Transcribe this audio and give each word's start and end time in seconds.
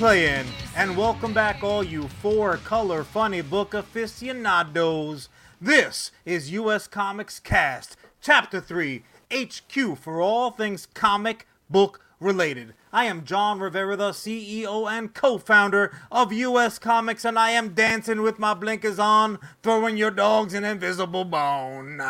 too 0.00 0.06
sweet 0.06 0.08
play 0.08 0.40
in. 0.40 0.46
And 0.76 0.96
welcome 0.96 1.34
back, 1.34 1.62
all 1.62 1.84
you 1.84 2.08
four 2.08 2.56
color 2.58 3.04
funny 3.04 3.42
book 3.42 3.74
aficionados. 3.74 5.28
This 5.60 6.10
is 6.24 6.52
U.S. 6.52 6.86
Comics 6.86 7.38
Cast, 7.38 7.96
Chapter 8.22 8.60
3 8.60 9.02
HQ 9.32 9.98
for 9.98 10.20
all 10.20 10.52
things 10.52 10.86
comic 10.94 11.46
book 11.68 12.00
related. 12.18 12.74
I 12.92 13.04
am 13.04 13.24
Jon 13.24 13.60
Rivera, 13.60 13.96
the 13.96 14.10
CEO 14.10 14.90
and 14.90 15.12
co 15.12 15.38
founder 15.38 15.92
of 16.10 16.32
US 16.32 16.78
Comics, 16.78 17.24
and 17.24 17.38
I 17.38 17.50
am 17.50 17.74
dancing 17.74 18.22
with 18.22 18.38
my 18.38 18.54
blinkers 18.54 18.98
on, 18.98 19.38
throwing 19.62 19.96
your 19.96 20.10
dogs 20.10 20.54
an 20.54 20.64
invisible 20.64 21.24
bone. 21.24 22.00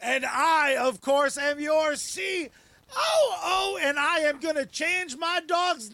And 0.00 0.24
I, 0.24 0.76
of 0.78 1.00
course, 1.00 1.36
am 1.36 1.58
your 1.58 1.96
C. 1.96 2.48
Oh, 2.96 3.78
and 3.82 3.98
I 3.98 4.20
am 4.20 4.38
going 4.40 4.56
to 4.56 4.66
change 4.66 5.16
my 5.16 5.40
dog's 5.46 5.90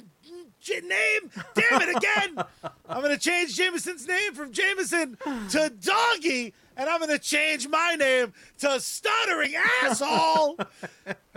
name. 0.73 1.31
Damn 1.55 1.83
it, 1.83 1.97
again. 1.97 2.45
I'm 2.89 3.03
going 3.03 3.11
to 3.15 3.19
change 3.19 3.57
Jameson's 3.57 4.07
name 4.07 4.35
from 4.35 4.53
Jameson 4.53 5.17
to 5.51 5.71
Doggy, 5.81 6.55
and 6.77 6.89
I'm 6.89 6.99
going 6.99 7.11
to 7.11 7.19
change 7.19 7.69
my 7.69 7.97
name 7.99 8.33
to 8.59 8.81
Stuttering 8.81 9.55
Asshole. 9.83 10.57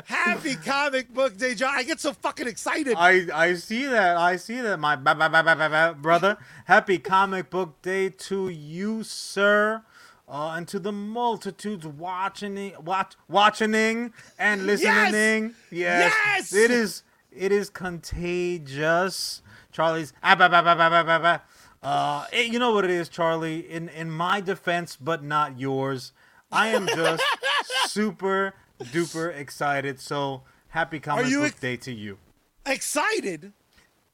Happy 0.06 0.56
comic 0.56 1.14
book 1.14 1.38
day, 1.38 1.56
Jon. 1.56 1.74
I 1.76 1.84
get 1.84 2.00
so 2.00 2.14
fucking 2.14 2.48
excited. 2.48 2.96
I, 2.98 3.28
I 3.34 3.54
see 3.56 3.86
that. 3.86 4.18
I 4.18 4.38
see 4.38 4.62
that, 4.62 4.78
my 4.80 4.96
ba- 4.96 5.16
ba- 5.16 5.30
ba- 5.30 5.44
ba- 5.44 5.56
ba- 5.56 5.70
ba- 5.70 5.96
brother. 6.00 6.38
Happy 6.66 6.98
comic 6.98 7.50
book 7.50 7.82
day 7.82 8.10
to 8.10 8.50
you, 8.50 9.04
sir. 9.04 9.84
Uh, 10.30 10.56
and 10.58 10.68
to 10.68 10.78
the 10.78 10.92
multitudes 10.92 11.88
watching, 11.88 12.74
watch, 12.84 13.14
watching, 13.30 14.12
and 14.38 14.66
listening. 14.66 15.54
Yes. 15.72 16.14
Yes! 16.26 16.54
It 16.54 16.70
is. 16.70 17.04
It 17.38 17.52
is 17.52 17.70
contagious. 17.70 19.42
Charlie's. 19.72 20.14
Ah, 20.24 20.36
ba, 20.36 20.50
ba, 20.50 20.62
ba, 20.64 20.76
ba, 20.76 20.90
ba, 20.90 21.04
ba, 21.04 21.20
ba. 21.20 21.42
Uh, 21.88 22.26
it- 22.34 22.52
you 22.52 22.60
know 22.60 22.72
what 22.74 22.84
it 22.84 22.90
is, 22.92 23.08
Charlie. 23.10 23.60
In 23.70 23.90
in 23.90 24.10
my 24.10 24.42
defense, 24.42 24.96
but 24.96 25.24
not 25.24 25.60
yours. 25.60 26.12
I 26.52 26.68
am 26.70 26.88
just 26.88 27.24
super 27.88 28.54
duper 28.82 29.36
excited. 29.36 30.00
So 30.00 30.44
happy 30.70 31.00
comic 31.00 31.26
book 31.26 31.46
ex- 31.46 31.60
day 31.60 31.78
to 31.78 31.92
you. 31.92 32.18
excited? 32.66 33.54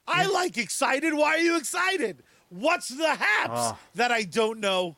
I 0.06 0.26
like 0.26 0.58
excited. 0.58 1.14
Why 1.14 1.28
are 1.36 1.38
you 1.38 1.56
excited? 1.56 2.22
What's 2.50 2.88
the 2.88 3.14
haps 3.14 3.52
Ah. 3.72 3.78
that 3.94 4.12
I 4.12 4.22
don't 4.24 4.60
know? 4.60 4.96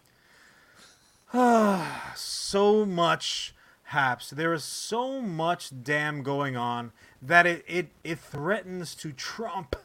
so 2.17 2.85
much 2.87 3.55
haps. 3.85 4.31
There 4.31 4.53
is 4.53 4.65
so 4.65 5.21
much 5.21 5.71
damn 5.83 6.23
going 6.23 6.57
on 6.57 6.93
that 7.27 7.47
it, 7.47 7.65
it, 7.67 7.89
it 8.05 8.19
threatens 8.19 8.95
to 8.97 9.13
trump 9.13 9.77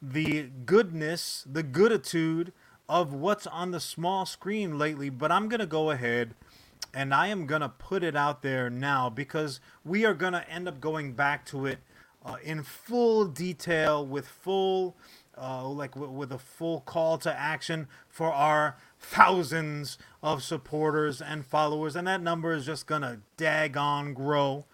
the 0.00 0.44
goodness, 0.64 1.44
the 1.50 1.62
gooditude 1.62 2.52
of 2.88 3.12
what's 3.12 3.46
on 3.46 3.70
the 3.72 3.80
small 3.80 4.24
screen 4.24 4.78
lately. 4.78 5.10
But 5.10 5.32
I'm 5.32 5.48
going 5.48 5.60
to 5.60 5.66
go 5.66 5.90
ahead 5.90 6.34
and 6.94 7.12
I 7.12 7.28
am 7.28 7.46
going 7.46 7.60
to 7.60 7.68
put 7.68 8.02
it 8.02 8.16
out 8.16 8.42
there 8.42 8.70
now 8.70 9.10
because 9.10 9.60
we 9.84 10.04
are 10.04 10.14
going 10.14 10.32
to 10.32 10.48
end 10.48 10.68
up 10.68 10.80
going 10.80 11.12
back 11.12 11.44
to 11.46 11.66
it 11.66 11.78
uh, 12.24 12.36
in 12.42 12.62
full 12.62 13.24
detail 13.26 14.06
with 14.06 14.26
full 14.26 14.96
uh, 15.40 15.66
like 15.68 15.92
w- 15.92 16.12
with 16.12 16.32
a 16.32 16.38
full 16.38 16.80
call 16.80 17.16
to 17.18 17.32
action 17.32 17.86
for 18.08 18.32
our 18.32 18.76
thousands 18.98 19.96
of 20.22 20.42
supporters 20.42 21.22
and 21.22 21.46
followers 21.46 21.94
and 21.94 22.08
that 22.08 22.20
number 22.20 22.52
is 22.52 22.66
just 22.66 22.86
gonna 22.86 23.20
daggone 23.36 24.12
grow 24.14 24.64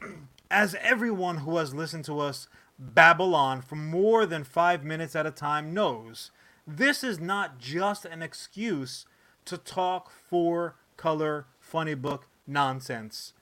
as 0.50 0.74
everyone 0.80 1.38
who 1.38 1.56
has 1.58 1.74
listened 1.74 2.04
to 2.06 2.18
us 2.18 2.48
babble 2.78 3.34
on 3.34 3.62
for 3.62 3.76
more 3.76 4.26
than 4.26 4.42
five 4.42 4.82
minutes 4.84 5.14
at 5.14 5.26
a 5.26 5.30
time 5.30 5.72
knows, 5.72 6.30
this 6.66 7.04
is 7.04 7.20
not 7.20 7.58
just 7.58 8.04
an 8.04 8.22
excuse 8.22 9.06
to 9.44 9.56
talk 9.56 10.10
for 10.10 10.76
color 10.96 11.46
funny 11.58 11.94
book 11.94 12.26
nonsense 12.46 13.32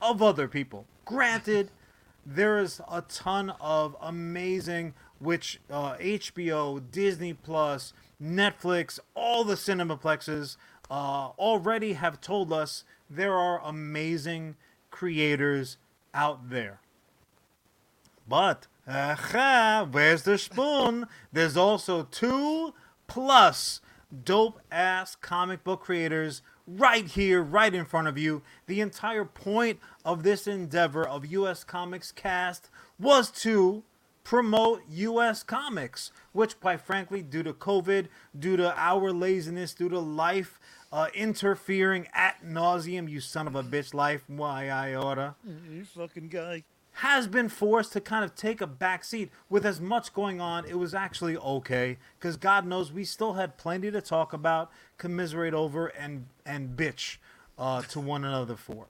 of 0.00 0.22
other 0.22 0.48
people. 0.48 0.86
Granted, 1.04 1.70
there 2.24 2.58
is 2.58 2.80
a 2.90 3.02
ton 3.02 3.50
of 3.60 3.96
amazing, 4.00 4.94
which 5.18 5.60
uh, 5.70 5.94
HBO, 5.96 6.82
Disney 6.90 7.34
Plus, 7.34 7.92
Netflix, 8.22 8.98
all 9.14 9.44
the 9.44 9.54
cinemaplexes 9.54 10.56
uh, 10.90 11.28
already 11.38 11.94
have 11.94 12.20
told 12.20 12.52
us 12.52 12.84
there 13.10 13.34
are 13.34 13.60
amazing 13.60 14.56
creators 14.90 15.78
out 16.14 16.50
there. 16.50 16.80
But, 18.28 18.66
where's 18.86 20.22
the 20.22 20.38
spoon? 20.38 21.06
There's 21.32 21.56
also 21.56 22.04
two 22.04 22.74
plus 23.06 23.80
dope 24.24 24.60
ass 24.70 25.14
comic 25.16 25.64
book 25.64 25.80
creators 25.80 26.42
right 26.66 27.06
here, 27.06 27.42
right 27.42 27.74
in 27.74 27.84
front 27.84 28.08
of 28.08 28.16
you. 28.16 28.42
The 28.66 28.80
entire 28.80 29.24
point 29.24 29.80
of 30.04 30.22
this 30.22 30.46
endeavor 30.46 31.06
of 31.06 31.26
US 31.26 31.64
Comics 31.64 32.12
Cast 32.12 32.70
was 32.98 33.30
to 33.42 33.82
promote 34.24 34.82
US 34.88 35.42
comics, 35.42 36.12
which, 36.32 36.60
quite 36.60 36.80
frankly, 36.80 37.22
due 37.22 37.42
to 37.42 37.52
COVID, 37.52 38.06
due 38.38 38.56
to 38.56 38.72
our 38.78 39.12
laziness, 39.12 39.74
due 39.74 39.88
to 39.88 39.98
life 39.98 40.60
uh, 40.92 41.06
interfering 41.14 42.06
at 42.12 42.44
nauseum, 42.44 43.08
you 43.08 43.20
son 43.20 43.46
of 43.46 43.54
a 43.54 43.62
bitch, 43.62 43.94
life, 43.94 44.24
why 44.26 44.68
I 44.68 44.94
oughta 44.94 45.34
You 45.70 45.84
fucking 45.84 46.28
guy. 46.28 46.64
has 46.96 47.26
been 47.26 47.48
forced 47.48 47.92
to 47.94 48.00
kind 48.00 48.24
of 48.24 48.34
take 48.34 48.60
a 48.60 48.66
back 48.66 49.02
seat 49.04 49.30
with 49.48 49.64
as 49.64 49.80
much 49.80 50.12
going 50.12 50.40
on. 50.40 50.66
It 50.66 50.78
was 50.78 50.94
actually 50.94 51.36
okay 51.38 51.96
because 52.18 52.36
God 52.36 52.66
knows 52.66 52.92
we 52.92 53.04
still 53.04 53.32
had 53.34 53.56
plenty 53.56 53.90
to 53.90 54.00
talk 54.02 54.32
about, 54.34 54.70
commiserate 54.98 55.54
over, 55.54 55.86
and 55.86 56.26
and 56.44 56.76
bitch 56.76 57.16
uh, 57.58 57.80
to 57.82 57.98
one 58.00 58.24
another 58.24 58.56
for. 58.56 58.86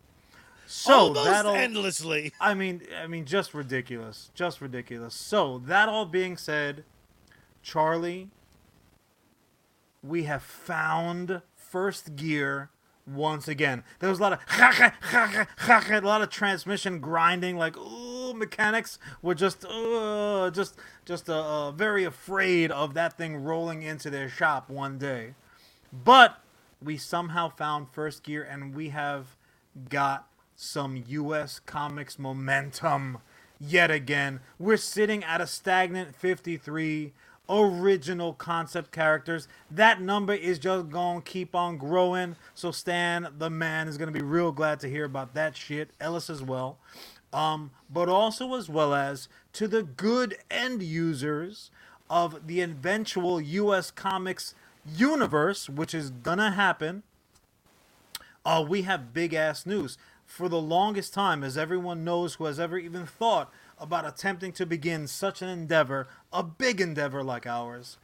So 0.67 0.93
Almost 0.95 1.25
that'll. 1.27 1.55
endlessly. 1.55 2.33
I 2.41 2.55
mean, 2.55 2.81
I 3.01 3.07
mean, 3.07 3.27
just 3.27 3.53
ridiculous, 3.55 4.31
just 4.35 4.61
ridiculous. 4.61 5.15
So 5.15 5.59
that 5.67 5.89
all 5.89 6.07
being 6.07 6.37
said, 6.39 6.83
Charlie, 7.63 8.31
we 10.03 10.25
have 10.25 10.43
found 10.43 11.43
first 11.73 12.17
gear 12.17 12.69
once 13.07 13.49
again. 13.49 13.83
There 13.99 14.11
was 14.11 14.19
a 14.19 14.23
lot 14.23 14.33
of 14.35 15.89
a 15.91 16.01
lot 16.03 16.21
of 16.21 16.29
transmission 16.29 17.01
grinding, 17.01 17.57
like 17.57 17.77
ooh, 17.79 18.35
mechanics 18.35 18.99
were 19.23 19.35
just 19.35 19.63
just 19.63 20.77
just 21.07 21.31
uh, 21.31 21.69
uh, 21.69 21.73
very 21.73 22.05
afraid 22.05 22.71
of 22.71 22.93
that 22.95 23.17
thing 23.17 23.37
rolling 23.37 23.83
into 23.83 24.11
their 24.11 24.29
shop 24.29 24.69
one 24.69 24.99
day. 24.99 25.35
But 25.93 26.41
we 26.83 26.99
somehow 26.99 27.49
found 27.49 27.89
first 27.91 28.23
gear, 28.23 28.47
and 28.49 28.75
we 28.75 28.91
have 28.91 29.37
got 29.89 30.29
some 30.55 31.03
U.S. 31.09 31.59
comics 31.59 32.19
momentum 32.19 33.19
yet 33.59 33.91
again. 33.91 34.41
We're 34.59 34.77
sitting 34.77 35.25
at 35.25 35.41
a 35.41 35.47
stagnant 35.47 36.15
53 36.15 37.13
original 37.53 38.35
concept 38.35 38.93
characters. 38.93 39.49
That 39.71 40.03
number 40.03 40.35
is 40.35 40.59
just 40.59 40.91
going 40.91 41.23
to 41.23 41.31
keep 41.31 41.55
on 41.55 41.79
growing. 41.79 42.37
So 42.55 42.73
Stan, 42.73 43.29
the 43.39 43.51
man, 43.51 43.89
is 43.89 43.99
going 43.99 44.13
to 44.13 44.19
be 44.19 44.25
real 44.27 44.53
glad 44.53 44.81
to 44.83 44.91
hear 44.91 45.05
about 45.07 45.35
that 45.35 45.57
shit. 45.57 45.91
Ellis 46.01 46.31
as 46.31 46.43
well. 46.43 46.79
Um, 47.35 47.73
but 47.91 48.09
also 48.11 48.55
as 48.57 48.71
well 48.71 48.95
as 48.95 49.29
to 49.55 49.69
the 49.69 49.85
good 49.85 50.39
end 50.51 50.83
users 50.83 51.71
of 52.11 52.49
the 52.49 52.63
eventual 52.63 53.41
US 53.41 53.93
Comics 53.93 54.55
universe, 54.87 55.69
which 55.71 55.95
is 55.95 56.11
gonna 56.11 56.53
happen 56.53 57.05
uh, 58.47 58.65
we 58.69 58.83
have 58.83 59.15
big 59.15 59.35
ass 59.35 59.67
news. 59.67 59.99
For 60.27 60.49
the 60.49 60.61
longest 60.61 61.15
time, 61.15 61.45
as 61.45 61.59
everyone 61.59 62.05
knows 62.05 62.37
who 62.37 62.47
has 62.47 62.61
ever 62.61 62.79
even 62.79 63.07
thought 63.07 63.53
about 63.83 64.07
attempting 64.07 64.53
to 64.53 64.65
begin 64.65 65.07
such 65.09 65.43
an 65.43 65.49
endeavor, 65.49 66.07
a 66.33 66.43
big 66.43 66.81
endeavor 66.81 67.23
like 67.23 67.47
ours, 67.47 67.99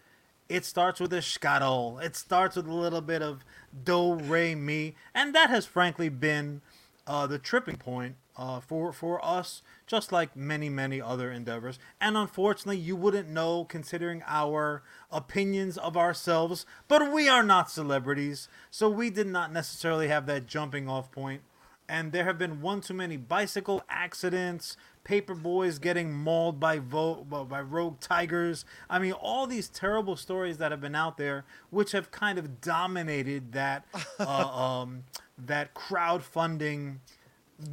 it 0.48 0.64
starts 0.64 0.98
with 0.98 1.12
a 1.12 1.18
shkadol. 1.18 2.02
It 2.02 2.16
starts 2.16 2.56
with 2.56 2.66
a 2.66 2.74
little 2.74 3.00
bit 3.00 3.22
of 3.22 3.44
do, 3.84 4.14
re, 4.14 4.54
mi, 4.54 4.96
and 5.14 5.34
that 5.34 5.50
has 5.50 5.66
frankly 5.66 6.08
been 6.08 6.62
uh, 7.06 7.26
the 7.26 7.38
tripping 7.38 7.76
point 7.76 8.16
uh, 8.36 8.60
for 8.60 8.92
for 8.92 9.24
us, 9.24 9.62
just 9.86 10.12
like 10.12 10.36
many 10.36 10.68
many 10.68 11.00
other 11.00 11.30
endeavors. 11.30 11.78
And 12.00 12.16
unfortunately, 12.16 12.78
you 12.78 12.96
wouldn't 12.96 13.28
know 13.28 13.64
considering 13.64 14.22
our 14.26 14.82
opinions 15.10 15.76
of 15.78 15.96
ourselves. 15.96 16.66
But 16.86 17.12
we 17.12 17.28
are 17.28 17.42
not 17.42 17.70
celebrities, 17.70 18.48
so 18.70 18.88
we 18.88 19.10
did 19.10 19.26
not 19.26 19.52
necessarily 19.52 20.08
have 20.08 20.26
that 20.26 20.46
jumping 20.46 20.88
off 20.88 21.10
point. 21.12 21.42
And 21.88 22.12
there 22.12 22.24
have 22.24 22.38
been 22.38 22.60
one 22.60 22.82
too 22.82 22.94
many 22.94 23.16
bicycle 23.16 23.82
accidents, 23.88 24.76
paper 25.08 25.34
boys 25.34 25.78
getting 25.78 26.12
mauled 26.12 26.60
by 26.60 26.78
vo- 26.78 27.24
by 27.24 27.62
rogue 27.62 27.98
tigers. 27.98 28.66
I 28.90 28.98
mean, 28.98 29.12
all 29.12 29.46
these 29.46 29.68
terrible 29.68 30.16
stories 30.16 30.58
that 30.58 30.70
have 30.70 30.82
been 30.82 30.94
out 30.94 31.16
there, 31.16 31.46
which 31.70 31.92
have 31.92 32.10
kind 32.10 32.38
of 32.38 32.60
dominated 32.60 33.52
that 33.52 33.86
uh, 34.20 34.24
um, 34.28 35.04
that 35.38 35.74
crowdfunding 35.74 36.98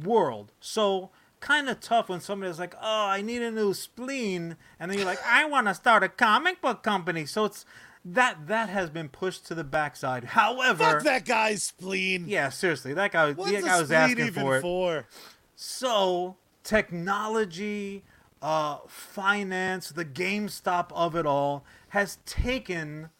world. 0.02 0.50
So 0.60 1.10
kind 1.40 1.68
of 1.68 1.78
tough 1.80 2.08
when 2.08 2.20
somebody's 2.20 2.58
like, 2.58 2.74
"Oh, 2.80 3.06
I 3.06 3.20
need 3.20 3.42
a 3.42 3.50
new 3.50 3.74
spleen," 3.74 4.56
and 4.80 4.90
then 4.90 4.96
you're 4.98 5.06
like, 5.06 5.24
"I 5.26 5.44
want 5.44 5.66
to 5.66 5.74
start 5.74 6.02
a 6.02 6.08
comic 6.08 6.62
book 6.62 6.82
company." 6.82 7.26
So 7.26 7.44
it's 7.44 7.66
that 8.02 8.46
that 8.46 8.70
has 8.70 8.88
been 8.88 9.10
pushed 9.10 9.46
to 9.48 9.54
the 9.54 9.62
backside. 9.64 10.24
However, 10.24 10.84
Fuck 10.84 11.02
that 11.02 11.26
guy's 11.26 11.64
spleen. 11.64 12.24
yeah, 12.28 12.48
seriously, 12.48 12.94
that 12.94 13.12
guy, 13.12 13.32
What's 13.32 13.50
that 13.52 13.62
guy 13.62 13.78
was 13.78 13.92
asking 13.92 14.26
even 14.26 14.42
for 14.42 14.56
it. 14.56 14.60
for? 14.62 15.06
So 15.54 16.36
technology, 16.66 18.02
uh, 18.42 18.78
finance, 18.88 19.90
the 19.90 20.04
GameStop 20.04 20.90
of 20.92 21.14
it 21.14 21.24
all 21.24 21.64
has 21.90 22.18
taken 22.26 23.10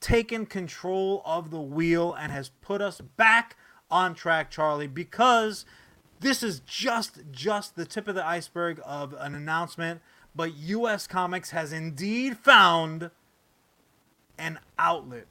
taken 0.00 0.44
control 0.44 1.22
of 1.24 1.50
the 1.50 1.60
wheel 1.60 2.12
and 2.12 2.30
has 2.30 2.50
put 2.60 2.82
us 2.82 3.00
back 3.00 3.56
on 3.90 4.14
track, 4.14 4.50
Charlie, 4.50 4.86
because 4.86 5.64
this 6.20 6.42
is 6.42 6.60
just 6.60 7.20
just 7.30 7.76
the 7.76 7.84
tip 7.84 8.08
of 8.08 8.14
the 8.14 8.26
iceberg 8.26 8.80
of 8.84 9.14
an 9.18 9.34
announcement. 9.34 10.00
But 10.34 10.54
U.S. 10.54 11.06
Comics 11.06 11.50
has 11.50 11.72
indeed 11.72 12.38
found 12.38 13.10
an 14.36 14.58
outlet 14.78 15.26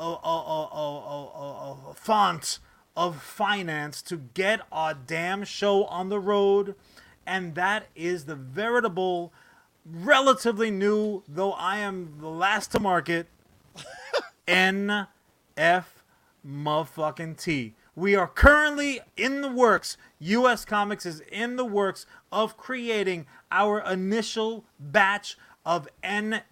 a, 0.00 0.04
a, 0.04 0.06
a, 0.06 0.68
a, 0.72 1.78
a, 1.84 1.90
a 1.90 1.94
font 1.94 2.58
of 2.98 3.22
finance 3.22 4.02
to 4.02 4.16
get 4.34 4.60
our 4.72 4.92
damn 4.92 5.44
show 5.44 5.84
on 5.84 6.08
the 6.08 6.18
road, 6.18 6.74
and 7.24 7.54
that 7.54 7.86
is 7.94 8.24
the 8.24 8.34
veritable, 8.34 9.32
relatively 9.86 10.68
new, 10.72 11.22
though 11.28 11.52
I 11.52 11.78
am 11.78 12.16
the 12.20 12.28
last 12.28 12.72
to 12.72 12.80
market, 12.80 13.28
NF 14.48 15.06
motherfucking 16.44 17.40
T. 17.40 17.76
We 17.94 18.16
are 18.16 18.26
currently 18.26 18.98
in 19.16 19.42
the 19.42 19.52
works. 19.52 19.96
US 20.18 20.64
Comics 20.64 21.06
is 21.06 21.22
in 21.30 21.54
the 21.54 21.64
works 21.64 22.04
of 22.32 22.56
creating 22.56 23.26
our 23.52 23.80
initial 23.80 24.64
batch 24.80 25.38
of 25.64 25.86
NFTs 26.02 26.42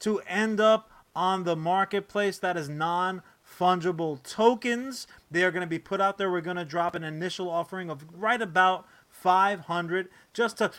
to 0.00 0.20
end 0.26 0.60
up 0.60 0.90
on 1.16 1.44
the 1.44 1.56
marketplace 1.56 2.38
that 2.40 2.58
is 2.58 2.68
non 2.68 3.22
fungible 3.58 4.22
tokens. 4.22 5.06
They 5.30 5.44
are 5.44 5.50
going 5.50 5.62
to 5.62 5.66
be 5.66 5.78
put 5.78 6.00
out 6.00 6.18
there. 6.18 6.30
We're 6.30 6.40
going 6.40 6.56
to 6.56 6.64
drop 6.64 6.94
an 6.94 7.04
initial 7.04 7.50
offering 7.50 7.90
of 7.90 8.04
right 8.12 8.40
about 8.40 8.86
500 9.08 10.08
just 10.32 10.58
to 10.58 10.70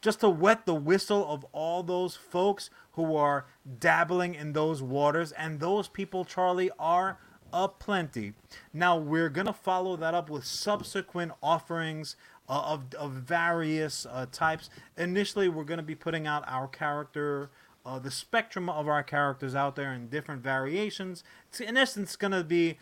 just 0.00 0.20
to 0.20 0.28
wet 0.28 0.66
the 0.66 0.74
whistle 0.74 1.24
of 1.30 1.44
all 1.52 1.84
those 1.84 2.16
folks 2.16 2.68
who 2.92 3.14
are 3.14 3.46
dabbling 3.78 4.34
in 4.34 4.52
those 4.52 4.82
waters 4.82 5.30
and 5.32 5.60
those 5.60 5.86
people 5.86 6.24
Charlie 6.24 6.70
are 6.80 7.18
a 7.52 7.68
plenty. 7.68 8.32
Now 8.72 8.96
we're 8.96 9.28
going 9.28 9.46
to 9.46 9.52
follow 9.52 9.96
that 9.96 10.14
up 10.14 10.28
with 10.28 10.44
subsequent 10.44 11.32
offerings 11.42 12.16
uh, 12.48 12.62
of, 12.64 12.94
of 12.94 13.12
various 13.12 14.06
uh, 14.06 14.26
types. 14.30 14.70
Initially, 14.96 15.48
we're 15.48 15.64
going 15.64 15.78
to 15.78 15.84
be 15.84 15.94
putting 15.94 16.26
out 16.26 16.44
our 16.46 16.68
character 16.68 17.50
uh, 17.86 17.98
the 18.00 18.10
spectrum 18.10 18.68
of 18.68 18.88
our 18.88 19.02
characters 19.02 19.54
out 19.54 19.76
there 19.76 19.92
in 19.92 20.08
different 20.08 20.42
variations. 20.42 21.22
It's 21.48 21.60
in 21.60 21.76
essence 21.76 22.16
going 22.16 22.32
to 22.32 22.42
be 22.44 22.78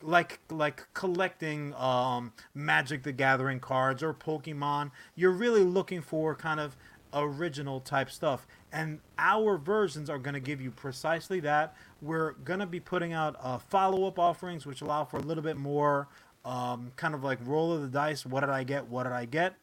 like 0.00 0.38
like 0.50 0.86
collecting 0.94 1.74
um, 1.74 2.32
Magic 2.54 3.02
the 3.02 3.12
Gathering 3.12 3.58
cards 3.60 4.02
or 4.02 4.14
Pokemon. 4.14 4.92
You're 5.16 5.32
really 5.32 5.64
looking 5.64 6.00
for 6.02 6.34
kind 6.34 6.60
of 6.60 6.76
original 7.12 7.80
type 7.80 8.10
stuff, 8.10 8.46
and 8.72 9.00
our 9.18 9.58
versions 9.58 10.08
are 10.08 10.18
going 10.18 10.34
to 10.34 10.40
give 10.40 10.60
you 10.60 10.70
precisely 10.70 11.40
that. 11.40 11.74
We're 12.00 12.32
going 12.32 12.60
to 12.60 12.66
be 12.66 12.80
putting 12.80 13.12
out 13.12 13.36
uh, 13.40 13.58
follow 13.58 14.06
up 14.06 14.18
offerings, 14.18 14.66
which 14.66 14.82
allow 14.82 15.04
for 15.04 15.16
a 15.16 15.22
little 15.22 15.42
bit 15.42 15.56
more 15.56 16.08
um, 16.44 16.92
kind 16.96 17.14
of 17.14 17.24
like 17.24 17.38
roll 17.44 17.72
of 17.72 17.82
the 17.82 17.88
dice. 17.88 18.24
What 18.24 18.40
did 18.40 18.50
I 18.50 18.62
get? 18.62 18.86
What 18.88 19.04
did 19.04 19.12
I 19.12 19.24
get? 19.24 19.54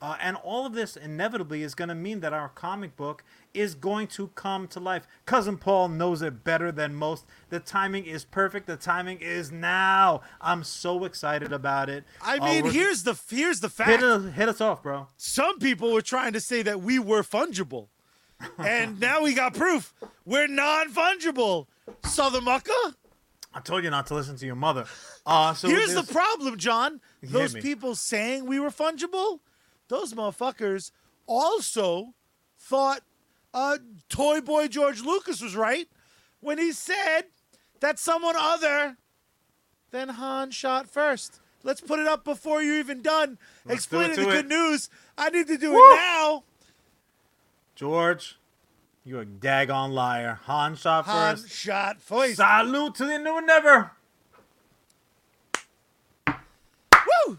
Uh, 0.00 0.16
and 0.20 0.36
all 0.44 0.64
of 0.64 0.74
this 0.74 0.96
inevitably 0.96 1.62
is 1.64 1.74
going 1.74 1.88
to 1.88 1.94
mean 1.94 2.20
that 2.20 2.32
our 2.32 2.48
comic 2.50 2.96
book 2.96 3.24
is 3.52 3.74
going 3.74 4.06
to 4.06 4.28
come 4.28 4.68
to 4.68 4.78
life. 4.78 5.08
Cousin 5.26 5.56
Paul 5.56 5.88
knows 5.88 6.22
it 6.22 6.44
better 6.44 6.70
than 6.70 6.94
most. 6.94 7.26
The 7.50 7.58
timing 7.58 8.04
is 8.04 8.24
perfect. 8.24 8.68
The 8.68 8.76
timing 8.76 9.18
is 9.20 9.50
now. 9.50 10.20
I'm 10.40 10.62
so 10.62 11.02
excited 11.04 11.52
about 11.52 11.88
it. 11.90 12.04
I 12.22 12.38
Uh, 12.38 12.44
mean, 12.44 12.70
here's 12.70 13.02
the 13.02 13.18
here's 13.28 13.58
the 13.58 13.68
fact. 13.68 13.90
hit, 13.90 14.02
us, 14.04 14.32
hit 14.34 14.48
us 14.48 14.60
off, 14.60 14.84
bro. 14.84 15.08
Some 15.16 15.58
people 15.58 15.92
were 15.92 16.00
trying 16.02 16.32
to 16.34 16.40
say 16.40 16.62
that 16.62 16.80
we 16.80 17.00
were 17.00 17.22
fungible, 17.24 17.88
and 18.58 19.00
now 19.00 19.22
we 19.22 19.34
got 19.34 19.54
proof 19.54 19.92
we're 20.24 20.46
non-fungible. 20.46 21.66
Southern 22.04 22.44
mucker. 22.44 22.70
I 23.54 23.60
told 23.60 23.82
you 23.82 23.90
not 23.90 24.06
to 24.08 24.14
listen 24.14 24.36
to 24.36 24.46
your 24.46 24.54
mother. 24.54 24.84
Uh, 25.26 25.54
so 25.54 25.68
Here's 25.68 25.94
the 25.94 26.02
problem, 26.04 26.56
Jon. 26.58 27.00
Those 27.22 27.54
people 27.54 27.94
saying 27.96 28.44
we 28.46 28.60
were 28.60 28.68
fungible, 28.70 29.40
those 29.88 30.14
motherfuckers 30.14 30.90
also 31.26 32.14
thought 32.58 33.00
uh, 33.54 33.78
Toy 34.08 34.40
Boy 34.40 34.68
George 34.68 35.02
Lucas 35.02 35.40
was 35.40 35.56
right 35.56 35.88
when 36.40 36.58
he 36.58 36.72
said 36.72 37.22
that 37.80 37.98
someone 37.98 38.34
other 38.38 38.96
than 39.90 40.10
Han 40.10 40.50
shot 40.50 40.88
first. 40.88 41.40
Let's 41.64 41.80
put 41.80 41.98
it 41.98 42.06
up 42.06 42.24
before 42.24 42.62
you're 42.62 42.78
even 42.78 43.02
done 43.02 43.38
Let's 43.64 43.86
do 43.86 44.00
explaining 44.00 44.12
it 44.12 44.16
the 44.16 44.24
good 44.24 44.44
it. 44.44 44.48
news. 44.48 44.88
I 45.16 45.30
need 45.30 45.48
to 45.48 45.58
do 45.58 45.72
Woo! 45.72 45.78
it 45.78 45.96
now. 45.96 46.44
George, 47.74 48.38
you're 49.04 49.22
a 49.22 49.26
daggone 49.26 49.92
liar. 49.92 50.38
Han 50.44 50.76
shot 50.76 51.04
Han 51.06 51.36
first. 51.36 51.50
shot 51.50 52.00
first. 52.00 52.36
Salute 52.36 52.94
to 52.96 53.04
the 53.06 53.18
new 53.18 53.44
never. 53.44 53.92
Woo! 57.26 57.38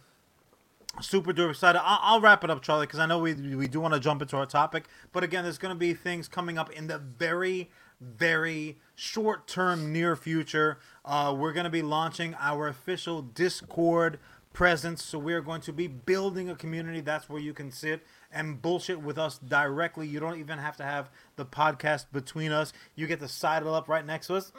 Super 1.02 1.34
duper 1.34 1.52
excited. 1.52 1.82
I'll, 1.84 2.00
I'll 2.02 2.22
wrap 2.22 2.44
it 2.44 2.50
up, 2.50 2.62
Charlie, 2.62 2.86
because 2.86 3.00
I 3.00 3.06
know 3.06 3.20
we 3.20 3.34
we 3.34 3.68
do 3.68 3.80
want 3.80 3.94
to 3.94 4.00
jump 4.00 4.22
into 4.22 4.38
our 4.38 4.46
topic. 4.46 4.86
But 5.12 5.24
again, 5.24 5.44
there's 5.44 5.58
going 5.58 5.74
to 5.74 5.80
be 5.80 5.94
things 5.94 6.28
coming 6.28 6.58
up 6.58 6.72
in 6.72 6.88
the 6.88 6.98
very, 6.98 7.70
very 8.02 8.78
short 8.96 9.48
term, 9.48 9.92
near 9.92 10.16
future. 10.16 10.80
Uh, 11.06 11.36
we're 11.38 11.54
going 11.54 11.66
to 11.66 11.70
be 11.70 11.82
launching 11.82 12.36
our 12.40 12.68
official 12.68 13.22
Discord 13.22 14.20
presence. 14.54 15.04
So 15.04 15.20
we're 15.20 15.42
going 15.42 15.62
to 15.62 15.74
be 15.74 15.88
building 15.88 16.50
a 16.50 16.56
community. 16.56 17.02
That's 17.02 17.30
where 17.30 17.42
you 17.42 17.54
can 17.54 17.72
sit 17.72 18.02
and 18.32 18.62
bullshit 18.62 19.02
with 19.02 19.18
us 19.18 19.38
directly. 19.38 20.08
You 20.08 20.20
don't 20.20 20.40
even 20.40 20.60
have 20.60 20.78
to 20.78 20.84
have 20.84 21.10
the 21.36 21.46
podcast 21.46 22.06
between 22.12 22.52
us. 22.52 22.74
You 22.96 23.08
get 23.08 23.20
to 23.20 23.28
sidle 23.28 23.74
up 23.74 23.88
right 23.88 24.06
next 24.06 24.28
to 24.28 24.36
us. 24.36 24.52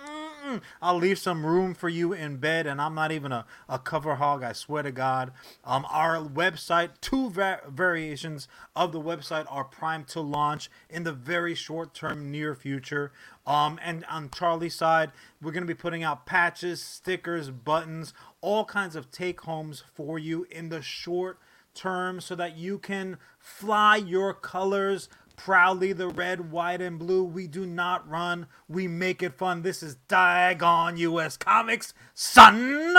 Mm-mm. 0.51 0.63
I'll 0.83 0.97
leave 0.97 1.19
some 1.19 1.47
room 1.47 1.75
for 1.75 1.89
you 1.89 2.13
in 2.13 2.39
bed, 2.39 2.67
and 2.67 2.81
I'm 2.81 2.95
not 2.95 3.13
even 3.13 3.33
a, 3.33 3.45
a 3.69 3.79
cover 3.79 4.17
hog. 4.17 4.43
I 4.43 4.53
swear 4.53 4.83
to 4.83 4.91
God. 4.91 5.33
Um, 5.65 5.87
our 5.91 6.17
website, 6.17 6.91
two 7.01 7.31
va- 7.31 7.61
variations 7.69 8.49
of 8.75 8.93
the 8.93 9.01
website 9.01 9.47
are 9.49 9.65
primed 9.65 10.09
to 10.09 10.21
launch 10.21 10.71
in 10.89 11.05
the 11.05 11.13
very 11.13 11.55
short 11.55 11.95
term, 11.95 12.31
near 12.31 12.55
future. 12.55 13.13
Um, 13.47 13.79
and 13.83 14.05
on 14.07 14.31
Charlie's 14.31 14.75
side, 14.75 15.13
we're 15.41 15.53
going 15.53 15.63
to 15.63 15.69
be 15.69 15.75
putting 15.75 16.03
out 16.03 16.27
patches, 16.27 16.83
stickers, 16.83 17.51
buttons, 17.51 18.13
all 18.41 18.65
kinds 18.65 18.97
of 18.97 19.11
take 19.11 19.43
homes 19.43 19.83
for 19.95 20.19
you 20.19 20.47
in 20.51 20.69
the 20.69 20.83
short 20.83 21.39
term 21.75 22.21
so 22.21 22.35
that 22.35 22.57
you 22.57 22.79
can 22.79 23.17
fly 23.39 23.97
your 23.97 24.35
colors 24.35 25.09
proudly 25.45 25.95
the 25.95 26.09
red, 26.09 26.53
white, 26.53 26.83
and 26.83 26.99
blue. 26.99 27.25
We 27.25 27.47
do 27.47 27.65
not 27.65 28.09
run, 28.09 28.47
we 28.69 28.87
make 28.87 29.23
it 29.23 29.33
fun. 29.33 29.63
This 29.63 29.83
is 29.83 29.97
Diagon 30.09 30.99
US 30.99 31.39
Comics, 31.39 31.95
son. 32.15 32.95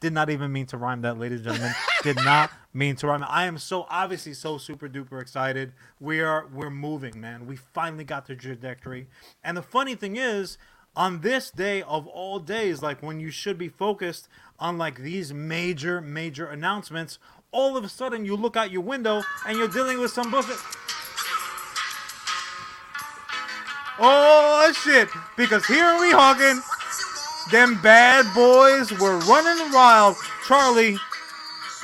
Did 0.00 0.12
not 0.12 0.28
even 0.28 0.52
mean 0.52 0.66
to 0.66 0.76
rhyme 0.76 1.02
that, 1.02 1.18
ladies 1.18 1.38
and 1.38 1.50
gentlemen. 1.50 1.74
Did 2.02 2.16
not 2.16 2.50
mean 2.74 2.96
to 2.96 3.06
rhyme. 3.06 3.24
I 3.26 3.44
am 3.46 3.58
so 3.58 3.86
obviously 3.88 4.34
so 4.34 4.58
super 4.58 4.88
duper 4.88 5.22
excited. 5.22 5.72
We 6.00 6.20
are 6.20 6.48
we're 6.52 6.68
moving, 6.68 7.20
man. 7.20 7.46
We 7.46 7.56
finally 7.56 8.04
got 8.04 8.26
the 8.26 8.34
trajectory. 8.34 9.06
And 9.44 9.56
the 9.56 9.62
funny 9.62 9.94
thing 9.94 10.16
is, 10.16 10.58
on 10.96 11.20
this 11.20 11.50
day 11.50 11.80
of 11.82 12.08
all 12.08 12.40
days, 12.40 12.82
like 12.82 13.02
when 13.02 13.20
you 13.20 13.30
should 13.30 13.56
be 13.56 13.68
focused 13.68 14.28
on 14.58 14.78
like 14.78 14.98
these 14.98 15.32
major, 15.32 16.00
major 16.00 16.46
announcements, 16.46 17.20
all 17.52 17.76
of 17.76 17.84
a 17.84 17.88
sudden 17.88 18.24
you 18.24 18.36
look 18.36 18.56
out 18.56 18.72
your 18.72 18.82
window 18.82 19.22
and 19.46 19.56
you're 19.56 19.68
dealing 19.68 20.00
with 20.00 20.10
some 20.10 20.30
bullshit. 20.32 20.58
Oh 23.98 24.72
shit! 24.82 25.08
Because 25.36 25.64
here 25.66 25.98
we 26.00 26.12
Weehawken, 26.12 26.60
them 27.52 27.80
bad 27.80 28.26
boys 28.34 28.90
were 28.98 29.18
running 29.18 29.72
wild. 29.72 30.16
Charlie, 30.46 30.96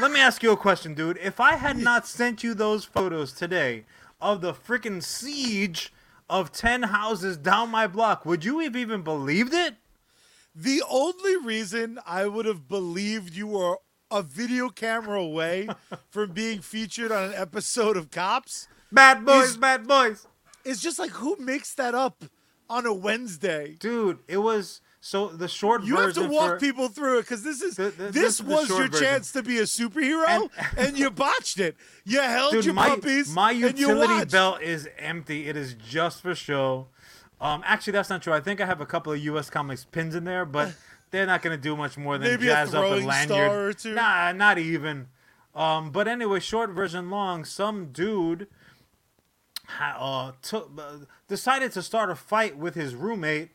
let 0.00 0.11
me 0.11 0.21
ask 0.21 0.43
you 0.43 0.50
a 0.50 0.57
question, 0.57 0.95
dude. 0.95 1.19
If 1.19 1.38
I 1.38 1.55
had 1.55 1.76
not 1.76 2.07
sent 2.07 2.43
you 2.43 2.55
those 2.55 2.85
photos 2.85 3.33
today 3.33 3.85
of 4.21 4.40
the 4.40 4.52
freaking 4.52 5.02
siege 5.02 5.93
of 6.29 6.52
10 6.52 6.85
houses 6.85 7.37
down 7.37 7.71
my 7.71 7.87
block, 7.87 8.26
would 8.26 8.45
you 8.45 8.59
have 8.61 8.76
even 8.76 9.02
believed 9.02 9.55
it? 9.55 9.76
The 10.55 10.83
only 10.90 11.37
reason 11.37 12.00
I 12.07 12.26
would 12.26 12.47
have 12.47 12.67
believed 12.69 13.35
you 13.35 13.47
were 13.47 13.79
a 14.11 14.23
video 14.23 14.69
camera 14.69 15.21
away 15.21 15.69
from 16.11 16.33
being 16.33 16.61
featured 16.61 17.12
on 17.12 17.31
an 17.31 17.35
episode 17.35 17.97
of 17.97 18.11
Cops 18.11 18.67
Bad 18.93 19.25
boys, 19.25 19.57
bad 19.57 19.87
boys. 19.87 20.26
Is 20.64 20.81
just 20.83 20.99
like 20.99 21.11
who 21.11 21.37
makes 21.38 21.75
that 21.75 21.95
up 21.95 22.25
on 22.69 22.87
a 22.87 22.93
Wednesday? 22.95 23.76
Dude, 23.81 24.19
it 24.29 24.38
was 24.38 24.81
So 25.00 25.29
the 25.29 25.49
short 25.49 25.83
You 25.85 25.97
have 25.97 26.12
to 26.14 26.29
walk 26.29 26.52
for, 26.52 26.59
people 26.61 26.88
through 26.88 27.19
it 27.19 27.23
because 27.23 27.43
this 27.43 27.62
is 27.62 27.76
Th- 27.76 27.97
th- 27.97 28.12
this, 28.12 28.23
this 28.23 28.40
is 28.40 28.43
was 28.43 28.69
your 28.69 28.87
version. 28.88 29.00
chance 29.07 29.33
to 29.33 29.43
be 29.43 29.59
a 29.59 29.62
superhero, 29.62 30.50
and, 30.59 30.69
And- 30.88 30.99
you 30.99 31.11
botched 31.11 31.59
it. 31.59 31.76
You 32.05 32.21
held 32.21 32.52
Dude, 32.52 32.64
your 32.67 32.75
my, 32.75 32.88
puppies. 32.90 33.33
my 33.35 33.50
utility 33.50 34.25
belt 34.26 34.61
is 34.62 34.88
empty. 34.99 35.49
It 35.49 35.57
is 35.57 35.75
just 35.75 36.21
for 36.23 36.35
show. 36.35 36.88
Um, 37.40 37.62
actually, 37.64 37.95
that's 37.95 38.11
not 38.11 38.21
true. 38.23 38.35
I 38.35 38.40
think 38.40 38.61
I 38.61 38.67
have 38.67 38.83
a 38.83 38.87
couple 38.87 39.12
of 39.14 39.19
U.S. 39.21 39.49
Comics 39.49 39.85
pins 39.87 40.14
in 40.14 40.25
there, 40.25 40.45
but 40.45 40.75
they're 41.11 41.25
not 41.26 41.40
going 41.40 41.57
to 41.57 41.62
do 41.62 41.75
much 41.75 41.97
more 41.97 42.19
than 42.19 42.29
Maybe 42.29 42.49
a 42.49 42.52
jazz 42.52 42.75
up 42.75 42.85
a 42.85 42.88
lanyard. 42.88 43.23
star 43.29 43.61
or 43.69 43.73
two? 43.73 43.95
Nah, 43.95 44.33
not 44.33 44.59
even. 44.59 45.09
Um, 45.55 45.90
but 45.90 46.07
anyway, 46.07 46.38
short 46.40 46.71
version 46.71 47.09
long. 47.11 47.47
Some 47.47 47.87
dude 47.93 48.47
uh, 49.81 50.33
took, 50.43 50.71
uh, 50.79 51.05
decided 51.29 51.73
to 51.73 51.83
start 51.83 52.11
a 52.11 52.15
fight 52.15 52.57
with 52.57 52.75
his 52.75 52.95
roommate, 52.95 53.50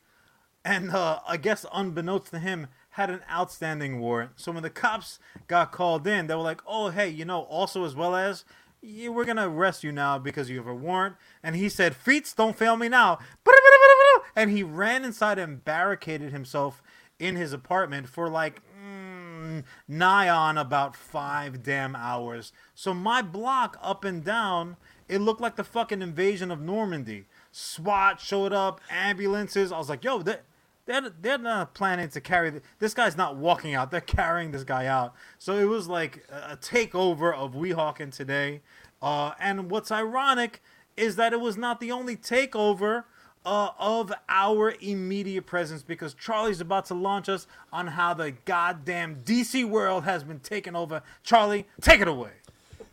and 0.64 0.92
uh, 0.92 1.20
I 1.28 1.38
guess 1.38 1.66
unbeknownst 1.74 2.32
to 2.32 2.40
him, 2.40 2.68
had 2.92 3.10
an 3.10 3.22
outstanding 3.30 4.00
warrant. 4.00 4.32
So 4.38 4.52
when 4.54 4.64
the 4.64 4.70
cops 4.70 5.20
got 5.48 5.72
called 5.72 6.08
in, 6.08 6.28
they 6.28 6.36
were 6.36 6.42
like, 6.42 6.62
"Oh, 6.66 6.90
hey, 6.90 7.10
you 7.10 7.26
know, 7.26 7.42
also 7.42 7.84
as 7.86 7.96
well 7.96 8.16
as." 8.16 8.46
"Yeah, 8.82 9.10
We're 9.10 9.26
gonna 9.26 9.50
arrest 9.50 9.84
you 9.84 9.92
now 9.92 10.18
because 10.18 10.50
you 10.50 10.58
have 10.58 10.68
a 10.68 10.74
warrant. 10.74 11.18
And 11.44 11.56
he 11.56 11.68
said, 11.70 11.96
"Feats, 11.96 12.34
don't 12.34 12.58
fail 12.58 12.78
me 12.78 12.88
now." 12.88 13.20
And 14.36 14.52
he 14.52 14.64
ran 14.64 15.06
inside 15.06 15.40
and 15.40 15.64
barricaded 15.64 16.32
himself 16.34 16.84
in 17.20 17.36
his 17.36 17.54
apartment 17.54 18.10
for 18.10 18.30
like 18.30 18.62
mm, 18.78 19.64
nigh 19.88 20.30
on 20.30 20.58
about 20.58 20.96
five 20.96 21.64
damn 21.64 21.96
hours. 21.96 22.52
So 22.74 22.94
my 22.94 23.22
block 23.22 23.78
up 23.82 24.04
and 24.04 24.24
down, 24.24 24.76
it 25.08 25.20
looked 25.20 25.42
like 25.42 25.56
the 25.56 25.64
fucking 25.64 26.02
invasion 26.02 26.52
of 26.52 26.60
Normandy. 26.62 27.26
SWAT 27.52 28.20
showed 28.20 28.54
up, 28.54 28.82
ambulances. 28.90 29.72
I 29.72 29.78
was 29.78 29.90
like, 29.90 30.04
yo, 30.04 30.22
they, 30.22 30.38
they're, 30.86 31.10
they're 31.22 31.38
not 31.38 31.74
planning 31.74 32.10
to 32.10 32.22
carry. 32.22 32.52
th- 32.52 32.64
This 32.80 32.94
guy's 32.94 33.16
not 33.18 33.38
walking 33.38 33.74
out. 33.74 33.92
They're 33.92 34.02
carrying 34.02 34.52
this 34.52 34.64
guy 34.64 34.86
out. 34.88 35.14
So 35.38 35.56
it 35.58 35.66
was 35.66 35.88
like 35.88 36.26
a 36.32 36.54
a 36.54 36.58
takeover 36.58 37.34
of 37.36 37.54
Weehawken 37.54 38.16
today. 38.16 38.62
Uh, 39.02 39.34
and 39.40 39.70
what's 39.72 39.92
ironic 39.92 40.62
is 40.98 41.16
that 41.18 41.34
it 41.34 41.40
was 41.40 41.58
not 41.58 41.80
the 41.80 41.92
only 41.92 42.16
takeover 42.16 43.04
uh, 43.46 43.70
of 43.78 44.12
our 44.30 44.74
immediate 44.82 45.46
presence 45.46 45.84
because 45.84 46.14
Charlie's 46.16 46.62
about 46.62 46.86
to 46.86 46.94
launch 46.96 47.30
us 47.30 47.46
on 47.72 47.88
how 47.88 48.14
the 48.14 48.32
goddamn 48.46 49.18
DC 49.24 49.68
world 49.68 50.04
has 50.06 50.24
been 50.24 50.40
taken 50.40 50.76
over. 50.76 51.04
Charlie, 51.24 51.68
take 51.82 52.02
it 52.02 52.08
away. 52.08 52.32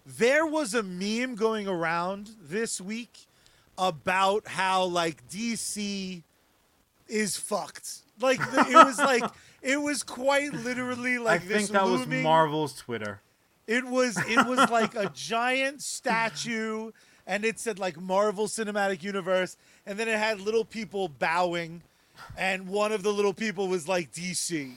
There 0.04 0.44
was 0.44 0.74
a 0.74 0.82
meme 0.82 1.36
going 1.36 1.68
around 1.68 2.30
this 2.40 2.80
week 2.80 3.26
about 3.78 4.48
how 4.48 4.84
like 4.84 5.26
DC 5.28 6.22
is 7.08 7.36
fucked. 7.36 7.98
Like 8.20 8.38
the, 8.50 8.60
it 8.60 8.74
was 8.74 8.98
like 8.98 9.24
it 9.62 9.80
was 9.80 10.02
quite 10.02 10.52
literally 10.52 11.18
like 11.18 11.42
I 11.42 11.46
this 11.46 11.56
think 11.68 11.70
that 11.70 11.86
was 11.86 12.06
Marvel's 12.06 12.74
Twitter. 12.74 13.20
It 13.66 13.86
was 13.86 14.16
it 14.28 14.46
was 14.46 14.70
like 14.70 14.94
a 14.94 15.10
giant 15.14 15.82
statue, 15.82 16.90
and 17.26 17.44
it 17.44 17.60
said 17.60 17.78
like 17.78 18.00
Marvel 18.00 18.46
Cinematic 18.46 19.02
Universe, 19.02 19.56
and 19.86 19.98
then 19.98 20.08
it 20.08 20.18
had 20.18 20.40
little 20.40 20.64
people 20.64 21.08
bowing, 21.08 21.82
and 22.36 22.68
one 22.68 22.92
of 22.92 23.02
the 23.02 23.12
little 23.12 23.34
people 23.34 23.68
was 23.68 23.86
like 23.86 24.12
DC. 24.12 24.72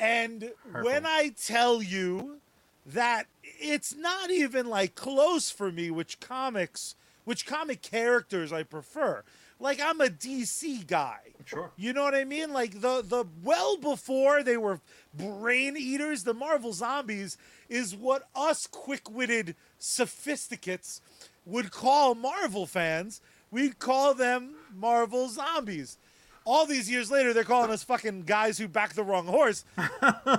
And 0.00 0.50
when 0.82 1.06
I 1.06 1.32
tell 1.40 1.80
you 1.80 2.38
that 2.86 3.26
it's 3.62 3.94
not 3.94 4.30
even 4.30 4.68
like 4.68 4.94
close 4.94 5.50
for 5.50 5.70
me 5.70 5.90
which 5.90 6.20
comics, 6.20 6.94
which 7.24 7.46
comic 7.46 7.82
characters 7.82 8.52
I 8.52 8.62
prefer. 8.62 9.22
Like 9.60 9.80
I'm 9.80 10.00
a 10.00 10.06
DC 10.06 10.86
guy. 10.86 11.18
Sure. 11.44 11.70
You 11.76 11.92
know 11.92 12.02
what 12.02 12.14
I 12.14 12.24
mean? 12.24 12.52
Like 12.52 12.80
the 12.80 13.02
the 13.02 13.24
well 13.42 13.76
before 13.76 14.42
they 14.42 14.56
were 14.56 14.80
brain 15.14 15.76
eaters, 15.76 16.24
the 16.24 16.34
Marvel 16.34 16.72
zombies 16.72 17.36
is 17.68 17.94
what 17.94 18.28
us 18.34 18.66
quick-witted 18.66 19.54
sophisticates 19.78 21.00
would 21.46 21.70
call 21.70 22.14
Marvel 22.14 22.66
fans. 22.66 23.20
We'd 23.50 23.78
call 23.78 24.14
them 24.14 24.54
Marvel 24.74 25.28
zombies. 25.28 25.98
All 26.44 26.66
these 26.66 26.90
years 26.90 27.10
later, 27.10 27.32
they're 27.32 27.44
calling 27.44 27.70
us 27.70 27.84
fucking 27.84 28.22
guys 28.22 28.58
who 28.58 28.66
backed 28.66 28.96
the 28.96 29.04
wrong 29.04 29.26
horse. 29.26 29.64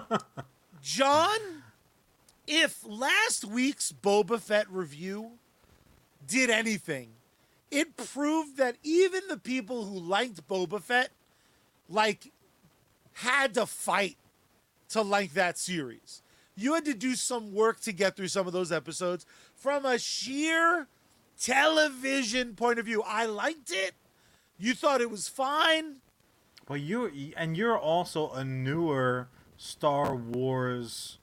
Jon, 0.82 1.40
if 2.48 2.86
last 2.86 3.46
week's 3.46 3.92
Boba 3.92 4.40
Fett 4.40 4.70
review 4.70 5.34
did 6.26 6.50
anything, 6.50 7.10
it 7.72 7.98
proved 7.98 8.58
that 8.58 8.76
even 8.84 9.22
the 9.30 9.38
people 9.38 9.86
who 9.86 9.98
liked 9.98 10.48
Boba 10.48 10.82
Fett, 10.82 11.12
like, 11.90 12.32
had 13.14 13.54
to 13.56 13.66
fight 13.66 14.18
to 14.90 15.02
like 15.02 15.34
that 15.34 15.58
series. 15.58 16.22
You 16.56 16.76
had 16.76 16.86
to 16.86 16.94
do 16.94 17.16
some 17.16 17.54
work 17.54 17.80
to 17.82 17.92
get 17.92 18.16
through 18.16 18.28
some 18.28 18.46
of 18.46 18.54
those 18.54 18.72
episodes 18.72 19.26
from 19.56 19.86
a 19.86 19.98
sheer 19.98 20.88
television 21.40 22.56
point 22.56 22.78
of 22.78 22.86
view. 22.86 23.04
I 23.06 23.26
liked 23.26 23.72
it. 23.72 23.94
You 24.58 24.76
thought 24.76 25.02
it 25.02 25.10
was 25.10 25.28
fine. 25.28 25.96
But 26.68 26.80
you 26.82 27.12
and 27.36 27.58
you're 27.58 27.78
also 27.78 28.32
a 28.32 28.46
newer 28.46 29.28
Star 29.58 30.16
Wars 30.16 31.18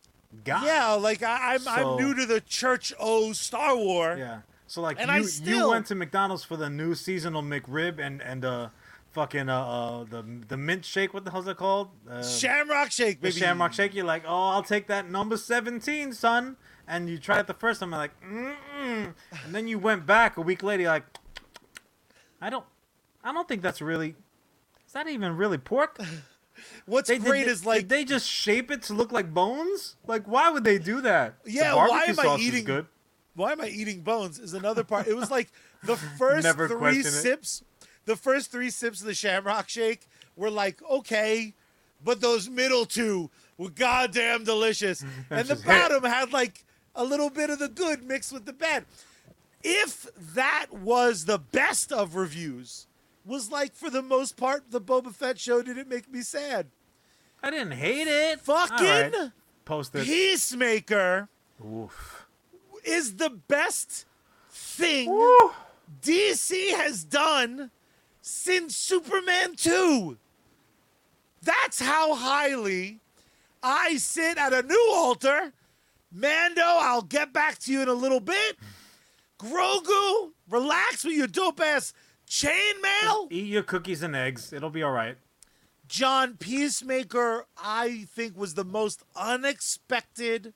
guy. 0.44 0.64
Yeah, 0.66 0.92
like 0.92 1.22
I, 1.22 1.54
I'm, 1.54 1.60
So- 1.60 1.70
I'm 1.70 1.96
new 1.96 2.14
to 2.14 2.26
the 2.26 2.40
Church 2.40 2.92
O 2.99 3.32
Star 3.32 3.76
War. 3.76 4.16
Yeah. 4.18 4.40
So 4.66 4.80
like 4.80 5.00
And 5.00 5.10
you, 5.25 5.52
you 5.56 5.68
went 5.68 5.87
to 5.87 5.94
McDonald's 5.96 6.44
for 6.44 6.56
the 6.56 6.70
new 6.70 6.94
seasonal 6.94 7.42
McRib 7.42 7.99
and 7.99 8.22
and 8.22 8.44
uh 8.44 8.68
fucking 9.10 9.49
uh, 9.49 9.60
uh 9.60 10.04
the 10.04 10.25
the 10.46 10.56
mint 10.56 10.84
shake. 10.84 11.12
What 11.12 11.25
the 11.25 11.32
hell's 11.32 11.49
it 11.49 11.56
called? 11.56 11.88
Uh, 12.08 12.22
Shamrock 12.22 12.92
Shake, 12.92 13.20
baby. 13.20 13.32
Shamrock 13.32 13.72
Shake. 13.72 13.94
You're 13.94 14.04
like, 14.04 14.22
oh, 14.26 14.49
I'll 14.50 14.62
take 14.62 14.87
that 14.87 15.10
number 15.10 15.37
seventeen, 15.37 16.12
son. 16.12 16.56
And 16.87 17.08
you 17.08 17.18
tried 17.18 17.40
it 17.40 17.46
the 17.46 17.54
first 17.54 17.80
time. 17.80 17.92
I'm 17.94 17.99
like, 18.00 18.20
mm 18.22 18.54
and 19.44 19.54
then 19.54 19.66
you 19.68 19.78
went 19.78 20.06
back 20.06 20.37
a 20.37 20.40
week 20.40 20.62
later. 20.62 20.82
You're 20.82 20.92
like, 20.92 21.04
I 22.40 22.50
don't, 22.50 22.64
I 23.22 23.32
don't 23.32 23.46
think 23.49 23.62
that's 23.62 23.80
really. 23.80 24.14
Is 24.87 24.92
that 24.92 25.06
even 25.08 25.37
really 25.37 25.58
pork? 25.58 25.99
What's 26.87 27.09
They, 27.09 27.19
great 27.19 27.45
did, 27.45 27.49
is 27.49 27.64
like 27.67 27.81
did 27.83 27.88
they 27.88 28.05
just 28.05 28.29
shape 28.29 28.71
it 28.71 28.83
to 28.85 28.95
look 28.95 29.12
like 29.12 29.33
bones? 29.33 29.97
Like, 30.07 30.25
why 30.26 30.50
would 30.50 30.64
they 30.64 30.79
do 30.79 31.00
that? 31.02 31.35
Yeah, 31.47 31.75
why 31.75 32.05
am 32.05 32.19
I 32.21 32.37
eating- 32.40 32.64
good. 32.64 32.87
why 33.35 33.52
am 33.52 33.61
I 33.61 33.69
eating 33.69 34.00
bones 34.02 34.38
is 34.38 34.55
another 34.55 34.85
part. 34.85 35.07
It 35.07 35.17
was 35.17 35.31
like 35.31 35.49
the 35.85 35.97
first 36.19 36.47
three 36.49 36.69
question 36.76 37.00
it. 37.00 37.11
sips, 37.11 37.62
the 38.05 38.17
first 38.17 38.50
three 38.50 38.71
sips 38.71 39.00
of 39.00 39.07
the 39.07 39.14
Shamrock 39.14 39.69
Shake 39.69 40.07
were 40.37 40.50
like 40.50 40.83
okay, 40.90 41.55
but 42.05 42.21
those 42.21 42.49
middle 42.49 42.85
two 42.87 43.31
were 43.59 43.71
goddamn 43.71 44.45
delicious, 44.45 45.02
and 45.31 45.47
the 45.47 45.55
just 45.55 45.64
hit. 45.64 45.67
bottom 45.67 46.05
had 46.05 46.33
like 46.33 46.64
a 46.95 47.05
little 47.05 47.31
bit 47.31 47.50
of 47.50 47.59
the 47.59 47.69
good 47.69 48.02
mixed 48.02 48.33
with 48.33 48.45
the 48.47 48.52
bad. 48.52 48.85
If 49.62 50.07
that 50.35 50.67
was 50.73 51.26
the 51.26 51.38
best 51.38 51.93
of 51.93 52.14
reviews, 52.17 52.87
was 53.30 53.50
like 53.50 53.75
for 53.75 53.88
the 53.88 54.02
most 54.02 54.37
part 54.37 54.70
the 54.70 54.80
Boba 54.80 55.14
Fett 55.14 55.38
show 55.38 55.62
didn't 55.62 55.88
make 55.88 56.10
me 56.10 56.20
sad. 56.20 56.66
I 57.42 57.50
didn't 57.50 57.72
hate 57.72 58.08
it. 58.08 58.40
Fucking 58.40 58.87
right. 58.87 59.30
Post 59.64 59.94
it. 59.94 60.04
Peacemaker 60.04 61.28
Oof. 61.64 62.26
is 62.84 63.16
the 63.16 63.30
best 63.30 64.04
thing. 64.50 65.08
DC 66.02 66.72
has 66.72 67.04
done 67.04 67.70
since 68.20 68.76
Superman 68.76 69.54
2. 69.56 70.18
That's 71.42 71.80
how 71.80 72.14
highly 72.14 72.99
I 73.62 73.96
sit 73.96 74.38
at 74.38 74.52
a 74.52 74.62
new 74.62 74.92
altar. 74.92 75.52
Mando, 76.12 76.62
I'll 76.64 77.02
get 77.02 77.32
back 77.32 77.58
to 77.60 77.72
you 77.72 77.82
in 77.82 77.88
a 77.88 77.94
little 77.94 78.20
bit. 78.20 78.56
Grogu, 79.38 80.32
relax 80.50 81.04
with 81.04 81.14
your 81.14 81.28
dope 81.28 81.60
ass 81.60 81.94
chainmail. 82.30 83.30
Eat 83.30 83.46
your 83.46 83.62
cookies 83.62 84.02
and 84.02 84.16
eggs. 84.16 84.52
It'll 84.52 84.70
be 84.70 84.82
all 84.82 84.92
right. 84.92 85.16
Jon 85.88 86.37
Peacemaker, 86.37 87.46
I 87.60 88.06
think, 88.14 88.38
was 88.38 88.54
the 88.54 88.64
most 88.64 89.02
unexpected 89.16 90.54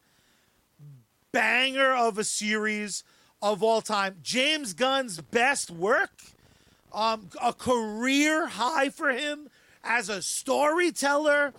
banger 1.32 1.92
of 1.92 2.16
a 2.16 2.24
series 2.24 3.02
of 3.42 3.60
all 3.60 3.80
time. 3.80 4.18
James 4.22 4.72
Gunn's 4.72 5.20
best 5.20 5.72
work, 5.72 6.12
um, 6.92 7.30
a 7.42 7.52
career 7.52 8.46
high 8.46 8.88
for 8.88 9.10
him 9.10 9.50
as 9.82 10.08
a 10.08 10.22
storyteller, 10.22 11.52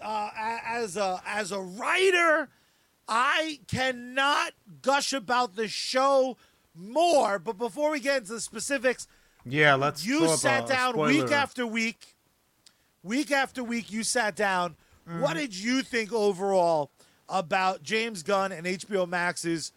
uh, 0.00 0.30
as 0.64 0.96
a 0.96 1.20
as 1.26 1.50
a 1.50 1.60
writer. 1.60 2.48
I 3.08 3.60
cannot 3.66 4.52
gush 4.82 5.12
about 5.12 5.56
the 5.56 5.66
show 5.66 6.36
more. 6.76 7.40
But 7.40 7.58
before 7.58 7.90
we 7.90 7.98
get 7.98 8.18
into 8.18 8.34
the 8.34 8.40
specifics, 8.40 9.08
Yeah, 9.48 9.74
let's. 9.74 10.04
you 10.04 10.28
sat 10.36 10.66
down 10.66 10.96
week 10.98 11.30
after 11.30 11.66
week, 11.66 12.14
week 13.02 13.30
after 13.30 13.62
week. 13.62 13.92
You 13.92 14.02
sat 14.02 14.34
down. 14.34 14.76
Mm-hmm. 15.08 15.20
What 15.20 15.36
did 15.36 15.56
you 15.56 15.82
think 15.82 16.12
overall 16.12 16.90
about 17.28 17.82
James 17.82 18.22
Gunn 18.22 18.50
and 18.50 18.66
HBO 18.66 19.08
Max's 19.08 19.72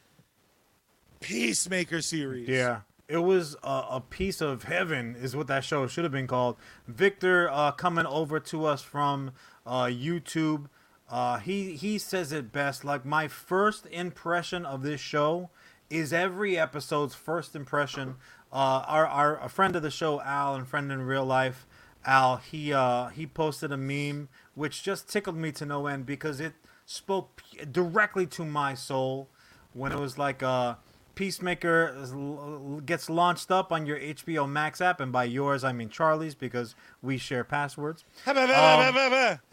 Peacemaker 1.19 2.01
series? 2.01 2.49
Yeah. 2.49 2.81
it 3.07 3.17
was 3.17 3.55
a, 3.63 3.83
a 3.91 4.03
piece 4.09 4.41
of 4.41 4.63
heaven, 4.63 5.15
is 5.19 5.35
what 5.35 5.47
that 5.47 5.63
show 5.63 5.85
should 5.87 6.03
have 6.03 6.11
been 6.11 6.27
called. 6.27 6.57
Victor 6.87 7.49
uh, 7.51 7.71
coming 7.71 8.05
over 8.07 8.39
to 8.39 8.65
us 8.65 8.81
from 8.81 9.31
uh, 9.67 9.83
YouTube. 9.85 10.65
Uh, 11.09 11.37
he 11.37 11.75
he 11.75 11.97
says 11.97 12.31
it 12.31 12.51
best. 12.51 12.83
Like 12.83 13.05
my 13.05 13.27
first 13.27 13.85
impression 13.91 14.65
of 14.65 14.81
this 14.81 15.01
show 15.01 15.49
is 15.89 16.13
every 16.13 16.57
episode's 16.57 17.15
first 17.15 17.55
impression. 17.55 18.15
Uh, 18.51 18.83
our 18.87 19.05
our 19.05 19.43
a 19.43 19.49
friend 19.49 19.75
of 19.75 19.81
the 19.81 19.91
show, 19.91 20.21
Al, 20.21 20.55
and 20.55 20.67
friend 20.67 20.91
in 20.91 21.01
real 21.03 21.25
life, 21.25 21.67
Al. 22.05 22.37
He 22.37 22.73
uh 22.73 23.07
he 23.07 23.27
posted 23.27 23.71
a 23.71 23.77
meme 23.77 24.29
which 24.55 24.83
just 24.83 25.07
tickled 25.09 25.37
me 25.37 25.51
to 25.53 25.65
no 25.65 25.87
end 25.87 26.05
because 26.05 26.39
it 26.39 26.53
spoke 26.85 27.41
directly 27.71 28.25
to 28.25 28.43
my 28.43 28.73
soul 28.73 29.29
when 29.73 29.91
it 29.91 29.99
was 29.99 30.17
like 30.17 30.41
uh 30.41 30.75
Peacemaker 31.15 32.81
gets 32.85 33.09
launched 33.09 33.51
up 33.51 33.73
on 33.73 33.85
your 33.85 33.99
HBO 33.99 34.49
Max 34.49 34.79
app, 34.79 35.01
and 35.01 35.11
by 35.11 35.25
yours 35.25 35.65
I 35.65 35.73
mean 35.73 35.89
Charlie's 35.89 36.33
because 36.33 36.75
we 37.01 37.17
share 37.17 37.43
passwords. 37.43 38.05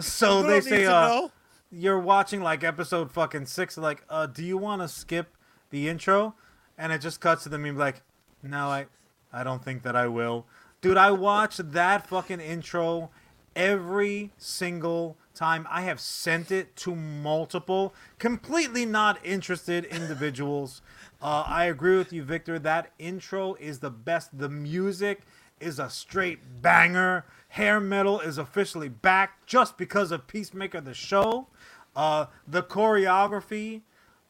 So 0.00 0.42
they 0.44 0.60
say 0.60 0.86
uh, 0.86 1.28
you're 1.72 1.98
watching 1.98 2.40
like 2.40 2.62
episode 2.62 3.10
fucking 3.10 3.46
six, 3.46 3.76
like, 3.76 4.04
uh, 4.08 4.26
do 4.26 4.44
you 4.44 4.56
want 4.56 4.80
to 4.82 4.88
skip 4.88 5.36
the 5.70 5.88
intro? 5.88 6.34
And 6.78 6.92
it 6.92 7.00
just 7.00 7.20
cuts 7.20 7.42
to 7.42 7.48
the 7.48 7.58
meme 7.58 7.76
like, 7.76 8.02
no, 8.46 8.68
I, 8.68 8.86
I 9.32 9.44
don't 9.44 9.64
think 9.64 9.82
that 9.82 9.96
I 9.96 10.06
will. 10.08 10.46
Dude, 10.80 10.96
I 10.96 11.10
watch 11.10 11.56
that 11.56 12.06
fucking 12.06 12.40
intro 12.40 13.10
every 13.54 14.32
single 14.36 15.16
time. 15.34 15.66
I 15.70 15.82
have 15.82 16.00
sent 16.00 16.50
it 16.50 16.76
to 16.76 16.94
multiple, 16.94 17.94
completely 18.18 18.86
not 18.86 19.18
interested 19.24 19.84
individuals. 19.86 20.82
Uh, 21.20 21.44
I 21.46 21.64
agree 21.64 21.96
with 21.96 22.12
you, 22.12 22.22
Victor. 22.22 22.58
That 22.58 22.92
intro 22.98 23.54
is 23.54 23.80
the 23.80 23.90
best. 23.90 24.38
The 24.38 24.48
music 24.48 25.22
is 25.60 25.78
a 25.78 25.88
straight 25.88 26.62
banger. 26.62 27.24
Hair 27.48 27.80
metal 27.80 28.20
is 28.20 28.38
officially 28.38 28.88
back 28.88 29.46
just 29.46 29.78
because 29.78 30.12
of 30.12 30.26
Peacemaker 30.26 30.80
the 30.80 30.94
show. 30.94 31.48
Uh, 31.94 32.26
the 32.46 32.62
choreography 32.62 33.80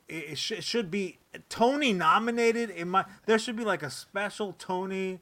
it, 0.09 0.39
sh- 0.39 0.53
it 0.53 0.65
should 0.65 0.91
be 0.91 1.19
Tony 1.49 1.93
nominated. 1.93 2.71
In 2.71 2.89
my 2.91 3.05
there 3.27 3.39
should 3.39 3.57
be 3.57 3.65
like 3.65 3.83
a 3.83 3.91
special 3.91 4.55
Tony 4.59 5.21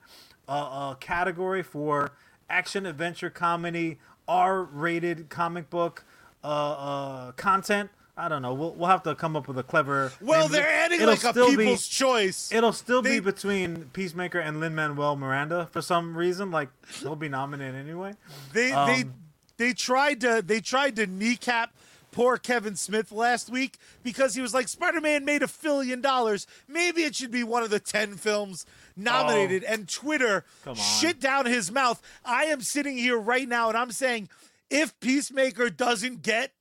uh, 0.49 0.53
uh, 0.91 0.95
category 0.95 1.63
for 1.63 2.13
action 2.51 2.87
adventure 2.87 3.31
comedy 3.31 3.99
R-rated 4.29 5.29
comic 5.29 5.71
book 5.71 6.05
uh, 6.43 6.47
uh, 6.47 7.33
content. 7.33 7.91
I 8.17 8.29
don't 8.29 8.43
know. 8.43 8.55
We'll, 8.55 8.73
we'll 8.75 8.89
have 8.89 9.03
to 9.05 9.15
come 9.17 9.35
up 9.35 9.49
with 9.49 9.59
a 9.59 9.65
clever. 9.65 10.13
Well, 10.21 10.43
name. 10.43 10.53
they're 10.53 10.69
adding 10.69 11.01
It'll 11.01 11.15
like 11.15 11.25
a 11.25 11.31
still 11.31 11.51
be- 11.51 11.57
people's 11.57 11.89
choice. 11.89 12.53
It'll 12.53 12.73
still 12.73 13.03
They- 13.03 13.19
be 13.19 13.21
between 13.21 13.87
Peacemaker 13.93 14.39
and 14.39 14.61
Lin 14.61 14.75
Manuel 14.75 15.17
Miranda 15.17 15.69
for 15.73 15.83
some 15.83 16.17
reason. 16.17 16.51
Like 16.53 16.69
he'll 17.01 17.17
be 17.17 17.29
nominated 17.29 17.75
anyway. 17.75 18.13
They 18.53 18.69
they 18.71 19.03
Um, 19.03 19.15
they 19.57 19.73
tried 19.73 20.21
to 20.21 20.43
they 20.47 20.61
tried 20.61 20.95
to 20.97 21.07
kneecap 21.07 21.75
poor 22.15 22.37
Kevin 22.37 22.77
Smith 22.77 23.11
last 23.11 23.51
week 23.51 23.77
because 24.05 24.37
he 24.37 24.41
was 24.41 24.55
like 24.55 24.69
Spider-Man 24.69 25.25
made 25.25 25.43
a 25.43 25.49
billion 25.61 26.01
dollars. 26.01 26.47
Maybe 26.69 27.03
it 27.03 27.17
should 27.17 27.33
be 27.33 27.43
one 27.43 27.65
of 27.65 27.71
the 27.71 27.81
10 27.81 28.15
films 28.15 28.65
nominated 28.97 29.65
oh. 29.69 29.73
and 29.73 29.89
Twitter 29.89 30.45
shit 30.75 31.19
down 31.19 31.47
his 31.47 31.73
mouth. 31.73 32.01
I 32.25 32.45
am 32.45 32.61
sitting 32.61 32.97
here 32.97 33.19
right 33.19 33.49
now 33.49 33.69
and 33.69 33.77
I'm 33.77 33.91
saying 33.91 34.29
if 34.71 34.99
Peacemaker 35.01 35.71
doesn't 35.71 36.23
get 36.23 36.53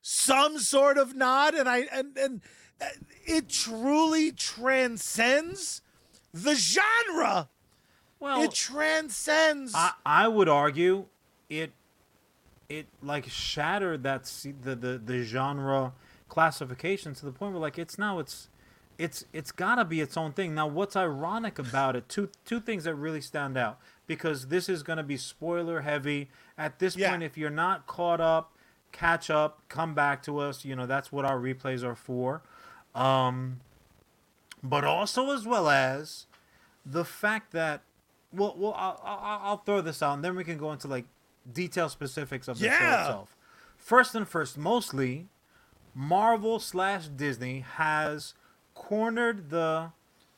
some 0.00 0.58
sort 0.60 0.96
of 0.96 1.16
nod 1.16 1.54
and 1.54 1.68
I 1.68 1.86
and 1.92 2.16
and 2.16 2.40
it 3.26 3.48
truly 3.48 4.30
transcends 4.30 5.82
the 6.32 6.54
genre. 6.54 7.48
Well, 8.20 8.42
it 8.42 8.52
transcends. 8.52 9.72
I, 9.74 9.92
I 10.06 10.28
would 10.28 10.48
argue 10.48 11.06
it 11.48 11.72
it 12.70 12.86
like 13.02 13.28
shattered 13.28 14.02
that 14.04 14.24
the, 14.62 14.74
the 14.74 14.98
the 14.98 15.22
genre 15.24 15.92
classification 16.28 17.12
to 17.14 17.26
the 17.26 17.32
point 17.32 17.52
where 17.52 17.60
like 17.60 17.78
it's 17.78 17.98
now 17.98 18.18
it's 18.20 18.48
it's 18.96 19.24
it's 19.32 19.50
got 19.50 19.74
to 19.74 19.84
be 19.84 20.00
its 20.00 20.16
own 20.16 20.32
thing. 20.32 20.54
Now 20.54 20.66
what's 20.68 20.94
ironic 20.96 21.58
about 21.58 21.96
it 21.96 22.08
two 22.08 22.30
two 22.46 22.60
things 22.60 22.84
that 22.84 22.94
really 22.94 23.20
stand 23.20 23.58
out 23.58 23.78
because 24.06 24.46
this 24.48 24.68
is 24.68 24.82
going 24.82 24.96
to 24.98 25.02
be 25.02 25.16
spoiler 25.16 25.80
heavy 25.82 26.30
at 26.56 26.78
this 26.78 26.96
Yeah. 26.96 27.10
point 27.10 27.22
if 27.24 27.36
you're 27.36 27.50
not 27.50 27.86
caught 27.86 28.20
up 28.20 28.52
catch 28.92 29.30
up 29.30 29.60
come 29.68 29.94
back 29.94 30.22
to 30.24 30.38
us 30.38 30.64
you 30.64 30.74
know 30.74 30.86
that's 30.86 31.12
what 31.12 31.24
our 31.24 31.38
replays 31.38 31.84
are 31.84 31.94
for 31.94 32.42
um 32.92 33.60
but 34.64 34.82
also 34.84 35.30
as 35.30 35.46
well 35.46 35.68
as 35.70 36.26
the 36.84 37.04
fact 37.04 37.52
that 37.52 37.82
well, 38.32 38.54
well, 38.56 38.74
I'll, 38.76 39.00
I'll, 39.04 39.40
I'll 39.42 39.56
throw 39.56 39.80
this 39.80 40.02
out, 40.04 40.14
and 40.14 40.24
then 40.24 40.36
we 40.36 40.44
can 40.44 40.56
go 40.56 40.70
into 40.70 40.86
like 40.86 41.04
detail 41.50 41.88
specifics 41.88 42.48
of 42.48 42.58
the 42.58 42.66
show 42.66 42.72
itself. 43.00 43.36
First 43.76 44.14
and 44.14 44.28
first, 44.28 44.58
mostly, 44.58 45.28
Marvel 45.94 46.58
slash 46.58 47.08
Disney 47.08 47.60
has 47.60 48.34
cornered 48.74 49.50
the 49.50 49.92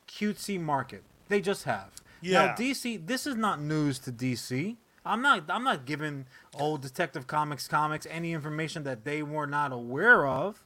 cutesy 0.09 0.61
market. 0.61 1.03
They 1.29 1.41
just 1.41 1.65
have. 1.65 1.91
Now 2.23 2.45
Yeah. 2.45 2.55
DC, 2.57 3.07
this 3.07 3.27
is 3.27 3.35
not 3.37 3.61
news 3.61 3.99
to 4.01 4.13
DC. 4.13 4.77
I'm 5.05 5.21
not. 5.21 5.45
I'm 5.49 5.65
not 5.65 5.85
giving 5.85 6.27
old 6.55 6.83
Detective 6.83 7.27
Comics 7.27 7.67
comics 7.67 8.07
any 8.09 8.33
information 8.33 8.85
that 8.85 9.05
they 9.05 9.23
were 9.23 9.47
not 9.49 9.73
aware 9.73 10.27
of, 10.27 10.65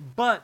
but 0.00 0.42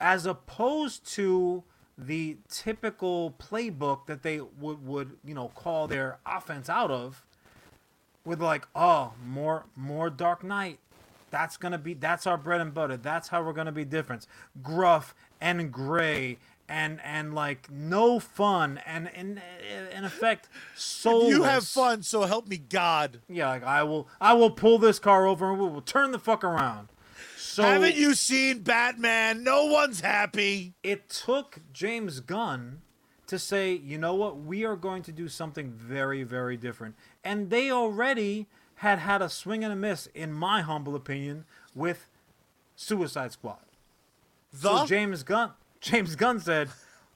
as 0.00 0.26
opposed 0.26 1.06
to 1.14 1.62
the 1.96 2.38
typical 2.48 3.30
playbook 3.38 4.06
that 4.06 4.22
they 4.22 4.40
would 4.40 4.84
would 4.84 5.16
you 5.24 5.34
know 5.34 5.48
call 5.54 5.86
their 5.86 6.18
offense 6.26 6.68
out 6.68 6.90
of 6.90 7.24
with 8.26 8.42
like 8.42 8.66
oh 8.74 9.12
more 9.24 9.64
more 9.74 10.10
dark 10.10 10.44
knight 10.44 10.78
that's 11.30 11.56
gonna 11.56 11.78
be 11.78 11.94
that's 11.94 12.26
our 12.26 12.36
bread 12.36 12.60
and 12.60 12.74
butter 12.74 12.96
that's 12.96 13.28
how 13.28 13.42
we're 13.42 13.52
gonna 13.52 13.72
be 13.72 13.84
different 13.84 14.26
gruff 14.62 15.14
and 15.40 15.72
gray 15.72 16.36
and 16.68 17.00
and 17.04 17.34
like 17.34 17.70
no 17.70 18.18
fun 18.18 18.80
and 18.84 19.08
in 19.14 19.40
in 19.96 20.04
effect 20.04 20.48
soulless. 20.74 21.30
you 21.30 21.44
have 21.44 21.64
fun, 21.64 22.02
so 22.02 22.22
help 22.22 22.48
me 22.48 22.56
God. 22.58 23.20
yeah 23.28 23.48
like 23.48 23.62
i 23.64 23.82
will 23.82 24.08
i 24.20 24.32
will 24.34 24.50
pull 24.50 24.78
this 24.78 24.98
car 24.98 25.26
over 25.26 25.50
and 25.50 25.60
we 25.60 25.68
will 25.68 25.80
turn 25.80 26.10
the 26.10 26.18
fuck 26.18 26.42
around 26.44 26.88
so 27.56 27.62
Haven't 27.62 27.94
you 27.94 28.12
seen 28.12 28.58
Batman? 28.58 29.42
No 29.42 29.64
one's 29.64 30.00
happy. 30.00 30.74
it 30.82 31.08
took 31.08 31.60
James 31.72 32.20
Gunn 32.20 32.82
to 33.26 33.38
say, 33.38 33.72
you 33.72 33.98
know 33.98 34.14
what, 34.14 34.38
we 34.38 34.64
are 34.64 34.76
going 34.76 35.02
to 35.04 35.12
do 35.12 35.28
something 35.28 35.70
very, 35.70 36.22
very 36.22 36.56
different. 36.56 36.94
And 37.24 37.50
they 37.50 37.70
already 37.70 38.46
had 38.76 38.98
had 38.98 39.22
a 39.22 39.28
swing 39.28 39.64
and 39.64 39.72
a 39.72 39.76
miss, 39.76 40.06
in 40.14 40.32
my 40.32 40.60
humble 40.60 40.94
opinion, 40.94 41.44
with 41.74 42.08
Suicide 42.76 43.32
Squad. 43.32 43.58
The 44.52 44.80
So 44.80 44.86
James 44.86 45.22
Gunn, 45.22 45.52
James 45.80 46.14
Gunn 46.14 46.40
said, 46.40 46.68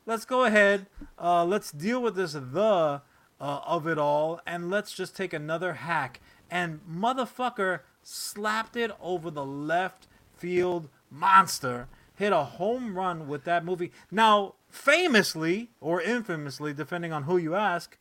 let's 0.06 0.24
go 0.24 0.44
ahead, 0.44 0.86
uh, 1.18 1.44
let's 1.44 1.70
deal 1.70 2.02
with 2.02 2.16
this 2.16 2.32
the 2.32 3.02
uh, 3.40 3.60
of 3.66 3.86
it 3.86 3.98
all, 3.98 4.40
and 4.46 4.70
let's 4.70 4.92
just 4.92 5.16
take 5.16 5.32
another 5.32 5.74
hack. 5.74 6.20
And 6.50 6.80
motherfucker 6.90 7.80
slapped 8.02 8.76
it 8.76 8.90
over 9.00 9.30
the 9.30 9.44
left 9.44 10.08
field 10.36 10.88
monster. 11.10 11.88
Hit 12.14 12.32
a 12.32 12.44
home 12.44 12.96
run 12.96 13.28
with 13.28 13.44
that 13.44 13.64
movie. 13.64 13.92
Now, 14.10 14.54
famously 14.70 15.70
or 15.80 16.00
infamously, 16.00 16.72
depending 16.72 17.12
on 17.12 17.24
who 17.24 17.36
you 17.36 17.54
ask, 17.54 17.98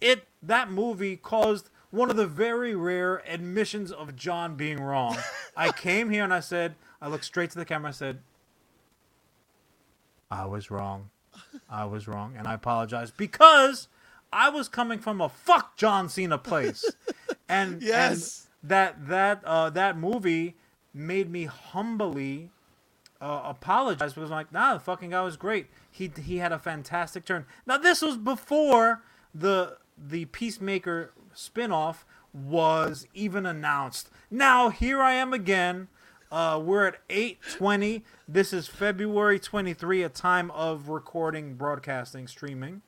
it 0.00 0.26
that 0.42 0.70
movie 0.70 1.16
caused 1.16 1.70
one 1.90 2.10
of 2.10 2.16
the 2.16 2.26
very 2.26 2.74
rare 2.74 3.22
admissions 3.30 3.90
of 3.90 4.14
Jon 4.14 4.54
being 4.56 4.80
wrong. 4.80 5.16
I 5.56 5.72
came 5.72 6.10
here 6.10 6.22
and 6.24 6.32
I 6.32 6.40
said, 6.40 6.74
I 7.00 7.08
looked 7.08 7.24
straight 7.24 7.50
to 7.50 7.58
the 7.58 7.64
camera. 7.64 7.88
I 7.88 7.92
said, 7.92 8.20
I 10.30 10.44
was 10.46 10.70
wrong. 10.70 11.10
I 11.70 11.84
was 11.84 12.08
wrong, 12.08 12.34
and 12.36 12.46
I 12.46 12.54
apologize 12.54 13.10
because 13.10 13.88
I 14.32 14.50
was 14.50 14.68
coming 14.68 14.98
from 14.98 15.20
a 15.20 15.28
fuck 15.28 15.76
John 15.76 16.08
Cena 16.08 16.36
place, 16.36 16.84
and 17.48 17.80
Yes. 17.82 18.46
and 18.62 18.70
that 18.70 19.08
that 19.08 19.44
uh, 19.44 19.70
that 19.70 19.96
movie 19.96 20.56
made 20.92 21.30
me 21.30 21.44
humbly 21.44 22.50
uh, 23.20 23.42
apologize 23.44 24.12
because 24.14 24.30
I'm 24.30 24.36
like, 24.36 24.52
nah, 24.52 24.74
the 24.74 24.80
fucking 24.80 25.10
guy 25.10 25.22
was 25.22 25.36
great. 25.36 25.68
He 25.98 26.08
he 26.22 26.36
had 26.36 26.52
a 26.52 26.60
fantastic 26.60 27.24
turn. 27.24 27.44
Now 27.66 27.76
this 27.76 28.02
was 28.02 28.16
before 28.16 29.02
the 29.34 29.78
the 29.96 30.26
Peacemaker 30.26 31.12
spinoff 31.34 32.04
was 32.32 33.08
even 33.14 33.44
announced. 33.44 34.08
Now 34.30 34.68
here 34.68 35.02
I 35.02 35.14
am 35.14 35.32
again. 35.32 35.88
Uh, 36.30 36.60
we're 36.62 36.86
at 36.86 37.00
8:20. 37.08 38.04
This 38.28 38.52
is 38.52 38.68
February 38.68 39.40
23, 39.40 40.04
a 40.04 40.08
time 40.08 40.52
of 40.52 40.88
recording, 40.88 41.54
broadcasting, 41.54 42.28
streaming. 42.28 42.82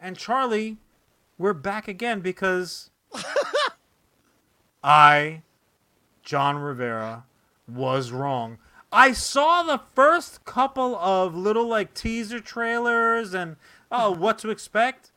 And 0.00 0.16
Charlie, 0.16 0.78
we're 1.38 1.52
back 1.52 1.86
again 1.86 2.22
because 2.22 2.90
I, 4.82 5.42
Jon 6.24 6.56
Rivera, 6.56 7.24
was 7.68 8.10
wrong. 8.10 8.58
I 8.92 9.12
saw 9.12 9.62
the 9.62 9.80
first 9.94 10.44
couple 10.44 10.96
of 10.96 11.34
little 11.34 11.66
like 11.66 11.94
teaser 11.94 12.40
trailers 12.40 13.32
and 13.32 13.56
oh, 13.90 14.10
what 14.10 14.38
to 14.40 14.50
expect? 14.50 15.10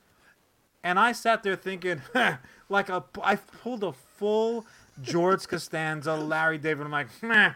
And 0.83 0.97
I 0.97 1.11
sat 1.11 1.43
there 1.43 1.55
thinking, 1.55 2.01
like 2.69 2.89
a, 2.89 3.03
I 3.21 3.35
pulled 3.35 3.83
a 3.83 3.91
full 3.91 4.65
George 5.01 5.47
Costanza, 5.47 6.15
Larry 6.15 6.57
David. 6.57 6.85
I'm 6.85 6.91
like, 6.91 7.07
Meh. 7.21 7.53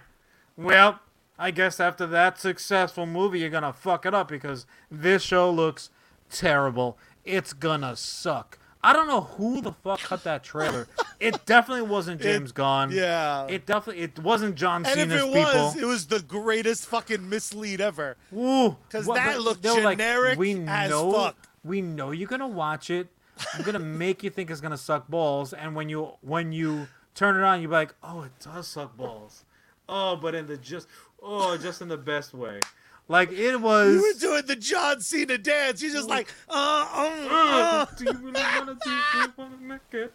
well, 0.58 1.00
I 1.38 1.52
guess 1.52 1.80
after 1.80 2.06
that 2.08 2.38
successful 2.40 3.06
movie, 3.06 3.40
you're 3.40 3.50
gonna 3.50 3.72
fuck 3.72 4.06
it 4.06 4.14
up 4.14 4.28
because 4.28 4.66
this 4.92 5.22
show 5.24 5.50
looks 5.50 5.90
terrible. 6.30 6.98
It's 7.24 7.54
gonna 7.54 7.96
suck. 7.96 8.60
I 8.84 8.92
don't 8.92 9.08
know 9.08 9.22
who 9.22 9.62
the 9.62 9.72
fuck 9.72 10.00
cut 10.02 10.24
that 10.26 10.44
trailer. 10.44 10.88
it 11.20 11.46
definitely 11.46 11.88
wasn't 11.88 12.22
James 12.22 12.52
Gunn. 12.52 12.92
Yeah. 12.92 13.46
It 13.48 13.66
definitely 13.66 14.04
it 14.04 14.20
wasn't 14.20 14.56
John 14.56 14.86
and 14.86 14.88
if 14.88 14.94
Cena's 15.10 15.24
it 15.24 15.26
people. 15.34 15.42
was, 15.66 15.76
it 15.76 15.86
was 15.86 16.08
the 16.08 16.20
greatest 16.22 16.86
fucking 16.88 17.28
mislead 17.30 17.82
ever. 17.82 18.18
Ooh, 18.34 18.78
'Cause 18.90 19.06
What- 19.06 19.16
that 19.16 19.42
looked 19.42 19.64
were 19.66 19.82
like, 19.82 19.98
generic 19.98 20.40
we 20.40 20.64
as 20.68 20.90
know, 20.90 21.12
fuck. 21.12 21.36
We 21.64 21.82
know 21.82 22.12
you're 22.12 22.28
gonna 22.30 22.48
watch 22.48 22.90
it. 22.90 23.08
I'm 23.54 23.64
gonna 23.64 23.80
make 24.04 24.24
you 24.24 24.30
think 24.30 24.50
it's 24.50 24.62
gonna 24.62 24.78
suck 24.78 25.08
balls, 25.08 25.54
and 25.54 25.76
when 25.76 25.90
you 25.90 26.14
when 26.22 26.52
you 26.52 26.88
turn 27.16 27.36
it 27.36 27.44
on, 27.44 27.62
you're 27.62 27.72
like, 27.72 27.94
oh, 28.04 28.22
it 28.24 28.32
does 28.44 28.68
suck 28.68 28.96
balls. 28.96 29.44
Oh, 29.90 30.16
but 30.16 30.36
in 30.36 30.46
the 30.48 30.56
just 30.58 30.88
oh, 31.22 31.58
just 31.58 31.82
in 31.82 31.88
the 31.90 31.98
best 31.98 32.34
way. 32.34 32.60
Like 33.10 33.32
it 33.32 33.60
was. 33.60 33.96
You 33.96 34.02
were 34.04 34.20
doing 34.20 34.46
the 34.46 34.56
John 34.56 35.02
Cena 35.02 35.38
dance. 35.38 35.82
You're 35.82 35.92
just 35.92 36.08
like, 36.08 36.32
uh, 36.48 36.86
um, 36.94 37.28
uh. 37.30 37.86
do 37.98 38.04
you 38.06 38.14
really 38.14 38.42
wanna 38.58 38.78
do 38.82 38.90
you 38.92 39.34
wanna 39.36 39.58
make 39.58 39.80
it? 39.92 40.14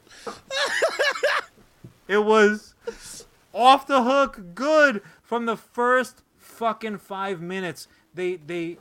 it 2.09 2.18
was 2.24 2.74
off 3.52 3.87
the 3.87 4.02
hook 4.04 4.40
good 4.54 5.02
from 5.22 5.46
the 5.46 5.57
first 5.57 6.22
fucking 6.38 6.98
five 6.98 7.40
minutes. 7.40 7.88
They 8.14 8.37
they 8.37 8.78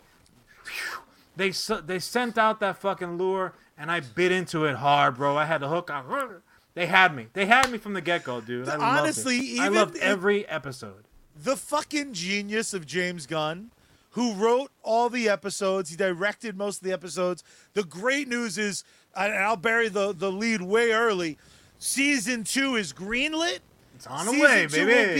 they 1.35 1.51
they 1.85 1.99
sent 1.99 2.37
out 2.37 2.59
that 2.59 2.77
fucking 2.77 3.17
lure 3.17 3.53
and 3.77 3.91
I 3.91 3.99
bit 4.01 4.31
into 4.31 4.65
it 4.65 4.75
hard, 4.75 5.15
bro. 5.15 5.35
I 5.35 5.45
had 5.45 5.61
the 5.61 5.69
hook 5.69 5.89
on. 5.89 6.41
They 6.75 6.85
had 6.85 7.15
me. 7.15 7.27
They 7.33 7.45
had 7.45 7.71
me 7.71 7.77
from 7.79 7.93
the 7.93 8.01
get 8.01 8.23
go, 8.23 8.41
dude. 8.41 8.67
I 8.67 8.75
loved 8.75 8.83
Honestly, 8.99 9.37
it. 9.37 9.59
I 9.61 9.65
even 9.65 9.73
loved 9.79 9.95
if- 9.95 10.01
every 10.03 10.47
episode. 10.47 11.05
the 11.35 11.55
fucking 11.55 12.13
genius 12.13 12.73
of 12.75 12.85
James 12.85 13.25
Gunn, 13.25 13.71
who 14.13 14.33
wrote 14.33 14.71
all 14.81 15.09
the 15.09 15.29
episodes, 15.29 15.89
he 15.91 15.95
directed 15.95 16.57
most 16.57 16.77
of 16.81 16.87
the 16.87 16.93
episodes. 16.93 17.43
The 17.73 17.83
great 17.83 18.27
news 18.27 18.57
is, 18.57 18.83
and 19.15 19.33
I'll 19.33 19.55
bury 19.57 19.89
the, 19.89 20.13
the 20.13 20.31
lead 20.31 20.61
way 20.61 20.91
early. 20.91 21.37
Season 21.79 22.43
two 22.43 22.75
is 22.75 22.93
greenlit. 22.93 23.59
It's 23.95 24.07
on 24.07 24.25
the 24.25 24.31
Season 24.31 24.45
way, 24.47 24.67
two 24.67 24.85
baby. 24.85 24.93
will 24.93 25.15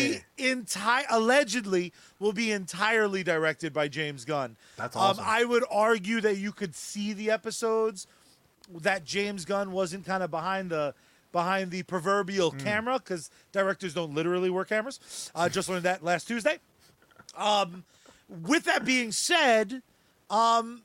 be 0.47 0.49
entire 0.51 1.05
allegedly 1.11 1.93
will 2.19 2.33
be 2.33 2.51
entirely 2.51 3.23
directed 3.23 3.71
by 3.73 3.87
James 3.87 4.25
Gunn. 4.25 4.55
That's 4.77 4.95
awesome. 4.95 5.23
Um, 5.23 5.29
I 5.29 5.43
would 5.45 5.63
argue 5.69 6.21
that 6.21 6.37
you 6.37 6.51
could 6.51 6.75
see 6.75 7.13
the 7.13 7.29
episodes 7.29 8.07
that 8.81 9.03
James 9.05 9.45
Gunn 9.45 9.71
wasn't 9.71 10.05
kind 10.05 10.23
of 10.23 10.31
behind 10.31 10.69
the 10.69 10.93
behind 11.31 11.71
the 11.71 11.83
proverbial 11.83 12.51
Hmm. 12.51 12.59
camera 12.59 12.99
because 12.99 13.29
directors 13.51 13.93
don't 13.93 14.13
literally 14.13 14.49
wear 14.49 14.65
cameras. 14.65 15.31
Uh, 15.35 15.49
just 15.49 15.67
learned 15.69 15.83
that 15.83 16.03
last 16.03 16.27
Tuesday. 16.27 16.59
Um, 17.35 17.83
with 18.41 18.65
that 18.65 18.85
being 18.85 19.11
said, 19.11 19.81
um, 20.29 20.81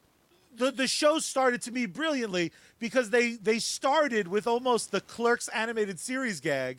the 0.57 0.71
the 0.71 0.87
show 0.87 1.19
started 1.19 1.63
to 1.63 1.73
me 1.73 1.87
brilliantly 1.87 2.53
because 2.79 3.11
they 3.11 3.33
they 3.33 3.59
started 3.59 4.29
with 4.29 4.47
almost 4.47 4.91
the 4.91 5.01
Clerks 5.01 5.49
animated 5.49 5.99
series 5.99 6.41
gag 6.41 6.79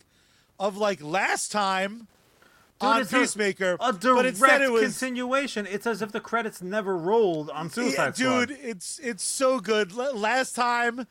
of 0.59 0.77
like 0.77 1.01
last 1.01 1.51
time 1.51 2.07
Dude, 2.79 2.89
on 2.89 3.01
a- 3.01 3.05
Peacemaker, 3.05 3.73
A 3.73 3.77
but 3.93 4.01
direct 4.01 4.27
instead 4.27 4.61
it 4.61 4.71
was 4.71 4.83
continuation. 4.83 5.65
It's 5.65 5.87
as 5.87 6.01
if 6.01 6.11
the 6.11 6.19
credits 6.21 6.61
never 6.61 6.97
rolled 6.97 7.49
on 7.49 7.69
Suicide 7.69 8.05
yeah, 8.05 8.11
Squad. 8.11 8.47
dude. 8.47 8.57
It's 8.61 8.99
it's 8.99 9.23
so 9.23 9.59
good. 9.59 9.93
Last 9.93 10.53
time 10.55 11.07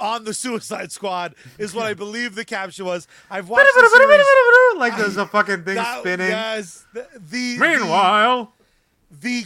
on 0.00 0.24
the 0.24 0.34
Suicide 0.34 0.92
Squad 0.92 1.34
is 1.58 1.74
what 1.74 1.86
I 1.86 1.94
believe 2.04 2.34
the 2.34 2.44
caption 2.44 2.84
was. 2.84 3.06
I've 3.30 3.48
watched 3.48 3.66
the 3.74 3.88
series. 3.96 4.78
like 4.78 4.96
there's 4.96 5.16
a 5.16 5.26
fucking 5.26 5.64
thing 5.64 5.82
spinning. 6.00 6.28
Yes, 6.28 6.84
the 6.92 7.06
the, 7.14 7.56
the 7.56 7.58
Meanwhile, 7.58 8.52
the 8.57 8.57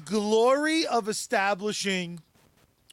glory 0.04 0.86
of 0.86 1.08
establishing 1.08 2.20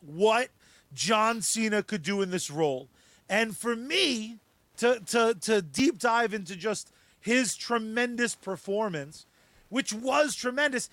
what 0.01 0.49
John 0.93 1.41
Cena 1.41 1.83
could 1.83 2.03
do 2.03 2.21
in 2.21 2.31
this 2.31 2.49
role. 2.49 2.87
And 3.27 3.55
for 3.55 3.75
me 3.75 4.39
to 4.77 4.99
to 5.07 5.35
to 5.41 5.61
deep 5.61 5.99
dive 5.99 6.33
into 6.33 6.55
just 6.55 6.91
his 7.19 7.55
tremendous 7.55 8.35
performance, 8.35 9.25
which 9.69 9.93
was 9.93 10.35
tremendous, 10.35 10.89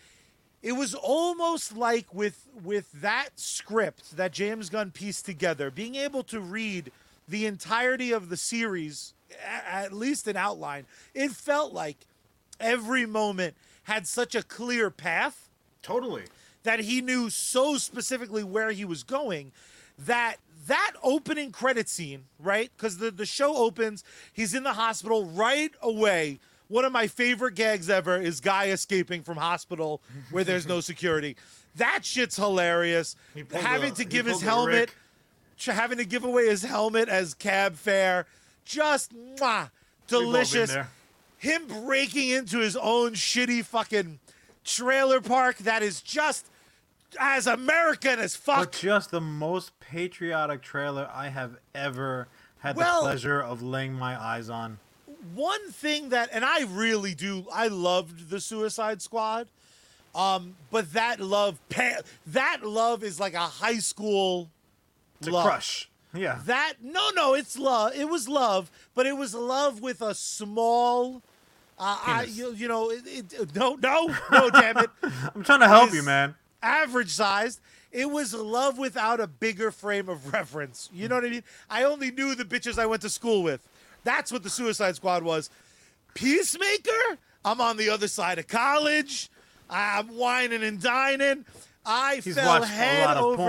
it 0.62 0.72
was 0.72 0.94
almost 0.94 1.76
like 1.76 2.12
with 2.12 2.46
with 2.62 2.90
that 2.92 3.30
script 3.36 4.16
that 4.16 4.32
James 4.32 4.68
Gunn 4.68 4.90
pieced 4.90 5.24
together, 5.24 5.70
being 5.70 5.94
able 5.94 6.22
to 6.24 6.40
read 6.40 6.90
the 7.28 7.46
entirety 7.46 8.12
of 8.12 8.28
the 8.28 8.36
series, 8.36 9.14
at 9.44 9.92
least 9.92 10.28
an 10.28 10.36
outline, 10.36 10.86
it 11.14 11.32
felt 11.32 11.72
like 11.72 11.96
every 12.60 13.04
moment 13.06 13.54
had 13.84 14.06
such 14.06 14.34
a 14.34 14.42
clear 14.42 14.90
path 14.90 15.45
totally. 15.86 16.24
that 16.64 16.80
he 16.80 17.00
knew 17.00 17.30
so 17.30 17.76
specifically 17.76 18.42
where 18.42 18.72
he 18.72 18.84
was 18.84 19.02
going 19.04 19.52
that 19.98 20.36
that 20.66 20.92
opening 21.02 21.52
credit 21.52 21.88
scene, 21.88 22.24
right? 22.40 22.70
Because 22.76 22.98
the, 22.98 23.10
the 23.12 23.24
show 23.24 23.56
opens, 23.56 24.02
he's 24.32 24.52
in 24.52 24.64
the 24.64 24.72
hospital 24.72 25.24
right 25.24 25.70
away. 25.80 26.40
One 26.68 26.84
of 26.84 26.90
my 26.90 27.06
favorite 27.06 27.54
gags 27.54 27.88
ever 27.88 28.16
is 28.16 28.40
guy 28.40 28.66
escaping 28.70 29.22
from 29.22 29.36
hospital 29.36 30.02
where 30.32 30.42
there's 30.42 30.66
no 30.66 30.80
security. 30.92 31.36
That 31.76 32.04
shit's 32.04 32.36
hilarious. 32.36 33.14
Having 33.52 33.92
a- 33.92 33.96
to 33.96 34.04
give 34.04 34.26
his 34.26 34.42
helmet, 34.42 34.90
having 35.58 35.98
to 35.98 36.04
give 36.04 36.24
away 36.24 36.46
his 36.46 36.62
helmet 36.62 37.08
as 37.08 37.32
cab 37.34 37.76
fare, 37.76 38.26
just 38.64 39.12
mwah, 39.14 39.70
delicious 40.08 40.76
him 41.38 41.66
breaking 41.84 42.30
into 42.30 42.58
his 42.58 42.76
own 42.76 43.12
shitty 43.12 43.64
fucking 43.64 44.18
trailer 44.66 45.20
park 45.20 45.56
that 45.58 45.82
is 45.82 46.02
just 46.02 46.46
as 47.18 47.46
American 47.46 48.18
as 48.18 48.36
But 48.36 48.54
fuck. 48.56 48.72
just 48.72 49.10
the 49.10 49.20
most 49.20 49.78
patriotic 49.80 50.60
trailer 50.60 51.08
I 51.14 51.28
have 51.28 51.56
ever 51.74 52.28
had 52.58 52.76
Well- 52.76 53.02
the 53.02 53.10
pleasure 53.10 53.40
of 53.40 53.62
laying 53.62 53.94
my 53.94 54.20
eyes 54.20 54.50
on. 54.50 54.78
One 55.34 55.70
thing 55.72 56.10
that, 56.10 56.28
and 56.32 56.44
I 56.44 56.62
really 56.64 57.14
do, 57.14 57.46
I 57.52 57.68
loved 57.68 58.28
the 58.30 58.40
Suicide 58.40 59.00
Squad, 59.02 59.48
um, 60.14 60.56
but 60.70 60.92
that 60.92 61.20
love, 61.20 61.58
that 62.26 62.62
love 62.64 63.02
is 63.02 63.18
like 63.18 63.34
a 63.34 63.40
high 63.40 63.78
school 63.78 64.50
It's 65.20 65.28
love. 65.28 65.44
crush. 65.46 65.88
Yeah. 66.14 66.40
That 66.44 66.74
no, 66.82 67.10
no, 67.10 67.34
it's 67.34 67.58
love. 67.58 67.94
It 67.94 68.08
was 68.08 68.28
love, 68.28 68.70
but 68.94 69.06
it 69.06 69.16
was 69.16 69.34
love 69.34 69.80
with 69.80 70.00
a 70.00 70.14
small. 70.14 71.22
Uh, 71.78 71.98
I, 72.06 72.22
you, 72.24 72.52
you 72.54 72.68
know, 72.68 72.90
it, 72.90 73.02
it, 73.06 73.54
no, 73.54 73.74
no, 73.74 74.14
no, 74.32 74.50
damn 74.50 74.78
it. 74.78 74.90
I'm 75.34 75.44
trying 75.44 75.60
to 75.60 75.68
help 75.68 75.92
you, 75.92 76.02
man. 76.02 76.34
average 76.62 77.10
sized. 77.10 77.60
It 77.92 78.10
was 78.10 78.34
love 78.34 78.78
without 78.78 79.20
a 79.20 79.26
bigger 79.26 79.70
frame 79.70 80.08
of 80.08 80.32
reference. 80.32 80.88
You 80.92 81.08
know 81.08 81.16
what 81.16 81.24
I 81.24 81.30
mean? 81.30 81.44
I 81.68 81.84
only 81.84 82.10
knew 82.10 82.34
the 82.34 82.44
bitches 82.44 82.78
I 82.78 82.86
went 82.86 83.02
to 83.02 83.10
school 83.10 83.42
with. 83.42 83.66
That's 84.04 84.32
what 84.32 84.42
the 84.42 84.50
Suicide 84.50 84.96
Squad 84.96 85.22
was. 85.22 85.50
Peacemaker? 86.14 87.18
I'm 87.44 87.60
on 87.60 87.76
the 87.76 87.90
other 87.90 88.08
side 88.08 88.38
of 88.38 88.48
college. 88.48 89.30
I'm 89.68 90.08
whining 90.08 90.62
and 90.62 90.80
dining. 90.80 91.44
I 91.84 92.20
He's 92.22 92.34
fell 92.34 92.60
watched 92.60 92.72
head 92.72 93.04
a 93.04 93.06
lot 93.06 93.16
of 93.16 93.24
over 93.24 93.42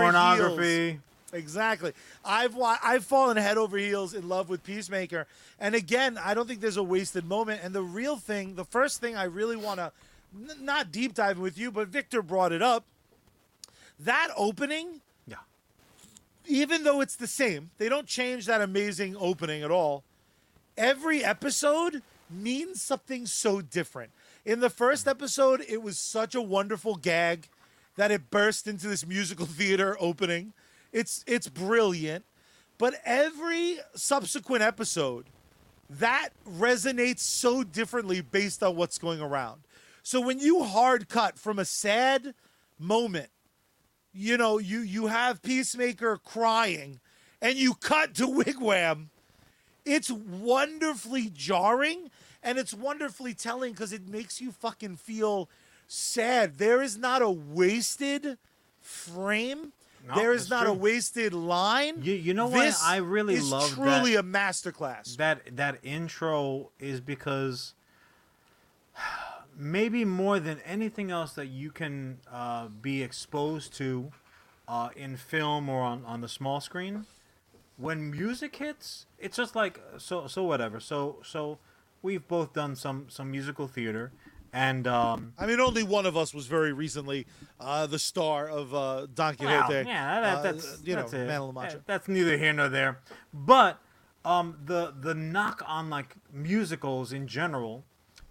heels. 0.48 1.00
Exactly. 1.32 1.92
I've 2.24 2.56
I've 2.58 3.04
fallen 3.04 3.36
head 3.36 3.58
over 3.58 3.76
heels 3.76 4.14
in 4.14 4.28
love 4.28 4.48
with 4.48 4.64
Peacemaker. 4.64 5.26
And 5.60 5.74
again, 5.74 6.18
I 6.22 6.34
don't 6.34 6.46
think 6.48 6.60
there's 6.60 6.76
a 6.76 6.82
wasted 6.82 7.24
moment. 7.24 7.60
And 7.62 7.74
the 7.74 7.82
real 7.82 8.16
thing, 8.16 8.54
the 8.54 8.64
first 8.64 9.00
thing 9.00 9.16
I 9.16 9.24
really 9.24 9.56
want 9.56 9.78
to 9.78 9.92
n- 10.34 10.64
not 10.64 10.90
deep 10.90 11.14
dive 11.14 11.38
with 11.38 11.58
you, 11.58 11.70
but 11.70 11.88
Victor 11.88 12.22
brought 12.22 12.52
it 12.52 12.62
up. 12.62 12.84
That 13.98 14.28
opening, 14.36 15.00
Yeah. 15.26 15.36
even 16.46 16.84
though 16.84 17.00
it's 17.00 17.16
the 17.16 17.26
same, 17.26 17.70
they 17.78 17.88
don't 17.88 18.06
change 18.06 18.46
that 18.46 18.60
amazing 18.62 19.16
opening 19.18 19.62
at 19.62 19.70
all. 19.70 20.04
Every 20.76 21.24
episode 21.24 22.02
means 22.30 22.80
something 22.80 23.26
so 23.26 23.60
different. 23.60 24.12
In 24.44 24.60
the 24.60 24.70
first 24.70 25.02
mm-hmm. 25.02 25.10
episode, 25.10 25.64
it 25.68 25.82
was 25.82 25.98
such 25.98 26.34
a 26.34 26.40
wonderful 26.40 26.94
gag 26.94 27.48
that 27.96 28.10
it 28.10 28.30
burst 28.30 28.66
into 28.66 28.86
this 28.86 29.04
musical 29.04 29.46
theater 29.60 29.96
opening. 30.00 30.52
It's 30.92 31.24
it's 31.26 31.48
brilliant, 31.48 32.24
but 32.78 32.94
every 33.04 33.78
subsequent 33.94 34.62
episode 34.62 35.26
that 35.90 36.30
resonates 36.46 37.20
so 37.20 37.64
differently 37.64 38.20
based 38.20 38.62
on 38.62 38.76
what's 38.76 38.98
going 38.98 39.20
around. 39.20 39.62
So 40.02 40.20
when 40.20 40.38
you 40.38 40.62
hard 40.64 41.08
cut 41.08 41.38
from 41.38 41.58
a 41.58 41.64
sad 41.64 42.34
moment 42.78 43.30
you 44.12 44.36
know, 44.36 44.58
you 44.58 44.80
you 44.80 45.06
have 45.06 45.42
Peacemaker 45.42 46.16
crying, 46.16 46.98
and 47.40 47.56
you 47.56 47.74
cut 47.74 48.14
to 48.16 48.26
Wig 48.28 48.60
Wam. 48.60 49.10
It's 49.84 50.10
wonderfully 50.10 51.30
jarring, 51.32 52.10
and 52.42 52.58
it's 52.58 52.74
wonderfully 52.74 53.32
telling 53.32 53.72
because 53.72 53.92
it 53.92 54.08
makes 54.08 54.40
you 54.40 54.50
fucking 54.50 54.96
feel 54.96 55.48
sad. 55.86 56.58
There 56.58 56.82
is 56.82 56.98
not 56.98 57.22
a 57.22 57.30
wasted 57.30 58.38
frame. 58.80 59.72
No, 60.06 60.14
there 60.14 60.32
is 60.32 60.48
that's 60.48 60.62
not 60.62 60.66
a 60.66 60.72
wasted 60.72 61.32
line. 61.32 62.02
You, 62.02 62.14
you 62.14 62.34
know 62.34 62.48
why 62.48 62.66
this 62.66 62.82
I 62.82 62.96
really 62.96 63.34
is 63.34 63.50
love 63.50 63.70
truly 63.70 64.14
that, 64.14 64.20
a 64.20 64.22
masterclass. 64.22 65.16
that 65.16 65.56
that 65.56 65.78
intro 65.82 66.70
is 66.78 67.00
because 67.00 67.74
maybe 69.56 70.04
more 70.04 70.38
than 70.40 70.60
anything 70.60 71.10
else 71.10 71.32
that 71.34 71.46
you 71.46 71.70
can 71.70 72.18
uh, 72.30 72.68
be 72.68 73.02
exposed 73.02 73.74
to 73.74 74.12
uh, 74.66 74.90
in 74.96 75.16
film 75.16 75.68
or 75.68 75.82
on, 75.82 76.04
on 76.04 76.20
the 76.20 76.28
small 76.28 76.60
screen 76.60 77.06
when 77.78 78.10
music 78.10 78.56
hits 78.56 79.06
it's 79.18 79.36
just 79.36 79.54
like 79.56 79.80
so 79.96 80.26
so 80.26 80.42
whatever 80.42 80.80
so 80.80 81.16
so 81.24 81.58
we've 82.02 82.26
both 82.28 82.52
done 82.52 82.74
some 82.76 83.06
some 83.08 83.30
musical 83.30 83.66
theater 83.66 84.12
and 84.52 84.86
um 84.86 85.32
I 85.38 85.46
mean, 85.46 85.60
only 85.60 85.82
one 85.82 86.06
of 86.06 86.16
us 86.16 86.32
was 86.34 86.46
very 86.46 86.72
recently 86.72 87.26
uh, 87.60 87.86
the 87.86 87.98
star 87.98 88.48
of 88.48 88.74
uh, 88.74 89.06
Don 89.14 89.36
Well, 89.40 89.64
Quixote. 89.66 89.88
yeah, 89.88 90.20
that, 90.20 90.36
Uh, 90.38 90.42
that's 90.42 90.82
you 90.84 90.94
that's 90.94 91.12
know, 91.12 91.18
it. 91.20 91.26
Man 91.26 91.40
of 91.42 91.54
La 91.54 91.62
Mancha. 91.62 91.80
That's 91.86 92.08
neither 92.08 92.36
here 92.38 92.52
nor 92.52 92.68
there. 92.68 93.00
But 93.34 93.78
um, 94.24 94.56
the 94.64 94.94
the 94.98 95.14
knock 95.14 95.62
on 95.66 95.90
like 95.90 96.16
musicals 96.32 97.12
in 97.12 97.26
general 97.26 97.84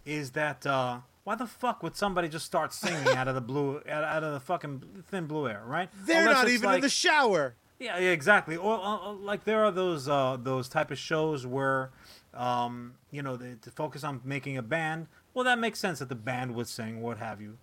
is 0.06 0.32
that 0.32 0.66
uh, 0.66 1.00
why 1.24 1.36
the 1.36 1.46
fuck 1.48 1.84
would 1.84 1.96
somebody 1.96 2.30
just 2.30 2.46
start 2.46 2.74
singing 2.74 3.16
out 3.16 3.28
of 3.28 3.36
the 3.36 3.42
blue 3.42 3.82
out, 3.90 4.04
out 4.04 4.24
of 4.24 4.34
the 4.34 4.40
fucking 4.40 5.04
thin 5.10 5.26
blue 5.28 5.48
air, 5.48 5.62
right? 5.66 5.90
They're 6.06 6.22
Unless 6.22 6.36
not 6.38 6.50
even 6.50 6.72
in 6.76 6.82
the 6.82 6.90
shower. 6.90 7.56
yeah, 7.80 7.98
yeah, 8.00 8.10
exactly. 8.12 8.56
Or 8.58 8.76
uh, 8.78 9.10
uh, 9.10 9.14
like 9.14 9.44
there 9.44 9.64
are 9.66 9.72
those 9.72 10.08
uh, 10.08 10.38
those 10.42 10.70
type 10.70 10.90
of 10.92 10.98
shows 10.98 11.46
where, 11.46 11.92
um, 12.34 12.94
you 13.12 13.22
know, 13.22 13.36
they 13.36 13.56
to 13.62 13.72
focus 13.72 14.04
on 14.04 14.22
making 14.24 14.58
a 14.58 14.62
band. 14.64 15.08
Well, 15.38 15.44
that 15.44 15.60
makes 15.60 15.78
sense 15.78 16.00
that 16.00 16.10
the 16.10 16.16
band 16.16 16.56
would 16.56 16.68
sing, 16.68 17.00
what 17.00 17.20
have 17.20 17.40
you. 17.40 17.60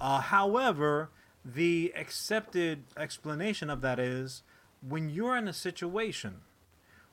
Uh, 0.00 0.22
however, 0.22 1.10
the 1.44 1.92
accepted 1.94 2.84
explanation 2.96 3.68
of 3.68 3.82
that 3.82 3.98
is 3.98 4.42
when 4.80 5.10
you're 5.10 5.36
in 5.36 5.46
a 5.46 5.52
situation 5.52 6.36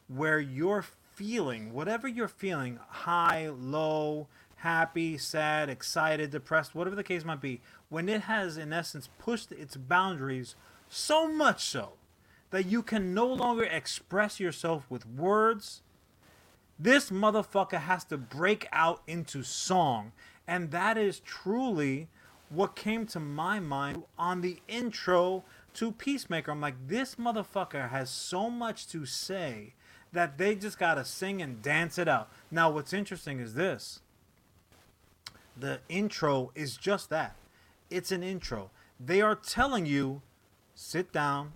where 0.07 0.39
you're 0.39 0.85
feeling 1.11 1.73
whatever 1.73 2.07
you're 2.07 2.29
feeling, 2.29 2.79
high, 2.87 3.49
low, 3.49 4.29
happy, 4.55 5.17
sad, 5.17 5.69
excited, 5.69 6.29
depressed, 6.29 6.73
whatever 6.73 6.95
the 6.95 7.03
case 7.03 7.25
might 7.25 7.41
be, 7.41 7.59
when 7.89 8.07
it 8.07 8.21
has 8.21 8.55
in 8.55 8.71
essence 8.71 9.09
pushed 9.19 9.51
its 9.51 9.75
boundaries 9.75 10.55
so 10.87 11.27
much 11.27 11.61
so 11.61 11.91
that 12.51 12.67
you 12.67 12.81
can 12.81 13.13
no 13.13 13.27
longer 13.27 13.65
express 13.65 14.39
yourself 14.39 14.89
with 14.89 15.05
words, 15.05 15.81
this 16.77 17.09
motherfucker 17.09 17.81
has 17.81 18.03
to 18.05 18.17
break 18.17 18.67
out 18.71 19.01
into 19.07 19.43
song. 19.43 20.11
And 20.47 20.71
that 20.71 20.97
is 20.97 21.19
truly 21.19 22.09
what 22.49 22.75
came 22.75 23.05
to 23.07 23.19
my 23.19 23.59
mind 23.59 24.03
on 24.17 24.41
the 24.41 24.59
intro 24.67 25.43
to 25.75 25.91
Peacemaker. 25.91 26.51
I'm 26.51 26.61
like, 26.61 26.87
this 26.87 27.15
motherfucker 27.15 27.89
has 27.89 28.09
so 28.09 28.49
much 28.49 28.87
to 28.89 29.05
say 29.05 29.73
that 30.11 30.37
they 30.37 30.55
just 30.55 30.79
gotta 30.79 31.03
sing 31.03 31.41
and 31.41 31.61
dance 31.61 31.97
it 31.97 32.07
out. 32.07 32.29
Now, 32.51 32.69
what's 32.69 32.93
interesting 32.93 33.39
is 33.39 33.55
this 33.55 34.01
the 35.57 35.79
intro 35.87 36.51
is 36.53 36.77
just 36.77 37.09
that 37.09 37.35
it's 37.89 38.11
an 38.11 38.23
intro. 38.23 38.71
They 38.99 39.21
are 39.21 39.35
telling 39.35 39.85
you 39.85 40.21
sit 40.73 41.11
down, 41.11 41.53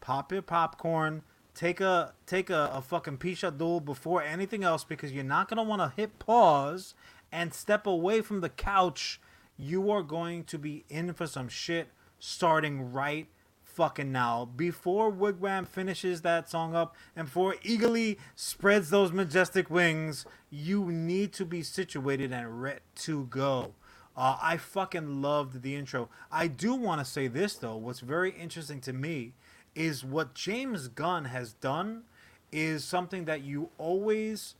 pop 0.00 0.32
your 0.32 0.42
popcorn, 0.42 1.22
take 1.56 1.80
a 1.80 2.12
take 2.26 2.50
a, 2.50 2.70
a 2.72 2.82
fucking 2.82 3.16
pishadul 3.16 3.84
before 3.84 4.22
anything 4.22 4.62
else 4.62 4.84
because 4.84 5.10
you're 5.10 5.24
not 5.24 5.48
gonna 5.48 5.62
want 5.62 5.80
to 5.80 5.92
hit 6.00 6.18
pause 6.20 6.94
and 7.32 7.52
step 7.52 7.86
away 7.86 8.20
from 8.20 8.40
the 8.40 8.50
couch. 8.50 9.20
You 9.56 9.90
are 9.90 10.02
going 10.02 10.44
to 10.44 10.58
be 10.58 10.84
in 10.88 11.14
for 11.14 11.26
some 11.26 11.48
shit 11.48 11.88
starting 12.18 12.92
right 12.92 13.26
fucking 13.64 14.12
now. 14.12 14.44
Before 14.44 15.08
Wig 15.10 15.40
Wam 15.40 15.64
finishes 15.64 16.20
that 16.22 16.50
song 16.50 16.74
up 16.76 16.94
and 17.16 17.26
before 17.26 17.54
Eagly 17.64 18.18
spreads 18.34 18.90
those 18.90 19.12
majestic 19.12 19.70
wings, 19.70 20.26
you 20.50 20.92
need 20.92 21.32
to 21.34 21.46
be 21.46 21.62
situated 21.62 22.32
and 22.32 22.62
ready 22.62 22.80
to 22.96 23.24
go. 23.24 23.74
Uh, 24.14 24.36
I 24.40 24.56
fucking 24.58 25.20
loved 25.22 25.62
the 25.62 25.74
intro. 25.74 26.08
I 26.30 26.48
do 26.48 26.74
want 26.74 27.00
to 27.00 27.04
say 27.04 27.28
this 27.28 27.54
though. 27.54 27.76
What's 27.76 28.00
very 28.00 28.30
interesting 28.30 28.80
to 28.82 28.92
me 28.92 29.32
is 29.76 30.02
what 30.02 30.34
James 30.34 30.88
Gunn 30.88 31.26
has 31.26 31.52
done 31.52 32.02
is 32.50 32.84
something 32.84 33.26
that 33.26 33.42
you 33.42 33.68
always 33.78 34.54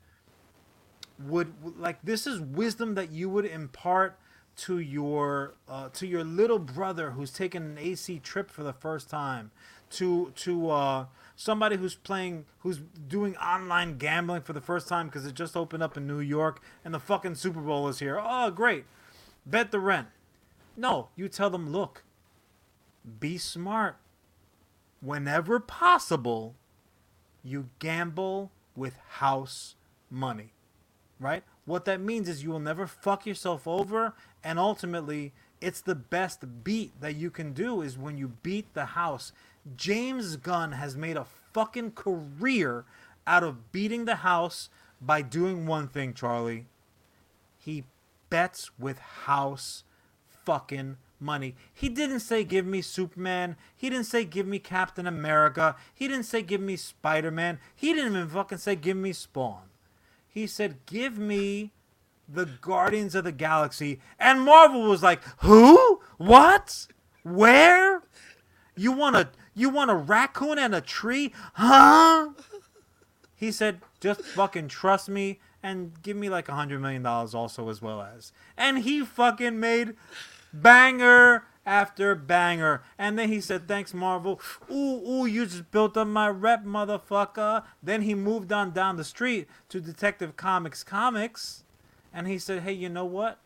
would 1.19 1.55
like. 1.79 1.99
This 2.05 2.27
is 2.27 2.39
wisdom 2.39 2.95
that 2.95 3.11
you 3.11 3.29
would 3.31 3.47
impart 3.47 4.19
to 4.57 4.79
your 4.79 5.55
uh, 5.69 5.89
to 5.91 6.07
your 6.07 6.23
little 6.23 6.59
brother 6.59 7.13
who's 7.13 7.31
taking 7.31 7.63
an 7.63 7.79
AC 7.79 8.19
trip 8.21 8.51
for 8.51 8.63
the 8.63 8.75
first 8.75 9.09
time, 9.09 9.51
to 9.91 10.33
to 10.37 10.71
uh, 10.71 11.07
somebody 11.35 11.77
who's 11.77 11.95
playing 11.95 12.45
who's 12.59 12.81
doing 13.09 13.37
online 13.39 13.97
gambling 13.97 14.43
for 14.43 14.53
the 14.53 14.61
first 14.61 14.87
time 14.87 15.07
because 15.07 15.27
it 15.27 15.35
just 15.35 15.57
opened 15.57 15.83
up 15.83 15.97
in 15.97 16.07
New 16.07 16.21
York 16.21 16.61
and 16.85 16.93
the 16.93 17.01
fucking 17.01 17.35
Super 17.37 17.61
Bowl 17.61 17.89
is 17.89 17.99
here. 18.01 18.21
Oh, 18.23 18.51
great! 18.51 18.85
Bet 19.47 19.71
the 19.71 19.81
rent. 19.81 20.09
No, 20.77 21.09
you 21.17 21.29
tell 21.29 21.49
them, 21.49 21.73
look, 21.73 22.03
be 23.19 23.39
smart. 23.39 23.97
Whenever 25.07 25.61
possible, 25.61 26.55
you 27.45 27.69
gamble 27.79 28.51
with 28.75 28.97
house 29.09 29.77
money 30.11 30.53
right? 31.19 31.43
What 31.65 31.85
that 31.87 32.01
means 32.01 32.29
is 32.29 32.43
you 32.43 32.51
will 32.51 32.61
never 32.61 32.87
fuck 32.87 33.27
yourself 33.27 33.67
over, 33.67 34.15
and 34.45 34.59
ultimately, 34.59 35.33
it's 35.61 35.81
the 35.81 35.95
best 35.95 36.45
beat 36.63 37.01
that 37.01 37.17
you 37.17 37.31
can 37.31 37.53
do 37.53 37.81
is 37.83 37.99
when 37.99 38.19
you 38.19 38.29
beat 38.43 38.73
the 38.75 38.87
house. 38.87 39.33
James 39.77 40.37
Gunn 40.37 40.73
has 40.73 40.97
made 40.97 41.17
a 41.17 41.27
fucking 41.53 41.93
career 41.93 42.85
out 43.27 43.43
of 43.43 43.73
beating 43.73 44.05
the 44.05 44.17
house 44.17 44.69
by 45.01 45.23
doing 45.23 45.67
one 45.67 45.89
thing, 45.89 46.15
Charlie. 46.15 46.67
He 47.59 47.85
bets 48.31 48.71
with 48.79 48.99
house 48.99 49.83
fucking 50.29 50.99
money. 51.21 51.55
He 51.73 51.89
didn't 51.89 52.21
say 52.21 52.45
give 52.45 52.67
me 52.67 52.83
Superman. 52.83 53.57
He 53.75 53.91
didn't 53.91 54.07
say 54.07 54.25
give 54.25 54.47
me 54.47 54.59
Captain 54.59 55.07
America. 55.07 55.77
He 55.95 56.09
didn't 56.09 56.25
say 56.25 56.43
give 56.43 56.61
me 56.61 56.77
Spider 56.77 57.31
Man. 57.31 57.59
He 57.75 57.93
didn't 57.93 58.17
even 58.17 58.29
fucking 58.29 58.59
say 58.59 58.77
give 58.77 58.97
me 58.97 59.13
Spawn. 59.13 59.71
He 60.29 60.47
said, 60.47 60.85
"Give 60.85 61.19
me 61.19 61.73
the 62.29 62.45
Guardians 62.45 63.15
of 63.15 63.25
the 63.25 63.33
Galaxy," 63.33 64.01
and 64.19 64.43
Marvel 64.43 64.83
was 64.83 65.03
like, 65.03 65.23
"Who? 65.39 66.03
What? 66.19 66.89
Where? 67.23 68.03
You 68.77 68.93
want 68.93 69.17
a 69.17 69.31
you 69.55 69.71
want 69.71 69.91
a 69.91 69.95
raccoon 69.95 70.59
and 70.59 70.75
a 70.75 70.83
tree? 70.83 71.33
Huh?" 71.55 72.31
He 73.35 73.51
said, 73.51 73.81
"Just 74.01 74.21
fucking 74.23 74.69
trust 74.69 75.09
me 75.09 75.41
and 75.63 76.03
give 76.03 76.17
me 76.17 76.29
like 76.29 76.49
a 76.51 76.55
hundred 76.55 76.81
million 76.81 77.03
dollars 77.03 77.35
also 77.35 77.71
as 77.71 77.81
well 77.81 78.03
as." 78.03 78.33
And 78.59 78.81
he 78.81 79.05
fucking 79.05 79.59
made 79.59 79.97
banger 80.53 81.45
after 81.67 82.15
banger. 82.15 82.83
And 82.97 83.19
then 83.19 83.29
he 83.29 83.41
said, 83.41 83.67
Thanks, 83.67 83.93
Marvel. 83.93 84.41
Ooh, 84.71 85.03
ooh, 85.07 85.27
you 85.27 85.47
just 85.47 85.71
built 85.71 85.97
up 85.97 86.07
my 86.07 86.29
rep, 86.29 86.65
motherfucker. 86.65 87.65
Then 87.83 88.03
he 88.03 88.15
moved 88.15 88.53
on 88.53 88.71
down 88.71 88.97
the 88.97 89.05
street 89.05 89.49
to 89.69 89.81
Detective 89.81 90.37
Comics 90.37 90.85
Comics. 90.85 91.65
And 92.15 92.27
he 92.29 92.39
said, 92.39 92.63
Hey, 92.63 92.73
you 92.73 92.89
know 92.89 93.05
what? 93.05 93.41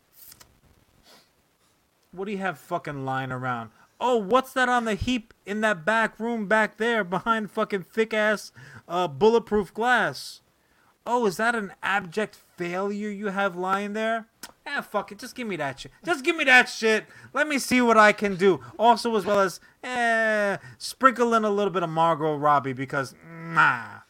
What 2.12 2.26
do 2.26 2.32
you 2.32 2.38
have 2.38 2.58
fucking 2.58 3.04
lying 3.04 3.32
around? 3.32 3.70
Oh, 4.00 4.16
what's 4.16 4.52
that 4.54 4.68
on 4.68 4.84
the 4.84 4.94
heap 4.94 5.34
in 5.44 5.60
that 5.60 5.84
back 5.84 6.18
room 6.18 6.46
back 6.46 6.78
there 6.78 7.04
behind 7.04 7.50
fucking 7.50 7.82
thick 7.82 8.14
ass 8.14 8.50
uh, 8.88 9.06
bulletproof 9.08 9.74
glass? 9.74 10.40
Oh, 11.06 11.26
is 11.26 11.36
that 11.36 11.54
an 11.54 11.72
abject 11.82 12.34
failure 12.56 13.10
you 13.10 13.26
have 13.26 13.56
lying 13.56 13.92
there? 13.92 14.26
Ah, 14.72 14.82
fuck 14.82 15.10
it. 15.10 15.18
Just 15.18 15.34
give 15.34 15.48
me 15.48 15.56
that 15.56 15.80
shit. 15.80 15.92
Just 16.04 16.24
give 16.24 16.36
me 16.36 16.44
that 16.44 16.68
shit. 16.68 17.06
Let 17.32 17.48
me 17.48 17.58
see 17.58 17.80
what 17.80 17.96
I 17.96 18.12
can 18.12 18.36
do. 18.36 18.60
Also, 18.78 19.16
as 19.16 19.24
well 19.24 19.40
as, 19.40 19.58
eh, 19.82 20.58
sprinkle 20.78 21.34
in 21.34 21.44
a 21.44 21.50
little 21.50 21.72
bit 21.72 21.82
of 21.82 21.90
Margot 21.90 22.36
Robbie 22.36 22.72
because, 22.72 23.14
nah. 23.28 24.00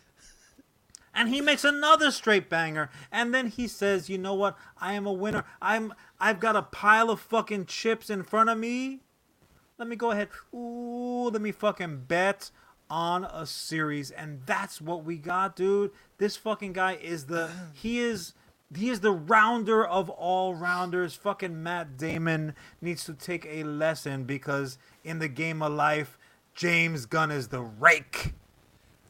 And 1.14 1.28
he 1.28 1.40
makes 1.40 1.64
another 1.64 2.10
straight 2.10 2.48
banger, 2.48 2.88
and 3.10 3.34
then 3.34 3.48
he 3.48 3.66
says, 3.66 4.08
"You 4.08 4.16
know 4.16 4.34
what? 4.34 4.56
I 4.80 4.92
am 4.92 5.06
a 5.06 5.12
winner. 5.12 5.44
I'm. 5.60 5.92
I've 6.20 6.38
got 6.38 6.54
a 6.56 6.62
pile 6.62 7.10
of 7.10 7.20
fucking 7.20 7.66
chips 7.66 8.10
in 8.10 8.22
front 8.22 8.48
of 8.48 8.58
me. 8.58 9.00
Let 9.76 9.88
me 9.88 9.96
go 9.96 10.12
ahead. 10.12 10.28
Ooh, 10.54 11.30
let 11.32 11.42
me 11.42 11.52
fucking 11.52 12.04
bet 12.06 12.50
on 12.88 13.24
a 13.24 13.44
series, 13.44 14.10
and 14.10 14.42
that's 14.46 14.80
what 14.80 15.04
we 15.04 15.16
got, 15.16 15.56
dude. 15.56 15.90
This 16.18 16.36
fucking 16.36 16.74
guy 16.74 16.94
is 16.94 17.26
the. 17.26 17.50
He 17.72 17.98
is. 17.98 18.34
He 18.76 18.88
is 18.88 19.00
the 19.00 19.12
rounder 19.12 19.84
of 19.84 20.08
all 20.10 20.54
rounders. 20.54 21.14
Fucking 21.14 21.60
Matt 21.62 21.96
Damon 21.96 22.54
needs 22.80 23.04
to 23.04 23.14
take 23.14 23.44
a 23.46 23.64
lesson 23.64 24.24
because 24.24 24.78
in 25.02 25.18
the 25.18 25.28
game 25.28 25.60
of 25.62 25.72
life, 25.72 26.16
James 26.54 27.06
Gunn 27.06 27.30
is 27.30 27.48
the 27.48 27.62
rake. 27.62 28.34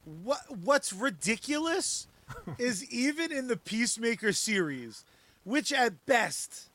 What 0.04 0.40
what's 0.64 0.92
ridiculous 0.92 2.08
is 2.58 2.90
even 2.90 3.30
in 3.32 3.48
the 3.48 3.56
Peacemaker 3.56 4.32
series, 4.32 5.04
which 5.44 5.72
at 5.72 6.06
best, 6.06 6.70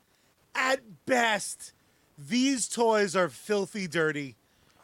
at 0.54 0.80
best, 1.06 1.72
these 2.16 2.68
toys 2.68 3.16
are 3.16 3.28
filthy 3.28 3.88
dirty. 3.88 4.36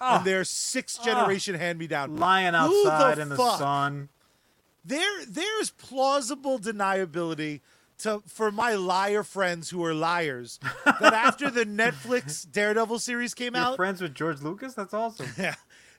Ah. 0.04 0.16
and 0.16 0.26
they're 0.26 0.42
sixth 0.42 1.04
generation 1.04 1.54
hand 1.54 1.78
me 1.78 1.86
down. 1.86 2.16
Lying 2.16 2.54
Who 2.54 2.82
the 2.84 2.90
outside 2.90 3.18
in 3.20 3.28
the 3.28 3.36
fuck? 3.36 3.58
sun. 3.58 4.08
There, 4.84 5.24
there's 5.28 5.70
plausible 5.70 6.58
deniability 6.58 7.60
to 8.02 8.22
for 8.26 8.50
my 8.52 8.74
liar 8.74 9.22
friends 9.22 9.70
who 9.70 9.84
are 9.84 9.94
liars 9.94 10.58
that 10.84 11.12
after 11.12 11.50
the 11.50 11.64
Netflix 11.82 12.50
Daredevil 12.50 12.98
series 12.98 13.34
came 13.34 13.54
You're 13.54 13.64
out, 13.64 13.76
friends 13.76 14.00
with 14.00 14.14
George 14.14 14.40
Lucas? 14.40 14.74
That's 14.74 14.94
awesome. 14.94 15.26
yeah, 15.38 15.54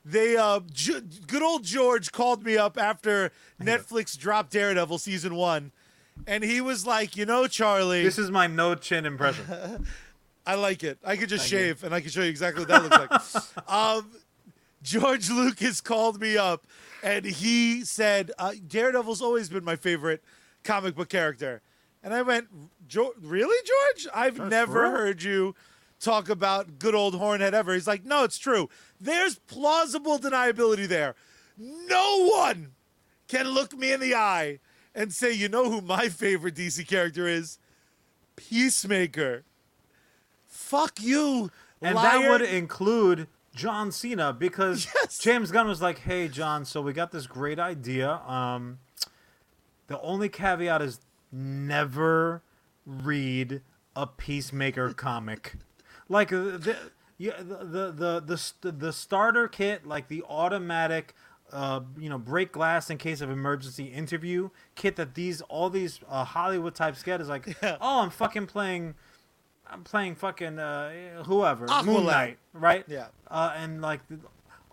they 0.05 0.37
uh, 0.37 0.61
J- 0.71 1.01
good 1.27 1.41
old 1.43 1.63
George 1.63 2.11
called 2.11 2.43
me 2.43 2.57
up 2.57 2.77
after 2.77 3.31
Netflix 3.61 4.17
dropped 4.17 4.51
Daredevil 4.51 4.97
season 4.99 5.35
one, 5.35 5.71
and 6.27 6.43
he 6.43 6.61
was 6.61 6.85
like, 6.85 7.15
you 7.17 7.25
know, 7.25 7.47
Charlie, 7.47 8.03
This 8.03 8.17
is 8.19 8.31
my 8.31 8.47
no 8.47 8.75
chin 8.75 9.05
impression. 9.05 9.45
I 10.45 10.55
like 10.55 10.83
it. 10.83 10.97
I 11.05 11.15
could 11.15 11.29
just 11.29 11.47
shave, 11.47 11.85
and 11.85 11.95
I 11.95 12.01
can 12.01 12.09
show 12.09 12.21
you 12.21 12.29
exactly 12.29 12.65
what 12.65 12.67
that 12.69 12.83
looks 12.83 13.35
like. 13.55 13.71
um, 13.71 14.11
George 14.81 15.29
Lucas 15.29 15.79
called 15.79 16.19
me 16.19 16.37
up, 16.37 16.67
and 17.01 17.23
he 17.23 17.85
said, 17.85 18.31
uh, 18.37 18.51
"Daredevil's 18.67 19.21
always 19.21 19.47
been 19.47 19.63
my 19.63 19.77
favorite 19.77 20.21
comic 20.65 20.95
book 20.95 21.07
character." 21.07 21.61
And 22.03 22.13
I 22.13 22.21
went, 22.21 22.47
"Really, 23.21 23.57
George? 23.65 24.07
I've 24.13 24.37
That's 24.37 24.49
never 24.49 24.91
heard 24.91 25.23
you 25.23 25.55
talk 25.99 26.27
about 26.29 26.77
good 26.79 26.93
old 26.93 27.15
Hornhead 27.15 27.53
ever." 27.53 27.73
He's 27.73 27.87
like, 27.87 28.03
"No, 28.05 28.23
it's 28.23 28.37
true. 28.37 28.69
There's 28.99 29.39
plausible 29.39 30.19
deniability 30.19 30.87
there. 30.87 31.15
No 31.57 32.27
one 32.29 32.73
can 33.27 33.47
look 33.49 33.73
me 33.77 33.93
in 33.93 33.99
the 34.01 34.13
eye 34.15 34.59
and 34.93 35.13
say, 35.13 35.31
you 35.31 35.47
know 35.49 35.69
who 35.71 35.81
my 35.81 36.09
favorite 36.09 36.55
DC 36.55 36.83
character 36.87 37.27
is? 37.27 37.57
Peacemaker." 38.35 39.43
Fuck 40.45 41.01
you, 41.01 41.51
And 41.81 41.95
liar. 41.95 42.19
that 42.21 42.29
would 42.29 42.41
include 42.41 43.27
John 43.55 43.91
Cena 43.91 44.33
because 44.33 44.87
Yes. 44.95 45.17
James 45.19 45.51
Gunn 45.51 45.67
was 45.67 45.81
like, 45.81 45.99
"Hey, 45.99 46.27
John, 46.27 46.65
so 46.65 46.81
we 46.81 46.93
got 46.93 47.11
this 47.11 47.27
great 47.27 47.59
idea. 47.59 48.09
Um, 48.27 48.79
the 49.87 49.99
only 50.01 50.29
caveat 50.29 50.81
is 50.81 50.99
never 51.33 52.41
read 52.85 53.61
a 53.95 54.07
Peacemaker 54.07 54.93
comic, 54.93 55.55
like 56.07 56.31
uh, 56.31 56.57
the 56.57 56.77
yeah, 57.17 57.37
the 57.39 57.91
the 57.91 58.21
the 58.21 58.53
the, 58.61 58.71
the 58.71 58.93
starter 58.93 59.47
kit, 59.47 59.85
like 59.85 60.07
the 60.07 60.23
automatic." 60.29 61.13
Uh, 61.51 61.81
you 61.99 62.09
know, 62.09 62.17
break 62.17 62.51
glass 62.51 62.89
in 62.89 62.97
case 62.97 63.21
of 63.21 63.29
emergency 63.29 63.83
interview 63.83 64.49
kit 64.73 64.95
that 64.95 65.13
these 65.13 65.39
all 65.41 65.69
these 65.69 65.99
uh, 66.09 66.23
Hollywood 66.23 66.73
types 66.73 67.03
get 67.03 67.21
is 67.21 67.29
like, 67.29 67.45
Yeah. 67.61 67.77
oh, 67.79 68.01
I'm 68.01 68.09
fucking 68.09 68.47
playing 68.47 68.95
I'm 69.69 69.83
playing 69.83 70.15
fucking 70.15 70.57
uh, 70.57 71.23
whoever, 71.25 71.67
Aqualad. 71.67 71.85
Moon 71.85 72.05
Knight, 72.07 72.37
right? 72.53 72.83
Yeah. 72.87 73.07
Uh, 73.29 73.53
and 73.55 73.81
like, 73.83 73.99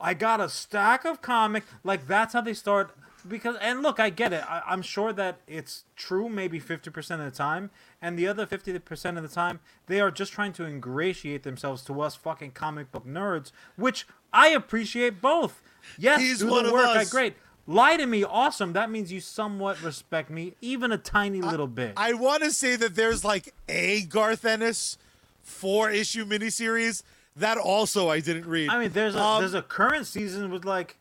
I 0.00 0.14
got 0.14 0.40
a 0.40 0.48
stack 0.48 1.04
of 1.04 1.20
comic. 1.20 1.64
Like 1.84 2.06
that's 2.06 2.32
how 2.32 2.40
they 2.40 2.54
start. 2.54 2.92
Because 3.26 3.56
and 3.60 3.82
look, 3.82 4.00
I 4.00 4.10
get 4.10 4.32
it. 4.32 4.42
I, 4.48 4.62
I'm 4.66 4.82
sure 4.82 5.12
that 5.12 5.40
it's 5.46 5.84
true, 5.96 6.28
maybe 6.28 6.60
50% 6.60 6.96
of 6.96 7.18
the 7.24 7.30
time, 7.30 7.70
and 8.00 8.18
the 8.18 8.26
other 8.26 8.46
50% 8.46 9.16
of 9.16 9.22
the 9.22 9.28
time, 9.28 9.60
they 9.86 10.00
are 10.00 10.10
just 10.10 10.32
trying 10.32 10.52
to 10.54 10.64
ingratiate 10.64 11.42
themselves 11.42 11.82
to 11.84 12.00
us 12.00 12.16
fucking 12.16 12.52
comic 12.52 12.90
book 12.92 13.06
nerds, 13.06 13.52
which 13.76 14.06
I 14.32 14.48
appreciate 14.48 15.20
both. 15.20 15.62
Yes, 15.98 16.20
He's 16.20 16.38
do 16.40 16.48
one 16.50 16.64
the 16.64 16.68
of 16.68 16.74
work. 16.74 16.88
I 16.88 17.04
great. 17.04 17.34
Lie 17.66 17.98
to 17.98 18.06
me, 18.06 18.24
awesome. 18.24 18.72
That 18.72 18.90
means 18.90 19.12
you 19.12 19.20
somewhat 19.20 19.80
respect 19.82 20.28
me, 20.30 20.54
even 20.60 20.90
a 20.90 20.98
tiny 20.98 21.40
little 21.40 21.68
bit. 21.68 21.92
I 21.96 22.14
want 22.14 22.42
to 22.42 22.50
say 22.50 22.74
that 22.76 22.96
there's 22.96 23.24
like 23.24 23.54
a 23.68 24.02
Garth 24.06 24.44
Ennis 24.44 24.98
four 25.42 25.90
issue 25.90 26.24
miniseries 26.24 27.02
that 27.36 27.58
also 27.58 28.08
I 28.08 28.20
didn't 28.20 28.46
read. 28.46 28.70
I 28.70 28.78
mean, 28.78 28.90
there's 28.92 29.14
a 29.14 29.22
Um, 29.22 29.40
there's 29.40 29.54
a 29.54 29.62
current 29.62 30.06
season 30.06 30.50
with 30.50 30.64
like, 30.64 30.96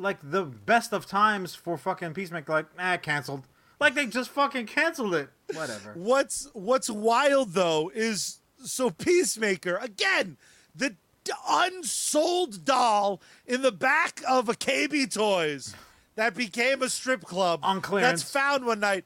like 0.00 0.18
the 0.22 0.44
best 0.44 0.92
of 0.92 1.06
times 1.06 1.54
for 1.54 1.76
fucking 1.76 2.14
Peacemaker. 2.14 2.52
Like, 2.52 2.66
ah, 2.78 2.96
canceled. 2.96 3.46
Like 3.78 3.94
they 3.94 4.06
just 4.06 4.30
fucking 4.30 4.66
canceled 4.66 5.14
it. 5.14 5.30
Whatever. 5.52 5.92
What's 5.94 6.48
What's 6.52 6.90
wild 6.90 7.52
though 7.52 7.90
is 7.94 8.40
so 8.64 8.90
Peacemaker 8.90 9.76
again 9.76 10.36
the 10.74 10.90
d- 11.24 11.32
unsold 11.48 12.64
doll 12.64 13.20
in 13.46 13.62
the 13.62 13.72
back 13.72 14.22
of 14.28 14.48
a 14.48 14.54
KB 14.54 15.12
Toys 15.12 15.74
that 16.16 16.34
became 16.34 16.82
a 16.82 16.88
strip 16.88 17.22
club 17.22 17.60
On 17.62 17.80
clearance. 17.80 18.22
That's 18.22 18.32
found 18.32 18.64
one 18.64 18.80
night. 18.80 19.04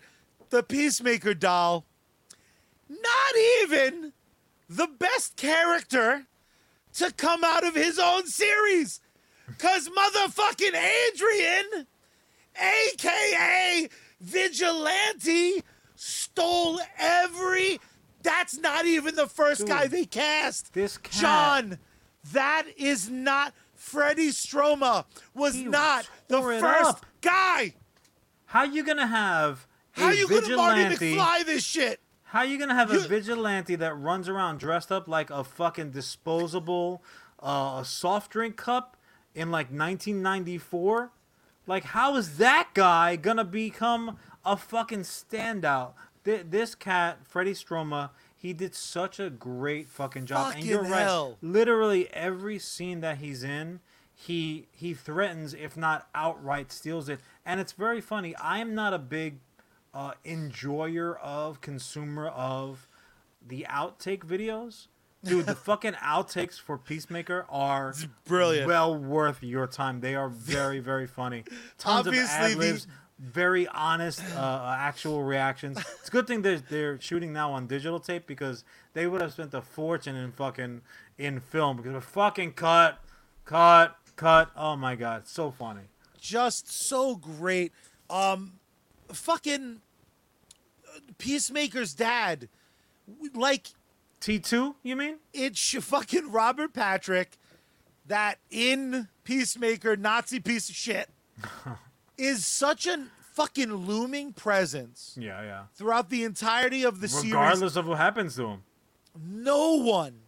The 0.51 0.63
Peacemaker 0.63 1.35
doll, 1.35 1.85
not 2.89 3.37
even 3.63 4.13
the 4.69 4.87
best 4.87 5.37
character 5.37 6.27
to 6.95 7.13
come 7.13 7.43
out 7.45 7.65
of 7.65 7.75
his 7.75 7.99
own 7.99 8.27
series, 8.27 9.01
cause 9.59 9.89
motherfucking 9.89 10.75
Adrian 11.13 11.87
aka 12.61 13.89
Vigilante, 14.21 15.63
stole 15.97 16.81
every. 16.99 17.81
That's 18.23 18.57
not 18.59 18.87
even 18.87 19.17
the 19.17 19.27
first 19.27 19.61
Dude, 19.61 19.69
guy 19.69 19.87
they 19.87 20.07
cast. 20.07 20.73
this 20.73 20.97
cat- 20.97 21.13
John, 21.21 21.79
that 22.33 22.65
is 22.77 23.11
not. 23.11 23.53
Freddie 23.75 24.29
Stroma 24.31 25.05
was 25.35 25.55
He 25.55 25.65
not 25.65 26.09
the 26.29 26.41
first 26.41 26.65
up. 26.89 27.07
guy. 27.21 27.75
How 28.47 28.63
you 28.63 28.83
gonna 28.83 29.07
have 29.07 29.67
a 29.97 30.01
How 30.01 30.11
you 30.11 30.27
gonna 30.27 30.57
Marty 30.57 30.85
vigilante? 30.85 31.17
McFly 31.17 31.45
this 31.45 31.65
shit? 31.65 32.01
How 32.23 32.43
you 32.43 32.59
gonna 32.59 32.75
have 32.75 32.91
a 32.91 33.01
vigilante 33.01 33.75
that 33.77 33.95
runs 33.95 34.27
around 34.29 34.59
dressed 34.59 34.91
up 34.91 35.07
like 35.07 35.29
a 35.29 35.45
fucking 35.45 35.91
disposable 35.91 37.03
uh, 37.41 37.83
soft 37.83 38.31
drink 38.31 38.57
cup 38.57 38.97
in 39.35 39.51
like 39.51 39.67
1994? 39.69 41.11
Like, 41.67 41.85
how 41.85 42.17
is 42.17 42.37
that 42.39 42.69
guy 42.75 43.17
gonna 43.17 43.45
become 43.45 44.19
a 44.45 44.57
fucking 44.57 45.01
standout? 45.01 45.93
Th- 46.25 46.47
this 46.49 46.75
cat, 46.75 47.19
Freddie 47.27 47.53
Stroma, 47.55 48.11
he 48.37 48.53
did 48.53 48.75
such 48.75 49.19
a 49.19 49.31
great 49.31 49.89
fucking 49.89 50.27
job. 50.27 50.55
and 50.57 50.65
you're 50.65 50.85
Fucking 50.85 50.91
right. 50.93 51.35
Literally 51.41 52.09
every 52.13 52.59
scene 52.59 53.01
that 53.01 53.19
he's 53.19 53.43
in, 53.43 53.81
he 54.15 54.69
he 54.73 54.93
threatens, 54.95 55.55
if 55.55 55.77
not 55.77 56.09
outright 56.15 56.71
steals 56.71 57.09
it. 57.09 57.21
And 57.47 57.59
it's 57.61 57.73
very 57.73 58.01
funny. 58.01 58.37
I 58.37 58.59
am 58.59 58.75
not 58.75 58.93
a 58.93 58.99
big 58.99 59.39
uh, 59.95 60.13
enjoyer 60.25 61.17
of 61.17 61.61
consumer 61.61 62.29
of 62.29 62.87
the 63.47 63.67
outtake 63.69 64.25
videos. 64.25 64.87
Dude, 65.25 65.47
the 65.47 65.55
fucking 65.55 65.95
outtakes 65.95 66.61
for 66.61 66.77
Peacemaker 66.79 67.47
are 67.49 67.95
brilliant. 68.27 68.67
well 68.69 68.95
worth 68.97 69.43
your 69.43 69.67
time. 69.67 70.01
They 70.01 70.15
are 70.15 70.29
very, 70.29 70.81
very 70.81 71.07
funny. 71.07 71.45
Tons 71.79 72.07
Obviously, 72.07 72.53
of 72.53 72.59
the- 72.59 72.67
ad 72.67 72.73
libs, 72.73 72.87
very 73.19 73.67
honest, 73.69 74.23
uh, 74.37 74.77
actual 74.79 75.23
reactions. 75.23 75.79
It's 76.01 76.09
a 76.09 76.11
good 76.11 76.27
thing 76.27 76.43
they're 76.43 76.59
they're 76.59 77.01
shooting 77.01 77.33
now 77.33 77.53
on 77.53 77.67
digital 77.67 78.01
tape 78.01 78.27
because 78.27 78.65
they 78.93 79.07
would 79.07 79.21
have 79.21 79.33
spent 79.33 79.55
a 79.55 79.63
fortune 79.63 80.17
in 80.17 80.33
fucking 80.33 80.83
in 81.17 81.41
film 81.41 81.77
because 81.77 81.93
we're 81.93 82.01
fucking 82.01 82.53
cut, 82.53 82.99
cut, 83.45 83.97
cut. 84.17 84.51
Oh 84.57 84.77
my 84.77 84.95
god, 84.97 85.27
so 85.29 85.51
funny. 85.51 85.83
Just 86.21 86.71
so 86.73 87.15
great. 87.17 87.73
Um, 88.11 88.55
fucking 89.13 89.81
uh, 90.89 90.99
Peacemaker's 91.19 91.95
dad, 91.95 92.49
like 93.35 93.69
T 94.25 94.39
two, 94.39 94.75
you 94.83 94.97
mean? 94.97 95.17
it's 95.35 95.75
fucking 95.85 96.33
Robert 96.33 96.73
Patrick 96.73 97.37
that 98.07 98.39
in 98.51 99.09
Peacemaker 99.23 99.97
Nazi 99.99 100.41
piece 100.41 100.71
of 100.71 100.75
shit 100.75 101.11
is 102.17 102.47
such 102.47 102.87
a 102.87 103.05
fucking 103.35 103.71
looming 103.75 104.33
presence 104.33 105.15
Yeah, 105.21 105.43
yeah. 105.43 105.63
throughout 105.75 106.09
the 106.09 106.25
entirety 106.25 106.85
of 106.85 107.03
the 107.03 107.09
series. 107.09 107.33
Regardless 107.33 107.77
of 107.77 107.87
what 107.87 107.99
happens 107.99 108.35
to 108.37 108.47
him. 108.47 108.63
No 109.23 109.75
one, 109.75 110.21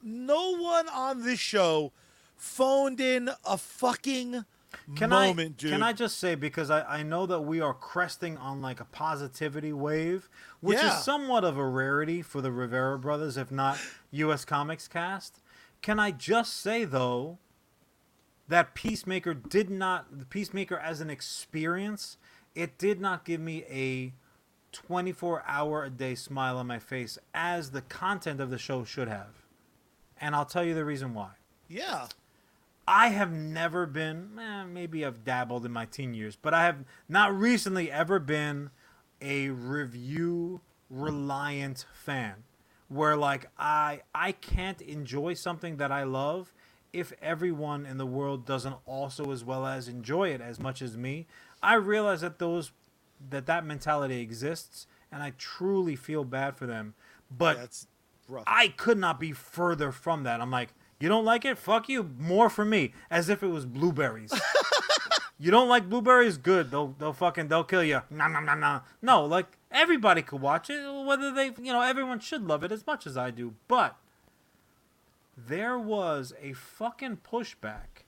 no 0.00 0.56
one 0.56 0.88
on 0.88 1.24
this 1.24 1.40
show 1.40 1.90
phoned 2.36 3.00
in 3.00 3.30
a 3.44 3.58
fucking 3.58 4.44
Can 4.94 5.10
moment, 5.10 5.56
I 5.58 5.60
dude. 5.62 5.70
can 5.72 5.82
I 5.82 5.92
just 5.92 6.18
say 6.18 6.34
because 6.34 6.70
I, 6.70 6.82
I 6.82 7.02
know 7.02 7.26
that 7.26 7.40
we 7.40 7.60
are 7.60 7.74
cresting 7.74 8.36
on 8.38 8.60
like 8.62 8.80
a 8.80 8.84
positivity 8.84 9.72
wave, 9.72 10.28
which 10.60 10.78
Yeah. 10.78 10.96
is 10.98 11.04
somewhat 11.04 11.44
of 11.44 11.56
a 11.58 11.66
rarity 11.66 12.22
for 12.22 12.40
the 12.40 12.52
Rivera 12.52 12.98
brothers, 12.98 13.36
if 13.36 13.50
not 13.50 13.78
U.S. 14.12 14.44
Comics 14.44 14.88
cast. 14.88 15.40
Can 15.82 15.98
I 16.00 16.10
just 16.10 16.56
say 16.60 16.84
though 16.84 17.38
that 18.48 18.74
Peacemaker 18.74 19.34
did 19.34 19.70
not 19.70 20.18
the 20.18 20.24
Peacemaker 20.24 20.78
as 20.78 21.00
an 21.00 21.10
experience, 21.10 22.16
it 22.54 22.78
did 22.78 23.00
not 23.00 23.24
give 23.24 23.40
me 23.40 23.64
a 23.68 24.12
24 24.72 25.42
hour 25.46 25.84
a 25.84 25.90
day 25.90 26.14
smile 26.14 26.58
on 26.58 26.66
my 26.66 26.78
face 26.78 27.18
as 27.34 27.70
the 27.70 27.80
content 27.82 28.40
of 28.40 28.50
the 28.50 28.58
show 28.58 28.84
should 28.84 29.08
have. 29.08 29.42
And 30.20 30.34
I'll 30.34 30.44
tell 30.46 30.64
you 30.64 30.74
the 30.74 30.84
reason 30.84 31.12
why. 31.14 31.30
Yeah. 31.68 32.06
I 32.88 33.08
have 33.08 33.32
never 33.32 33.86
been, 33.86 34.38
eh, 34.38 34.64
maybe 34.64 35.04
I've 35.04 35.24
dabbled 35.24 35.66
in 35.66 35.72
my 35.72 35.86
teen 35.86 36.14
years, 36.14 36.36
but 36.36 36.54
I 36.54 36.64
have 36.64 36.84
not 37.08 37.34
recently 37.34 37.90
ever 37.90 38.18
been 38.18 38.70
a 39.20 39.48
review 39.50 40.60
reliant 40.88 41.84
fan 41.92 42.44
where 42.88 43.16
like 43.16 43.50
I 43.58 44.02
I 44.14 44.32
can't 44.32 44.80
enjoy 44.80 45.34
something 45.34 45.78
that 45.78 45.90
I 45.90 46.04
love 46.04 46.52
if 46.92 47.12
everyone 47.20 47.84
in 47.84 47.98
the 47.98 48.06
world 48.06 48.46
doesn't 48.46 48.76
also 48.86 49.30
as 49.32 49.44
well 49.44 49.66
as 49.66 49.88
enjoy 49.88 50.30
it 50.30 50.40
as 50.40 50.58
much 50.58 50.80
as 50.80 50.96
me, 50.96 51.26
I 51.62 51.74
realize 51.74 52.20
that 52.20 52.38
those 52.38 52.72
that 53.30 53.46
that 53.46 53.64
mentality 53.64 54.20
exists, 54.20 54.86
and 55.10 55.22
I 55.22 55.32
truly 55.36 55.96
feel 55.96 56.24
bad 56.24 56.56
for 56.56 56.66
them. 56.66 56.94
But 57.30 57.56
That's 57.56 57.86
rough. 58.28 58.44
I 58.46 58.68
could 58.68 58.98
not 58.98 59.18
be 59.18 59.32
further 59.32 59.92
from 59.92 60.22
that. 60.22 60.40
I'm 60.40 60.50
like, 60.50 60.70
you 60.98 61.08
don't 61.08 61.24
like 61.24 61.44
it? 61.44 61.58
Fuck 61.58 61.88
you. 61.88 62.10
More 62.18 62.48
for 62.48 62.64
me. 62.64 62.92
As 63.10 63.28
if 63.28 63.42
it 63.42 63.48
was 63.48 63.66
blueberries. 63.66 64.32
you 65.38 65.50
don't 65.50 65.68
like 65.68 65.88
blueberries? 65.88 66.38
Good. 66.38 66.70
They'll 66.70 66.94
they'll 66.98 67.12
fucking 67.12 67.48
they'll 67.48 67.64
kill 67.64 67.84
you. 67.84 68.02
Nah 68.10 68.28
nah 68.28 68.40
nah 68.40 68.54
nah. 68.54 68.80
No, 69.02 69.24
like 69.24 69.58
everybody 69.70 70.22
could 70.22 70.40
watch 70.40 70.70
it. 70.70 70.82
Whether 71.06 71.32
they 71.32 71.46
you 71.46 71.72
know 71.72 71.82
everyone 71.82 72.20
should 72.20 72.46
love 72.46 72.64
it 72.64 72.72
as 72.72 72.86
much 72.86 73.06
as 73.06 73.16
I 73.16 73.30
do. 73.30 73.54
But 73.68 73.96
there 75.36 75.78
was 75.78 76.32
a 76.40 76.54
fucking 76.54 77.18
pushback 77.18 78.04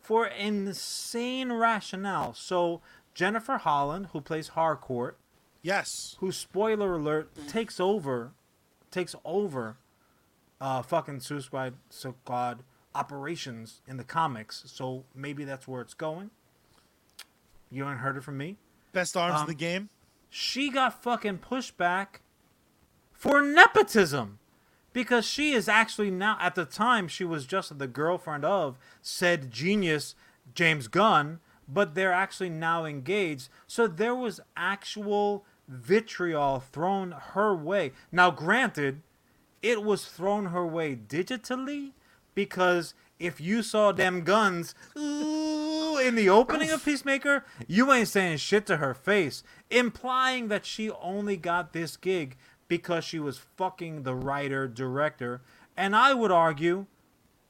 for 0.00 0.26
insane 0.26 1.52
rationale. 1.52 2.32
So 2.32 2.80
Jennifer 3.12 3.58
Holland, 3.58 4.08
who 4.12 4.20
plays 4.20 4.48
Harcourt, 4.48 5.18
yes. 5.62 6.16
who 6.20 6.32
spoiler 6.32 6.94
alert 6.94 7.30
takes 7.48 7.78
over 7.78 8.32
takes 8.90 9.14
over 9.24 9.76
uh 10.60 10.82
fucking 10.82 11.20
Suicide 11.20 11.74
Squad 11.90 12.62
operations 12.94 13.82
in 13.86 13.96
the 13.96 14.04
comics. 14.04 14.62
So 14.66 15.04
maybe 15.14 15.44
that's 15.44 15.68
where 15.68 15.82
it's 15.82 15.94
going. 15.94 16.30
You 17.70 17.82
haven't 17.84 17.98
heard 17.98 18.16
it 18.16 18.24
from 18.24 18.38
me. 18.38 18.56
Best 18.92 19.16
arms 19.16 19.36
in 19.36 19.40
Um, 19.42 19.46
the 19.48 19.54
game. 19.54 19.88
She 20.30 20.70
got 20.70 21.02
fucking 21.02 21.38
pushed 21.38 21.76
back 21.76 22.22
for 23.12 23.42
nepotism 23.42 24.38
because 24.92 25.26
she 25.26 25.52
is 25.52 25.68
actually 25.68 26.10
now 26.10 26.38
at 26.40 26.54
the 26.54 26.64
time 26.64 27.06
she 27.08 27.24
was 27.24 27.44
just 27.46 27.78
the 27.78 27.86
girlfriend 27.86 28.44
of 28.44 28.78
said 29.02 29.50
genius 29.50 30.14
James 30.54 30.88
Gunn, 30.88 31.40
but 31.68 31.94
they're 31.94 32.12
actually 32.12 32.50
now 32.50 32.84
engaged. 32.84 33.48
So 33.66 33.86
there 33.86 34.14
was 34.14 34.40
actual 34.56 35.44
vitriol 35.68 36.60
thrown 36.60 37.10
her 37.12 37.54
way. 37.54 37.92
Now, 38.12 38.30
granted, 38.30 39.02
it 39.66 39.82
was 39.82 40.04
thrown 40.04 40.46
her 40.46 40.64
way 40.64 40.94
digitally 40.94 41.90
because 42.36 42.94
if 43.18 43.40
you 43.40 43.62
saw 43.62 43.90
them 43.90 44.22
guns 44.22 44.74
ooh, 44.96 45.98
in 45.98 46.14
the 46.14 46.28
opening 46.28 46.70
of 46.70 46.84
Peacemaker, 46.84 47.44
you 47.66 47.92
ain't 47.92 48.06
saying 48.06 48.36
shit 48.36 48.64
to 48.66 48.76
her 48.76 48.94
face, 48.94 49.42
implying 49.68 50.46
that 50.48 50.64
she 50.64 50.90
only 50.90 51.36
got 51.36 51.72
this 51.72 51.96
gig 51.96 52.36
because 52.68 53.04
she 53.04 53.18
was 53.18 53.38
fucking 53.56 54.04
the 54.04 54.14
writer 54.14 54.68
director. 54.68 55.40
And 55.76 55.96
I 55.96 56.14
would 56.14 56.30
argue 56.30 56.86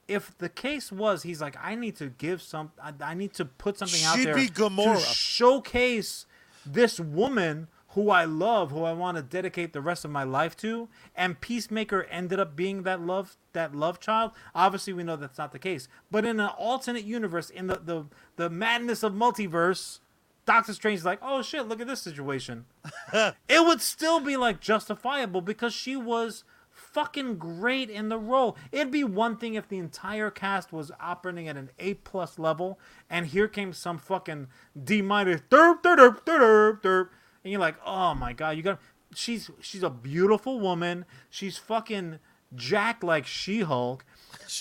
if 0.09 0.37
the 0.39 0.49
case 0.49 0.91
was 0.93 1.25
he's 1.25 1.41
like 1.41 1.57
I 1.61 1.75
need 1.75 1.97
to 1.97 2.07
give 2.07 2.41
some 2.41 2.71
I, 2.83 2.93
I 3.01 3.15
need 3.15 3.35
to 3.35 3.45
put 3.45 3.77
something 3.77 4.03
out 4.05 4.17
She'd 4.17 4.27
there 4.27 4.35
be 4.37 4.49
Gamora. 4.49 4.95
to 4.95 5.15
showcase 5.15 6.27
this 6.65 7.01
woman 7.01 7.67
who 7.97 8.11
I 8.11 8.27
love, 8.27 8.73
who 8.73 8.85
I 8.85 8.93
want 8.93 9.17
to 9.17 9.23
dedicate 9.23 9.73
the 9.73 9.81
rest 9.81 10.05
of 10.05 10.11
my 10.11 10.23
life 10.23 10.55
to, 10.59 10.91
and 11.17 11.41
Peacemaker 11.41 12.05
ended 12.05 12.39
up 12.39 12.55
being 12.55 12.83
that 12.83 13.01
love 13.01 13.39
that 13.55 13.75
love 13.75 13.99
child. 13.99 14.33
Obviously, 14.55 14.93
we 14.93 15.03
know 15.03 15.17
that's 15.17 15.39
not 15.39 15.51
the 15.51 15.59
case. 15.59 15.89
But 16.11 16.27
in 16.27 16.39
an 16.39 16.51
alternate 16.59 17.05
universe, 17.05 17.49
in 17.49 17.69
the 17.69 17.81
the, 17.83 18.05
the 18.37 18.51
madness 18.51 19.03
of 19.03 19.15
multiverse, 19.15 20.01
Doctor 20.45 20.75
Strange 20.75 20.99
is 20.99 21.05
like, 21.07 21.21
oh 21.23 21.41
shit, 21.41 21.69
look 21.69 21.81
at 21.81 21.87
this 21.87 22.03
situation. 22.03 22.67
it 23.15 23.65
would 23.67 23.81
still 23.81 24.21
be 24.21 24.37
like 24.37 24.61
justifiable 24.61 25.41
because 25.41 25.73
she 25.73 25.97
was 25.97 26.45
fucking 26.69 27.39
great 27.39 27.89
in 27.89 28.11
the 28.11 28.19
role. 28.19 28.59
It'd 28.71 28.91
be 28.91 29.05
one 29.05 29.39
thing 29.39 29.55
if 29.55 29.69
the 29.69 29.79
entire 29.79 30.31
cast 30.31 30.71
was 30.71 30.93
operating 31.01 31.49
at 31.49 31.57
an 31.57 31.71
A 31.79 31.95
plus 31.95 32.39
level, 32.39 32.79
and 33.09 33.29
here 33.29 33.49
came 33.49 33.73
some 33.73 33.97
fucking 33.97 34.49
D 34.85 35.01
minus 35.01 35.41
derp 35.51 35.83
derp 35.83 35.97
derp 35.97 36.25
derp 36.27 36.83
derp, 36.83 37.09
and 37.47 37.53
you're 37.53 37.61
like, 37.61 37.77
oh 37.87 38.13
my 38.13 38.33
god, 38.33 38.57
you 38.57 38.63
got. 38.65 38.81
She's 39.15 39.53
she's 39.61 39.85
a 39.85 39.89
beautiful 39.91 40.59
woman. 40.59 41.05
She's 41.31 41.57
fucking 41.59 42.19
jacked 42.57 43.05
like 43.05 43.25
She 43.25 43.61
Hulk. 43.61 44.05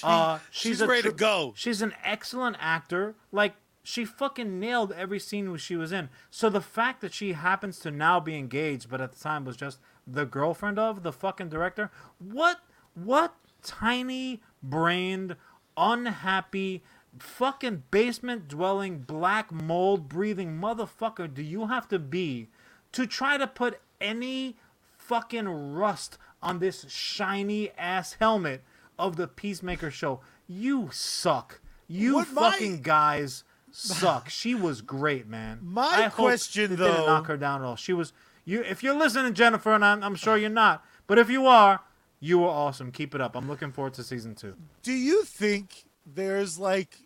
Uh, 0.03 0.37
she's 0.51 0.81
a 0.81 0.87
ready 0.87 1.09
to 1.09 1.11
go. 1.11 1.51
She's 1.55 1.81
an 1.81 1.95
excellent 2.03 2.57
actor. 2.59 3.15
Like 3.31 3.55
she 3.81 4.05
fucking 4.05 4.59
nailed 4.59 4.91
every 4.91 5.17
scene 5.17 5.57
she 5.57 5.75
was 5.75 5.91
in. 5.91 6.09
So 6.29 6.47
the 6.51 6.61
fact 6.61 7.01
that 7.01 7.11
she 7.11 7.33
happens 7.33 7.79
to 7.79 7.89
now 7.89 8.19
be 8.19 8.37
engaged, 8.37 8.87
but 8.87 9.01
at 9.01 9.13
the 9.13 9.19
time 9.19 9.45
was 9.45 9.57
just 9.57 9.79
the 10.05 10.25
girlfriend 10.25 10.77
of 10.77 11.01
the 11.01 11.11
fucking 11.11 11.49
director. 11.49 11.89
What 12.19 12.59
what 12.93 13.33
tiny 13.63 14.43
brained, 14.61 15.37
unhappy, 15.75 16.83
fucking 17.17 17.81
basement 17.89 18.47
dwelling, 18.47 18.99
black 18.99 19.51
mold 19.51 20.07
breathing 20.07 20.59
motherfucker 20.61 21.33
do 21.33 21.41
you 21.41 21.65
have 21.65 21.87
to 21.87 21.97
be 21.97 22.49
to 22.95 23.07
try 23.07 23.37
to 23.37 23.47
put 23.47 23.79
any 24.01 24.57
fucking 24.97 25.47
rust 25.47 26.17
on 26.43 26.59
this 26.59 26.85
shiny 26.89 27.71
ass 27.77 28.13
helmet 28.19 28.63
of 28.99 29.15
the 29.15 29.27
Peacemaker 29.27 29.89
show? 29.91 30.19
You 30.47 30.89
suck. 30.91 31.61
You 31.87 32.15
What 32.15 32.31
my- 32.33 32.51
fucking 32.51 32.81
guys 32.81 33.43
suck. 33.71 34.29
she 34.29 34.53
was 34.55 34.81
great, 34.81 35.27
man. 35.27 35.59
My 35.61 36.05
I 36.05 36.09
question, 36.09 36.75
though- 36.75 36.87
didn't 36.91 37.05
knock 37.05 37.27
her 37.27 37.37
down 37.37 37.61
at 37.61 37.65
all. 37.65 37.75
She 37.75 37.93
was 37.93 38.11
you. 38.43 38.61
If 38.63 38.83
you're 38.83 38.95
listening, 38.97 39.33
Jennifer, 39.33 39.73
and 39.73 39.83
I'm, 39.85 40.03
I'm 40.03 40.15
sure 40.15 40.37
you're 40.37 40.49
not, 40.49 40.83
but 41.07 41.17
if 41.17 41.29
you 41.29 41.45
are, 41.47 41.81
you 42.19 42.39
were 42.39 42.47
awesome. 42.47 42.91
Keep 42.91 43.13
it 43.15 43.21
up. 43.21 43.35
I'm 43.35 43.47
looking 43.47 43.71
forward 43.71 43.93
to 43.95 44.03
season 44.03 44.35
two. 44.35 44.55
Do 44.83 44.93
you 44.93 45.23
think 45.23 45.85
there's 46.05 46.57
like 46.59 46.97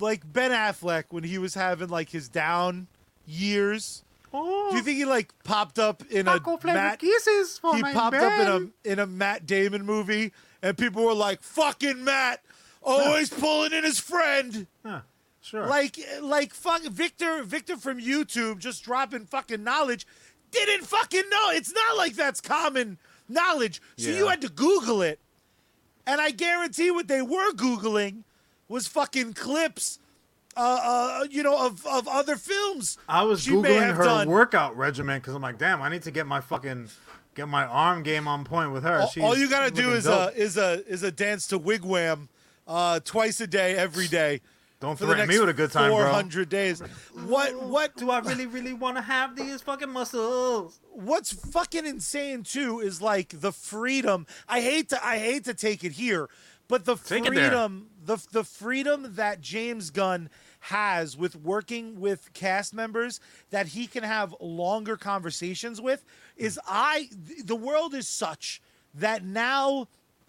like 0.00 0.30
Ben 0.32 0.50
Affleck 0.50 1.04
when 1.10 1.24
he 1.24 1.38
was 1.38 1.54
having 1.54 1.88
like 1.88 2.10
his 2.10 2.28
down 2.28 2.86
years? 3.26 4.02
Oh, 4.38 4.70
Do 4.70 4.76
you 4.76 4.82
think 4.82 4.98
he 4.98 5.04
like 5.06 5.32
popped 5.44 5.78
up 5.78 6.02
in 6.10 6.28
a 6.28 6.40
Matt 6.64 6.98
kisses 6.98 7.58
for 7.58 7.74
he 7.74 7.82
popped 7.82 8.16
up 8.16 8.40
in 8.40 8.70
a 8.84 8.92
in 8.92 8.98
a 8.98 9.06
Matt 9.06 9.46
Damon 9.46 9.86
movie 9.86 10.32
and 10.62 10.76
people 10.76 11.04
were 11.04 11.14
like 11.14 11.42
fucking 11.42 12.04
Matt 12.04 12.42
always 12.82 13.30
pulling 13.30 13.72
in 13.72 13.82
his 13.82 13.98
friend. 13.98 14.66
Huh, 14.84 15.00
sure. 15.40 15.66
like 15.66 15.98
like 16.20 16.52
fuck 16.52 16.82
Victor 16.82 17.42
Victor 17.44 17.78
from 17.78 17.98
YouTube 17.98 18.58
just 18.58 18.84
dropping 18.84 19.24
fucking 19.24 19.64
knowledge. 19.64 20.06
Didn't 20.50 20.84
fucking 20.84 21.28
know. 21.30 21.50
It's 21.50 21.72
not 21.72 21.96
like 21.96 22.14
that's 22.14 22.42
common 22.42 22.98
knowledge. 23.28 23.80
So 23.96 24.10
you 24.10 24.28
had 24.28 24.42
to 24.42 24.48
google 24.48 25.00
it. 25.00 25.18
And 26.06 26.20
I 26.20 26.30
guarantee 26.30 26.90
what 26.90 27.08
they 27.08 27.22
were 27.22 27.52
googling 27.52 28.22
was 28.68 28.86
fucking 28.86 29.32
clips 29.32 29.98
uh, 30.56 31.20
uh 31.22 31.26
you 31.30 31.42
know 31.42 31.66
of 31.66 31.86
of 31.86 32.08
other 32.08 32.36
films 32.36 32.98
I 33.08 33.22
was 33.24 33.42
she 33.42 33.56
may 33.56 33.70
googling 33.70 33.82
have 33.82 33.96
her 33.96 34.04
done. 34.04 34.28
workout 34.30 34.76
regimen 34.76 35.18
because 35.20 35.34
I'm 35.34 35.42
like, 35.42 35.58
damn, 35.58 35.82
I 35.82 35.88
need 35.88 36.02
to 36.02 36.10
get 36.10 36.26
my 36.26 36.40
fucking 36.40 36.88
get 37.34 37.48
my 37.48 37.64
arm 37.66 38.02
game 38.02 38.26
on 38.26 38.44
point 38.44 38.72
with 38.72 38.82
her. 38.84 39.00
all, 39.02 39.08
She's 39.08 39.22
all 39.22 39.36
you 39.36 39.48
gotta 39.48 39.70
do 39.70 39.92
is 39.92 40.04
dope. 40.04 40.32
a 40.32 40.36
is 40.36 40.56
a 40.56 40.84
is 40.86 41.02
a 41.02 41.12
dance 41.12 41.46
to 41.48 41.58
Wig 41.58 41.84
Wam 41.84 42.28
uh 42.66 43.00
twice 43.04 43.40
a 43.40 43.46
day 43.46 43.76
every 43.76 44.08
day 44.08 44.40
don't 44.80 44.98
threaten 44.98 45.26
me 45.26 45.38
with 45.38 45.48
a 45.48 45.54
good 45.54 45.72
time, 45.72 45.90
bro. 45.90 46.04
400 46.04 46.48
days 46.48 46.80
what 47.26 47.62
what 47.62 47.96
Do 47.96 48.10
I 48.10 48.18
really, 48.20 48.46
really 48.46 48.74
want 48.74 48.96
to 48.96 49.02
have 49.02 49.34
these 49.36 49.62
fucking 49.62 49.90
muscles? 49.90 50.80
what's 50.92 51.32
fucking 51.32 51.86
insane 51.86 52.42
too 52.42 52.80
is 52.80 53.00
like 53.02 53.40
the 53.40 53.52
freedom. 53.52 54.26
I 54.48 54.60
hate 54.60 54.88
to 54.90 55.06
I 55.06 55.18
hate 55.18 55.44
to 55.44 55.54
take 55.54 55.84
it 55.84 55.92
here, 55.92 56.28
but 56.68 56.84
the 56.84 56.96
Take 56.96 57.26
freedom 57.26 57.88
the 58.04 58.24
the 58.32 58.44
freedom 58.44 59.14
that 59.14 59.40
James 59.40 59.90
Gunn 59.90 60.28
has 60.66 61.16
with 61.16 61.36
working 61.36 62.00
with 62.00 62.32
cast 62.32 62.74
members 62.74 63.20
that 63.50 63.68
he 63.68 63.86
can 63.86 64.02
have 64.02 64.34
longer 64.40 64.96
conversations 64.96 65.80
with 65.80 66.04
is 66.36 66.58
I 66.66 67.08
the 67.44 67.54
world 67.54 67.94
is 67.94 68.08
such 68.08 68.60
that 68.94 69.24
now 69.24 69.86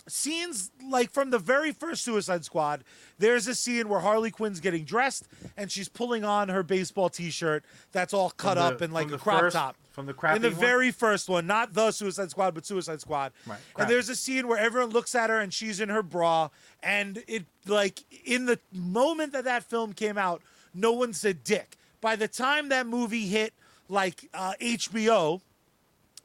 scenes 0.08 0.72
like 0.90 1.12
from 1.12 1.30
the 1.32 1.40
very 1.40 1.72
first 1.72 2.04
Suicide 2.04 2.44
Squad, 2.46 2.84
there's 3.20 3.48
a 3.48 3.56
scene 3.56 3.90
where 3.90 4.00
Harley 4.00 4.32
Quinn's 4.32 4.60
getting 4.60 4.84
dressed 4.84 5.28
and 5.56 5.72
she's 5.72 5.90
pulling 5.90 6.24
on 6.24 6.50
her 6.50 6.64
baseball 6.64 7.10
T-shirt 7.10 7.64
that's 7.92 8.14
all 8.14 8.30
cut 8.32 8.56
the- 8.56 8.62
up 8.62 8.82
and 8.82 8.94
like 8.94 9.12
a 9.12 9.18
crop 9.18 9.40
first- 9.40 9.56
top 9.56 9.76
from 9.92 10.06
the 10.06 10.14
crappy 10.14 10.36
in 10.36 10.42
the 10.44 10.50
one? 10.52 10.60
very 10.60 10.92
first 10.92 11.28
one, 11.28 11.48
not 11.48 11.74
the 11.74 11.92
Suicide 11.92 12.30
Squad, 12.30 12.54
but 12.54 12.64
Suicide 12.68 13.02
Squad. 13.02 13.32
Right, 13.48 13.58
And 13.78 13.90
there's 13.90 14.10
a 14.10 14.16
scene 14.16 14.48
where 14.48 14.60
everyone 14.60 14.92
looks 14.92 15.16
at 15.16 15.32
her 15.32 15.40
and 15.40 15.52
she's 15.52 15.80
in 15.80 15.90
her 15.90 16.04
bra, 16.04 16.50
and 16.84 17.24
it 17.28 17.46
like 17.66 18.04
in 18.24 18.46
the 18.46 18.60
moment 18.72 19.34
that 19.34 19.46
that 19.46 19.64
film 19.64 19.94
came 19.94 20.16
out, 20.18 20.44
no 20.74 20.92
one 20.92 21.14
said 21.14 21.44
dick. 21.44 21.78
By 22.00 22.16
the 22.16 22.28
time 22.28 22.70
that 22.70 22.86
movie 22.86 23.26
hit 23.26 23.54
like 23.90 24.30
uh, 24.36 24.54
HBO, 24.62 25.42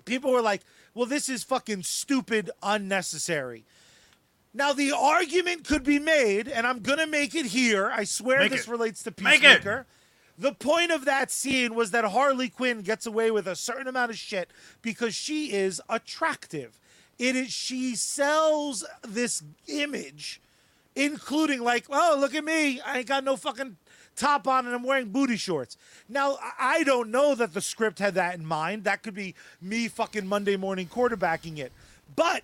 people 0.05 0.33
were 0.33 0.43
like, 0.43 0.61
"Well, 0.95 1.07
this 1.07 1.29
is 1.29 1.43
fucking 1.43 1.83
stupid, 1.85 2.51
unnecessary." 2.63 3.65
Now 4.55 4.73
the 4.73 4.93
argument 4.93 5.67
could 5.67 5.83
be 5.83 5.99
made, 5.99 6.47
and 6.47 6.67
I'm 6.67 6.81
gonna 6.81 7.07
make 7.07 7.35
it 7.35 7.47
here. 7.47 7.91
I 7.91 8.05
swear 8.05 8.41
Make 8.41 8.51
this 8.53 8.67
it. 8.67 8.71
relates 8.71 9.03
to 9.05 9.15
Make. 9.21 9.41
Peacemaker. 9.41 9.87
The 10.39 10.53
point 10.53 10.91
of 10.91 11.05
that 11.05 11.31
scene 11.31 11.75
was 11.75 11.91
that 11.93 12.05
Harley 12.07 12.49
Quinn 12.49 12.81
gets 12.83 13.07
away 13.07 13.31
with 13.31 13.47
a 13.47 13.55
certain 13.57 13.87
amount 13.87 14.11
of 14.11 14.19
shit 14.19 14.51
because 14.81 15.15
she 15.15 15.53
is 15.53 15.81
attractive. 15.89 16.79
it 17.19 17.37
is 17.37 17.53
she 17.53 17.95
sells 17.95 18.85
this 19.03 19.43
image, 19.69 20.41
including 20.97 21.61
like, 21.61 21.85
oh 21.91 22.17
look 22.19 22.35
at 22.35 22.45
me, 22.45 22.81
I 22.81 22.99
ain't 22.99 23.07
got 23.07 23.23
no 23.25 23.37
fucking 23.37 23.77
top 24.17 24.47
on 24.47 24.67
and 24.67 24.75
I'm 24.75 24.83
wearing 24.83 25.09
booty 25.09 25.37
shorts. 25.37 25.77
Now 26.09 26.39
I 26.59 26.83
don't 26.83 27.11
know 27.11 27.35
that 27.35 27.55
the 27.55 27.61
script 27.61 27.99
had 27.99 28.15
that 28.15 28.35
in 28.35 28.45
mind. 28.45 28.85
That 28.85 29.03
could 29.03 29.15
be 29.15 29.35
me 29.61 29.89
fucking 29.89 30.27
Monday 30.27 30.57
morning 30.57 30.87
quarterbacking 30.87 31.59
it, 31.59 31.73
but 32.15 32.43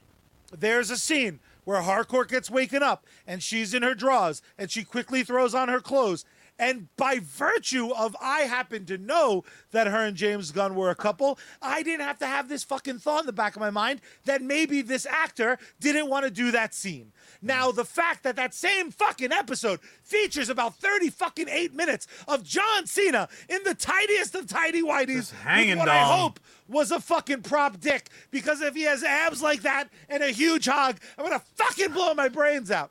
there's 0.56 0.90
a 0.90 0.96
scene 0.96 1.40
where 1.64 1.82
Harcourt 1.82 2.30
gets 2.30 2.50
waken 2.50 2.82
up 2.82 3.04
and 3.26 3.42
she's 3.42 3.74
in 3.74 3.82
her 3.82 3.94
drawers 3.94 4.40
and 4.56 4.70
she 4.70 4.84
quickly 4.84 5.22
throws 5.22 5.54
on 5.54 5.68
her 5.68 5.80
clothes. 5.80 6.24
And 6.58 6.88
by 6.96 7.20
virtue 7.20 7.90
of 7.94 8.16
I 8.20 8.40
happen 8.40 8.84
to 8.86 8.98
know 8.98 9.44
that 9.70 9.86
her 9.86 10.04
and 10.04 10.16
James 10.16 10.50
Gunn 10.50 10.74
were 10.74 10.90
a 10.90 10.94
couple, 10.94 11.38
I 11.62 11.82
didn't 11.82 12.04
have 12.06 12.18
to 12.18 12.26
have 12.26 12.48
this 12.48 12.64
fucking 12.64 12.98
thought 12.98 13.20
in 13.20 13.26
the 13.26 13.32
back 13.32 13.54
of 13.54 13.60
my 13.60 13.70
mind 13.70 14.00
that 14.24 14.42
maybe 14.42 14.82
this 14.82 15.06
actor 15.06 15.58
didn't 15.80 16.08
want 16.08 16.24
to 16.24 16.30
do 16.30 16.50
that 16.50 16.74
scene. 16.74 17.12
Now, 17.40 17.70
the 17.70 17.84
fact 17.84 18.24
that 18.24 18.36
that 18.36 18.54
same 18.54 18.90
fucking 18.90 19.32
episode 19.32 19.80
features 20.02 20.48
about 20.48 20.76
30 20.76 21.10
fucking 21.10 21.48
eight 21.48 21.74
minutes 21.74 22.06
of 22.26 22.42
John 22.42 22.86
Cena 22.86 23.28
in 23.48 23.60
the 23.64 23.74
tiniest 23.74 24.34
of 24.34 24.46
tidy 24.46 24.82
whities, 24.82 25.32
hanging 25.32 25.78
what 25.78 25.88
I 25.88 26.02
hope 26.02 26.40
was 26.68 26.90
a 26.90 27.00
fucking 27.00 27.42
prop 27.42 27.78
dick. 27.80 28.08
Because 28.30 28.60
if 28.60 28.74
he 28.74 28.82
has 28.82 29.04
abs 29.04 29.42
like 29.42 29.62
that 29.62 29.88
and 30.08 30.22
a 30.22 30.30
huge 30.30 30.66
hog, 30.66 30.98
I'm 31.16 31.24
gonna 31.24 31.42
fucking 31.54 31.92
blow 31.92 32.14
my 32.14 32.28
brains 32.28 32.70
out. 32.70 32.90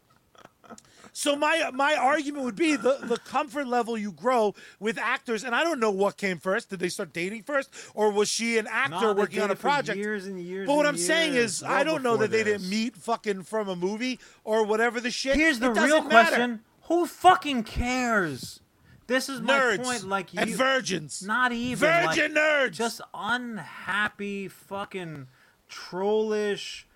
So 1.18 1.36
my 1.36 1.72
my 1.74 1.96
argument 1.96 2.46
would 2.46 2.56
be 2.56 2.76
the, 2.76 3.00
the 3.02 3.18
comfort 3.18 3.68
level 3.68 3.98
you 3.98 4.12
grow 4.12 4.54
with 4.80 5.00
actors, 5.00 5.44
and 5.44 5.56
I 5.56 5.64
don't 5.64 5.80
know 5.80 5.90
what 5.90 6.16
came 6.16 6.38
first. 6.38 6.70
Did 6.70 6.78
they 6.78 6.90
start 6.90 7.12
dating 7.12 7.42
first, 7.42 7.72
or 7.96 8.12
was 8.12 8.30
she 8.30 8.60
an 8.60 8.68
actor 8.70 9.02
No, 9.02 9.14
they 9.16 9.22
working 9.22 9.42
on 9.42 9.50
a 9.50 9.56
project? 9.56 9.98
years 9.98 10.28
and 10.28 10.40
years 10.40 10.68
But 10.68 10.76
what 10.76 10.86
I'm 10.86 10.96
saying 10.96 11.34
is, 11.34 11.64
well 11.64 11.72
I 11.72 11.84
don't 11.84 12.04
know 12.04 12.18
that 12.18 12.30
they 12.30 12.44
didn't 12.44 12.70
meet 12.70 12.96
fucking 12.96 13.44
from 13.44 13.68
a 13.68 13.76
movie 13.76 14.20
or 14.44 14.64
whatever 14.64 15.00
the 15.00 15.10
shit. 15.10 15.36
Here's 15.36 15.58
the 15.58 15.72
real 15.72 16.04
matter. 16.04 16.36
question: 16.36 16.60
Who 16.84 17.08
fucking 17.08 17.64
cares? 17.64 18.60
This 19.08 19.28
is 19.28 19.42
my 19.42 19.58
Nerds 19.58 19.84
point. 19.86 20.04
Like 20.04 20.36
you, 20.36 20.42
and 20.42 20.52
virgins. 20.52 21.24
not 21.26 21.52
even 21.52 21.80
Virgin 21.80 22.36
like, 22.36 22.44
nerds. 22.44 22.72
just 22.74 23.02
unhappy, 23.12 24.50
fucking 24.50 25.26
trollish. 25.68 26.87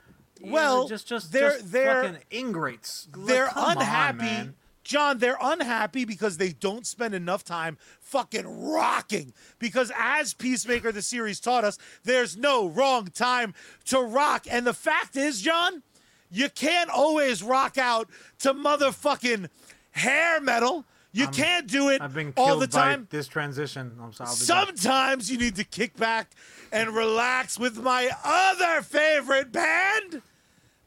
Well, 0.44 0.84
know, 0.84 0.88
just 0.90 1.08
just 1.08 1.32
they're- 1.32 1.52
just 1.52 1.72
they're- 1.72 2.04
fucking 2.04 2.20
ingrates. 2.32 3.08
They're 3.16 3.48
come 3.48 3.78
unhappy. 3.78 4.18
man. 4.18 4.56
John, 4.84 5.20
they're 5.20 5.38
unhappy 5.40 6.06
because 6.06 6.38
they 6.38 6.50
don't 6.54 6.88
spend 6.88 7.14
enough 7.14 7.44
time 7.44 7.78
fucking 8.02 8.48
rocking. 8.72 9.32
Because 9.60 9.92
as 9.98 10.34
Peacemaker 10.34 10.92
the 10.92 11.04
series 11.04 11.40
taught 11.40 11.64
us, 11.64 11.78
there's 12.04 12.36
no 12.36 12.68
wrong 12.68 13.06
time 13.08 13.54
to 13.86 14.00
rock. 14.02 14.48
And 14.50 14.66
the 14.66 14.74
fact 14.74 15.16
is, 15.16 15.40
John, 15.40 15.84
you 16.32 16.50
can't 16.50 16.90
always 16.90 17.44
rock 17.44 17.78
out 17.78 18.10
to 18.40 18.56
motherfucking 18.56 19.50
hair 19.92 20.42
metal. 20.42 20.86
You 21.14 21.28
can't 21.28 21.68
do 21.68 21.90
it 21.90 22.02
I've 22.02 22.14
been 22.14 22.34
all 22.38 22.58
the 22.58 22.68
time. 22.68 23.02
by 23.04 23.08
this 23.18 23.28
transition. 23.28 23.92
I'm 24.02 24.14
sorry. 24.14 24.30
I'll 24.30 24.36
back. 24.36 24.78
Sometimes 24.78 25.30
you 25.30 25.38
need 25.38 25.58
to 25.58 25.64
kick 25.66 25.96
back 25.98 26.32
and 26.72 26.90
relax 26.96 27.60
with 27.60 27.78
my 27.78 28.10
other 28.24 28.82
favorite 28.82 29.52
band, 29.52 30.22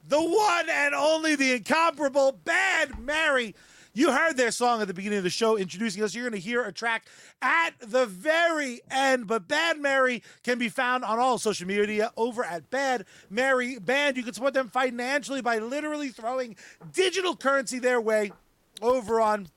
the 0.06 0.20
one 0.20 0.68
and 0.68 0.94
only, 0.94 1.34
the 1.34 1.52
incomparable 1.52 2.32
Bad 2.32 2.98
Mary. 2.98 3.54
You 3.96 4.10
heard 4.10 4.36
their 4.36 4.50
song 4.50 4.82
at 4.82 4.88
the 4.88 4.94
beginning 4.94 5.18
of 5.18 5.24
the 5.24 5.30
show 5.30 5.56
introducing 5.56 6.02
us. 6.02 6.14
You're 6.14 6.28
going 6.28 6.40
to 6.40 6.46
hear 6.46 6.64
a 6.64 6.72
track 6.72 7.06
at 7.40 7.70
the 7.80 8.06
very 8.06 8.80
end. 8.90 9.28
But 9.28 9.46
Bad 9.46 9.78
Mary 9.78 10.22
can 10.42 10.58
be 10.58 10.68
found 10.68 11.04
on 11.04 11.20
all 11.20 11.38
social 11.38 11.68
media 11.68 12.10
over 12.16 12.44
at 12.44 12.70
Bad 12.70 13.06
Mary 13.30 13.78
Band. 13.78 14.16
You 14.16 14.24
can 14.24 14.34
support 14.34 14.52
them 14.52 14.68
financially 14.68 15.42
by 15.42 15.58
literally 15.58 16.08
throwing 16.08 16.56
digital 16.92 17.36
currency 17.36 17.78
their 17.78 18.00
way 18.00 18.32
over 18.82 19.20
on 19.20 19.48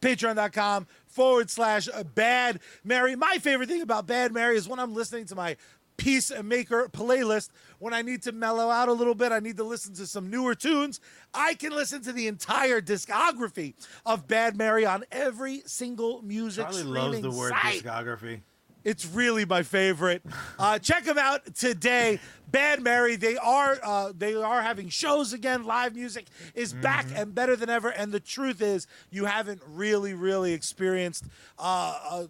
patreon.com 0.00 0.86
forward 1.06 1.48
slash 1.48 1.88
bad 2.14 2.60
mary 2.82 3.16
my 3.16 3.38
favorite 3.38 3.68
thing 3.68 3.80
about 3.80 4.06
bad 4.06 4.32
mary 4.32 4.56
is 4.56 4.68
when 4.68 4.78
i'm 4.78 4.92
listening 4.92 5.24
to 5.24 5.34
my 5.34 5.56
peacemaker 5.96 6.88
playlist 6.88 7.50
when 7.78 7.94
i 7.94 8.02
need 8.02 8.22
to 8.22 8.32
mellow 8.32 8.68
out 8.70 8.88
a 8.88 8.92
little 8.92 9.14
bit 9.14 9.32
i 9.32 9.38
need 9.38 9.56
to 9.56 9.64
listen 9.64 9.94
to 9.94 10.06
some 10.06 10.28
newer 10.30 10.54
tunes 10.54 11.00
i 11.32 11.54
can 11.54 11.72
listen 11.72 12.02
to 12.02 12.12
the 12.12 12.26
entire 12.26 12.80
discography 12.80 13.74
of 14.04 14.26
bad 14.28 14.56
mary 14.56 14.84
on 14.84 15.04
every 15.12 15.62
single 15.66 16.20
music 16.22 16.64
Charlie 16.64 16.78
streaming 16.80 16.94
loves 16.94 17.22
the 17.22 17.30
word 17.30 17.52
site. 17.52 17.82
discography. 17.82 18.40
It's 18.84 19.06
really 19.06 19.46
my 19.46 19.62
favorite. 19.62 20.22
Uh, 20.58 20.78
check 20.78 21.04
them 21.04 21.18
out 21.18 21.54
today. 21.56 22.20
Bad 22.50 22.80
Mary. 22.82 23.16
They 23.16 23.36
are 23.36 23.78
uh, 23.82 24.12
they 24.16 24.34
are 24.34 24.62
having 24.62 24.88
shows 24.88 25.32
again. 25.32 25.64
Live 25.64 25.94
music 25.96 26.26
is 26.54 26.72
back 26.72 27.06
Mm-hmm. 27.06 27.16
and 27.16 27.34
better 27.34 27.56
than 27.56 27.68
ever. 27.68 27.88
And 27.88 28.12
the 28.12 28.20
truth 28.20 28.62
is, 28.62 28.86
you 29.10 29.24
haven't 29.24 29.60
really, 29.66 30.14
really 30.14 30.52
experienced 30.52 31.24
uh, 31.58 32.26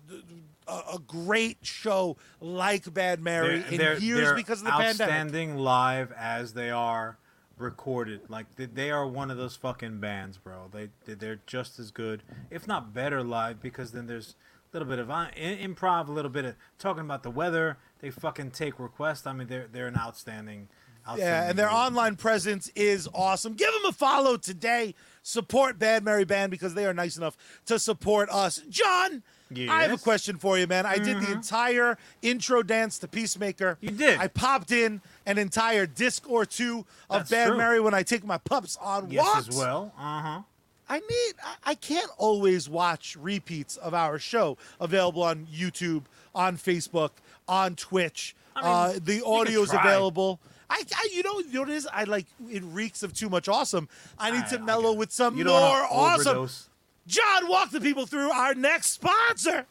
a, 0.66 0.94
a, 0.94 0.98
great 1.06 1.58
show 1.62 2.16
like 2.40 2.92
Bad 2.92 3.20
Mary 3.20 3.58
They're- 3.60 3.68
in 3.72 3.78
they're- 3.78 3.98
years 3.98 4.20
they're 4.28 4.34
because 4.34 4.60
of 4.60 4.66
the 4.66 4.70
pandemic. 4.72 5.00
outstanding 5.02 5.56
live 5.56 6.12
as 6.12 6.54
they 6.54 6.70
are 6.70 7.18
recorded. 7.58 8.20
Like 8.28 8.46
they, 8.56 8.90
are 8.90 9.06
one 9.06 9.30
of 9.30 9.36
those 9.36 9.56
fucking 9.56 10.00
bands, 10.00 10.38
bro. 10.38 10.68
They 10.72 10.88
they- 11.04 11.14
they're 11.14 11.40
just 11.46 11.78
as 11.78 11.90
good, 11.90 12.22
if 12.50 12.66
not 12.66 12.92
better, 12.94 13.22
live 13.22 13.60
because 13.60 13.92
then 13.92 14.06
there's 14.06 14.34
a 14.72 14.76
little 14.76 14.88
bit 14.88 14.98
of 14.98 15.10
uh, 15.10 15.26
improv, 15.36 16.08
a 16.08 16.12
little 16.12 16.30
bit 16.30 16.44
of 16.44 16.56
talking 16.78 17.02
about 17.04 17.22
the 17.22 17.30
weather. 17.30 17.76
They 18.00 18.10
fucking 18.10 18.50
take 18.50 18.78
requests. 18.80 19.26
I 19.26 19.32
mean, 19.32 19.46
they're 19.48 19.68
they're 19.70 19.86
an 19.86 19.96
outstanding. 19.96 20.68
outstanding 21.06 21.26
Yeah, 21.44 21.48
and 21.50 21.58
their 21.58 21.70
online 21.70 22.16
presence 22.16 22.70
is 22.74 23.08
awesome. 23.14 23.54
Give 23.54 23.72
them 23.72 23.84
a 23.86 23.92
follow 23.92 24.36
today. 24.36 24.94
Support 25.22 25.78
Bad 25.78 26.02
Mary 26.04 26.24
Band 26.24 26.50
because 26.50 26.74
they 26.74 26.84
are 26.86 26.92
nice 26.92 27.16
enough 27.16 27.36
to 27.66 27.78
support 27.78 28.28
us. 28.30 28.60
John, 28.68 29.22
I 29.58 29.82
have 29.82 29.92
a 29.92 29.98
question 30.02 30.38
for 30.38 30.58
you, 30.58 30.66
man. 30.66 30.86
I 30.86 30.98
did 30.98 31.20
the 31.20 31.32
entire 31.32 31.96
intro 32.22 32.62
dance 32.62 32.98
to 33.00 33.08
Peacemaker. 33.08 33.78
You 33.80 33.90
did. 33.90 34.18
I 34.18 34.28
popped 34.28 34.70
in 34.72 35.00
an 35.26 35.38
entire 35.38 35.86
disc 35.86 36.28
or 36.28 36.44
two 36.44 36.84
of 37.10 37.20
That's 37.20 37.30
Bad 37.30 37.48
true. 37.48 37.56
Mary 37.58 37.80
when 37.80 37.94
I 37.94 38.02
take 38.02 38.24
my 38.24 38.38
pups 38.38 38.76
on 38.80 39.10
yes 39.10 39.24
walks. 39.24 39.48
as 39.48 39.56
well. 39.56 39.92
Uh 39.98 40.20
huh. 40.22 40.40
I 40.88 40.98
need. 40.98 41.32
I- 41.42 41.70
I 41.70 41.74
can't 41.74 42.10
always 42.18 42.68
watch 42.68 43.16
repeats 43.18 43.76
of 43.78 43.94
our 43.94 44.18
show 44.18 44.58
available 44.80 45.22
on 45.22 45.46
YouTube, 45.46 46.02
on 46.34 46.56
Facebook, 46.58 47.10
on 47.48 47.74
Twitch. 47.74 48.36
Mean, 48.56 48.64
uh, 48.66 48.92
the 49.02 49.16
you 49.16 49.26
audio 49.26 49.62
is 49.62 49.70
try. 49.70 49.80
available. 49.80 50.40
I, 50.70 50.82
I, 50.94 51.08
you 51.12 51.22
know, 51.22 51.38
you 51.40 51.52
know 51.54 51.60
what 51.60 51.70
it 51.70 51.74
is. 51.76 51.88
I 51.92 52.04
like 52.04 52.26
it 52.50 52.62
reeks 52.64 53.02
of 53.02 53.12
too 53.14 53.28
much 53.28 53.48
awesome. 53.48 53.88
I 54.18 54.30
need 54.30 54.44
I- 54.44 54.48
to 54.50 54.58
I 54.58 54.62
mellow 54.62 54.90
get 54.90 54.96
it. 54.96 54.98
with 54.98 55.12
some 55.12 55.36
You 55.38 55.44
more 55.44 55.58
don't 55.58 55.70
wanna 55.70 55.86
awesome. 55.90 56.28
overdose. 56.28 56.68
John, 57.06 57.48
walk 57.48 57.70
the 57.70 57.80
people 57.80 58.06
through 58.06 58.30
our 58.30 58.54
next 58.54 58.92
sponsor. 58.92 59.66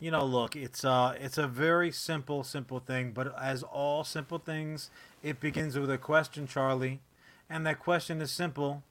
You 0.00 0.10
know, 0.10 0.24
look, 0.24 0.54
it's 0.54 0.84
uh 0.84 1.16
it's 1.18 1.38
a 1.38 1.48
very 1.48 1.90
simple, 1.90 2.44
simple 2.44 2.78
thing, 2.78 3.12
but 3.12 3.36
as 3.40 3.62
all 3.62 4.04
simple 4.04 4.38
things, 4.38 4.90
it 5.22 5.40
begins 5.40 5.78
with 5.78 5.90
a 5.90 5.98
question, 5.98 6.46
Charlie. 6.46 7.00
And 7.50 7.66
that 7.66 7.80
question 7.80 8.20
is 8.20 8.30
simple. 8.30 8.82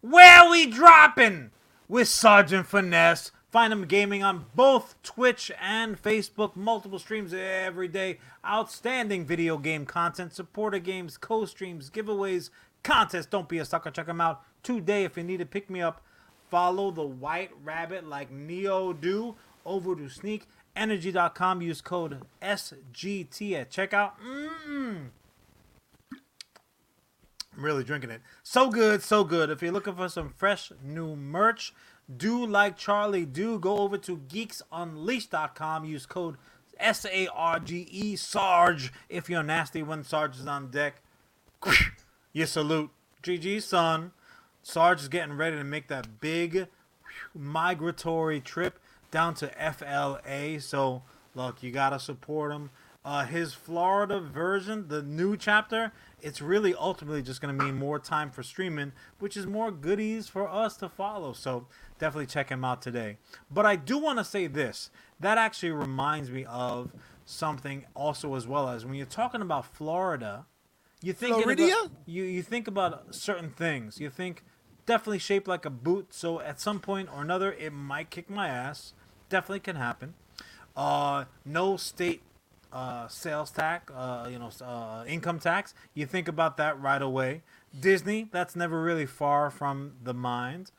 Where 0.00 0.48
we 0.50 0.66
dropping 0.66 1.50
with 1.86 2.08
Sergeant 2.08 2.66
Finesse? 2.66 3.32
Find 3.50 3.72
him 3.72 3.86
gaming 3.86 4.22
on 4.22 4.46
both 4.54 4.94
Twitch 5.02 5.50
and 5.60 6.00
Facebook, 6.00 6.54
multiple 6.56 7.00
streams 7.00 7.34
every 7.34 7.88
day. 7.88 8.18
Outstanding 8.46 9.26
video 9.26 9.58
game 9.58 9.84
content, 9.84 10.32
supporter 10.32 10.78
games, 10.78 11.18
co-streams, 11.18 11.90
giveaways, 11.90 12.50
contests. 12.82 13.26
Don't 13.26 13.48
be 13.48 13.58
a 13.58 13.64
sucker. 13.64 13.90
Check 13.90 14.06
him 14.06 14.20
out 14.20 14.42
today 14.62 15.04
if 15.04 15.16
you 15.16 15.24
need 15.24 15.38
to 15.38 15.46
pick 15.46 15.68
me 15.68 15.82
up. 15.82 16.00
Follow 16.50 16.90
the 16.90 17.06
White 17.06 17.52
Rabbit 17.62 18.08
like 18.08 18.30
Neo 18.30 18.92
do 18.92 19.36
over 19.64 19.94
to 19.94 20.02
sneakenergy.com. 20.02 21.62
Use 21.62 21.80
code 21.80 22.22
SGT 22.42 23.52
at 23.52 23.70
checkout. 23.70 24.12
I'm 27.56 27.64
really 27.64 27.84
drinking 27.84 28.10
it. 28.10 28.20
So 28.42 28.70
good, 28.70 29.02
so 29.02 29.24
good. 29.24 29.50
If 29.50 29.62
you're 29.62 29.72
looking 29.72 29.94
for 29.94 30.08
some 30.08 30.30
fresh 30.30 30.72
new 30.82 31.16
merch, 31.16 31.72
do 32.14 32.44
like 32.44 32.76
Charlie, 32.76 33.26
do 33.26 33.58
go 33.58 33.78
over 33.78 33.98
to 33.98 34.16
geeksunleashed.com. 34.16 35.84
Use 35.84 36.06
code 36.06 36.36
S 36.78 37.04
A 37.04 37.28
R 37.28 37.60
G 37.60 37.86
E 37.90 38.16
Sarge 38.16 38.92
if 39.08 39.28
you're 39.28 39.42
nasty 39.42 39.82
when 39.82 40.02
Sarge 40.02 40.38
is 40.38 40.46
on 40.46 40.70
deck. 40.70 41.02
You 42.32 42.46
salute. 42.46 42.90
GG, 43.22 43.62
son. 43.62 44.12
Sarge 44.62 45.00
is 45.02 45.08
getting 45.08 45.36
ready 45.36 45.56
to 45.56 45.64
make 45.64 45.88
that 45.88 46.20
big 46.20 46.68
migratory 47.34 48.40
trip 48.40 48.78
down 49.10 49.34
to 49.34 49.48
FLA. 49.48 50.60
So, 50.60 51.02
look, 51.34 51.62
you 51.62 51.70
got 51.70 51.90
to 51.90 51.98
support 51.98 52.52
him. 52.52 52.70
Uh, 53.02 53.24
his 53.24 53.54
Florida 53.54 54.20
version, 54.20 54.88
the 54.88 55.00
new 55.02 55.34
chapter, 55.34 55.90
it's 56.20 56.42
really 56.42 56.74
ultimately 56.74 57.22
just 57.22 57.40
going 57.40 57.56
to 57.56 57.64
mean 57.64 57.74
more 57.74 57.98
time 57.98 58.30
for 58.30 58.42
streaming, 58.42 58.92
which 59.18 59.38
is 59.38 59.46
more 59.46 59.70
goodies 59.70 60.28
for 60.28 60.46
us 60.46 60.76
to 60.76 60.88
follow. 60.88 61.32
So, 61.32 61.66
definitely 61.98 62.26
check 62.26 62.50
him 62.50 62.62
out 62.64 62.82
today. 62.82 63.16
But 63.50 63.64
I 63.64 63.76
do 63.76 63.96
want 63.96 64.18
to 64.18 64.24
say 64.24 64.46
this 64.46 64.90
that 65.18 65.38
actually 65.38 65.72
reminds 65.72 66.30
me 66.30 66.44
of 66.44 66.92
something 67.24 67.86
also, 67.94 68.34
as 68.34 68.46
well 68.46 68.68
as 68.68 68.84
when 68.84 68.94
you're 68.94 69.06
talking 69.06 69.40
about 69.40 69.64
Florida 69.64 70.44
You 71.02 71.12
think 71.14 71.36
Floridia? 71.36 71.72
about, 71.86 71.90
you 72.04 72.24
you 72.24 72.42
think 72.42 72.68
about 72.68 73.14
certain 73.14 73.48
things. 73.50 73.98
You 73.98 74.10
think 74.10 74.44
definitely 74.86 75.18
shaped 75.18 75.48
like 75.48 75.64
a 75.64 75.70
boot. 75.70 76.08
So 76.14 76.40
at 76.40 76.60
some 76.60 76.80
point 76.80 77.08
or 77.14 77.22
another, 77.22 77.52
it 77.52 77.72
might 77.72 78.10
kick 78.10 78.28
my 78.30 78.48
ass. 78.48 78.92
Definitely 79.28 79.60
can 79.60 79.76
happen. 79.76 80.14
Uh, 80.76 81.24
no 81.44 81.76
state 81.76 82.22
uh, 82.72 83.08
sales 83.08 83.50
tax, 83.50 83.92
uh, 83.94 84.28
you 84.30 84.38
know, 84.38 84.50
uh, 84.64 85.04
income 85.06 85.38
tax. 85.38 85.74
You 85.94 86.06
think 86.06 86.28
about 86.28 86.56
that 86.58 86.80
right 86.80 87.02
away. 87.02 87.42
Disney, 87.78 88.28
that's 88.30 88.56
never 88.56 88.82
really 88.82 89.06
far 89.06 89.50
from 89.50 89.92
the 90.02 90.14
mind. 90.14 90.70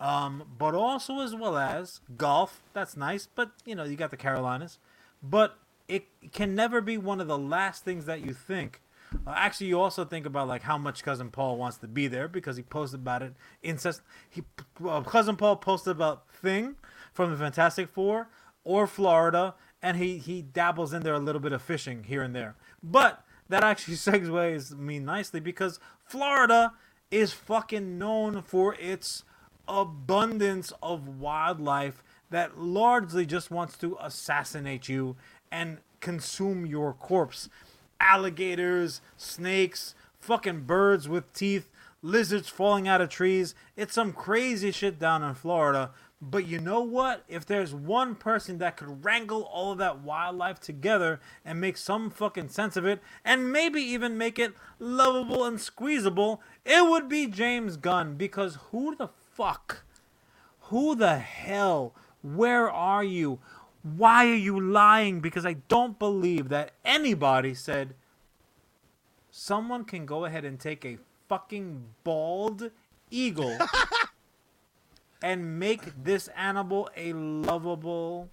Um, 0.00 0.44
but 0.58 0.74
also 0.74 1.20
as 1.20 1.34
well 1.34 1.56
as 1.56 2.00
golf, 2.16 2.62
that's 2.72 2.96
nice. 2.96 3.28
But 3.32 3.50
you 3.64 3.74
know, 3.74 3.84
you 3.84 3.96
got 3.96 4.10
the 4.10 4.16
Carolinas. 4.16 4.78
But 5.22 5.58
it 5.88 6.06
can 6.32 6.54
never 6.54 6.80
be 6.80 6.96
one 6.96 7.20
of 7.20 7.26
the 7.26 7.38
last 7.38 7.84
things 7.84 8.06
that 8.06 8.24
you 8.24 8.32
think. 8.32 8.80
Uh, 9.26 9.34
actually, 9.34 9.66
you 9.66 9.80
also 9.80 10.04
think 10.04 10.26
about 10.26 10.48
like 10.48 10.62
how 10.62 10.78
much 10.78 11.02
cousin 11.02 11.30
Paul 11.30 11.56
wants 11.56 11.78
to 11.78 11.88
be 11.88 12.06
there 12.06 12.28
because 12.28 12.56
he 12.56 12.62
posted 12.62 13.00
about 13.00 13.22
it. 13.22 13.34
Incest. 13.62 14.02
He 14.28 14.42
uh, 14.86 15.02
cousin 15.02 15.36
Paul 15.36 15.56
posted 15.56 15.92
about 15.92 16.28
Thing 16.30 16.76
from 17.12 17.30
the 17.30 17.36
Fantastic 17.36 17.88
Four 17.88 18.28
or 18.64 18.86
Florida, 18.86 19.54
and 19.82 19.96
he 19.96 20.18
he 20.18 20.42
dabbles 20.42 20.92
in 20.92 21.02
there 21.02 21.14
a 21.14 21.18
little 21.18 21.40
bit 21.40 21.52
of 21.52 21.62
fishing 21.62 22.04
here 22.04 22.22
and 22.22 22.34
there. 22.34 22.56
But 22.82 23.24
that 23.48 23.64
actually 23.64 23.94
segues 23.96 24.76
me 24.76 24.98
nicely 24.98 25.40
because 25.40 25.80
Florida 26.04 26.72
is 27.10 27.32
fucking 27.32 27.98
known 27.98 28.42
for 28.42 28.74
its 28.76 29.24
abundance 29.66 30.72
of 30.82 31.08
wildlife 31.08 32.02
that 32.30 32.58
largely 32.58 33.26
just 33.26 33.50
wants 33.50 33.76
to 33.78 33.96
assassinate 34.00 34.88
you 34.88 35.16
and 35.50 35.78
consume 36.00 36.64
your 36.64 36.92
corpse. 36.92 37.48
Alligators, 38.00 39.00
snakes, 39.16 39.94
fucking 40.18 40.62
birds 40.62 41.08
with 41.08 41.32
teeth, 41.32 41.68
lizards 42.02 42.48
falling 42.48 42.88
out 42.88 43.00
of 43.00 43.08
trees. 43.08 43.54
It's 43.76 43.94
some 43.94 44.12
crazy 44.12 44.72
shit 44.72 44.98
down 44.98 45.22
in 45.22 45.34
Florida. 45.34 45.90
But 46.22 46.46
you 46.46 46.58
know 46.58 46.82
what? 46.82 47.24
If 47.28 47.46
there's 47.46 47.72
one 47.72 48.14
person 48.14 48.58
that 48.58 48.76
could 48.76 49.04
wrangle 49.04 49.42
all 49.42 49.72
of 49.72 49.78
that 49.78 50.00
wildlife 50.00 50.60
together 50.60 51.18
and 51.46 51.60
make 51.60 51.78
some 51.78 52.10
fucking 52.10 52.50
sense 52.50 52.76
of 52.76 52.84
it, 52.84 53.00
and 53.24 53.50
maybe 53.50 53.80
even 53.80 54.18
make 54.18 54.38
it 54.38 54.54
lovable 54.78 55.44
and 55.44 55.58
squeezable, 55.58 56.42
it 56.66 56.86
would 56.88 57.08
be 57.08 57.26
James 57.26 57.78
Gunn. 57.78 58.16
Because 58.16 58.58
who 58.70 58.94
the 58.94 59.08
fuck? 59.32 59.84
Who 60.64 60.94
the 60.94 61.18
hell? 61.18 61.94
Where 62.22 62.70
are 62.70 63.02
you? 63.02 63.38
Why 63.82 64.26
are 64.26 64.34
you 64.34 64.60
lying? 64.60 65.20
Because 65.20 65.46
I 65.46 65.54
don't 65.68 65.98
believe 65.98 66.48
that 66.50 66.72
anybody 66.84 67.54
said 67.54 67.94
someone 69.30 69.84
can 69.84 70.06
go 70.06 70.24
ahead 70.24 70.44
and 70.44 70.58
take 70.58 70.84
a 70.84 70.98
fucking 71.28 71.84
bald 72.04 72.70
eagle 73.10 73.56
and 75.22 75.58
make 75.58 76.04
this 76.04 76.28
animal 76.28 76.90
a 76.96 77.12
lovable, 77.12 78.28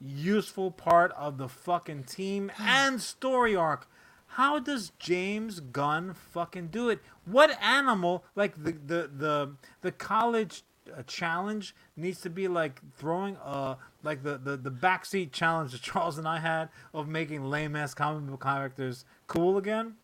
useful 0.00 0.70
part 0.70 1.12
of 1.12 1.38
the 1.38 1.48
fucking 1.48 2.04
team 2.04 2.50
and 2.58 3.00
story 3.00 3.54
arc. 3.54 3.88
How 4.32 4.58
does 4.58 4.92
James 4.98 5.60
Gunn 5.60 6.14
fucking 6.14 6.68
do 6.68 6.88
it? 6.90 7.00
What 7.24 7.50
animal 7.62 8.24
like 8.34 8.62
the 8.62 8.72
the 8.72 9.10
the 9.14 9.52
the 9.80 9.92
college 9.92 10.62
uh, 10.96 11.02
challenge 11.02 11.74
needs 11.96 12.20
to 12.20 12.30
be 12.30 12.46
like 12.46 12.80
throwing 12.96 13.36
uh 13.38 13.76
like 14.02 14.22
the 14.22 14.38
the 14.38 14.56
the 14.56 14.70
backseat 14.70 15.32
challenge 15.32 15.72
that 15.72 15.82
Charles 15.82 16.18
and 16.18 16.28
I 16.28 16.38
had 16.38 16.68
of 16.94 17.08
making 17.08 17.44
lame 17.44 17.76
ass 17.76 17.94
comic 17.94 18.28
book 18.30 18.42
characters 18.42 19.04
cool 19.26 19.56
again. 19.56 19.94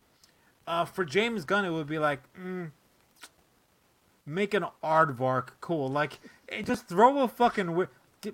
Uh, 0.67 0.85
for 0.85 1.05
James 1.05 1.45
Gunn, 1.45 1.63
it 1.63 1.69
would 1.69 1.87
be 1.87 1.99
like, 1.99 2.21
mm, 2.33 2.71
make 4.25 4.53
an 4.53 4.65
aardvark 4.83 5.49
cool. 5.61 5.87
Like, 5.89 6.19
eh, 6.49 6.63
just 6.63 6.87
throw 6.87 7.21
a 7.21 7.27
fucking 7.27 7.87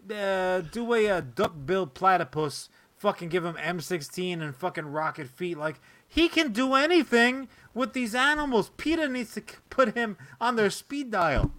uh, 0.09 0.61
do 0.61 0.93
a, 0.93 1.09
uh 1.09 1.21
duck-billed 1.21 1.93
platypus. 1.93 2.69
Fucking 2.97 3.29
give 3.29 3.43
him 3.43 3.55
M16 3.55 4.41
and 4.41 4.55
fucking 4.55 4.85
rocket 4.85 5.27
feet. 5.27 5.57
Like, 5.57 5.81
he 6.07 6.29
can 6.29 6.51
do 6.51 6.75
anything 6.75 7.47
with 7.73 7.93
these 7.93 8.13
animals. 8.13 8.69
PETA 8.77 9.07
needs 9.07 9.33
to 9.33 9.43
put 9.69 9.95
him 9.95 10.17
on 10.39 10.55
their 10.55 10.69
speed 10.69 11.09
dial. 11.09 11.51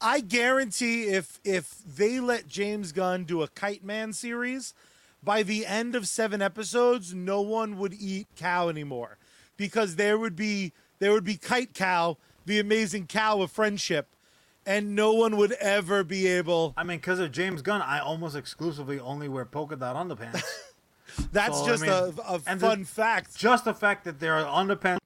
I 0.00 0.20
guarantee 0.20 1.04
if 1.04 1.40
if 1.44 1.78
they 1.86 2.20
let 2.20 2.48
James 2.48 2.92
Gunn 2.92 3.24
do 3.24 3.42
a 3.42 3.48
Kite 3.48 3.84
Man 3.84 4.12
series, 4.12 4.74
by 5.22 5.42
the 5.42 5.64
end 5.66 5.94
of 5.94 6.06
seven 6.08 6.42
episodes, 6.42 7.14
no 7.14 7.40
one 7.40 7.78
would 7.78 7.94
eat 7.94 8.26
cow 8.36 8.68
anymore, 8.68 9.18
because 9.56 9.96
there 9.96 10.18
would 10.18 10.36
be 10.36 10.72
there 10.98 11.12
would 11.12 11.24
be 11.24 11.36
Kite 11.36 11.74
Cow, 11.74 12.16
the 12.44 12.58
amazing 12.58 13.06
cow 13.06 13.40
of 13.40 13.50
friendship, 13.50 14.08
and 14.66 14.94
no 14.94 15.12
one 15.12 15.36
would 15.36 15.52
ever 15.52 16.04
be 16.04 16.26
able. 16.26 16.74
I 16.76 16.84
mean, 16.84 16.98
because 16.98 17.18
of 17.18 17.32
James 17.32 17.62
Gunn, 17.62 17.82
I 17.82 17.98
almost 17.98 18.36
exclusively 18.36 18.98
only 19.00 19.28
wear 19.28 19.44
polka 19.44 19.76
dot 19.76 19.96
underpants. 19.96 20.42
That's 21.32 21.56
So, 21.58 21.64
I 21.64 21.66
just 21.68 21.82
mean, 21.82 21.90
a, 21.92 22.12
a 22.28 22.40
and 22.46 22.60
the- 22.60 22.66
fun 22.66 22.84
fact. 22.84 23.36
Just 23.36 23.64
the 23.64 23.72
fact 23.74 24.04
that 24.04 24.20
there 24.20 24.34
are 24.34 24.44
underpants. 24.64 24.98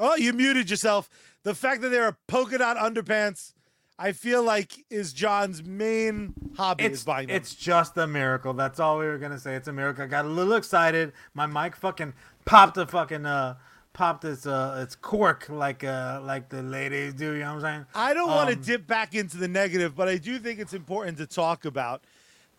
Oh, 0.00 0.14
you 0.16 0.32
muted 0.32 0.70
yourself. 0.70 1.10
The 1.42 1.54
fact 1.54 1.82
that 1.82 1.88
there 1.90 2.04
are 2.04 2.16
polka 2.26 2.56
dot 2.58 2.76
underpants, 2.76 3.52
I 3.98 4.12
feel 4.12 4.42
like 4.44 4.84
is 4.90 5.12
John's 5.12 5.62
main 5.64 6.32
hobby 6.56 6.84
is 6.84 6.92
It's, 6.92 7.04
buying 7.04 7.26
them. 7.28 7.36
it's 7.36 7.54
just 7.54 7.96
a 7.96 8.06
miracle. 8.06 8.52
That's 8.52 8.78
all 8.78 8.98
we 8.98 9.06
were 9.06 9.18
gonna 9.18 9.38
say. 9.40 9.54
It's 9.56 9.66
a 9.68 9.72
miracle. 9.72 10.04
I 10.04 10.06
got 10.06 10.24
a 10.24 10.28
little 10.28 10.54
excited. 10.54 11.12
My 11.34 11.46
mic 11.46 11.74
fucking 11.74 12.12
popped 12.44 12.76
a 12.76 12.86
fucking 12.86 13.26
uh 13.26 13.56
popped 13.92 14.24
its 14.24 14.46
uh 14.46 14.78
its 14.82 14.94
cork 14.94 15.46
like 15.48 15.82
uh 15.82 16.20
like 16.22 16.48
the 16.48 16.62
ladies 16.62 17.14
do. 17.14 17.32
You 17.32 17.40
know 17.40 17.54
what 17.56 17.64
I'm 17.64 17.74
saying? 17.74 17.86
I 17.94 18.14
don't 18.14 18.28
want 18.28 18.50
to 18.50 18.56
Um, 18.56 18.62
dip 18.62 18.86
back 18.86 19.14
into 19.14 19.36
the 19.36 19.48
negative, 19.48 19.96
but 19.96 20.06
I 20.08 20.16
do 20.16 20.38
think 20.38 20.60
it's 20.60 20.74
important 20.74 21.18
to 21.18 21.26
talk 21.26 21.64
about. 21.64 22.04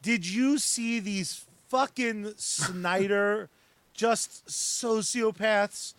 Did 0.02 0.28
you 0.28 0.58
see 0.58 1.00
these 1.00 1.46
fucking 1.70 2.34
Snyder 2.36 3.50
just 3.94 4.46
sociopaths 4.48 5.94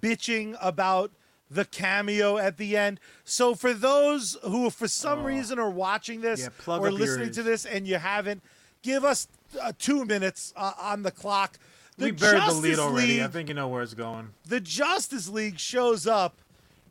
bitching 0.00 0.56
about 0.60 1.10
the 1.50 1.64
cameo 1.64 2.36
at 2.38 2.56
the 2.56 2.76
end? 2.76 3.00
So 3.24 3.54
for 3.54 3.72
those 3.72 4.36
who 4.42 4.70
for 4.70 4.88
some 4.88 5.24
reason 5.24 5.58
are 5.58 5.70
watching 5.70 6.20
this 6.20 6.48
Oh. 6.66 6.74
Yeah, 6.74 6.78
or 6.78 6.90
listening 6.90 7.32
to 7.32 7.42
this 7.42 7.64
and 7.66 7.86
you 7.86 7.96
haven't, 7.98 8.42
give 8.82 9.04
us 9.04 9.28
uh, 9.60 9.72
2 9.78 10.04
minutes 10.04 10.52
uh, 10.56 10.72
on 10.80 11.02
the 11.02 11.10
clock. 11.10 11.58
The 11.96 12.06
we 12.06 12.10
buried 12.12 12.42
the 12.42 12.52
lead 12.54 12.78
already. 12.78 13.22
I 13.22 13.26
think 13.28 13.48
you 13.48 13.54
know 13.54 13.68
where 13.68 13.82
it's 13.82 13.94
going. 13.94 14.30
the 14.46 14.60
Justice 14.60 15.28
League 15.28 15.58
shows 15.58 16.06
up 16.06 16.36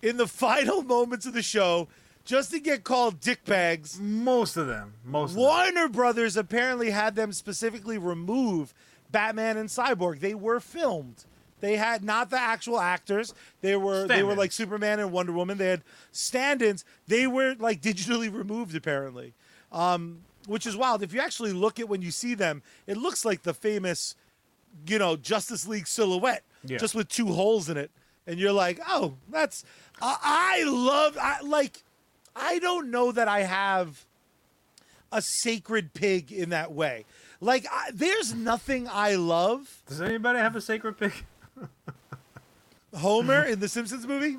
in 0.01 0.17
the 0.17 0.27
final 0.45 0.81
moments 0.81 1.25
of 1.25 1.33
the 1.33 1.41
show 1.41 1.87
just 2.25 2.51
to 2.51 2.59
get 2.59 2.83
called 2.83 3.21
dickbags. 3.21 3.99
Most 4.01 4.57
of 4.57 4.67
them. 4.67 4.95
Most 5.05 5.29
of 5.31 5.35
them. 5.37 5.43
Warner 5.45 5.87
Brothers 5.87 6.35
apparently 6.35 6.89
had 6.89 7.15
them 7.15 7.31
specifically 7.31 7.97
remove 7.97 8.73
Batman 9.09 9.55
and 9.55 9.69
Cyborg. 9.69 10.19
They 10.19 10.35
were 10.35 10.59
filmed. 10.59 11.23
They 11.59 11.75
had 11.77 12.03
not 12.03 12.29
the 12.29 12.39
actual 12.39 12.79
actors. 12.79 13.33
They 13.61 13.75
were 13.75 14.07
they 14.07 14.21
were 14.23 14.35
like 14.35 14.51
Superman 14.51 14.99
and 14.99 15.11
Wonder 15.11 15.31
Woman. 15.31 15.57
They 15.57 15.69
had 15.69 15.81
stand-ins. 16.11 16.85
They 17.07 17.25
were 17.27 17.55
like 17.57 17.81
digitally 17.81 18.31
removed 18.33 18.75
apparently. 18.75 19.33
Um, 19.71 20.19
which 20.45 20.65
is 20.65 20.77
wild. 20.77 21.03
If 21.03 21.13
you 21.13 21.19
actually 21.19 21.51
look 21.53 21.79
at 21.79 21.89
when 21.89 22.01
you 22.01 22.11
see 22.11 22.33
them, 22.35 22.61
it 22.85 22.95
looks 22.95 23.25
like 23.25 23.43
the 23.43 23.53
famous, 23.53 24.15
you 24.87 24.97
know, 24.97 25.17
Justice 25.17 25.67
League 25.67 25.87
silhouette, 25.87 26.43
Yeah. 26.63 26.77
just 26.77 26.95
with 26.95 27.09
two 27.09 27.27
holes 27.33 27.67
in 27.69 27.75
it. 27.75 27.91
And 28.25 28.39
you're 28.39 28.53
like, 28.53 28.79
oh, 28.87 29.15
that's 29.29 29.65
I, 30.01 30.17
I 30.61 30.63
love 30.69 31.17
I 31.19 31.41
like 31.41 31.83
I 32.35 32.59
don't 32.59 32.91
know 32.91 33.11
that 33.11 33.27
I 33.27 33.41
have 33.41 34.05
a 35.11 35.21
sacred 35.21 35.93
pig 35.93 36.31
in 36.31 36.49
that 36.49 36.71
way. 36.71 37.05
Like, 37.39 37.65
I, 37.71 37.91
there's 37.93 38.33
nothing 38.33 38.87
I 38.91 39.15
love. 39.15 39.81
Does 39.87 40.01
anybody 40.01 40.39
have 40.39 40.55
a 40.55 40.61
sacred 40.61 40.97
pig? 40.97 41.13
Homer 42.95 43.43
in 43.43 43.59
the 43.59 43.67
Simpsons 43.67 44.07
movie. 44.07 44.37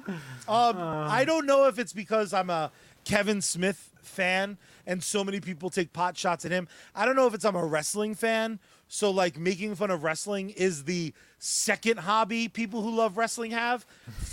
Um, 0.49 0.77
Uh. 0.79 1.07
I 1.09 1.25
don't 1.25 1.47
know 1.47 1.67
if 1.67 1.79
it's 1.79 1.93
because 1.93 2.33
I'm 2.33 2.51
a 2.51 2.71
Kevin 3.05 3.41
Smith 3.41 3.91
fan 4.03 4.59
and 4.87 5.03
so 5.03 5.23
many 5.23 5.39
people 5.41 5.71
take 5.71 5.93
pot 5.93 6.17
shots 6.17 6.45
at 6.45 6.51
him. 6.51 6.67
I 6.95 7.05
don't 7.05 7.15
know 7.15 7.27
if 7.27 7.35
it's 7.35 7.45
I'm 7.45 7.57
a 7.57 7.65
wrestling 7.65 8.15
fan. 8.15 8.59
So, 8.91 9.11
like, 9.11 9.39
making 9.39 9.75
fun 9.75 9.91
of 9.91 10.03
wrestling 10.03 10.49
is 10.49 10.85
the 10.85 11.13
second 11.39 11.99
hobby 11.99 12.49
people 12.49 12.81
who 12.81 12.91
love 12.91 13.19
wrestling 13.19 13.51
have. 13.51 13.85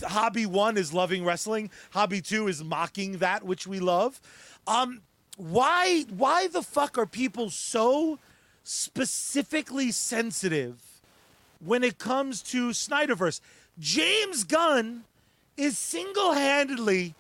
hobby 0.02 0.46
one 0.46 0.78
is 0.78 0.94
loving 0.94 1.26
wrestling. 1.26 1.70
Hobby 1.92 2.22
two 2.22 2.48
is 2.48 2.64
mocking 2.64 3.18
that 3.18 3.44
which 3.44 3.68
we 3.68 3.82
love. 3.82 4.22
Um, 4.66 5.02
why? 5.36 6.06
Why 6.10 6.48
the 6.48 6.62
fuck 6.62 6.98
are 6.98 7.06
people 7.06 7.50
so 7.50 8.18
specifically 8.64 9.92
sensitive 9.92 10.95
when 11.66 11.84
it 11.84 11.97
comes 11.97 12.41
to 12.43 12.70
Snyderverse. 12.70 13.41
James 13.80 14.43
Gunn 14.43 15.03
is 15.57 15.78
single 15.78 16.34
handedly 16.34 17.16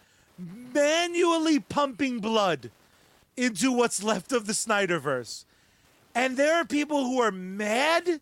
manually 0.73 1.59
pumping 1.59 2.19
blood 2.19 2.69
into 3.37 3.71
what's 3.71 4.03
left 4.03 4.31
of 4.31 4.47
the 4.47 4.53
Snyderverse. 4.53 5.45
And 6.13 6.37
there 6.37 6.55
are 6.55 6.65
people 6.65 7.05
who 7.05 7.21
are 7.21 7.31
mad 7.31 8.21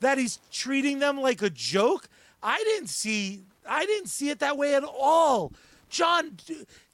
that 0.00 0.18
he's 0.18 0.38
treating 0.50 0.98
them 0.98 1.20
like 1.20 1.42
a 1.42 1.50
joke. 1.50 2.08
I 2.42 2.58
didn't 2.58 2.88
see 2.88 3.42
I 3.68 3.84
didn't 3.86 4.08
see 4.08 4.30
it 4.30 4.40
that 4.40 4.56
way 4.56 4.74
at 4.74 4.84
all. 4.84 5.52
John, 5.88 6.36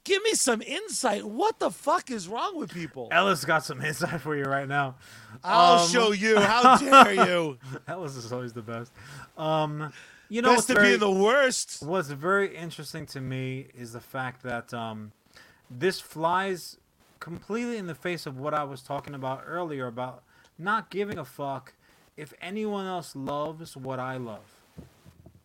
give 0.07 0.23
me 0.23 0.33
some 0.33 0.61
insight. 0.61 1.23
What 1.25 1.59
the 1.59 1.69
fuck 1.69 2.09
is 2.09 2.27
wrong 2.27 2.57
with 2.57 2.73
people? 2.73 3.09
Ellis 3.11 3.43
got 3.45 3.63
some 3.65 3.81
insight 3.83 4.21
for 4.21 4.35
you 4.35 4.43
right 4.45 4.67
now. 4.67 4.95
I'll 5.43 5.79
Um, 5.83 5.89
show 5.89 6.11
you. 6.11 6.39
How 6.39 6.77
dare 7.03 7.13
you? 7.27 7.57
Ellis 7.87 8.15
is 8.15 8.31
always 8.31 8.53
the 8.53 8.61
best. 8.61 8.91
Um, 9.37 9.91
you 10.29 10.41
know, 10.41 10.55
Best 10.55 10.67
to 10.67 10.73
very, 10.73 10.91
be 10.91 10.95
the 10.97 11.11
worst. 11.11 11.81
what's 11.83 12.09
very 12.09 12.55
interesting 12.55 13.05
to 13.07 13.21
me 13.21 13.67
is 13.77 13.93
the 13.93 14.01
fact 14.01 14.43
that 14.43 14.73
um, 14.73 15.11
this 15.69 15.99
flies 16.01 16.77
completely 17.19 17.77
in 17.77 17.87
the 17.87 17.95
face 17.95 18.25
of 18.25 18.37
what 18.37 18.53
I 18.53 18.63
was 18.63 18.81
talking 18.81 19.13
about 19.15 19.43
earlier 19.45 19.87
about 19.87 20.23
not 20.57 20.89
giving 20.89 21.17
a 21.17 21.25
fuck 21.25 21.73
if 22.17 22.33
anyone 22.41 22.85
else 22.85 23.15
loves 23.15 23.77
what 23.77 23.99
I 23.99 24.17
love. 24.17 24.43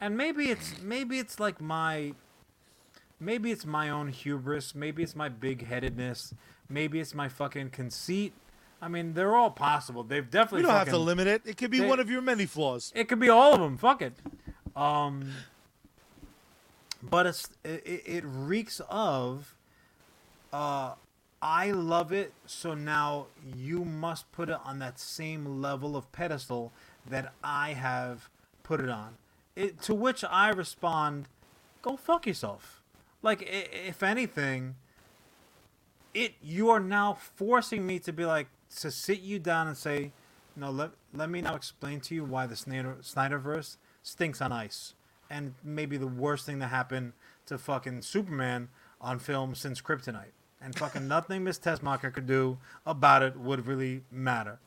And 0.00 0.16
maybe 0.16 0.46
it's 0.50 0.80
maybe 0.82 1.18
it's 1.20 1.38
like 1.38 1.60
my 1.60 2.14
maybe 3.22 3.50
it's 3.50 3.64
my 3.64 3.88
own 3.88 4.08
hubris, 4.08 4.74
maybe 4.74 5.02
it's 5.02 5.14
my 5.16 5.28
big-headedness, 5.28 6.34
maybe 6.68 7.00
it's 7.00 7.14
my 7.14 7.28
fucking 7.28 7.70
conceit. 7.70 8.34
I 8.80 8.88
mean, 8.88 9.14
they're 9.14 9.36
all 9.36 9.50
possible. 9.50 10.02
They've 10.02 10.28
definitely 10.28 10.62
We 10.62 10.66
don't 10.68 10.76
have 10.76 10.88
to 10.88 10.98
limit 10.98 11.28
it. 11.28 11.42
It 11.44 11.56
could 11.56 11.70
be 11.70 11.78
they- 11.78 11.88
one 11.88 12.00
of 12.00 12.10
your 12.10 12.20
many 12.20 12.46
flaws. 12.46 12.92
it 12.96 13.08
could 13.08 13.20
be 13.20 13.28
all 13.28 13.54
of 13.54 13.60
them. 13.60 13.76
Fuck 13.76 14.02
it. 14.02 14.14
Um, 14.74 15.30
but 17.02 17.26
it's 17.26 17.48
it, 17.64 17.82
it- 17.86 18.02
it 18.06 18.24
reeks 18.26 18.80
of. 18.88 19.54
Uh, 20.52 20.94
I 21.40 21.70
love 21.72 22.12
it, 22.12 22.32
so 22.46 22.74
now 22.74 23.26
you 23.56 23.84
must 23.84 24.30
put 24.32 24.48
it 24.48 24.58
on 24.64 24.78
that 24.80 24.98
same 25.00 25.60
level 25.60 25.96
of 25.96 26.10
pedestal 26.12 26.72
that 27.08 27.32
I 27.42 27.72
have 27.72 28.28
put 28.62 28.80
it 28.80 28.88
on. 28.88 29.16
It 29.56 29.80
to 29.82 29.94
which 29.94 30.22
I 30.24 30.50
respond, 30.50 31.28
"Go 31.82 31.96
fuck 31.96 32.26
yourself." 32.26 32.81
Like 33.22 33.42
if 33.48 34.02
anything, 34.02 34.76
it 36.12 36.34
you 36.42 36.70
are 36.70 36.80
now 36.80 37.14
forcing 37.14 37.86
me 37.86 37.98
to 38.00 38.12
be 38.12 38.24
like 38.24 38.48
to 38.78 38.90
sit 38.90 39.20
you 39.20 39.38
down 39.38 39.68
and 39.68 39.76
say, 39.76 40.12
no, 40.56 40.70
let 40.70 40.90
let 41.14 41.30
me 41.30 41.40
now 41.40 41.54
explain 41.54 42.00
to 42.00 42.14
you 42.14 42.24
why 42.24 42.46
the 42.46 42.56
Snyder 42.56 42.96
Snyderverse 43.00 43.76
stinks 44.02 44.40
on 44.40 44.52
ice, 44.52 44.94
and 45.30 45.54
maybe 45.62 45.96
the 45.96 46.06
worst 46.06 46.46
thing 46.46 46.58
that 46.58 46.68
happened 46.68 47.12
to 47.46 47.58
fucking 47.58 48.02
Superman 48.02 48.68
on 49.00 49.18
film 49.18 49.54
since 49.54 49.80
Kryptonite, 49.80 50.32
and 50.60 50.76
fucking 50.76 51.06
nothing 51.08 51.44
Miss 51.44 51.58
Tessmacher 51.58 52.12
could 52.12 52.26
do 52.26 52.58
about 52.84 53.22
it 53.22 53.36
would 53.36 53.66
really 53.66 54.02
matter. 54.10 54.58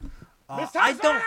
Uh, 0.49 0.67
I 0.75 0.93
don't. 0.93 1.21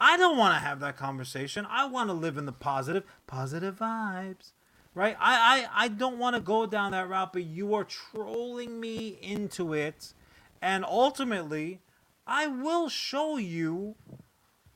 I 0.00 0.16
don't 0.16 0.36
want 0.36 0.54
to 0.54 0.58
have 0.58 0.80
that 0.80 0.96
conversation. 0.96 1.64
I 1.70 1.86
want 1.86 2.08
to 2.08 2.12
live 2.12 2.36
in 2.36 2.44
the 2.44 2.52
positive, 2.52 3.04
positive 3.28 3.78
vibes, 3.78 4.50
right? 4.94 5.16
I, 5.20 5.66
I, 5.74 5.84
I 5.84 5.88
don't 5.88 6.18
want 6.18 6.36
to 6.36 6.42
go 6.42 6.66
down 6.66 6.92
that 6.92 7.08
route, 7.08 7.32
but 7.32 7.44
you 7.44 7.74
are 7.74 7.84
trolling 7.84 8.80
me 8.80 9.18
into 9.20 9.72
it, 9.72 10.14
and 10.60 10.84
ultimately, 10.84 11.80
I 12.26 12.46
will 12.46 12.88
show 12.88 13.36
you 13.36 13.96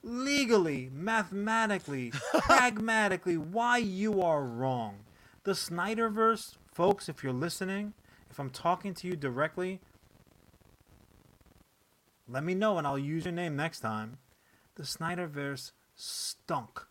legally, 0.03 0.91
mathematically, 0.93 2.13
pragmatically 2.33 3.37
why 3.37 3.79
you 3.79 4.23
are 4.23 4.43
wrong. 4.43 4.99
The 5.45 5.53
Snyderverse, 5.53 6.57
folks, 6.73 7.09
if 7.09 7.23
you're 7.23 7.33
listening, 7.33 7.95
if 8.31 8.39
I'm 8.39 8.51
talking 8.51 8.95
to 8.95 9.07
you 9.07 9.17
directly, 9.17 9.81
let 12.29 12.45
me 12.45 12.55
know 12.55 12.79
and 12.79 12.87
I'll 12.87 12.99
use 12.99 13.25
your 13.25 13.33
name 13.33 13.57
next 13.57 13.81
time. 13.81 14.19
The 14.75 14.83
Snyderverse 14.83 15.73
stunk. 15.95 16.87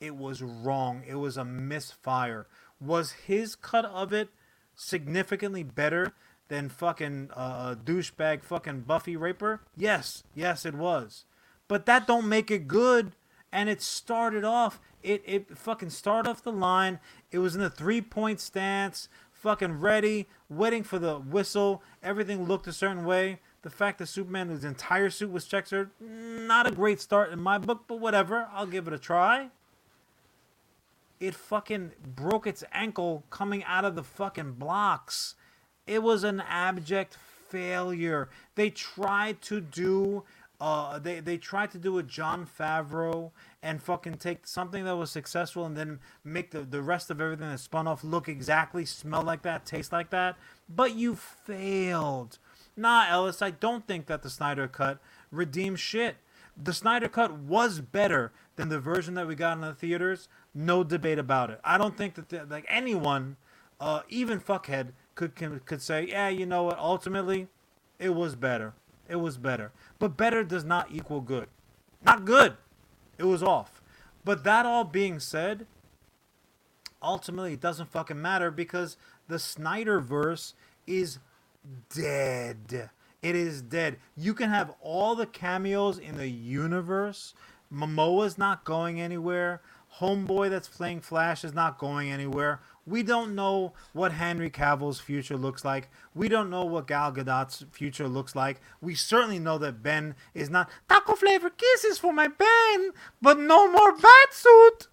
It 0.00 0.16
was 0.16 0.42
wrong. 0.42 1.02
It 1.06 1.16
was 1.16 1.36
a 1.36 1.44
misfire. 1.44 2.46
Was 2.80 3.12
his 3.12 3.54
cut 3.54 3.84
of 3.86 4.12
it 4.12 4.28
significantly 4.74 5.62
better 5.62 6.12
than 6.48 6.68
fucking 6.68 7.30
uh, 7.34 7.76
douchebag 7.82 8.42
fucking 8.42 8.82
Buffy 8.82 9.16
Raper? 9.16 9.62
Yes, 9.76 10.22
yes, 10.34 10.66
it 10.66 10.74
was. 10.74 11.24
But 11.68 11.86
that 11.86 12.06
don't 12.06 12.28
make 12.28 12.50
it 12.50 12.68
good. 12.68 13.12
And 13.52 13.68
it 13.68 13.80
started 13.80 14.44
off. 14.44 14.80
It 15.02 15.22
it 15.24 15.56
fucking 15.56 15.90
started 15.90 16.28
off 16.28 16.42
the 16.42 16.52
line. 16.52 16.98
It 17.30 17.38
was 17.38 17.54
in 17.54 17.62
the 17.62 17.70
three 17.70 18.02
point 18.02 18.40
stance, 18.40 19.08
fucking 19.32 19.80
ready, 19.80 20.26
waiting 20.50 20.82
for 20.82 20.98
the 20.98 21.18
whistle. 21.18 21.82
Everything 22.02 22.44
looked 22.44 22.66
a 22.66 22.72
certain 22.72 23.04
way. 23.04 23.40
The 23.62 23.70
fact 23.70 23.98
that 23.98 24.06
Superman, 24.06 24.48
his 24.50 24.64
entire 24.64 25.10
suit 25.10 25.30
was 25.30 25.46
checked, 25.46 25.72
not 26.00 26.66
a 26.66 26.70
great 26.70 27.00
start 27.00 27.32
in 27.32 27.40
my 27.40 27.56
book, 27.56 27.84
but 27.88 27.98
whatever. 27.98 28.48
I'll 28.52 28.66
give 28.66 28.86
it 28.86 28.92
a 28.92 28.98
try 28.98 29.50
it 31.20 31.34
fucking 31.34 31.92
broke 32.14 32.46
its 32.46 32.64
ankle 32.72 33.24
coming 33.30 33.64
out 33.64 33.84
of 33.84 33.94
the 33.94 34.04
fucking 34.04 34.52
blocks. 34.52 35.34
It 35.86 36.02
was 36.02 36.24
an 36.24 36.40
abject 36.40 37.16
failure. 37.48 38.28
They 38.54 38.70
tried 38.70 39.40
to 39.42 39.60
do 39.60 40.24
uh 40.58 40.98
they 40.98 41.20
they 41.20 41.36
tried 41.36 41.70
to 41.70 41.78
do 41.78 41.98
a 41.98 42.02
Jon 42.02 42.46
Favreau 42.46 43.30
and 43.62 43.82
fucking 43.82 44.14
take 44.14 44.46
something 44.46 44.84
that 44.84 44.96
was 44.96 45.10
successful 45.10 45.66
and 45.66 45.76
then 45.76 45.98
make 46.24 46.50
the, 46.52 46.62
the 46.62 46.80
rest 46.82 47.10
of 47.10 47.20
everything 47.20 47.50
that 47.50 47.60
spun 47.60 47.86
off 47.86 48.04
look 48.04 48.28
exactly, 48.28 48.84
smell 48.84 49.22
like 49.22 49.42
that, 49.42 49.66
taste 49.66 49.92
like 49.92 50.10
that. 50.10 50.36
But 50.68 50.94
you 50.94 51.16
failed. 51.16 52.38
Nah, 52.76 53.06
Ellis, 53.08 53.42
I 53.42 53.50
don't 53.50 53.86
think 53.86 54.06
that 54.06 54.22
the 54.22 54.30
Snyder 54.30 54.68
cut 54.68 54.98
redeems 55.30 55.80
shit. 55.80 56.16
The 56.56 56.72
Snyder 56.72 57.08
cut 57.08 57.32
was 57.32 57.80
better 57.80 58.32
than 58.56 58.68
the 58.68 58.80
version 58.80 59.14
that 59.14 59.26
we 59.26 59.34
got 59.34 59.54
in 59.56 59.62
the 59.62 59.74
theaters. 59.74 60.28
No 60.58 60.82
debate 60.82 61.18
about 61.18 61.50
it. 61.50 61.60
I 61.62 61.76
don't 61.76 61.98
think 61.98 62.14
that 62.14 62.30
the, 62.30 62.46
like 62.48 62.64
anyone, 62.70 63.36
uh, 63.78 64.00
even 64.08 64.40
fuckhead, 64.40 64.92
could 65.14 65.34
can, 65.34 65.60
could 65.66 65.82
say, 65.82 66.06
yeah, 66.08 66.28
you 66.28 66.46
know 66.46 66.62
what? 66.62 66.78
Ultimately, 66.78 67.48
it 67.98 68.14
was 68.14 68.36
better. 68.36 68.72
It 69.06 69.16
was 69.16 69.36
better. 69.36 69.70
But 69.98 70.16
better 70.16 70.42
does 70.42 70.64
not 70.64 70.88
equal 70.90 71.20
good. 71.20 71.48
Not 72.02 72.24
good. 72.24 72.56
It 73.18 73.24
was 73.24 73.42
off. 73.42 73.82
But 74.24 74.44
that 74.44 74.64
all 74.64 74.84
being 74.84 75.20
said, 75.20 75.66
ultimately 77.02 77.52
it 77.52 77.60
doesn't 77.60 77.90
fucking 77.90 78.20
matter 78.20 78.50
because 78.50 78.96
the 79.28 79.36
Snyderverse 79.36 80.54
is 80.86 81.18
dead. 81.94 82.90
It 83.20 83.36
is 83.36 83.60
dead. 83.60 83.98
You 84.16 84.32
can 84.32 84.48
have 84.48 84.72
all 84.80 85.14
the 85.14 85.26
cameos 85.26 85.98
in 85.98 86.16
the 86.16 86.28
universe. 86.28 87.34
Momoa's 87.72 88.38
not 88.38 88.64
going 88.64 89.00
anywhere. 89.00 89.60
Homeboy 90.00 90.50
that's 90.50 90.68
playing 90.68 91.00
Flash 91.00 91.44
is 91.44 91.54
not 91.54 91.78
going 91.78 92.10
anywhere. 92.10 92.60
We 92.86 93.02
don't 93.02 93.34
know 93.34 93.72
what 93.92 94.12
Henry 94.12 94.50
Cavill's 94.50 95.00
future 95.00 95.36
looks 95.36 95.64
like. 95.64 95.90
We 96.14 96.28
don't 96.28 96.50
know 96.50 96.64
what 96.64 96.86
Gal 96.86 97.12
Gadot's 97.12 97.64
future 97.72 98.06
looks 98.06 98.36
like. 98.36 98.60
We 98.80 98.94
certainly 98.94 99.38
know 99.38 99.58
that 99.58 99.82
Ben 99.82 100.14
is 100.34 100.50
not 100.50 100.70
taco 100.88 101.14
flavor 101.14 101.50
kisses 101.50 101.98
for 101.98 102.12
my 102.12 102.28
Ben, 102.28 102.92
but 103.20 103.38
no 103.38 103.70
more 103.70 103.96
bat 103.96 104.32
suit. 104.32 104.88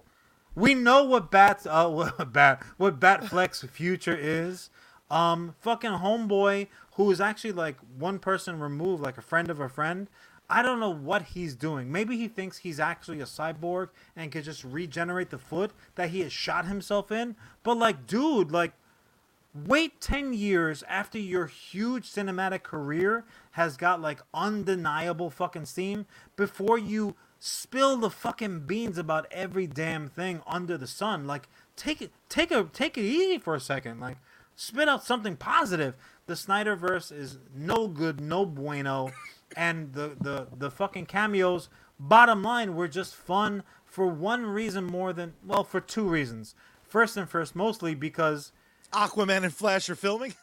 We 0.56 0.74
know 0.74 1.04
what 1.04 1.30
Bat's 1.30 1.66
uh 1.66 1.90
what 1.90 2.32
Bat 2.32 2.64
what 2.78 3.00
Batfleck's 3.00 3.64
future 3.64 4.18
is. 4.20 4.70
Um, 5.12 5.54
fucking 5.60 5.92
homeboy 5.92 6.68
who 6.96 7.12
is 7.12 7.22
actually 7.22 7.52
like 7.52 7.78
one 7.98 8.20
person 8.20 8.60
removed, 8.60 9.04
like 9.04 9.18
a 9.18 9.22
friend 9.22 9.50
of 9.50 9.60
a 9.60 9.70
friend. 9.70 10.10
I 10.54 10.62
don't 10.62 10.80
know 10.80 10.94
what 10.94 11.24
he's 11.24 11.56
doing. 11.56 11.92
Maybe 11.92 12.16
he 12.16 12.28
thinks 12.28 12.60
he's 12.60 12.80
actually 12.80 13.20
a 13.22 13.26
cyborg 13.26 13.90
and 14.16 14.32
could 14.32 14.44
just 14.44 14.64
regenerate 14.64 15.32
the 15.32 15.40
foot 15.40 15.72
that 15.96 16.12
he 16.12 16.20
has 16.22 16.32
shot 16.32 16.68
himself 16.68 17.12
in. 17.12 17.36
But 17.64 17.78
like, 17.78 18.06
dude, 18.06 18.52
like, 18.52 18.74
wait 19.56 20.00
10 20.00 20.32
years 20.34 20.84
after 20.88 21.18
your 21.18 21.48
huge 21.48 22.08
cinematic 22.08 22.62
career 22.62 23.26
has 23.54 23.78
got 23.78 24.00
like 24.00 24.22
undeniable 24.32 25.32
fucking 25.32 25.66
steam 25.66 26.06
before 26.36 26.78
you 26.78 27.16
spill 27.40 27.98
the 27.98 28.12
fucking 28.12 28.60
beans 28.60 29.00
about 29.00 29.26
every 29.32 29.66
damn 29.66 30.08
thing 30.08 30.42
under 30.46 30.78
the 30.78 30.88
sun 30.88 31.28
like 31.28 31.48
take 31.76 32.02
it 32.02 32.12
take 32.30 32.52
a 32.52 32.64
take 32.74 32.98
it 32.98 33.04
easy 33.04 33.38
for 33.38 33.54
a 33.54 33.60
second 33.60 34.00
like 34.00 34.18
spit 34.56 34.88
out 34.88 35.04
something 35.04 35.36
positive 35.36 35.94
the 36.26 36.34
snyderverse 36.34 37.12
is 37.12 37.38
no 37.54 37.88
good 37.88 38.20
no 38.20 38.46
bueno 38.46 39.12
and 39.56 39.94
the 39.94 40.16
the 40.20 40.48
the 40.58 40.70
fucking 40.72 41.06
cameos 41.06 41.70
bottom 42.00 42.42
line 42.44 42.76
were 42.76 42.88
just 42.88 43.16
fun 43.16 43.64
for 43.86 44.08
one 44.08 44.46
reason 44.46 44.84
more 44.86 45.14
than 45.14 45.34
well 45.46 45.64
for 45.64 45.80
two 45.80 46.08
reasons 46.08 46.56
first 46.88 47.16
and 47.18 47.30
first 47.30 47.56
mostly 47.56 47.94
because 47.96 48.52
Aquaman 48.92 49.44
and 49.44 49.54
Flash 49.54 49.90
are 49.90 49.96
filming. 49.96 50.36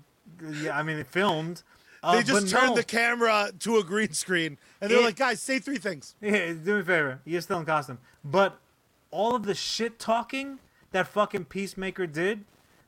yeah, 0.62 0.76
I 0.78 0.82
mean, 0.82 0.96
it 0.98 1.06
filmed. 1.06 1.62
Uh, 2.02 2.14
They 2.16 2.22
just 2.22 2.48
turned 2.48 2.68
no. 2.70 2.74
the 2.76 2.84
camera 2.84 3.50
to 3.58 3.76
a 3.76 3.84
green 3.84 4.12
screen, 4.14 4.56
and 4.80 4.90
they're 4.90 5.00
It- 5.00 5.04
like, 5.04 5.16
"Guys, 5.16 5.42
say 5.42 5.58
three 5.58 5.78
things." 5.78 6.14
Yeah, 6.22 6.52
do 6.54 6.74
me 6.76 6.80
a 6.80 6.84
favor. 6.84 7.20
You're 7.26 7.40
still 7.42 7.58
in 7.58 7.66
costume. 7.66 7.98
But 8.24 8.58
all 9.10 9.34
of 9.34 9.42
the 9.44 9.54
shit 9.54 9.98
talking 9.98 10.58
that 10.92 11.06
fucking 11.08 11.46
Peacemaker 11.46 12.06
did 12.06 12.44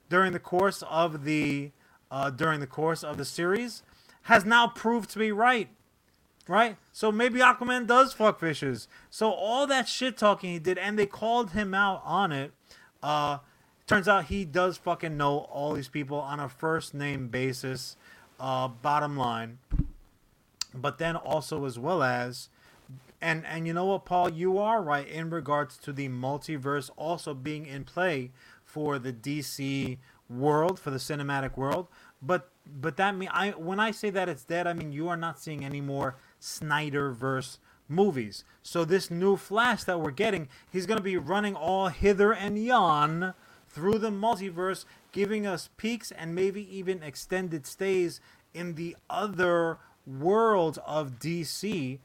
during 0.09 0.33
the 0.33 0.39
course 0.39 0.83
of 0.89 1.25
the 1.25 1.73
uh, 2.11 2.31
during 2.31 2.61
the 2.61 2.67
course 2.67 3.03
of 3.05 3.17
the 3.19 3.25
series 3.25 3.83
has 4.23 4.45
now 4.45 4.69
proved 4.69 5.11
to 5.11 5.19
be 5.19 5.33
right. 5.33 5.69
right? 6.47 6.77
So 6.93 7.11
maybe 7.11 7.41
Aquaman 7.41 7.87
does 7.87 8.13
fuck 8.13 8.41
fishes. 8.41 8.89
So 9.09 9.31
all 9.31 9.67
that 9.67 9.89
shit 9.89 10.17
talking 10.17 10.53
he 10.53 10.59
did, 10.59 10.79
and 10.79 10.99
they 10.99 11.07
called 11.07 11.51
him 11.53 11.75
out 11.75 12.03
on 12.05 12.33
it. 12.33 12.53
Uh, 13.03 13.39
turns 13.87 14.09
out 14.09 14.27
he 14.27 14.45
does 14.45 14.77
fucking 14.77 15.17
know 15.17 15.39
all 15.39 15.73
these 15.73 15.89
people 15.89 16.19
on 16.19 16.39
a 16.41 16.49
first 16.49 16.95
name 16.95 17.29
basis. 17.29 17.97
Uh, 18.39 18.69
bottom 18.69 19.19
line, 19.19 19.59
but 20.75 20.97
then 20.97 21.15
also 21.15 21.67
as 21.67 21.79
well 21.79 22.03
as 22.03 22.49
and 23.21 23.45
and 23.47 23.67
you 23.67 23.73
know 23.73 23.85
what 23.85 24.05
paul 24.05 24.31
you 24.31 24.59
are 24.59 24.83
right 24.83 25.07
in 25.09 25.31
regards 25.31 25.77
to 25.77 25.93
the 25.93 26.09
multiverse 26.09 26.91
also 26.97 27.35
being 27.35 27.67
in 27.67 27.85
play 27.85 28.31
for 28.65 28.99
the 28.99 29.13
dc 29.13 29.99
world 30.29 30.79
for 30.79 30.91
the 30.91 30.99
cinematic 30.99 31.57
world 31.57 31.87
but 32.23 32.50
but 32.67 32.97
that 32.97 33.17
mean 33.17 33.29
i 33.33 33.51
when 33.51 33.81
i 33.81 33.91
say 33.91 34.11
that 34.11 34.29
it's 34.29 34.45
dead 34.45 34.67
i 34.67 34.73
mean 34.73 34.93
you 34.93 35.09
are 35.09 35.17
not 35.17 35.39
seeing 35.39 35.65
any 35.65 35.81
more 35.81 36.17
snyderverse 36.41 37.59
movies 37.89 38.45
so 38.63 38.85
this 38.85 39.11
new 39.11 39.37
flash 39.37 39.85
that 39.85 40.01
we're 40.01 40.11
getting 40.11 40.49
he's 40.71 40.87
going 40.87 40.99
to 40.99 41.03
be 41.03 41.17
running 41.17 41.55
all 41.57 41.89
hither 41.89 42.33
and 42.33 42.63
yon 42.63 43.35
through 43.69 43.99
the 43.99 44.11
multiverse 44.11 44.85
giving 45.13 45.47
us 45.47 45.71
peaks 45.77 46.11
and 46.13 46.35
maybe 46.35 46.77
even 46.77 47.03
extended 47.03 47.67
stays 47.67 48.21
in 48.53 48.75
the 48.75 48.97
other 49.09 49.79
world 50.07 50.79
of 50.87 51.19
DC. 51.19 51.99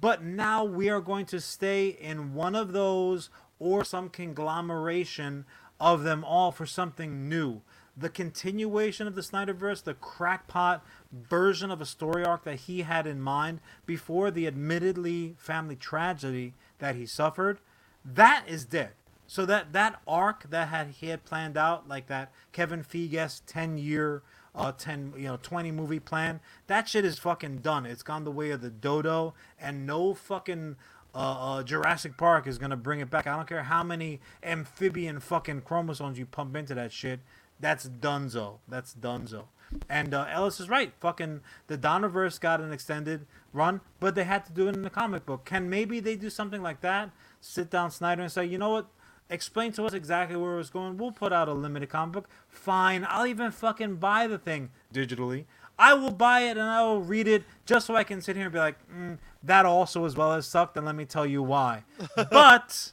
But 0.00 0.22
now 0.22 0.64
we 0.64 0.88
are 0.88 1.00
going 1.00 1.26
to 1.26 1.40
stay 1.40 1.88
in 1.88 2.34
one 2.34 2.54
of 2.54 2.72
those 2.72 3.30
or 3.58 3.84
some 3.84 4.08
conglomeration 4.08 5.44
of 5.78 6.02
them 6.02 6.24
all 6.24 6.52
for 6.52 6.66
something 6.66 7.28
new. 7.28 7.60
The 7.96 8.08
continuation 8.08 9.06
of 9.06 9.14
the 9.14 9.20
Snyderverse, 9.20 9.84
the 9.84 9.94
crackpot 9.94 10.84
version 11.12 11.70
of 11.70 11.80
a 11.80 11.86
story 11.86 12.24
arc 12.24 12.44
that 12.44 12.60
he 12.60 12.82
had 12.82 13.06
in 13.06 13.20
mind 13.20 13.60
before 13.86 14.30
the 14.30 14.46
admittedly 14.46 15.36
family 15.38 15.76
tragedy 15.76 16.54
that 16.78 16.96
he 16.96 17.06
suffered, 17.06 17.60
that 18.04 18.44
is 18.48 18.64
dead. 18.64 18.90
So 19.26 19.46
that 19.46 19.72
that 19.72 20.00
arc 20.06 20.50
that 20.50 20.68
had 20.68 20.88
he 20.88 21.08
had 21.08 21.24
planned 21.24 21.56
out, 21.56 21.88
like 21.88 22.08
that 22.08 22.32
Kevin 22.52 22.82
Feige 22.82 23.40
ten 23.46 23.78
year 23.78 24.22
uh, 24.54 24.72
10, 24.72 25.14
you 25.16 25.24
know, 25.24 25.38
20 25.42 25.70
movie 25.72 26.00
plan. 26.00 26.40
That 26.66 26.88
shit 26.88 27.04
is 27.04 27.18
fucking 27.18 27.58
done. 27.58 27.86
It's 27.86 28.02
gone 28.02 28.24
the 28.24 28.30
way 28.30 28.50
of 28.50 28.60
the 28.60 28.70
dodo, 28.70 29.34
and 29.58 29.86
no 29.86 30.14
fucking 30.14 30.76
uh, 31.14 31.18
uh, 31.18 31.62
Jurassic 31.62 32.16
Park 32.16 32.46
is 32.46 32.58
gonna 32.58 32.76
bring 32.76 33.00
it 33.00 33.10
back. 33.10 33.26
I 33.26 33.36
don't 33.36 33.48
care 33.48 33.64
how 33.64 33.82
many 33.82 34.20
amphibian 34.42 35.20
fucking 35.20 35.62
chromosomes 35.62 36.18
you 36.18 36.26
pump 36.26 36.56
into 36.56 36.74
that 36.74 36.92
shit. 36.92 37.20
That's 37.60 37.88
dunzo. 37.88 38.58
That's 38.68 38.94
dunzo. 38.94 39.44
And 39.88 40.14
uh, 40.14 40.26
Ellis 40.30 40.60
is 40.60 40.68
right. 40.68 40.92
Fucking 41.00 41.40
the 41.66 41.78
Donnerverse 41.78 42.40
got 42.40 42.60
an 42.60 42.72
extended 42.72 43.26
run, 43.52 43.80
but 44.00 44.14
they 44.14 44.24
had 44.24 44.44
to 44.46 44.52
do 44.52 44.68
it 44.68 44.74
in 44.76 44.82
the 44.82 44.90
comic 44.90 45.26
book. 45.26 45.44
Can 45.44 45.68
maybe 45.68 46.00
they 46.00 46.16
do 46.16 46.30
something 46.30 46.62
like 46.62 46.80
that? 46.82 47.10
Sit 47.40 47.70
down 47.70 47.90
Snyder 47.90 48.22
and 48.22 48.30
say, 48.30 48.44
you 48.44 48.58
know 48.58 48.70
what? 48.70 48.86
explain 49.30 49.72
to 49.72 49.84
us 49.84 49.92
exactly 49.92 50.36
where 50.36 50.54
it 50.54 50.58
was 50.58 50.70
going. 50.70 50.96
We'll 50.96 51.12
put 51.12 51.32
out 51.32 51.48
a 51.48 51.52
limited 51.52 51.88
comic 51.88 52.12
book. 52.12 52.28
Fine. 52.48 53.06
I'll 53.08 53.26
even 53.26 53.50
fucking 53.50 53.96
buy 53.96 54.26
the 54.26 54.38
thing 54.38 54.70
digitally. 54.92 55.44
I 55.78 55.94
will 55.94 56.12
buy 56.12 56.40
it 56.42 56.56
and 56.56 56.62
I 56.62 56.82
will 56.82 57.00
read 57.00 57.26
it 57.26 57.42
just 57.66 57.86
so 57.86 57.96
I 57.96 58.04
can 58.04 58.20
sit 58.20 58.36
here 58.36 58.46
and 58.46 58.52
be 58.52 58.58
like, 58.58 58.76
mm, 58.88 59.18
that 59.42 59.66
also 59.66 60.04
as 60.04 60.16
well 60.16 60.32
as 60.32 60.46
sucked, 60.46 60.76
and 60.76 60.86
let 60.86 60.94
me 60.94 61.04
tell 61.04 61.26
you 61.26 61.42
why. 61.42 61.84
But 62.30 62.92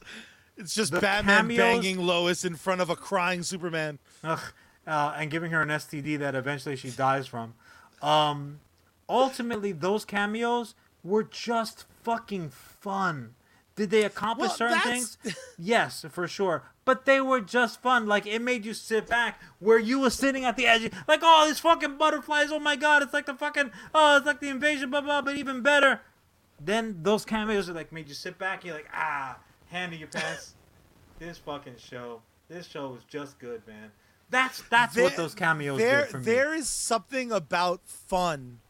it's 0.56 0.74
just 0.74 0.92
Batman 0.92 1.48
cameos, 1.48 1.58
banging 1.58 1.98
Lois 1.98 2.44
in 2.44 2.56
front 2.56 2.80
of 2.80 2.90
a 2.90 2.96
crying 2.96 3.42
Superman. 3.42 3.98
Ugh, 4.24 4.40
uh, 4.86 5.14
and 5.16 5.30
giving 5.30 5.50
her 5.52 5.62
an 5.62 5.68
STD 5.68 6.18
that 6.18 6.34
eventually 6.34 6.76
she 6.76 6.90
dies 6.90 7.26
from. 7.26 7.54
Um, 8.00 8.60
ultimately, 9.08 9.72
those 9.72 10.04
cameos 10.04 10.74
were 11.04 11.22
just 11.22 11.84
fucking 12.02 12.50
fun. 12.50 13.34
Did 13.74 13.90
they 13.90 14.04
accomplish 14.04 14.48
well, 14.48 14.70
certain 14.70 14.80
things? 14.80 15.18
yes, 15.58 16.04
for 16.10 16.28
sure. 16.28 16.64
But 16.84 17.04
they 17.06 17.20
were 17.20 17.40
just 17.40 17.80
fun. 17.80 18.06
Like 18.06 18.26
it 18.26 18.42
made 18.42 18.66
you 18.66 18.74
sit 18.74 19.06
back 19.06 19.40
where 19.60 19.78
you 19.78 20.00
were 20.00 20.10
sitting 20.10 20.44
at 20.44 20.56
the 20.56 20.66
edge, 20.66 20.90
like, 21.08 21.20
oh, 21.22 21.46
these 21.46 21.60
fucking 21.60 21.96
butterflies. 21.96 22.50
Oh 22.50 22.58
my 22.58 22.76
god, 22.76 23.02
it's 23.02 23.14
like 23.14 23.26
the 23.26 23.34
fucking 23.34 23.70
oh, 23.94 24.16
it's 24.18 24.26
like 24.26 24.40
the 24.40 24.48
invasion, 24.48 24.90
blah 24.90 25.00
blah. 25.00 25.22
But 25.22 25.36
even 25.36 25.62
better, 25.62 26.00
then 26.60 26.98
those 27.02 27.24
cameos 27.24 27.70
are 27.70 27.72
like 27.72 27.92
made 27.92 28.08
you 28.08 28.14
sit 28.14 28.36
back. 28.36 28.64
You're 28.64 28.74
like, 28.74 28.90
ah, 28.92 29.38
hand 29.72 29.92
in 29.92 29.98
your 29.98 30.08
pants. 30.08 30.54
this 31.18 31.38
fucking 31.38 31.76
show, 31.78 32.22
this 32.48 32.66
show 32.66 32.90
was 32.90 33.02
just 33.08 33.38
good, 33.38 33.66
man. 33.66 33.90
That's 34.30 34.62
that's 34.70 34.94
there, 34.94 35.04
what 35.04 35.16
those 35.16 35.34
cameos 35.34 35.78
there, 35.78 36.02
did 36.02 36.10
for 36.10 36.18
me. 36.18 36.24
There 36.24 36.54
is 36.54 36.68
something 36.68 37.32
about 37.32 37.80
fun 37.84 38.60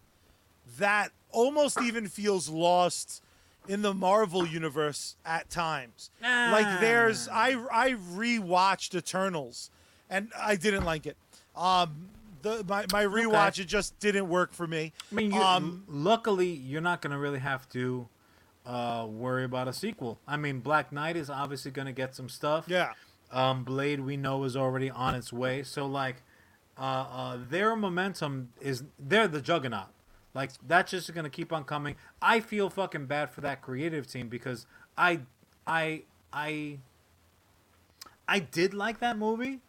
that 0.79 1.13
almost 1.31 1.81
even 1.81 2.09
feels 2.09 2.49
lost 2.49 3.23
in 3.69 3.83
the 3.83 3.95
Marvel 3.95 4.47
universe 4.47 5.17
at 5.25 5.49
times. 5.51 6.11
Ah. 6.23 6.51
Like 6.53 6.81
there's 6.81 7.29
I 7.29 7.53
I 7.73 7.93
rewatched 7.93 8.95
Eternals 8.97 9.71
and 10.11 10.31
I 10.37 10.57
didn't 10.57 10.85
like 10.85 11.07
it. 11.07 11.17
Um 11.55 12.09
the 12.43 12.65
my, 12.69 12.87
my 12.93 13.05
rewatch 13.05 13.51
okay. 13.51 13.63
it 13.63 13.69
just 13.69 13.99
didn't 14.01 14.29
work 14.29 14.53
for 14.53 14.67
me. 14.67 14.93
I 15.13 15.15
mean, 15.15 15.33
you, 15.33 15.41
um, 15.41 15.85
luckily 15.89 16.49
you're 16.49 16.81
not 16.81 17.01
gonna 17.01 17.19
really 17.19 17.39
have 17.39 17.69
to 17.71 18.09
uh, 18.65 19.07
worry 19.09 19.45
about 19.45 19.69
a 19.69 19.73
sequel. 19.73 20.19
I 20.27 20.37
mean, 20.37 20.61
Black 20.61 20.93
Knight 20.93 21.17
is 21.17 21.31
obviously 21.31 21.71
gonna 21.71 21.93
get 21.93 22.15
some 22.15 22.29
stuff. 22.29 22.67
Yeah. 22.69 22.93
Um, 23.31 23.65
Blade 23.65 24.01
we 24.01 24.17
know 24.17 24.45
is 24.45 24.57
already 24.57 24.91
on 24.91 25.15
its 25.15 25.33
way. 25.33 25.63
So 25.63 25.87
like, 25.87 26.23
uh, 26.79 26.81
uh, 26.81 27.39
their 27.49 27.75
momentum 27.77 28.51
is 28.61 28.85
they're 28.99 29.29
the 29.29 29.41
juggernaut. 29.41 29.89
Like 30.35 30.51
that's 30.67 30.91
just 30.91 31.13
gonna 31.15 31.31
keep 31.31 31.53
on 31.53 31.65
coming. 31.65 31.97
I 32.21 32.41
feel 32.41 32.71
fucking 32.71 33.07
bad 33.07 33.31
for 33.31 33.41
that 33.43 33.63
creative 33.63 34.07
team 34.07 34.29
because 34.29 34.67
I, 34.97 35.21
I, 35.67 36.03
I, 36.33 36.79
I 38.29 38.39
did 38.39 38.73
like 38.73 39.01
that 39.01 39.19
movie, 39.19 39.61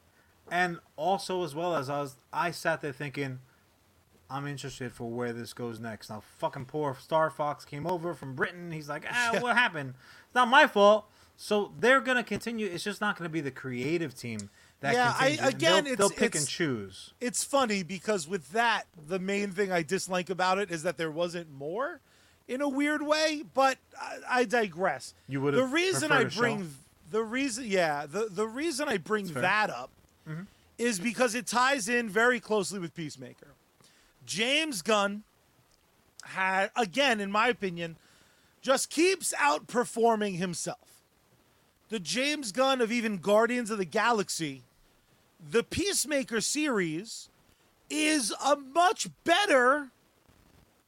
and 0.52 0.80
also 0.96 1.44
as 1.44 1.56
well 1.56 1.76
as 1.76 1.90
I 1.90 2.02
was, 2.02 2.18
I 2.32 2.52
sat 2.52 2.82
there 2.82 2.94
thinking, 2.94 3.40
I'm 4.30 4.48
interested 4.48 4.92
for 4.92 5.10
where 5.10 5.34
this 5.34 5.54
goes 5.54 5.80
next. 5.80 6.10
Now, 6.10 6.24
fucking 6.40 6.66
poor 6.66 6.96
Star 7.00 7.30
Fox 7.30 7.66
came 7.66 7.86
over 7.86 8.14
from 8.14 8.36
Britain. 8.36 8.72
He's 8.72 8.90
like, 8.90 9.06
ah, 9.10 9.38
what 9.40 9.56
happened? 9.56 9.94
It's 10.26 10.36
not 10.36 10.48
my 10.48 10.68
fault. 10.68 11.06
So 11.36 11.74
they're 11.80 12.02
gonna 12.02 12.24
continue. 12.24 12.68
It's 12.68 12.84
just 12.84 13.02
not 13.02 13.18
gonna 13.18 13.30
be 13.30 13.42
the 13.42 13.52
creative 13.52 14.16
team 14.16 14.50
that 14.82 14.94
yeah, 14.94 15.14
I, 15.18 15.38
again, 15.42 15.86
they'll, 15.86 15.96
they'll 15.96 16.10
pick 16.10 16.36
and 16.36 16.48
choose. 16.48 17.14
It's 17.22 17.44
funny 17.44 17.84
because 17.84 18.28
with 18.28 18.52
that, 18.52 18.84
the 19.08 19.18
main 19.18 19.52
thing 19.52 19.72
I 19.72 19.82
dislike 19.82 20.30
about 20.30 20.60
it 20.60 20.72
is 20.72 20.84
that 20.84 20.98
there 20.98 21.10
wasn't 21.10 21.52
more, 21.52 22.02
in 22.48 22.62
a 22.62 22.68
weird 22.68 23.02
way. 23.02 23.44
But 23.54 23.78
I, 24.00 24.18
I 24.30 24.46
digress. 24.46 25.14
You 25.28 25.42
would 25.42 25.54
the 25.54 25.64
reason 25.64 26.12
I 26.12 26.26
bring 26.26 26.70
the 27.10 27.24
reason, 27.24 27.66
yeah, 27.68 28.06
the 28.06 28.28
the 28.30 28.48
reason 28.48 28.90
I 28.90 28.98
bring 28.98 29.28
that 29.34 29.70
up 29.70 29.92
mm-hmm. 30.28 30.44
is 30.78 31.00
because 31.00 31.36
it 31.36 31.48
ties 31.48 31.88
in 31.88 32.10
very 32.10 32.40
closely 32.40 32.80
with 32.80 32.94
Peacemaker. 32.94 33.54
James 34.26 34.82
Gunn 34.82 35.24
had 36.26 36.72
again, 36.76 37.20
in 37.20 37.32
my 37.32 37.48
opinion, 37.48 37.98
just 38.62 38.90
keeps 38.90 39.34
outperforming 39.34 40.38
himself. 40.38 41.02
The 41.90 42.00
James 42.00 42.52
Gunn 42.52 42.82
of 42.82 42.92
even 42.92 43.18
Guardians 43.18 43.70
of 43.70 43.78
the 43.78 43.86
Galaxy 43.86 44.64
the 45.52 45.64
Peacemaker 45.64 46.42
series 46.42 47.30
is 47.90 48.34
a 48.44 48.56
much 48.56 49.08
better 49.24 49.90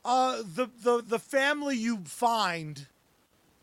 uh, 0.03 0.37
the, 0.43 0.69
the 0.83 1.01
the 1.01 1.19
family 1.19 1.75
you 1.75 1.97
find 2.05 2.85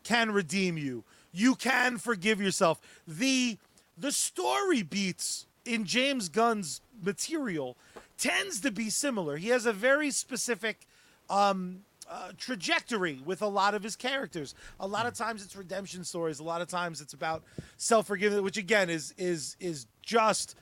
can 0.03 0.31
redeem 0.31 0.77
you. 0.77 1.03
You 1.31 1.55
can 1.55 1.97
forgive 1.97 2.41
yourself. 2.41 2.81
The 3.07 3.57
the 3.97 4.11
story 4.11 4.83
beats 4.83 5.45
in 5.65 5.85
James 5.85 6.29
Gunn's 6.29 6.81
material 7.01 7.77
tends 8.23 8.61
to 8.61 8.71
be 8.71 8.89
similar. 8.89 9.37
He 9.37 9.49
has 9.49 9.65
a 9.65 9.73
very 9.73 10.09
specific 10.09 10.87
um, 11.29 11.81
uh, 12.09 12.31
trajectory 12.37 13.21
with 13.25 13.41
a 13.41 13.47
lot 13.47 13.73
of 13.73 13.83
his 13.83 13.95
characters. 13.95 14.55
A 14.79 14.87
lot 14.87 15.05
of 15.05 15.13
times 15.13 15.43
it's 15.43 15.55
redemption 15.55 16.03
stories. 16.05 16.39
A 16.39 16.43
lot 16.43 16.61
of 16.61 16.67
times 16.69 17.01
it's 17.01 17.13
about 17.13 17.43
self 17.77 18.07
forgiveness, 18.07 18.41
which 18.41 18.57
again 18.57 18.89
is 18.89 19.13
is 19.17 19.57
is 19.59 19.87
just 20.01 20.55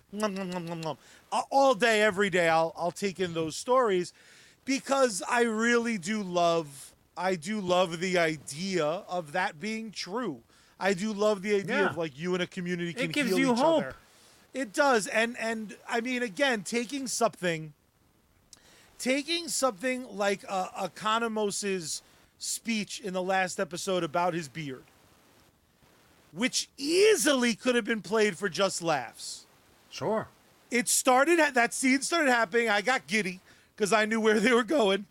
all 1.51 1.75
day, 1.75 2.01
every 2.01 2.29
day. 2.29 2.49
I'll 2.49 2.73
I'll 2.75 2.91
take 2.91 3.19
in 3.19 3.33
those 3.33 3.55
stories 3.55 4.11
because 4.65 5.21
I 5.29 5.43
really 5.43 5.97
do 5.97 6.23
love 6.23 6.95
I 7.15 7.35
do 7.35 7.61
love 7.61 7.99
the 7.99 8.17
idea 8.17 8.85
of 8.85 9.33
that 9.33 9.59
being 9.59 9.91
true. 9.91 10.41
I 10.79 10.93
do 10.93 11.13
love 11.13 11.43
the 11.43 11.55
idea 11.55 11.81
yeah. 11.81 11.89
of 11.89 11.97
like 11.97 12.17
you 12.17 12.33
and 12.33 12.41
a 12.41 12.47
community 12.47 12.93
can 12.93 13.05
it 13.05 13.13
gives 13.13 13.29
heal 13.29 13.39
you 13.39 13.53
each 13.53 13.59
hope. 13.59 13.83
other. 13.83 13.95
It 14.53 14.73
does, 14.73 15.07
and 15.07 15.37
and 15.37 15.75
I 15.87 16.01
mean 16.01 16.23
again, 16.23 16.63
taking 16.63 17.07
something 17.07 17.73
taking 18.97 19.47
something 19.47 20.05
like 20.15 20.45
uh, 20.47 20.67
Economos's 20.83 22.03
speech 22.37 22.99
in 22.99 23.13
the 23.13 23.21
last 23.21 23.59
episode 23.59 24.03
about 24.03 24.33
his 24.35 24.47
beard, 24.47 24.83
which 26.33 26.69
easily 26.77 27.55
could 27.55 27.73
have 27.75 27.85
been 27.85 28.01
played 28.01 28.37
for 28.37 28.47
just 28.49 28.81
laughs. 28.83 29.45
Sure. 29.89 30.27
It 30.69 30.87
started 30.87 31.39
that 31.53 31.73
scene 31.73 32.01
started 32.01 32.29
happening. 32.29 32.69
I 32.69 32.81
got 32.81 33.07
giddy 33.07 33.39
because 33.75 33.91
I 33.91 34.05
knew 34.05 34.19
where 34.21 34.39
they 34.39 34.53
were 34.53 34.63
going, 34.63 35.05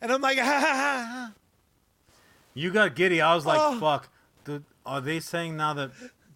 and 0.00 0.12
I'm 0.12 0.20
like, 0.20 0.38
ha 0.38 0.44
ha 0.60 0.74
ha. 0.74 1.32
You 2.54 2.70
got 2.70 2.94
giddy. 2.94 3.20
I 3.20 3.34
was 3.34 3.46
like, 3.46 3.58
Oh. 3.60 3.80
fuck. 3.80 4.08
Dude, 4.44 4.64
are 4.84 5.00
they 5.00 5.20
saying 5.20 5.56
now 5.56 5.72
that 5.74 5.90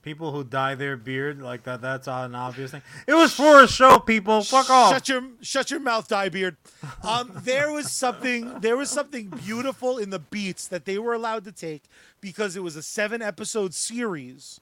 people 0.06 0.30
who 0.30 0.44
dye 0.44 0.76
their 0.76 0.96
beard 0.96 1.42
like 1.42 1.64
that? 1.64 1.80
That's 1.82 2.06
an 2.06 2.36
obvious 2.36 2.70
thing. 2.70 2.82
It 3.08 3.14
was 3.14 3.34
for 3.34 3.64
a 3.64 3.66
show, 3.66 3.98
people. 3.98 4.40
Fuck 4.44 4.70
off. 4.70 4.92
Shut 4.92 5.08
your 5.08 5.22
shut 5.40 5.70
your 5.72 5.80
mouth, 5.80 6.08
Diebeard. 6.08 6.56
Um, 7.02 7.32
there 7.34 7.72
was 7.72 7.90
something 7.90 8.60
there 8.60 8.76
was 8.76 8.88
something 8.88 9.28
beautiful 9.28 9.98
in 9.98 10.10
the 10.10 10.20
beats 10.20 10.68
that 10.68 10.84
they 10.84 10.96
were 10.96 11.12
allowed 11.12 11.44
to 11.44 11.52
take 11.52 11.82
because 12.20 12.54
it 12.54 12.62
was 12.62 12.76
a 12.76 12.82
seven 12.82 13.20
episode 13.20 13.74
series 13.74 14.60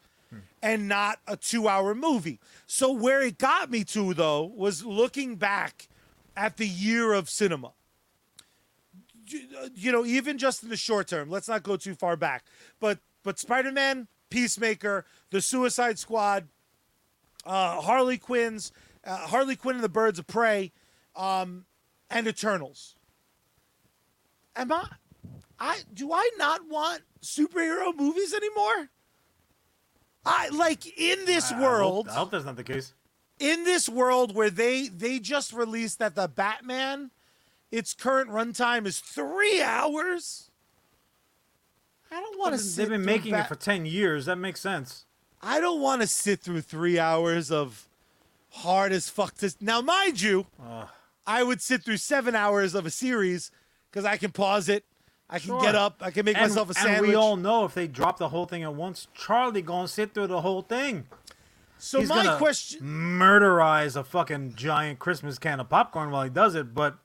and 0.63 0.89
not 0.89 1.19
a 1.29 1.37
two 1.37 1.69
hour 1.69 1.95
movie. 1.95 2.41
So 2.67 2.91
where 2.91 3.21
it 3.21 3.37
got 3.37 3.71
me 3.71 3.85
to 3.85 4.15
though 4.15 4.45
was 4.45 4.87
looking 4.87 5.37
back 5.37 5.89
at 6.35 6.57
the 6.57 6.67
year 6.67 7.13
of 7.13 7.29
cinema. 7.29 7.73
You 9.75 9.93
know, 9.93 10.07
even 10.07 10.39
just 10.39 10.63
in 10.63 10.71
the 10.71 10.77
short 10.77 11.09
term, 11.09 11.29
let's 11.29 11.49
not 11.49 11.63
go 11.63 11.77
too 11.77 11.95
far 11.95 12.17
back. 12.17 12.45
But 12.81 12.99
but 13.23 13.39
Spider 13.39 13.73
Man, 13.73 14.09
Peacemaker, 14.31 15.05
The 15.31 15.41
Suicide 15.41 15.99
Squad, 15.99 16.49
uh, 17.47 17.81
Harley 17.81 18.19
Quinn's 18.19 18.73
uh, 19.05 19.17
Harley 19.27 19.55
Quinn 19.57 19.77
and 19.77 19.85
the 19.85 19.89
Birds 19.89 20.19
of 20.19 20.27
Prey, 20.27 20.73
um, 21.15 21.67
and 22.09 22.27
Eternals. 22.27 22.97
Am 24.57 24.73
I? 24.73 24.87
I 25.59 25.81
do 25.93 26.13
I 26.13 26.31
not 26.39 26.69
want 26.69 27.03
superhero 27.23 27.95
movies 27.97 28.33
anymore? 28.33 28.89
I 30.25 30.49
like 30.49 30.87
in 30.99 31.25
this 31.27 31.53
I- 31.53 31.59
I 31.59 31.61
world, 31.61 32.07
hope, 32.07 32.17
I 32.17 32.19
hope 32.19 32.31
that's 32.31 32.45
not 32.47 32.57
the 32.57 32.65
case. 32.65 32.95
in 33.39 33.65
this 33.65 33.89
world 33.89 34.35
where 34.35 34.49
they 34.51 34.89
they 34.89 35.19
just 35.19 35.53
released 35.53 35.99
that 35.99 36.15
the 36.15 36.29
Batman, 36.29 37.11
its 37.71 37.93
current 37.95 38.31
runtime 38.31 38.87
is 38.87 39.01
three 39.01 39.61
hours. 39.63 40.51
I 42.15 42.21
don't 42.21 42.39
want 42.39 42.53
to. 42.55 42.59
sit. 42.59 42.83
They've 42.83 42.89
been 42.91 43.05
making 43.05 43.35
it 43.35 43.47
for 43.49 43.55
10 43.57 43.87
years. 43.87 44.27
That 44.27 44.37
makes 44.37 44.61
sense. 44.61 45.05
I 45.43 45.61
don't 45.61 45.81
want 45.81 46.01
to 46.03 46.07
sit 46.07 46.41
through 46.41 46.61
three 46.63 46.99
hours 46.99 47.51
of 47.51 47.89
hard 48.51 48.93
as 48.93 49.09
fuck 49.09 49.35
to. 49.39 49.53
Now, 49.61 49.81
mind 49.81 50.21
you, 50.21 50.47
Ugh. 50.65 50.89
I 51.27 51.43
would 51.43 51.61
sit 51.61 51.83
through 51.83 51.97
seven 51.99 52.35
hours 52.35 52.75
of 52.75 52.87
a 52.87 52.91
series 52.91 53.51
because 53.91 54.05
I 54.05 54.17
can 54.17 54.31
pause 54.31 54.69
it, 54.69 54.85
I 55.29 55.39
can 55.39 55.49
Sure. 55.49 55.61
get 55.63 55.75
up, 55.75 55.97
I 56.01 56.11
can 56.11 56.25
make 56.25 56.37
and, 56.37 56.49
myself 56.49 56.71
a 56.71 56.75
sandwich. 56.75 56.99
and 56.99 57.07
we 57.09 57.15
all 57.15 57.37
know 57.37 57.65
if 57.65 57.75
they 57.75 57.87
drop 57.87 58.19
the 58.19 58.29
whole 58.29 58.47
thing 58.47 58.63
at 58.63 58.75
once, 58.75 59.09
Charlie 59.15 59.63
gonna 59.63 59.89
sit 59.89 60.15
through 60.15 60.29
the 60.29 60.41
whole 60.43 60.63
thing. 60.63 61.07
so 61.79 62.01
He's 62.01 62.09
my 62.09 62.37
question, 62.39 62.81
murderize 62.83 63.97
a 63.97 64.05
fucking 64.05 64.55
giant 64.55 64.99
Christmas 64.99 65.39
can 65.39 65.61
of 65.61 65.69
popcorn 65.69 66.11
while 66.11 66.23
he 66.25 66.31
does 66.31 66.55
it, 66.55 66.75
but 66.75 66.97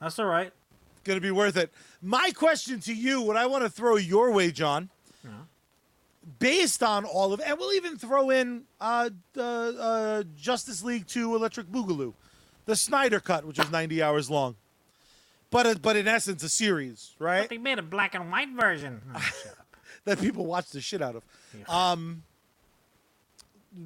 that's 0.00 0.18
all 0.18 0.26
right. 0.26 0.52
Gonna 1.06 1.20
be 1.20 1.30
worth 1.30 1.56
it. 1.56 1.72
My 2.02 2.30
question 2.34 2.80
to 2.80 2.94
you, 2.94 3.22
what 3.22 3.36
I 3.36 3.46
want 3.46 3.64
to 3.64 3.70
throw 3.70 3.96
your 3.96 4.30
way, 4.32 4.50
John, 4.50 4.90
based 6.38 6.82
on 6.82 7.04
all 7.04 7.32
of, 7.32 7.40
and 7.40 7.58
we'll 7.58 7.72
even 7.74 7.96
throw 7.96 8.30
in 8.30 8.64
uh, 8.80 9.10
the 9.32 9.76
uh, 9.78 10.22
Justice 10.36 10.82
League 10.82 11.06
Two 11.06 11.34
Electric 11.34 11.68
Boogaloo, 11.68 12.12
the 12.66 12.76
Snyder 12.76 13.20
cut, 13.20 13.44
which 13.44 13.58
is 13.58 13.70
ninety 13.70 14.02
hours 14.02 14.28
long, 14.30 14.56
but 15.50 15.66
uh, 15.66 15.74
but 15.80 15.96
in 15.96 16.06
essence 16.08 16.42
a 16.42 16.48
series, 16.48 17.14
right? 17.18 17.48
They 17.48 17.58
made 17.58 17.78
a 17.78 17.82
black 17.82 18.14
and 18.14 18.30
white 18.30 18.50
version. 18.50 19.00
Oh, 19.14 19.52
that 20.04 20.20
people 20.20 20.46
watch 20.46 20.70
the 20.70 20.80
shit 20.80 21.02
out 21.02 21.16
of. 21.16 21.24
Yeah. 21.58 21.64
Um, 21.92 22.22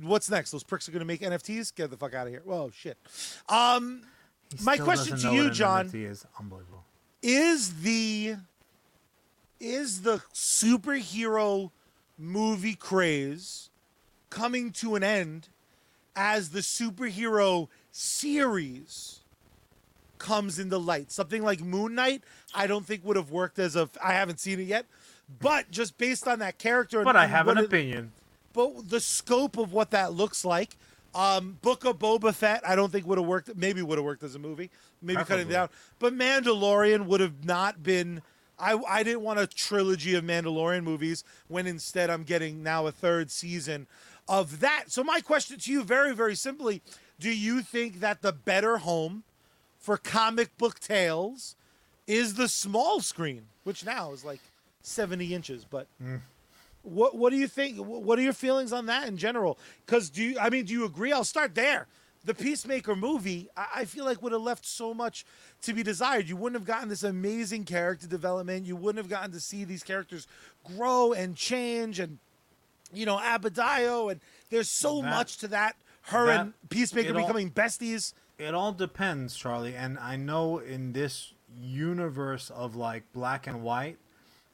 what's 0.03 0.29
next? 0.29 0.51
Those 0.51 0.63
pricks 0.63 0.87
are 0.87 0.93
going 0.93 1.01
to 1.01 1.07
make 1.07 1.23
NFTs. 1.23 1.75
Get 1.75 1.91
the 1.91 1.97
fuck 1.97 2.13
out 2.13 2.27
of 2.27 2.33
here. 2.33 2.43
Whoa, 2.45 2.71
shit. 2.75 2.99
Um, 3.49 4.03
My 4.63 4.77
question 4.77 5.17
to 5.19 5.33
you, 5.33 5.51
John- 5.51 5.89
NFT 5.89 6.11
is 6.11 6.27
unbelievable. 6.39 6.80
Is 7.23 7.83
the 7.83 8.37
is 9.61 10.03
the 10.03 10.23
superhero 10.35 11.71
movie 12.19 12.75
craze 12.75 13.69
coming 14.31 14.71
to 14.73 14.95
an 14.95 15.03
end 15.03 15.49
as 16.17 16.51
the 16.51 16.61
superhero 16.61 17.69
series 17.93 19.21
comes 20.19 20.59
into 20.59 20.79
light? 20.79 21.11
Something 21.13 21.43
like 21.43 21.61
Moon 21.61 21.95
Knight, 21.95 22.23
I 22.55 22.67
don't 22.67 22.87
think 22.87 23.05
would 23.05 23.17
have 23.17 23.31
worked 23.31 23.59
as 23.59 23.77
a. 23.77 23.89
I 24.03 24.13
haven't 24.13 24.41
seen 24.41 24.61
it 24.61 24.65
yet, 24.65 24.87
but 25.41 25.71
just 25.71 25.99
based 25.99 26.27
on 26.27 26.39
that 26.39 26.59
character, 26.59 26.99
and- 27.01 27.05
But 27.05 27.17
I 27.17 27.27
have 27.27 27.49
an 27.49 27.59
it- 27.59 27.67
opinion. 27.67 28.13
but 28.53 28.89
the 28.89 29.01
scope 29.01 29.59
of 29.59 29.73
what 29.73 29.91
that 29.91 30.13
looks 30.13 30.45
like. 30.45 30.77
Um, 31.15 31.59
Book 31.63 31.85
of 31.85 31.99
Boba 31.99 32.35
Fett, 32.35 32.63
I 32.67 32.77
don't 32.77 32.91
think 32.93 33.07
would 33.07 33.19
have 33.19 33.27
worked. 33.27 33.55
Maybe 33.57 33.83
would 33.83 33.99
have 33.99 34.05
worked 34.05 34.23
as 34.23 34.35
a 34.35 34.39
movie. 34.39 34.71
Maybe 35.03 35.17
cutting 35.25 35.49
it 35.49 35.51
Preferably. 35.51 35.53
down. 35.55 35.69
But 35.99 36.15
Mandalorian 36.15 37.07
would 37.07 37.21
have 37.21 37.45
not 37.45 37.83
been. 37.83 38.23
I 38.59 38.75
I 38.89 39.03
didn't 39.03 39.23
want 39.23 39.39
a 39.41 39.47
trilogy 39.47 40.15
of 40.15 40.25
Mandalorian 40.25 40.85
movies 40.85 41.25
when 41.49 41.67
instead 41.67 42.11
I'm 42.11 42.23
getting 42.23 42.63
now 42.63 42.87
a 42.87 42.93
third 42.93 43.31
season 43.31 43.87
of 44.29 44.61
that. 44.61 44.85
So 44.89 45.03
my 45.03 45.21
question 45.21 45.59
to 45.59 45.73
you, 45.73 45.83
very 45.83 46.15
very 46.15 46.35
simply, 46.37 46.83
do 47.19 47.31
you 47.31 47.63
think 47.63 48.01
that 48.01 48.23
the 48.23 48.33
better 48.33 48.79
home 48.79 49.25
for 49.79 49.97
comic 49.97 50.57
book 50.59 50.79
tales 50.79 51.57
is 52.07 52.35
the 52.35 52.49
small 52.49 53.01
screen, 53.01 53.47
which 53.65 53.85
now 53.85 54.13
is 54.13 54.25
like 54.25 54.41
70 54.83 55.35
inches, 55.35 55.65
but 55.65 55.87
what 56.83 57.17
what 57.17 57.31
do 57.31 57.37
you 57.37 57.49
think? 57.49 57.77
What 57.79 58.19
are 58.19 58.23
your 58.23 58.33
feelings 58.33 58.73
on 58.73 58.87
that 58.87 59.07
in 59.09 59.17
general? 59.17 59.59
Because 59.87 60.11
do 60.11 60.23
you? 60.23 60.39
I 60.39 60.51
mean, 60.51 60.65
do 60.65 60.73
you 60.73 60.85
agree? 60.85 61.13
I'll 61.13 61.25
start 61.25 61.55
there. 61.55 61.87
The 62.23 62.35
Peacemaker 62.35 62.95
movie, 62.95 63.49
I, 63.57 63.67
I 63.77 63.85
feel 63.87 64.05
like 64.05 64.21
would 64.23 64.33
have 64.33 64.43
left 64.43 64.67
so 64.67 64.93
much 64.93 65.25
to 65.63 65.73
be 65.73 65.83
desired. 65.83 66.29
You 66.29 66.37
wouldn't 66.37 66.61
have 66.61 66.67
gotten 66.67 66.89
this 66.91 67.03
amazing 67.03 67.65
character 67.65 68.07
development. 68.07 68.67
You 68.67 68.77
wouldn't 68.77 69.03
have 69.03 69.09
gotten 69.09 69.33
to 69.33 69.41
see 69.41 69.65
these 69.65 69.83
characters 69.83 70.27
grow 70.77 71.13
and 71.15 71.35
change, 71.35 71.99
and 71.99 72.19
you 72.93 73.07
know 73.07 73.17
Adebayo, 73.19 74.11
and 74.13 74.21
there's 74.51 74.69
so 74.71 75.01
That- 75.01 75.11
much 75.11 75.39
to 75.39 75.49
that. 75.49 75.77
Her 76.03 76.27
that- 76.27 76.41
and 76.41 76.55
Peacemaker 76.71 77.15
all- 77.15 77.21
becoming 77.23 77.51
besties. 77.51 78.13
It 78.39 78.55
all 78.55 78.73
depends, 78.73 79.37
Charlie. 79.37 79.77
And 79.77 79.99
I 79.99 80.17
know 80.17 80.59
in 80.59 80.93
this 80.95 81.35
universe 81.59 82.51
of 82.51 82.75
like 82.75 83.05
black 83.13 83.47
and 83.47 83.63
white, 83.63 83.99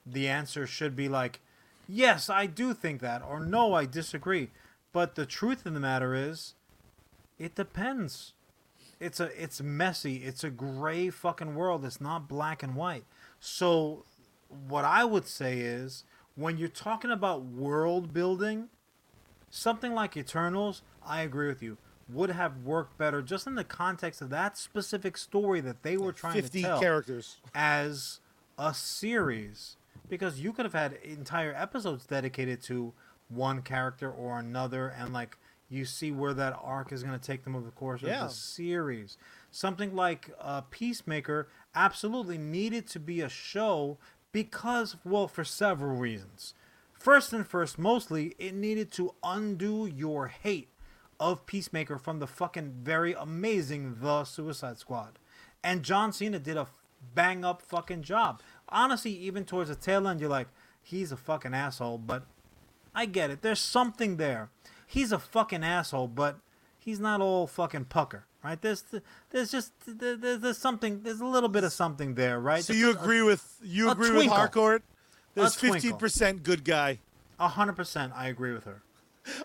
the 0.04 0.28
answer 0.28 0.66
should 0.66 0.96
be 0.96 1.08
like, 1.08 1.40
yes, 1.88 2.28
I 2.30 2.46
do 2.46 2.74
think 2.74 3.00
that, 3.00 3.22
or 3.22 3.40
no, 3.40 3.74
I 3.74 3.86
disagree. 3.86 4.50
But 4.92 5.14
the 5.14 5.26
truth 5.26 5.66
of 5.66 5.74
the 5.74 5.80
matter 5.80 6.14
is, 6.14 6.54
it 7.38 7.54
depends. 7.54 8.32
It's 8.98 9.20
a 9.20 9.30
it's 9.42 9.60
messy. 9.60 10.16
It's 10.24 10.42
a 10.42 10.50
gray 10.50 11.10
fucking 11.10 11.54
world. 11.54 11.84
It's 11.84 12.00
not 12.00 12.28
black 12.28 12.62
and 12.62 12.74
white. 12.74 13.04
So 13.40 14.04
what 14.68 14.84
I 14.84 15.04
would 15.04 15.26
say 15.26 15.58
is 15.58 16.04
when 16.34 16.56
you're 16.56 16.68
talking 16.68 17.10
about 17.10 17.42
world 17.44 18.14
building, 18.14 18.68
something 19.50 19.92
like 19.92 20.16
Eternals, 20.16 20.80
I 21.04 21.20
agree 21.20 21.48
with 21.48 21.62
you, 21.62 21.76
would 22.08 22.30
have 22.30 22.64
worked 22.64 22.96
better 22.96 23.20
just 23.20 23.46
in 23.46 23.54
the 23.54 23.64
context 23.64 24.22
of 24.22 24.30
that 24.30 24.56
specific 24.56 25.18
story 25.18 25.60
that 25.60 25.82
they 25.82 25.96
were 25.98 26.12
trying 26.12 26.34
Fifty 26.34 26.62
to 26.62 26.68
tell 26.68 26.80
characters. 26.80 27.36
as 27.54 28.20
a 28.58 28.72
series 28.72 29.76
because 30.08 30.40
you 30.40 30.52
could 30.52 30.64
have 30.64 30.74
had 30.74 30.94
entire 31.02 31.54
episodes 31.54 32.06
dedicated 32.06 32.62
to 32.62 32.92
one 33.28 33.62
character 33.62 34.10
or 34.10 34.38
another 34.38 34.88
and 34.88 35.12
like 35.12 35.36
you 35.68 35.84
see 35.84 36.12
where 36.12 36.32
that 36.32 36.56
arc 36.62 36.92
is 36.92 37.02
going 37.02 37.18
to 37.18 37.24
take 37.26 37.42
them 37.42 37.56
over 37.56 37.64
the 37.64 37.72
course 37.72 38.02
Yeah. 38.02 38.22
of 38.24 38.28
the 38.28 38.34
series 38.34 39.18
something 39.50 39.94
like 39.96 40.30
uh, 40.40 40.60
peacemaker 40.70 41.48
absolutely 41.74 42.38
needed 42.38 42.86
to 42.88 43.00
be 43.00 43.20
a 43.20 43.28
show 43.28 43.98
because 44.32 44.96
well 45.04 45.26
for 45.26 45.44
several 45.44 45.96
reasons 45.96 46.54
first 46.92 47.32
and 47.32 47.46
first 47.46 47.78
mostly 47.78 48.34
it 48.38 48.54
needed 48.54 48.92
to 48.92 49.14
undo 49.24 49.86
your 49.86 50.28
hate 50.28 50.68
of 51.18 51.46
peacemaker 51.46 51.98
from 51.98 52.18
the 52.20 52.26
fucking 52.26 52.74
very 52.82 53.12
amazing 53.14 53.96
the 54.00 54.22
suicide 54.24 54.78
squad 54.78 55.18
and 55.64 55.82
John 55.82 56.12
Cena 56.12 56.38
did 56.38 56.56
a 56.56 56.68
bang 57.14 57.44
up 57.44 57.60
fucking 57.62 58.02
job. 58.02 58.40
Honestly, 58.68 59.12
even 59.12 59.44
towards 59.44 59.68
the 59.68 59.76
tail 59.76 60.08
end, 60.08 60.20
you're 60.20 60.30
like, 60.30 60.48
he's 60.82 61.12
a 61.12 61.16
fucking 61.16 61.54
asshole, 61.54 61.98
but 61.98 62.24
I 62.94 63.06
get 63.06 63.30
it. 63.30 63.42
There's 63.42 63.60
something 63.60 64.16
there. 64.16 64.50
He's 64.86 65.12
a 65.12 65.18
fucking 65.18 65.64
asshole, 65.64 66.08
but 66.08 66.38
he's 66.78 67.00
not 67.00 67.20
all 67.20 67.46
fucking 67.46 67.86
pucker, 67.86 68.24
right? 68.42 68.60
There's 68.60 68.84
there's 69.30 69.50
just 69.50 69.72
there's, 69.86 70.40
there's 70.40 70.58
something. 70.58 71.02
There's 71.02 71.20
a 71.20 71.26
little 71.26 71.48
bit 71.48 71.64
of 71.64 71.72
something 71.72 72.14
there, 72.14 72.38
right? 72.38 72.64
So 72.64 72.72
you 72.72 72.90
agree 72.90 73.22
with 73.22 73.58
you 73.62 73.90
agree 73.90 74.10
with 74.10 74.16
twinkle. 74.16 74.36
Harcourt? 74.36 74.82
There's 75.34 75.54
fifteen 75.54 75.96
percent 75.96 76.42
good 76.42 76.64
guy. 76.64 77.00
Hundred 77.38 77.74
percent, 77.74 78.12
I 78.16 78.28
agree 78.28 78.52
with 78.52 78.64
her. 78.64 78.82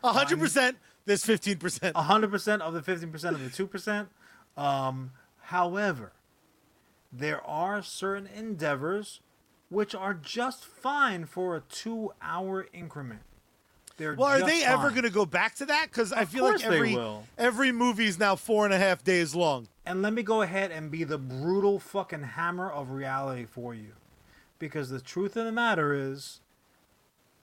hundred 0.03 0.39
percent. 0.39 0.77
There's 1.05 1.25
fifteen 1.25 1.57
percent. 1.57 1.95
Hundred 1.97 2.31
percent 2.31 2.61
of 2.61 2.73
the 2.73 2.81
fifteen 2.81 3.11
percent 3.11 3.35
of 3.35 3.43
the 3.43 3.49
two 3.49 3.67
percent. 3.67 4.09
Um, 4.55 5.11
however, 5.41 6.13
there 7.11 7.41
are 7.45 7.81
certain 7.81 8.27
endeavors 8.27 9.19
which 9.69 9.95
are 9.95 10.13
just 10.13 10.65
fine 10.65 11.25
for 11.25 11.55
a 11.55 11.61
two-hour 11.61 12.67
increment. 12.73 13.21
They're 13.97 14.15
Well, 14.15 14.27
are 14.27 14.45
they 14.45 14.63
ever 14.63 14.89
going 14.89 15.03
to 15.03 15.09
go 15.09 15.25
back 15.25 15.55
to 15.55 15.65
that? 15.67 15.87
Because 15.89 16.11
I 16.11 16.25
feel 16.25 16.43
like 16.43 16.63
every 16.63 16.93
every 17.37 17.71
movie 17.71 18.05
is 18.07 18.17
now 18.19 18.35
four 18.35 18.65
and 18.65 18.73
a 18.73 18.77
half 18.77 19.03
days 19.03 19.35
long. 19.35 19.67
And 19.85 20.01
let 20.01 20.13
me 20.13 20.23
go 20.23 20.41
ahead 20.41 20.71
and 20.71 20.89
be 20.91 21.03
the 21.03 21.17
brutal 21.17 21.79
fucking 21.79 22.23
hammer 22.23 22.69
of 22.69 22.91
reality 22.91 23.45
for 23.45 23.73
you. 23.75 23.93
because 24.59 24.89
the 24.89 25.01
truth 25.01 25.35
of 25.37 25.45
the 25.45 25.51
matter 25.51 25.93
is, 25.93 26.39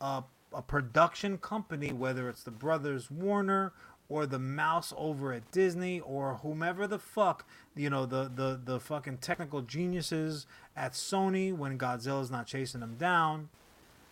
a 0.00 0.22
a 0.52 0.62
production 0.62 1.36
company, 1.38 1.92
whether 1.92 2.28
it's 2.28 2.42
the 2.42 2.50
brothers 2.50 3.10
Warner 3.10 3.72
or 4.08 4.26
the 4.26 4.38
mouse 4.38 4.92
over 4.96 5.32
at 5.32 5.50
Disney 5.50 6.00
or 6.00 6.36
whomever 6.42 6.86
the 6.86 6.98
fuck, 6.98 7.46
you 7.76 7.90
know, 7.90 8.06
the 8.06 8.30
the 8.34 8.60
the 8.62 8.80
fucking 8.80 9.18
technical 9.18 9.62
geniuses 9.62 10.46
at 10.76 10.92
Sony 10.92 11.54
when 11.54 11.78
Godzilla's 11.78 12.30
not 12.30 12.46
chasing 12.46 12.80
them 12.80 12.96
down. 12.96 13.48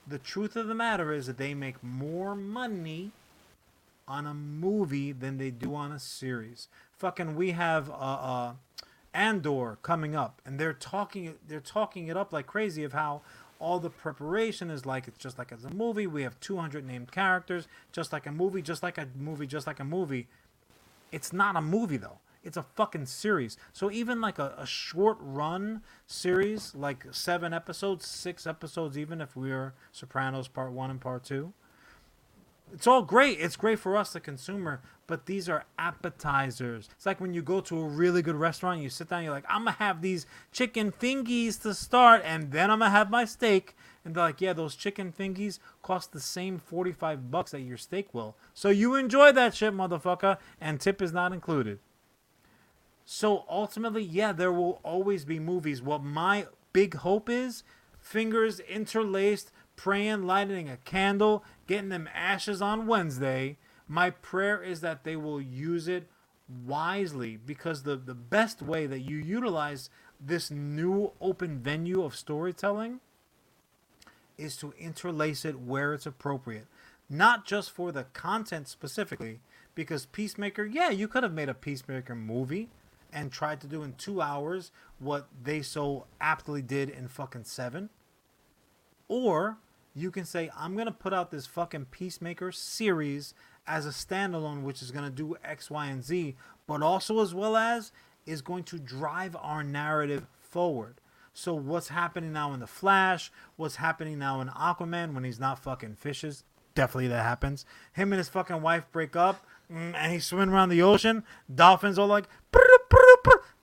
The 0.06 0.18
truth 0.18 0.54
of 0.54 0.68
the 0.68 0.74
matter 0.74 1.12
is 1.12 1.26
that 1.26 1.38
they 1.38 1.54
make 1.54 1.82
more 1.82 2.34
money 2.34 3.12
on 4.06 4.26
a 4.26 4.34
movie 4.34 5.12
than 5.12 5.38
they 5.38 5.50
do 5.50 5.74
on 5.74 5.90
a 5.90 5.98
series. 5.98 6.68
Fucking, 6.92 7.34
we 7.34 7.50
have 7.52 7.90
uh, 7.90 7.92
uh, 7.92 8.52
Andor 9.12 9.78
coming 9.82 10.14
up, 10.14 10.40
and 10.44 10.60
they're 10.60 10.72
talking 10.72 11.34
they're 11.48 11.60
talking 11.60 12.08
it 12.08 12.16
up 12.16 12.32
like 12.32 12.46
crazy 12.46 12.84
of 12.84 12.92
how 12.92 13.22
all 13.58 13.78
the 13.78 13.90
preparation 13.90 14.70
is 14.70 14.84
like 14.84 15.08
it's 15.08 15.18
just 15.18 15.38
like 15.38 15.52
it's 15.52 15.64
a 15.64 15.70
movie. 15.70 16.06
We 16.06 16.22
have 16.22 16.38
200 16.40 16.84
named 16.86 17.12
characters, 17.12 17.68
just 17.92 18.12
like 18.12 18.26
a 18.26 18.32
movie, 18.32 18.62
just 18.62 18.82
like 18.82 18.98
a 18.98 19.08
movie, 19.16 19.46
just 19.46 19.66
like 19.66 19.80
a 19.80 19.84
movie. 19.84 20.28
It's 21.12 21.32
not 21.32 21.56
a 21.56 21.60
movie 21.60 21.96
though. 21.96 22.18
It's 22.42 22.56
a 22.56 22.62
fucking 22.62 23.06
series. 23.06 23.56
So 23.72 23.90
even 23.90 24.20
like 24.20 24.38
a, 24.38 24.54
a 24.56 24.66
short 24.66 25.18
run 25.20 25.82
series, 26.06 26.74
like 26.74 27.06
seven 27.10 27.52
episodes, 27.52 28.06
six 28.06 28.46
episodes, 28.46 28.96
even 28.96 29.20
if 29.20 29.34
we're 29.34 29.74
Sopranos 29.90 30.46
Part 30.46 30.72
One 30.72 30.90
and 30.90 31.00
Part 31.00 31.24
Two, 31.24 31.52
it's 32.72 32.86
all 32.86 33.02
great. 33.02 33.38
It's 33.40 33.56
great 33.56 33.78
for 33.78 33.96
us, 33.96 34.12
the 34.12 34.20
consumer, 34.20 34.80
but 35.06 35.26
these 35.26 35.48
are 35.48 35.64
appetizers. 35.78 36.88
It's 36.94 37.06
like 37.06 37.20
when 37.20 37.32
you 37.32 37.42
go 37.42 37.60
to 37.60 37.80
a 37.80 37.84
really 37.84 38.22
good 38.22 38.36
restaurant, 38.36 38.82
you 38.82 38.90
sit 38.90 39.08
down, 39.08 39.22
you're 39.24 39.32
like, 39.32 39.44
I'm 39.48 39.64
gonna 39.64 39.72
have 39.72 40.02
these 40.02 40.26
chicken 40.52 40.92
fingies 40.92 41.60
to 41.62 41.74
start, 41.74 42.22
and 42.24 42.50
then 42.52 42.70
I'm 42.70 42.80
gonna 42.80 42.90
have 42.90 43.10
my 43.10 43.24
steak. 43.24 43.76
And 44.04 44.14
they're 44.14 44.24
like, 44.24 44.40
yeah, 44.40 44.52
those 44.52 44.74
chicken 44.74 45.12
fingies 45.12 45.58
cost 45.82 46.12
the 46.12 46.20
same 46.20 46.58
45 46.58 47.30
bucks 47.30 47.52
that 47.52 47.60
your 47.60 47.76
steak 47.76 48.12
will. 48.12 48.36
So 48.54 48.68
you 48.68 48.94
enjoy 48.94 49.32
that 49.32 49.54
shit, 49.54 49.74
motherfucker, 49.74 50.38
and 50.60 50.80
tip 50.80 51.00
is 51.00 51.12
not 51.12 51.32
included. 51.32 51.78
So 53.04 53.44
ultimately, 53.48 54.02
yeah, 54.02 54.32
there 54.32 54.52
will 54.52 54.80
always 54.82 55.24
be 55.24 55.38
movies. 55.38 55.80
What 55.80 56.02
my 56.02 56.46
big 56.72 56.94
hope 56.96 57.28
is, 57.28 57.62
fingers 57.98 58.60
interlaced, 58.60 59.52
praying, 59.76 60.24
lighting 60.24 60.68
a 60.68 60.78
candle, 60.78 61.44
getting 61.66 61.90
them 61.90 62.08
ashes 62.14 62.60
on 62.60 62.86
Wednesday. 62.86 63.58
My 63.86 64.10
prayer 64.10 64.62
is 64.62 64.80
that 64.80 65.04
they 65.04 65.16
will 65.16 65.40
use 65.40 65.86
it 65.86 66.08
wisely 66.64 67.36
because 67.36 67.82
the, 67.82 67.96
the 67.96 68.14
best 68.14 68.62
way 68.62 68.86
that 68.86 69.00
you 69.00 69.16
utilize 69.16 69.90
this 70.20 70.50
new 70.50 71.12
open 71.20 71.58
venue 71.58 72.02
of 72.02 72.16
storytelling 72.16 73.00
is 74.38 74.56
to 74.56 74.74
interlace 74.78 75.44
it 75.44 75.60
where 75.60 75.94
it's 75.94 76.06
appropriate. 76.06 76.66
Not 77.08 77.46
just 77.46 77.70
for 77.70 77.92
the 77.92 78.04
content 78.04 78.68
specifically, 78.68 79.40
because 79.74 80.06
Peacemaker, 80.06 80.64
yeah, 80.64 80.90
you 80.90 81.06
could 81.08 81.22
have 81.22 81.32
made 81.32 81.48
a 81.48 81.54
Peacemaker 81.54 82.14
movie 82.14 82.68
and 83.12 83.30
tried 83.30 83.60
to 83.60 83.66
do 83.66 83.82
in 83.82 83.94
two 83.94 84.20
hours 84.20 84.72
what 84.98 85.28
they 85.42 85.62
so 85.62 86.06
aptly 86.20 86.62
did 86.62 86.90
in 86.90 87.08
fucking 87.08 87.44
seven. 87.44 87.90
Or 89.08 89.58
you 89.96 90.10
can 90.10 90.26
say, 90.26 90.50
I'm 90.54 90.74
going 90.74 90.86
to 90.86 90.92
put 90.92 91.14
out 91.14 91.30
this 91.30 91.46
fucking 91.46 91.86
Peacemaker 91.86 92.52
series 92.52 93.32
as 93.66 93.86
a 93.86 93.90
standalone, 93.90 94.62
which 94.62 94.82
is 94.82 94.90
going 94.90 95.06
to 95.06 95.10
do 95.10 95.36
X, 95.42 95.70
Y, 95.70 95.86
and 95.86 96.04
Z, 96.04 96.36
but 96.66 96.82
also 96.82 97.20
as 97.22 97.34
well 97.34 97.56
as 97.56 97.92
is 98.26 98.42
going 98.42 98.64
to 98.64 98.78
drive 98.78 99.34
our 99.40 99.64
narrative 99.64 100.26
forward. 100.38 101.00
So 101.32 101.54
what's 101.54 101.88
happening 101.88 102.32
now 102.32 102.52
in 102.52 102.60
the 102.60 102.66
Flash? 102.66 103.32
What's 103.56 103.76
happening 103.76 104.18
now 104.18 104.42
in 104.42 104.48
Aquaman 104.48 105.14
when 105.14 105.24
he's 105.24 105.40
not 105.40 105.62
fucking 105.62 105.94
fishes? 105.94 106.44
Definitely 106.74 107.08
that 107.08 107.22
happens. 107.22 107.64
Him 107.94 108.12
and 108.12 108.18
his 108.18 108.28
fucking 108.28 108.60
wife 108.60 108.84
break 108.92 109.16
up, 109.16 109.46
mm, 109.72 109.94
and 109.94 110.12
he's 110.12 110.26
swimming 110.26 110.50
around 110.50 110.68
the 110.68 110.82
ocean. 110.82 111.24
Dolphins 111.52 111.98
are 111.98 112.06
like, 112.06 112.24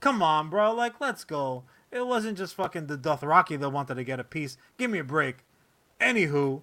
come 0.00 0.20
on, 0.20 0.50
bro, 0.50 0.74
like 0.74 1.00
let's 1.00 1.22
go. 1.22 1.62
It 1.92 2.04
wasn't 2.04 2.38
just 2.38 2.56
fucking 2.56 2.88
the 2.88 2.98
Dothraki 2.98 3.58
that 3.60 3.70
wanted 3.70 3.94
to 3.94 4.04
get 4.04 4.18
a 4.18 4.24
piece. 4.24 4.56
Give 4.78 4.90
me 4.90 4.98
a 4.98 5.04
break. 5.04 5.44
Anywho, 6.04 6.60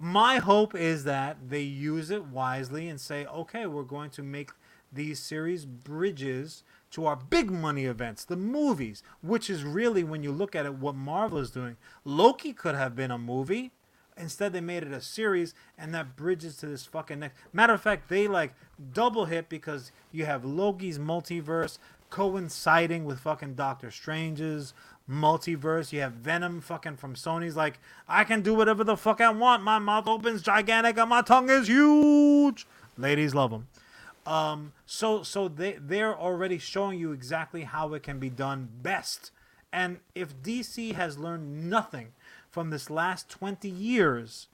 my 0.00 0.38
hope 0.38 0.74
is 0.74 1.04
that 1.04 1.36
they 1.48 1.62
use 1.62 2.10
it 2.10 2.24
wisely 2.24 2.88
and 2.88 3.00
say, 3.00 3.24
okay, 3.26 3.66
we're 3.66 3.84
going 3.84 4.10
to 4.10 4.22
make 4.22 4.50
these 4.92 5.20
series 5.20 5.64
bridges 5.64 6.64
to 6.90 7.06
our 7.06 7.14
big 7.14 7.52
money 7.52 7.84
events, 7.84 8.24
the 8.24 8.36
movies, 8.36 9.04
which 9.22 9.48
is 9.48 9.62
really, 9.62 10.02
when 10.02 10.24
you 10.24 10.32
look 10.32 10.56
at 10.56 10.66
it, 10.66 10.74
what 10.74 10.96
Marvel 10.96 11.38
is 11.38 11.52
doing. 11.52 11.76
Loki 12.04 12.52
could 12.52 12.74
have 12.74 12.96
been 12.96 13.12
a 13.12 13.18
movie. 13.18 13.70
Instead, 14.16 14.52
they 14.52 14.60
made 14.60 14.82
it 14.82 14.90
a 14.90 15.00
series, 15.00 15.54
and 15.78 15.94
that 15.94 16.16
bridges 16.16 16.56
to 16.56 16.66
this 16.66 16.84
fucking 16.84 17.20
next. 17.20 17.38
Matter 17.52 17.74
of 17.74 17.80
fact, 17.80 18.08
they 18.08 18.26
like 18.26 18.54
double 18.92 19.26
hit 19.26 19.48
because 19.48 19.92
you 20.10 20.24
have 20.24 20.44
Loki's 20.44 20.98
multiverse 20.98 21.78
coinciding 22.10 23.04
with 23.04 23.20
fucking 23.20 23.54
Doctor 23.54 23.92
Strange's 23.92 24.74
multiverse. 25.10 25.92
You 25.92 26.00
have 26.00 26.12
Venom 26.12 26.60
fucking 26.60 26.96
from 26.96 27.14
Sony's 27.14 27.56
like, 27.56 27.78
I 28.08 28.24
can 28.24 28.42
do 28.42 28.54
whatever 28.54 28.84
the 28.84 28.96
fuck 28.96 29.20
I 29.20 29.30
want. 29.30 29.62
My 29.62 29.78
mouth 29.78 30.06
opens 30.06 30.42
gigantic 30.42 30.98
and 30.98 31.10
my 31.10 31.22
tongue 31.22 31.50
is 31.50 31.68
huge. 31.68 32.66
Ladies 32.96 33.34
love 33.34 33.50
them. 33.50 33.68
Um, 34.26 34.72
so 34.84 35.22
so 35.22 35.48
they 35.48 35.78
they're 35.80 36.16
already 36.16 36.58
showing 36.58 36.98
you 36.98 37.12
exactly 37.12 37.62
how 37.62 37.94
it 37.94 38.02
can 38.02 38.18
be 38.18 38.28
done 38.28 38.68
best. 38.82 39.30
And 39.72 40.00
if 40.14 40.42
DC 40.42 40.94
has 40.94 41.18
learned 41.18 41.70
nothing 41.70 42.08
from 42.50 42.70
this 42.70 42.90
last 42.90 43.28
20 43.30 43.68
years, 43.68 44.48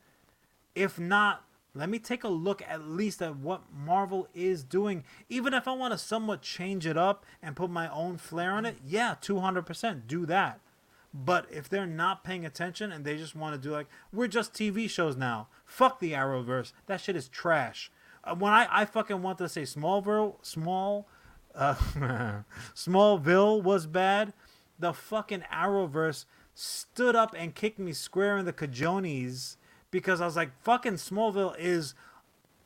if 0.74 0.98
not, 0.98 1.44
let 1.74 1.88
me 1.88 1.98
take 1.98 2.22
a 2.22 2.28
look 2.28 2.62
at 2.68 2.88
least 2.88 3.20
at 3.20 3.36
what 3.36 3.62
Marvel 3.72 4.28
is 4.32 4.62
doing. 4.62 5.04
Even 5.28 5.52
if 5.52 5.66
I 5.66 5.72
want 5.72 5.92
to 5.92 5.98
somewhat 5.98 6.40
change 6.40 6.86
it 6.86 6.96
up 6.96 7.26
and 7.42 7.56
put 7.56 7.70
my 7.70 7.88
own 7.90 8.16
flair 8.16 8.52
on 8.52 8.64
it, 8.64 8.76
yeah, 8.86 9.16
200% 9.20 10.06
do 10.06 10.24
that. 10.26 10.60
But 11.12 11.46
if 11.50 11.68
they're 11.68 11.86
not 11.86 12.24
paying 12.24 12.44
attention 12.44 12.92
and 12.92 13.04
they 13.04 13.16
just 13.16 13.34
want 13.36 13.54
to 13.54 13.68
do 13.68 13.72
like, 13.72 13.86
we're 14.12 14.28
just 14.28 14.52
TV 14.52 14.88
shows 14.88 15.16
now, 15.16 15.48
fuck 15.64 15.98
the 15.98 16.12
Arrowverse. 16.12 16.72
That 16.86 17.00
shit 17.00 17.16
is 17.16 17.28
trash. 17.28 17.90
Uh, 18.22 18.34
when 18.34 18.52
I, 18.52 18.66
I 18.70 18.84
fucking 18.84 19.22
want 19.22 19.38
to 19.38 19.48
say 19.48 19.62
Smallville, 19.62 20.36
small, 20.42 21.08
uh, 21.54 21.74
Smallville 22.74 23.62
was 23.62 23.86
bad, 23.86 24.32
the 24.78 24.92
fucking 24.92 25.44
Arrowverse 25.52 26.24
stood 26.54 27.16
up 27.16 27.34
and 27.36 27.54
kicked 27.54 27.78
me 27.78 27.92
square 27.92 28.38
in 28.38 28.44
the 28.44 28.52
cajones 28.52 29.56
because 29.94 30.20
I 30.20 30.26
was 30.26 30.34
like, 30.34 30.50
fucking 30.60 30.94
Smallville 30.94 31.54
is 31.56 31.94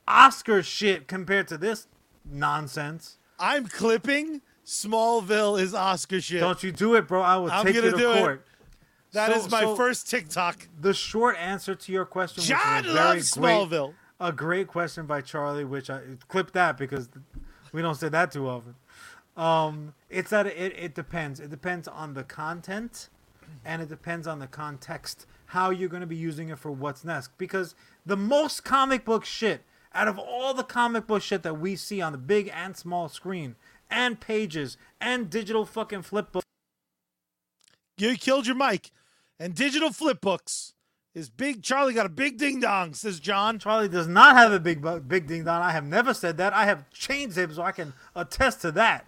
Oscar 0.08 0.62
shit 0.62 1.06
compared 1.06 1.46
to 1.48 1.58
this 1.58 1.86
nonsense. 2.24 3.18
I'm 3.38 3.66
clipping. 3.66 4.40
Smallville 4.64 5.60
is 5.60 5.74
Oscar 5.74 6.22
shit. 6.22 6.40
Don't 6.40 6.62
you 6.62 6.72
do 6.72 6.94
it, 6.94 7.06
bro. 7.06 7.20
I 7.20 7.36
will 7.36 7.50
I'm 7.50 7.66
take 7.66 7.74
you 7.74 7.82
to 7.82 7.90
do 7.90 8.12
it. 8.12 8.18
court. 8.18 8.46
That 9.12 9.30
is 9.32 9.42
So- 9.44 9.48
my 9.50 9.60
so 9.60 9.76
first 9.76 10.08
TikTok. 10.08 10.68
The 10.80 10.94
short 10.94 11.36
answer 11.36 11.74
to 11.74 11.92
your 11.92 12.06
question, 12.06 12.42
John 12.44 12.86
is 12.86 12.94
loves 12.94 13.30
great, 13.32 13.44
Smallville. 13.52 13.92
a 14.18 14.32
great 14.32 14.66
question 14.66 15.04
by 15.04 15.20
Charlie, 15.20 15.66
which 15.66 15.90
I 15.90 16.00
clip 16.28 16.52
that 16.52 16.78
because 16.78 17.10
we 17.72 17.82
don't 17.82 17.94
say 17.96 18.08
that 18.08 18.32
too 18.32 18.48
often. 18.48 18.74
Um, 19.36 19.92
it's 20.08 20.30
that 20.30 20.46
it, 20.46 20.72
it 20.78 20.94
depends. 20.94 21.40
It 21.40 21.50
depends 21.50 21.86
on 21.88 22.14
the 22.14 22.24
content, 22.24 23.10
and 23.66 23.82
it 23.82 23.90
depends 23.90 24.26
on 24.26 24.38
the 24.38 24.46
context. 24.46 25.26
How 25.48 25.70
you're 25.70 25.88
going 25.88 26.02
to 26.02 26.06
be 26.06 26.16
using 26.16 26.50
it 26.50 26.58
for 26.58 26.70
what's 26.70 27.04
next? 27.04 27.36
Because 27.38 27.74
the 28.04 28.16
most 28.16 28.64
comic 28.64 29.04
book 29.04 29.24
shit 29.24 29.62
out 29.94 30.08
of 30.08 30.18
all 30.18 30.52
the 30.54 30.62
comic 30.62 31.06
book 31.06 31.22
shit 31.22 31.42
that 31.42 31.58
we 31.58 31.74
see 31.74 32.00
on 32.00 32.12
the 32.12 32.18
big 32.18 32.50
and 32.54 32.76
small 32.76 33.08
screen, 33.08 33.56
and 33.90 34.20
pages, 34.20 34.76
and 35.00 35.30
digital 35.30 35.64
fucking 35.64 36.02
flip 36.02 36.30
books. 36.32 36.44
You 37.96 38.16
killed 38.16 38.46
your 38.46 38.56
mic. 38.56 38.90
And 39.40 39.54
digital 39.54 39.92
flip 39.92 40.20
books 40.20 40.74
is 41.14 41.30
big. 41.30 41.62
Charlie 41.62 41.94
got 41.94 42.06
a 42.06 42.10
big 42.10 42.38
ding 42.38 42.60
dong, 42.60 42.92
says 42.92 43.20
John. 43.20 43.58
Charlie 43.58 43.88
does 43.88 44.08
not 44.08 44.36
have 44.36 44.52
a 44.52 44.60
big 44.60 44.84
big 45.06 45.26
ding 45.26 45.44
dong. 45.44 45.62
I 45.62 45.70
have 45.70 45.84
never 45.84 46.12
said 46.12 46.36
that. 46.38 46.52
I 46.52 46.64
have 46.64 46.90
changed 46.90 47.38
him 47.38 47.54
so 47.54 47.62
I 47.62 47.72
can 47.72 47.94
attest 48.14 48.60
to 48.62 48.72
that. 48.72 49.06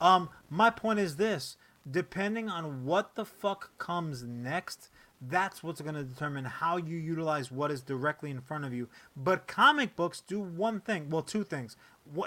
Um, 0.00 0.30
my 0.48 0.70
point 0.70 0.98
is 0.98 1.16
this: 1.16 1.56
depending 1.88 2.48
on 2.48 2.84
what 2.84 3.14
the 3.16 3.24
fuck 3.24 3.76
comes 3.78 4.22
next, 4.22 4.88
that's 5.20 5.62
what's 5.62 5.80
going 5.80 5.94
to 5.94 6.04
determine 6.04 6.44
how 6.44 6.76
you 6.76 6.96
utilize 6.96 7.50
what 7.50 7.70
is 7.70 7.80
directly 7.80 8.30
in 8.30 8.40
front 8.40 8.64
of 8.64 8.72
you. 8.72 8.88
But 9.16 9.46
comic 9.46 9.96
books 9.96 10.20
do 10.20 10.40
one 10.40 10.80
thing. 10.80 11.08
Well, 11.10 11.22
two 11.22 11.44
things. 11.44 11.76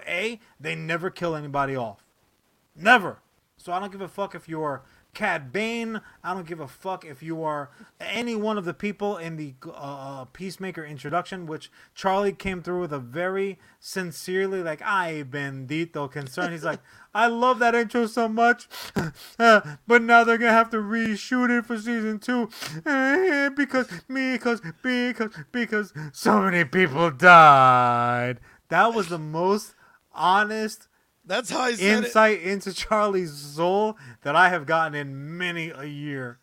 A, 0.07 0.39
they 0.59 0.75
never 0.75 1.09
kill 1.09 1.35
anybody 1.35 1.75
off. 1.75 2.03
Never. 2.75 3.19
So 3.57 3.73
I 3.73 3.79
don't 3.79 3.91
give 3.91 4.01
a 4.01 4.07
fuck 4.07 4.35
if 4.35 4.47
you're 4.47 4.83
Cad 5.19 5.51
Bane. 5.51 5.99
I 6.23 6.33
don't 6.33 6.47
give 6.47 6.61
a 6.61 6.67
fuck 6.69 7.03
if 7.03 7.21
you 7.21 7.43
are 7.43 7.71
any 7.99 8.37
one 8.37 8.57
of 8.57 8.63
the 8.63 8.73
people 8.73 9.17
in 9.17 9.35
the 9.35 9.53
uh, 9.75 10.23
Peacemaker 10.23 10.85
introduction, 10.85 11.45
which 11.45 11.69
Charlie 11.93 12.31
came 12.31 12.61
through 12.61 12.79
with 12.79 12.93
a 12.93 12.99
very 12.99 13.59
sincerely, 13.81 14.63
like, 14.63 14.81
I 14.81 15.25
bendito 15.29 16.09
concern. 16.09 16.53
He's 16.53 16.63
like, 16.63 16.79
I 17.13 17.27
love 17.27 17.59
that 17.59 17.75
intro 17.75 18.05
so 18.05 18.29
much, 18.29 18.69
but 19.37 20.01
now 20.01 20.23
they're 20.23 20.37
gonna 20.37 20.51
have 20.51 20.69
to 20.69 20.77
reshoot 20.77 21.49
it 21.49 21.65
for 21.65 21.77
season 21.77 22.19
two 22.19 22.49
because 23.57 23.89
because 24.07 24.61
because 24.81 25.31
because 25.51 25.93
so 26.13 26.43
many 26.43 26.63
people 26.63 27.11
died. 27.11 28.39
That 28.69 28.93
was 28.93 29.09
the 29.09 29.19
most 29.19 29.75
honest 30.13 30.87
That's 31.29 31.51
how 31.51 31.61
I 31.61 31.75
said 31.75 31.99
it. 31.99 32.05
insight 32.05 32.41
into 32.41 32.73
Charlie's 32.73 33.31
soul 33.31 33.97
that 34.23 34.35
I 34.35 34.49
have 34.49 34.65
gotten 34.65 34.95
in 34.95 35.37
many 35.37 35.69
a 35.69 35.85
year. 35.85 36.39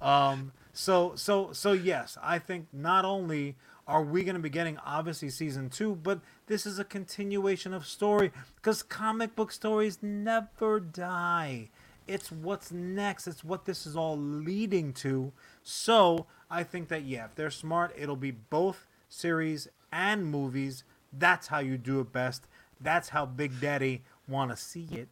Um, 0.00 0.52
so 0.72 1.12
so 1.14 1.52
so 1.52 1.72
yes, 1.72 2.16
I 2.22 2.38
think 2.38 2.68
not 2.72 3.04
only 3.04 3.56
are 3.86 4.02
we 4.02 4.24
going 4.24 4.36
to 4.36 4.40
be 4.40 4.48
getting 4.48 4.78
obviously 4.78 5.28
season 5.28 5.68
two, 5.68 5.94
but 5.94 6.20
this 6.46 6.64
is 6.64 6.78
a 6.78 6.84
continuation 6.84 7.74
of 7.74 7.86
story 7.86 8.32
because 8.56 8.82
comic 8.82 9.36
book 9.36 9.52
stories 9.52 9.98
never 10.00 10.80
die. 10.80 11.68
It's 12.08 12.32
what's 12.32 12.72
next. 12.72 13.26
It's 13.26 13.44
what 13.44 13.66
this 13.66 13.86
is 13.86 13.94
all 13.94 14.16
leading 14.16 14.94
to. 14.94 15.32
So 15.62 16.24
I 16.50 16.62
think 16.62 16.88
that 16.88 17.02
yeah, 17.02 17.26
if 17.26 17.34
they're 17.34 17.50
smart, 17.50 17.92
it'll 17.94 18.16
be 18.16 18.30
both 18.30 18.86
series 19.10 19.68
and 19.92 20.24
movies. 20.24 20.82
That's 21.12 21.48
how 21.48 21.58
you 21.58 21.76
do 21.76 22.00
it 22.00 22.10
best. 22.10 22.46
That's 22.80 23.10
how 23.10 23.26
Big 23.26 23.60
Daddy 23.60 24.02
want 24.30 24.50
to 24.50 24.56
see 24.56 24.88
it. 24.92 25.08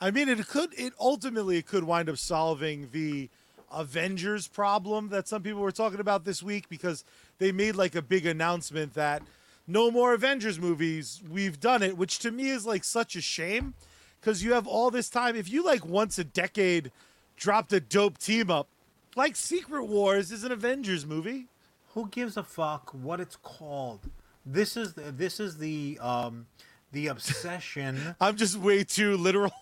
I 0.00 0.10
mean, 0.10 0.28
it 0.28 0.46
could. 0.48 0.74
It 0.76 0.92
ultimately 1.00 1.58
it 1.58 1.66
could 1.66 1.84
wind 1.84 2.08
up 2.08 2.18
solving 2.18 2.90
the 2.92 3.30
Avengers 3.72 4.48
problem 4.48 5.08
that 5.08 5.26
some 5.28 5.42
people 5.42 5.60
were 5.60 5.72
talking 5.72 6.00
about 6.00 6.24
this 6.24 6.42
week 6.42 6.68
because 6.68 7.04
they 7.38 7.52
made 7.52 7.76
like 7.76 7.94
a 7.94 8.02
big 8.02 8.26
announcement 8.26 8.94
that 8.94 9.22
no 9.66 9.90
more 9.90 10.14
Avengers 10.14 10.58
movies. 10.58 11.22
We've 11.28 11.58
done 11.58 11.82
it, 11.82 11.96
which 11.96 12.18
to 12.20 12.30
me 12.30 12.50
is 12.50 12.66
like 12.66 12.84
such 12.84 13.16
a 13.16 13.20
shame 13.20 13.74
because 14.20 14.44
you 14.44 14.52
have 14.52 14.66
all 14.66 14.90
this 14.90 15.08
time. 15.08 15.36
If 15.36 15.50
you 15.50 15.64
like 15.64 15.84
once 15.84 16.18
a 16.18 16.24
decade 16.24 16.92
dropped 17.36 17.72
a 17.72 17.80
dope 17.80 18.18
team 18.18 18.50
up, 18.50 18.68
like 19.16 19.36
Secret 19.36 19.84
Wars 19.84 20.32
is 20.32 20.44
an 20.44 20.52
Avengers 20.52 21.06
movie. 21.06 21.46
Who 21.94 22.08
gives 22.08 22.36
a 22.36 22.42
fuck 22.42 22.90
what 22.90 23.20
it's 23.20 23.36
called? 23.36 24.10
This 24.44 24.76
is 24.76 24.94
the, 24.94 25.12
this 25.12 25.40
is 25.40 25.58
the 25.58 25.98
um 26.02 26.46
the 26.94 27.08
obsession. 27.08 28.14
I'm 28.20 28.36
just 28.36 28.56
way 28.56 28.84
too 28.84 29.16
literal. 29.18 29.52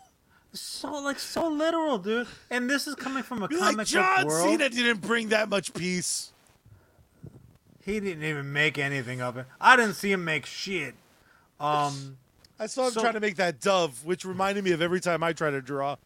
so 0.53 0.93
like 1.03 1.19
so 1.19 1.49
literal, 1.49 1.99
dude. 1.99 2.29
And 2.51 2.71
this 2.71 2.87
is 2.87 2.95
coming 2.95 3.25
from 3.25 3.43
a 3.43 3.49
Be 3.49 3.57
comic 3.57 3.79
like 3.79 3.87
John 3.89 4.23
book 4.23 4.29
world. 4.29 4.49
Cena 4.49 4.69
didn't 4.69 5.01
bring 5.01 5.31
that 5.31 5.49
much 5.49 5.75
peace. 5.75 6.33
He 7.85 7.99
didn't 7.99 8.23
even 8.23 8.53
make 8.53 8.79
anything 8.79 9.21
of 9.21 9.37
it. 9.37 9.47
I 9.61 9.75
didn't 9.77 9.95
see 9.95 10.13
him 10.13 10.25
make 10.25 10.47
shit. 10.47 10.95
Um, 11.59 12.17
I 12.61 12.67
saw 12.67 12.87
him 12.87 12.93
So- 12.93 13.01
trying 13.01 13.15
to 13.15 13.21
make 13.21 13.37
that 13.37 13.61
dove, 13.61 14.05
which 14.05 14.25
reminded 14.25 14.63
me 14.63 14.71
of 14.71 14.81
every 14.81 15.01
time 15.01 15.23
I 15.25 15.33
try 15.33 15.51
to 15.51 15.61
draw 15.61 15.97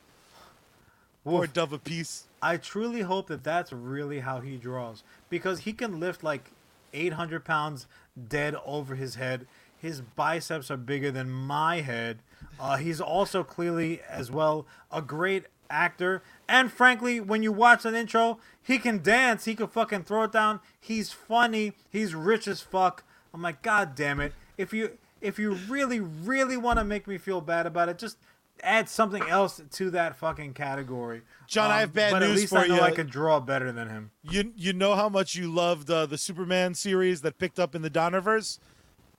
or 1.24 1.40
woof. 1.40 1.52
dove 1.52 1.72
a 1.74 1.78
piece. 1.78 2.24
I 2.40 2.56
truly 2.56 3.00
hope 3.02 3.26
that 3.28 3.42
that's 3.44 3.72
really 3.72 4.20
how 4.20 4.40
he 4.40 4.56
draws 4.56 5.02
because 5.28 5.60
he 5.60 5.72
can 5.72 6.00
lift 6.00 6.22
like 6.22 6.52
800 6.94 7.44
pounds 7.44 7.86
dead 8.28 8.54
over 8.64 8.94
his 8.94 9.16
head. 9.16 9.46
His 9.80 10.00
biceps 10.00 10.70
are 10.70 10.76
bigger 10.76 11.10
than 11.10 11.30
my 11.30 11.80
head. 11.80 12.18
Uh, 12.58 12.76
he's 12.76 13.00
also 13.00 13.44
clearly, 13.44 14.00
as 14.08 14.30
well, 14.30 14.66
a 14.90 15.02
great 15.02 15.44
actor. 15.68 16.22
And 16.48 16.72
frankly, 16.72 17.20
when 17.20 17.42
you 17.42 17.52
watch 17.52 17.84
an 17.84 17.94
intro, 17.94 18.38
he 18.62 18.78
can 18.78 19.02
dance. 19.02 19.44
He 19.44 19.54
can 19.54 19.68
fucking 19.68 20.04
throw 20.04 20.24
it 20.24 20.32
down. 20.32 20.60
He's 20.80 21.12
funny. 21.12 21.72
He's 21.90 22.14
rich 22.14 22.48
as 22.48 22.60
fuck. 22.60 23.04
I'm 23.34 23.42
like, 23.42 23.60
God 23.62 23.94
damn 23.94 24.20
it! 24.20 24.32
If 24.56 24.72
you 24.72 24.92
if 25.20 25.38
you 25.38 25.52
really 25.68 26.00
really 26.00 26.56
want 26.56 26.78
to 26.78 26.84
make 26.84 27.06
me 27.06 27.18
feel 27.18 27.42
bad 27.42 27.66
about 27.66 27.90
it, 27.90 27.98
just 27.98 28.16
add 28.62 28.88
something 28.88 29.22
else 29.24 29.60
to 29.72 29.90
that 29.90 30.16
fucking 30.16 30.54
category. 30.54 31.20
John, 31.46 31.70
I 31.70 31.80
have 31.80 31.92
bad 31.92 32.14
Um, 32.14 32.20
but 32.20 32.26
news 32.26 32.30
at 32.30 32.36
least 32.36 32.52
for 32.52 32.58
I 32.60 32.66
know 32.66 32.76
you. 32.76 32.80
I 32.80 32.90
could 32.92 33.10
draw 33.10 33.38
better 33.40 33.70
than 33.72 33.90
him. 33.90 34.10
You 34.22 34.52
you 34.56 34.72
know 34.72 34.94
how 34.94 35.10
much 35.10 35.34
you 35.34 35.52
loved 35.52 35.90
uh, 35.90 36.06
the 36.06 36.16
Superman 36.16 36.74
series 36.74 37.20
that 37.20 37.38
picked 37.38 37.58
up 37.58 37.74
in 37.74 37.82
the 37.82 37.90
Donnerverse? 37.90 38.58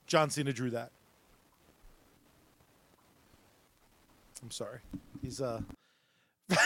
John 0.08 0.30
Cena 0.30 0.52
drew 0.52 0.70
that. 0.70 0.90
I'm 4.42 4.50
sorry. 4.50 4.78
He's 5.22 5.40
uh 5.40 5.60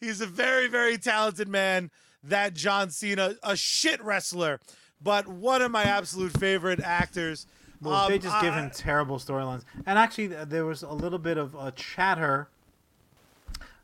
He's 0.00 0.20
a 0.20 0.26
very 0.26 0.68
very 0.68 0.96
talented 0.96 1.48
man. 1.48 1.90
That 2.22 2.54
John 2.54 2.88
Cena, 2.90 3.34
a 3.42 3.54
shit 3.56 4.02
wrestler, 4.02 4.58
but 5.02 5.28
one 5.28 5.60
of 5.60 5.70
my 5.70 5.82
absolute 5.82 6.32
favorite 6.38 6.80
actors. 6.80 7.46
Well, 7.82 7.94
Um, 7.94 8.10
they 8.10 8.18
just 8.18 8.40
give 8.40 8.54
him 8.54 8.70
terrible 8.70 9.18
storylines. 9.18 9.62
And 9.84 9.98
actually, 9.98 10.28
there 10.28 10.64
was 10.64 10.82
a 10.82 10.92
little 10.92 11.18
bit 11.18 11.36
of 11.36 11.54
a 11.54 11.70
chatter, 11.72 12.48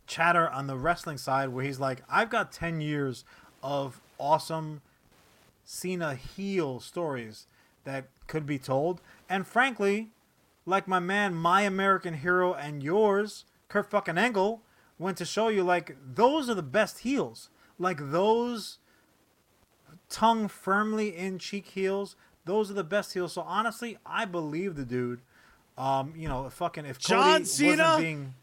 chatter 0.07 0.49
on 0.49 0.69
the 0.69 0.77
wrestling 0.79 1.19
side 1.19 1.51
where 1.51 1.65
he's 1.65 1.79
like, 1.81 2.03
"I've 2.09 2.31
got 2.31 2.51
ten 2.53 2.81
years 2.81 3.25
of 3.63 4.01
awesome 4.19 4.81
Cena 5.71 6.15
heel 6.15 6.81
stories 6.81 7.47
that 7.85 8.07
could 8.27 8.47
be 8.47 8.59
told." 8.59 9.01
And 9.29 9.47
frankly, 9.47 10.11
like 10.67 10.89
my 10.89 10.99
man, 10.99 11.35
my 11.35 11.63
American 11.63 12.15
hero, 12.15 12.55
and 12.55 12.83
yours, 12.83 13.45
Kurt 13.69 13.91
fucking 13.91 14.19
Angle, 14.19 14.63
went 14.99 15.17
to 15.19 15.25
show 15.25 15.49
you 15.49 15.63
like 15.63 15.97
those 16.15 16.49
are 16.49 16.55
the 16.55 16.63
best 16.63 17.01
heels. 17.01 17.51
Like 17.79 18.11
those 18.11 18.79
tongue 20.09 20.49
firmly 20.49 21.17
in 21.17 21.39
cheek 21.39 21.69
heels. 21.69 22.17
Those 22.45 22.71
are 22.71 22.75
the 22.75 22.85
best 22.85 23.15
heels. 23.15 23.33
So 23.33 23.43
honestly, 23.43 23.97
I 24.05 24.25
believe 24.25 24.77
the 24.77 24.85
dude. 24.85 25.21
Um, 25.79 26.13
you 26.17 26.29
know, 26.29 26.51
fucking 26.51 26.85
if 26.85 26.99
John 26.99 27.33
Cody 27.33 27.45
Cena? 27.45 27.83
wasn't 27.83 28.03
being, 28.03 28.35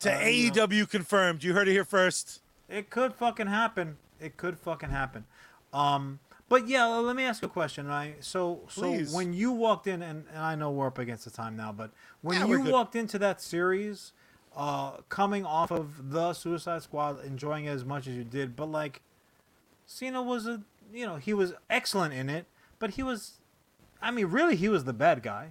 to 0.00 0.16
uh, 0.16 0.26
you 0.26 0.50
know. 0.50 0.66
AEW 0.66 0.90
confirmed. 0.90 1.44
You 1.44 1.54
heard 1.54 1.68
it 1.68 1.72
here 1.72 1.84
first. 1.84 2.40
it 2.68 2.90
could 2.90 3.14
fucking 3.14 3.46
happen. 3.46 3.98
It 4.20 4.36
could 4.36 4.58
fucking 4.58 4.90
happen. 4.90 5.24
Um, 5.72 6.18
but 6.48 6.66
yeah, 6.68 6.86
let 6.86 7.14
me 7.16 7.24
ask 7.24 7.42
you 7.42 7.46
a 7.46 7.50
question. 7.50 7.86
Right? 7.86 8.16
So, 8.24 8.60
so 8.68 8.82
Please. 8.82 9.12
when 9.12 9.32
you 9.32 9.52
walked 9.52 9.86
in, 9.86 10.02
and, 10.02 10.24
and 10.32 10.38
I 10.42 10.54
know 10.54 10.70
we're 10.70 10.86
up 10.88 10.98
against 10.98 11.24
the 11.24 11.30
time 11.30 11.56
now, 11.56 11.72
but 11.72 11.90
when 12.22 12.38
Yeah, 12.40 12.46
you 12.46 12.60
walked 12.62 12.96
into 12.96 13.18
that 13.18 13.40
series, 13.40 14.12
uh, 14.56 14.92
coming 15.08 15.44
off 15.44 15.70
of 15.70 16.10
the 16.10 16.32
Suicide 16.32 16.82
Squad, 16.82 17.24
enjoying 17.24 17.66
it 17.66 17.70
as 17.70 17.84
much 17.84 18.06
as 18.06 18.14
you 18.14 18.24
did, 18.24 18.56
but 18.56 18.66
like, 18.70 19.02
Cena 19.86 20.22
was 20.22 20.46
a, 20.46 20.62
you 20.92 21.06
know, 21.06 21.16
he 21.16 21.32
was 21.32 21.52
excellent 21.70 22.12
in 22.14 22.28
it, 22.28 22.46
but 22.78 22.90
he 22.92 23.02
was, 23.02 23.38
I 24.02 24.10
mean, 24.10 24.26
really, 24.26 24.56
he 24.56 24.68
was 24.68 24.84
the 24.84 24.92
bad 24.92 25.22
guy. 25.22 25.50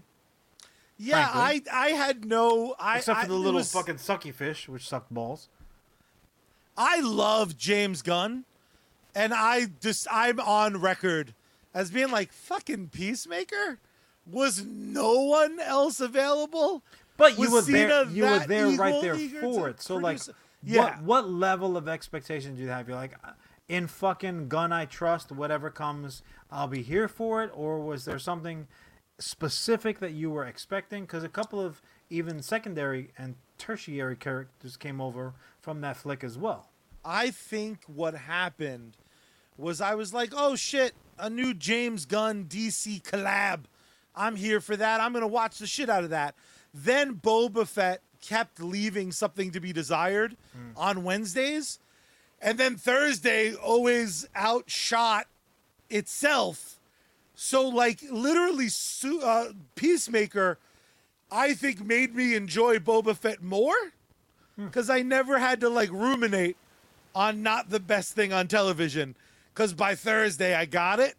Yeah, 0.99 1.29
I 1.31 1.59
Frankly. 1.61 1.71
I 1.71 1.87
had 1.89 2.25
no 2.25 2.75
I 2.79 2.97
Except 2.97 3.19
I- 3.19 3.21
for 3.23 3.27
the 3.29 3.35
it 3.35 3.37
little 3.37 3.59
was- 3.59 3.71
fucking 3.71 3.95
sucky 3.95 4.33
fish, 4.33 4.67
which 4.67 4.87
sucked 4.87 5.13
balls. 5.13 5.47
I 6.75 6.99
love 7.01 7.57
James 7.57 8.01
Gunn, 8.01 8.45
and 9.17 9.33
I 9.33 9.65
just 9.81 10.07
I'm 10.11 10.39
on 10.39 10.79
record 10.79 11.33
as 11.73 11.89
being 11.89 12.11
like 12.11 12.31
fucking 12.31 12.89
Peacemaker. 12.89 13.79
Was 14.29 14.63
no 14.65 15.21
one 15.21 15.59
else 15.59 15.99
available? 15.99 16.83
But 17.17 17.37
Was 17.37 17.47
you 17.47 17.53
were 17.53 17.61
there. 17.61 18.03
You 18.05 18.23
were 18.25 18.39
there 18.39 18.67
right 18.69 19.01
there 19.01 19.17
for 19.41 19.69
it. 19.69 19.81
So 19.81 19.95
like, 19.95 20.19
Yeah. 20.61 20.81
what 20.81 21.01
what 21.03 21.29
level 21.29 21.75
of 21.75 21.87
expectation 21.87 22.55
do 22.55 22.61
you 22.61 22.69
have? 22.69 22.87
You're 22.87 22.97
like, 22.97 23.15
uh, 23.23 23.31
in 23.67 23.87
fucking 23.87 24.49
Gunn 24.49 24.71
I 24.71 24.85
trust. 24.85 25.31
Whatever 25.31 25.71
comes, 25.71 26.21
I'll 26.51 26.67
be 26.67 26.83
here 26.83 27.07
for 27.07 27.43
it. 27.43 27.49
Or 27.55 27.79
was 27.79 28.05
there 28.05 28.19
something 28.19 28.67
specific 29.17 29.99
that 29.99 30.11
you 30.11 30.29
were 30.29 30.45
expecting? 30.45 31.03
Because 31.03 31.23
a 31.23 31.29
couple 31.29 31.59
of 31.59 31.81
even 32.09 32.41
secondary 32.43 33.11
and 33.17 33.35
tertiary 33.57 34.15
characters 34.15 34.77
came 34.77 35.01
over 35.01 35.33
from 35.59 35.81
that 35.81 35.97
flick 35.97 36.23
as 36.23 36.37
well. 36.37 36.69
I 37.03 37.31
think 37.31 37.79
what 37.87 38.13
happened 38.13 38.97
was 39.57 39.81
I 39.81 39.95
was 39.95 40.13
like, 40.13 40.33
oh 40.35 40.55
shit, 40.55 40.93
a 41.17 41.29
new 41.29 41.53
James 41.53 42.05
Gunn 42.05 42.45
DC 42.45 43.01
collab. 43.03 43.61
I'm 44.15 44.35
here 44.35 44.59
for 44.59 44.75
that. 44.75 44.99
I'm 45.01 45.13
gonna 45.13 45.27
watch 45.27 45.59
the 45.59 45.67
shit 45.67 45.89
out 45.89 46.03
of 46.03 46.09
that. 46.11 46.35
Then 46.73 47.15
Boba 47.15 47.67
Fett 47.67 48.01
kept 48.21 48.59
leaving 48.61 49.11
something 49.11 49.51
to 49.51 49.59
be 49.59 49.71
desired 49.73 50.35
on 50.75 51.03
Wednesdays. 51.03 51.79
And 52.41 52.57
then 52.57 52.75
Thursday 52.75 53.53
always 53.55 54.27
outshot 54.35 55.27
itself. 55.89 56.79
So 57.35 57.67
like 57.67 58.01
literally 58.11 58.69
Su- 58.69 59.21
uh, 59.21 59.53
Peacemaker 59.75 60.57
I 61.31 61.53
think 61.53 61.83
made 61.85 62.15
me 62.15 62.35
enjoy 62.35 62.79
Boba 62.79 63.15
Fett 63.15 63.43
more 63.43 63.75
because 64.55 64.89
I 64.89 65.01
never 65.01 65.37
had 65.39 65.59
to 65.61 65.69
like 65.69 65.91
ruminate 65.91 66.57
on 67.13 67.43
not 67.43 67.69
the 67.69 67.79
best 67.79 68.13
thing 68.13 68.31
on 68.33 68.47
television 68.47 69.15
because 69.57 69.73
by 69.73 69.95
Thursday 69.95 70.53
I 70.53 70.65
got 70.65 70.99
it. 70.99 71.15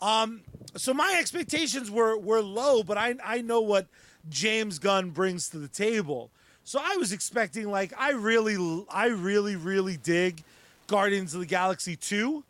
Um, 0.00 0.42
so 0.76 0.94
my 0.94 1.16
expectations 1.18 1.90
were 1.90 2.16
were 2.16 2.40
low, 2.40 2.84
but 2.84 2.96
I 2.96 3.16
I 3.24 3.40
know 3.40 3.60
what 3.60 3.88
James 4.28 4.78
Gunn 4.78 5.10
brings 5.10 5.48
to 5.48 5.58
the 5.58 5.66
table. 5.66 6.30
So 6.62 6.78
I 6.80 6.96
was 6.96 7.12
expecting 7.12 7.68
like 7.68 7.92
I 7.98 8.12
really 8.12 8.84
I 8.88 9.06
really 9.06 9.56
really 9.56 9.96
dig 9.96 10.44
Guardians 10.86 11.34
of 11.34 11.40
the 11.40 11.46
Galaxy 11.46 11.96
2. 11.96 12.44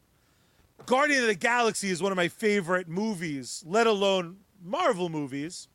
Guardian 0.85 1.23
of 1.23 1.29
the 1.29 1.35
Galaxy 1.35 1.89
is 1.89 2.03
one 2.03 2.13
of 2.13 2.17
my 2.17 2.29
favorite 2.29 2.87
movies, 2.87 3.65
let 3.67 3.87
alone 3.87 4.37
Marvel 4.63 5.09
movies. 5.09 5.69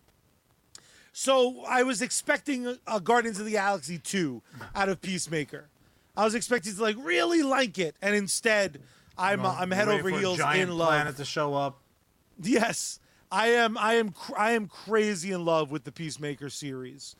So 1.14 1.64
I 1.68 1.82
was 1.82 2.02
expecting 2.02 2.78
a, 2.88 3.02
Guardians 3.02 3.40
of 3.40 3.46
the 3.46 3.54
Galaxy 3.54 3.98
2 3.98 4.42
out 4.76 4.88
of 4.88 5.02
Peacemaker. 5.02 5.68
I 6.16 6.24
was 6.24 6.36
expecting 6.36 6.76
to 6.76 6.82
like 6.82 6.96
really 7.00 7.42
like 7.42 7.80
it, 7.80 7.96
and 8.02 8.16
instead 8.16 8.80
I'm 9.22 9.46
uh, 9.46 9.56
I'm 9.58 9.72
head 9.72 9.88
over 9.88 10.10
heels 10.10 10.40
in 10.40 10.72
love. 10.78 10.90
planet 10.90 11.18
to 11.18 11.26
show 11.26 11.54
up. 11.54 11.80
Yes, 12.42 13.00
I 13.32 13.48
am. 13.50 13.78
I 13.78 13.94
am. 13.96 14.10
cr- 14.10 14.38
I 14.38 14.52
am 14.52 14.68
crazy 14.68 15.32
in 15.32 15.46
love 15.46 15.72
with 15.72 15.84
the 15.84 15.92
Peacemaker 15.92 16.50
series. 16.50 17.16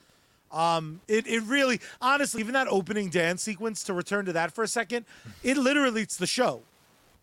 Um, 0.52 1.02
it 1.08 1.28
it 1.28 1.44
really, 1.44 1.80
honestly, 2.02 2.42
even 2.42 2.54
that 2.54 2.68
opening 2.68 3.10
dance 3.10 3.42
sequence. 3.44 3.84
To 3.86 3.94
return 3.94 4.26
to 4.26 4.34
that 4.34 4.52
for 4.52 4.64
a 4.64 4.68
second, 4.68 5.06
it 5.44 5.58
literally 5.58 6.02
it's 6.02 6.18
the 6.18 6.28
show. 6.28 6.64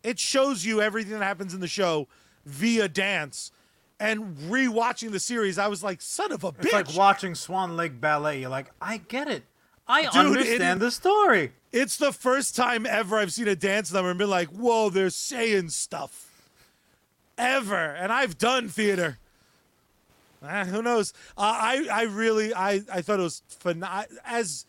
It 0.02 0.18
shows 0.18 0.64
you 0.64 0.80
everything 0.80 1.12
that 1.18 1.24
happens 1.24 1.54
in 1.54 1.60
the 1.60 1.68
show 1.68 2.08
via 2.46 2.88
dance. 2.88 3.52
And 4.00 4.36
rewatching 4.48 5.10
the 5.10 5.18
series, 5.18 5.58
I 5.58 5.66
was 5.66 5.82
like, 5.82 6.00
"Son 6.00 6.30
of 6.30 6.44
a 6.44 6.52
bitch!" 6.52 6.64
It's 6.66 6.72
like 6.72 6.94
watching 6.94 7.34
Swan 7.34 7.76
Lake 7.76 8.00
Ballet. 8.00 8.40
You're 8.40 8.48
like, 8.48 8.70
I 8.80 8.98
get 8.98 9.26
it. 9.26 9.42
I 9.88 10.02
Dude, 10.02 10.14
understand 10.16 10.80
it- 10.82 10.84
the 10.84 10.90
story. 10.90 11.52
It's 11.72 11.96
the 11.96 12.12
first 12.12 12.56
time 12.56 12.86
ever 12.86 13.18
I've 13.18 13.32
seen 13.32 13.48
a 13.48 13.56
dance 13.56 13.92
number 13.92 14.10
and 14.10 14.18
been 14.18 14.30
like, 14.30 14.48
whoa, 14.48 14.88
they're 14.90 15.10
saying 15.10 15.68
stuff. 15.70 16.26
Ever. 17.36 17.76
And 17.94 18.12
I've 18.12 18.38
done 18.38 18.68
theater. 18.68 19.18
Ah, 20.42 20.64
who 20.64 20.82
knows? 20.82 21.12
Uh, 21.36 21.40
I, 21.42 21.86
I 21.92 22.02
really, 22.02 22.54
I, 22.54 22.82
I 22.92 23.02
thought 23.02 23.18
it 23.20 23.24
was 23.24 23.42
fun. 23.48 23.84
As 24.24 24.66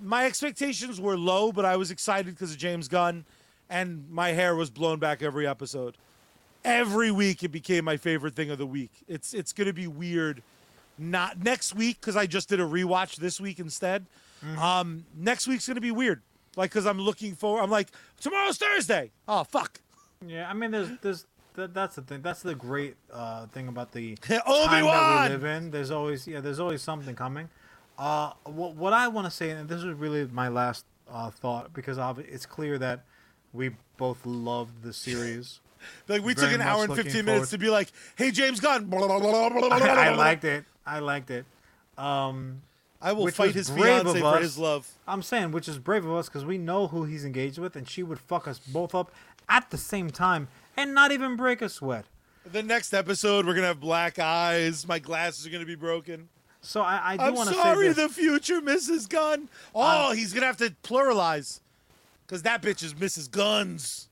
my 0.00 0.26
expectations 0.26 1.00
were 1.00 1.16
low, 1.16 1.52
but 1.52 1.64
I 1.64 1.76
was 1.76 1.90
excited 1.90 2.34
because 2.34 2.52
of 2.52 2.58
James 2.58 2.86
Gunn, 2.86 3.24
and 3.70 4.08
my 4.10 4.30
hair 4.32 4.54
was 4.54 4.70
blown 4.70 4.98
back 4.98 5.22
every 5.22 5.46
episode. 5.46 5.96
Every 6.64 7.10
week, 7.10 7.42
it 7.42 7.48
became 7.48 7.84
my 7.84 7.96
favorite 7.96 8.34
thing 8.34 8.50
of 8.50 8.58
the 8.58 8.66
week. 8.66 8.90
It's, 9.08 9.32
it's 9.34 9.52
going 9.52 9.68
to 9.68 9.72
be 9.72 9.86
weird. 9.86 10.42
Not 10.98 11.42
next 11.42 11.74
week 11.74 12.00
because 12.00 12.16
I 12.16 12.26
just 12.26 12.48
did 12.48 12.60
a 12.60 12.64
rewatch 12.64 13.16
this 13.16 13.40
week 13.40 13.58
instead. 13.58 14.06
Um, 14.58 15.04
next 15.16 15.46
week's 15.46 15.66
gonna 15.66 15.80
be 15.80 15.90
weird. 15.90 16.22
Like, 16.56 16.70
cause 16.70 16.86
I'm 16.86 16.98
looking 16.98 17.34
for. 17.34 17.62
I'm 17.62 17.70
like, 17.70 17.88
tomorrow's 18.20 18.58
Thursday. 18.58 19.12
Oh 19.28 19.44
fuck. 19.44 19.80
Yeah, 20.26 20.48
I 20.48 20.54
mean, 20.54 20.70
there's, 20.70 20.88
there's, 21.02 21.26
that, 21.54 21.74
that's 21.74 21.96
the 21.96 22.02
thing. 22.02 22.22
That's 22.22 22.40
the 22.42 22.54
great 22.54 22.96
uh, 23.12 23.46
thing 23.46 23.68
about 23.68 23.92
the 23.92 24.14
time 24.16 24.40
that 24.46 25.28
we 25.28 25.34
live 25.34 25.44
in. 25.44 25.70
There's 25.70 25.90
always, 25.90 26.26
yeah, 26.26 26.40
there's 26.40 26.60
always 26.60 26.82
something 26.82 27.14
coming. 27.14 27.48
Uh, 27.98 28.32
what, 28.44 28.74
what 28.74 28.92
I 28.92 29.08
want 29.08 29.26
to 29.26 29.30
say, 29.30 29.50
and 29.50 29.68
this 29.68 29.82
is 29.82 29.94
really 29.94 30.26
my 30.26 30.48
last 30.48 30.84
uh, 31.10 31.30
thought, 31.30 31.72
because 31.72 31.98
it's 32.18 32.46
clear 32.46 32.78
that 32.78 33.04
we 33.52 33.70
both 33.96 34.24
loved 34.24 34.82
the 34.82 34.92
series. 34.92 35.60
Like 36.08 36.24
we 36.24 36.34
Very 36.34 36.48
took 36.48 36.60
an 36.60 36.66
hour 36.66 36.82
and 36.84 36.96
15 36.96 37.24
minutes 37.24 37.26
forward- 37.26 37.48
to 37.50 37.58
be 37.58 37.68
like, 37.68 37.92
hey 38.16 38.32
James 38.32 38.58
Gunn. 38.58 38.92
I, 38.92 38.96
I 40.08 40.14
liked 40.14 40.42
it. 40.42 40.64
I 40.84 40.98
liked 40.98 41.30
it. 41.30 41.44
Um, 41.96 42.62
I 43.00 43.12
will 43.12 43.24
which 43.24 43.34
fight 43.34 43.54
his 43.54 43.70
brave 43.70 44.02
fiance 44.02 44.20
for 44.20 44.26
us. 44.26 44.42
his 44.42 44.58
love. 44.58 44.90
I'm 45.06 45.22
saying, 45.22 45.52
which 45.52 45.68
is 45.68 45.78
brave 45.78 46.04
of 46.04 46.12
us, 46.12 46.28
because 46.28 46.44
we 46.44 46.58
know 46.58 46.86
who 46.86 47.04
he's 47.04 47.24
engaged 47.24 47.58
with, 47.58 47.76
and 47.76 47.88
she 47.88 48.02
would 48.02 48.18
fuck 48.18 48.48
us 48.48 48.58
both 48.58 48.94
up 48.94 49.12
at 49.48 49.70
the 49.70 49.76
same 49.76 50.10
time 50.10 50.48
and 50.76 50.94
not 50.94 51.12
even 51.12 51.36
break 51.36 51.62
a 51.62 51.68
sweat. 51.68 52.06
The 52.50 52.62
next 52.62 52.94
episode, 52.94 53.44
we're 53.46 53.54
gonna 53.54 53.66
have 53.66 53.80
black 53.80 54.18
eyes. 54.18 54.86
My 54.86 54.98
glasses 54.98 55.46
are 55.46 55.50
gonna 55.50 55.66
be 55.66 55.74
broken. 55.74 56.28
So 56.60 56.80
I, 56.80 57.12
I 57.12 57.16
do 57.16 57.34
want 57.34 57.48
to 57.48 57.54
say 57.54 57.60
sorry, 57.60 57.92
the 57.92 58.08
future 58.08 58.60
Mrs. 58.60 59.08
Gunn. 59.08 59.48
Uh, 59.74 60.08
oh, 60.08 60.12
he's 60.12 60.32
gonna 60.32 60.46
have 60.46 60.56
to 60.58 60.74
pluralize, 60.82 61.60
cause 62.26 62.42
that 62.42 62.62
bitch 62.62 62.82
is 62.82 62.94
Mrs. 62.94 63.30
Guns. 63.30 64.08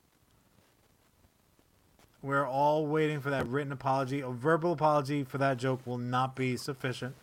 We're 2.23 2.47
all 2.47 2.87
waiting 2.87 3.21
for 3.21 3.31
that 3.31 3.47
written 3.47 3.73
apology. 3.73 4.21
A 4.21 4.29
verbal 4.31 4.73
apology 4.73 5.25
for 5.25 5.39
that 5.39 5.59
joke 5.59 5.81
will 5.85 5.99
not 5.99 6.35
be 6.35 6.57
sufficient. 6.57 7.15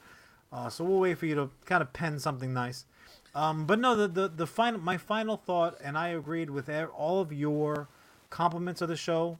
Uh, 0.52 0.70
so 0.70 0.84
we'll 0.84 1.00
wait 1.00 1.18
for 1.18 1.26
you 1.26 1.36
to 1.36 1.50
kind 1.66 1.82
of 1.82 1.94
pen 1.94 2.20
something 2.20 2.54
nice. 2.54 2.86
Um, 3.34 3.66
but 3.66 3.80
no, 3.80 3.96
the 3.96 4.08
the, 4.08 4.28
the 4.28 4.48
final 4.48 4.80
my 4.80 4.98
final 4.98 5.38
thought, 5.38 5.78
and 5.84 5.98
I 5.98 6.10
agreed 6.10 6.50
with 6.50 6.70
all 6.96 7.22
of 7.22 7.32
your 7.32 7.88
compliments 8.30 8.82
of 8.82 8.90
the 8.90 8.98
show. 8.98 9.40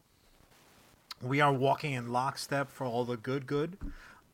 We 1.22 1.42
are 1.42 1.54
walking 1.54 1.94
in 1.94 2.12
lockstep 2.12 2.72
for 2.72 2.86
all 2.86 3.06
the 3.06 3.18
good, 3.18 3.46
good. 3.46 3.78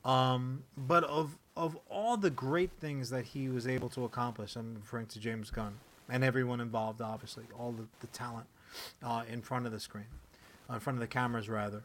Um, 0.06 0.64
but 0.78 1.04
of 1.04 1.38
of 1.56 1.78
all 1.90 2.18
the 2.18 2.30
great 2.30 2.72
things 2.80 3.10
that 3.10 3.26
he 3.26 3.50
was 3.50 3.68
able 3.68 3.90
to 3.90 4.06
accomplish, 4.06 4.56
I'm 4.56 4.76
referring 4.76 5.08
to 5.08 5.20
James 5.20 5.50
Gunn 5.50 5.80
and 6.10 6.24
everyone 6.24 6.62
involved, 6.62 7.02
obviously, 7.02 7.44
all 7.58 7.72
the, 7.72 7.88
the 8.00 8.08
talent 8.08 8.48
uh, 9.04 9.24
in 9.30 9.42
front 9.42 9.66
of 9.66 9.72
the 9.72 9.80
screen, 9.80 10.06
uh, 10.70 10.76
in 10.76 10.80
front 10.80 10.98
of 10.98 11.02
the 11.02 11.08
cameras, 11.08 11.50
rather. 11.50 11.82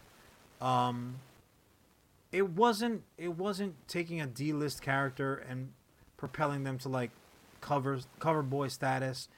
Um, 0.60 1.16
it 2.32 2.48
wasn't 2.50 3.02
it 3.18 3.36
wasn't 3.36 3.76
taking 3.86 4.20
a 4.20 4.26
D-list 4.26 4.82
character 4.82 5.34
and 5.48 5.72
propelling 6.16 6.64
them 6.64 6.78
to 6.78 6.88
like 6.88 7.10
cover 7.60 8.00
cover 8.18 8.42
boy 8.42 8.68
status. 8.68 9.28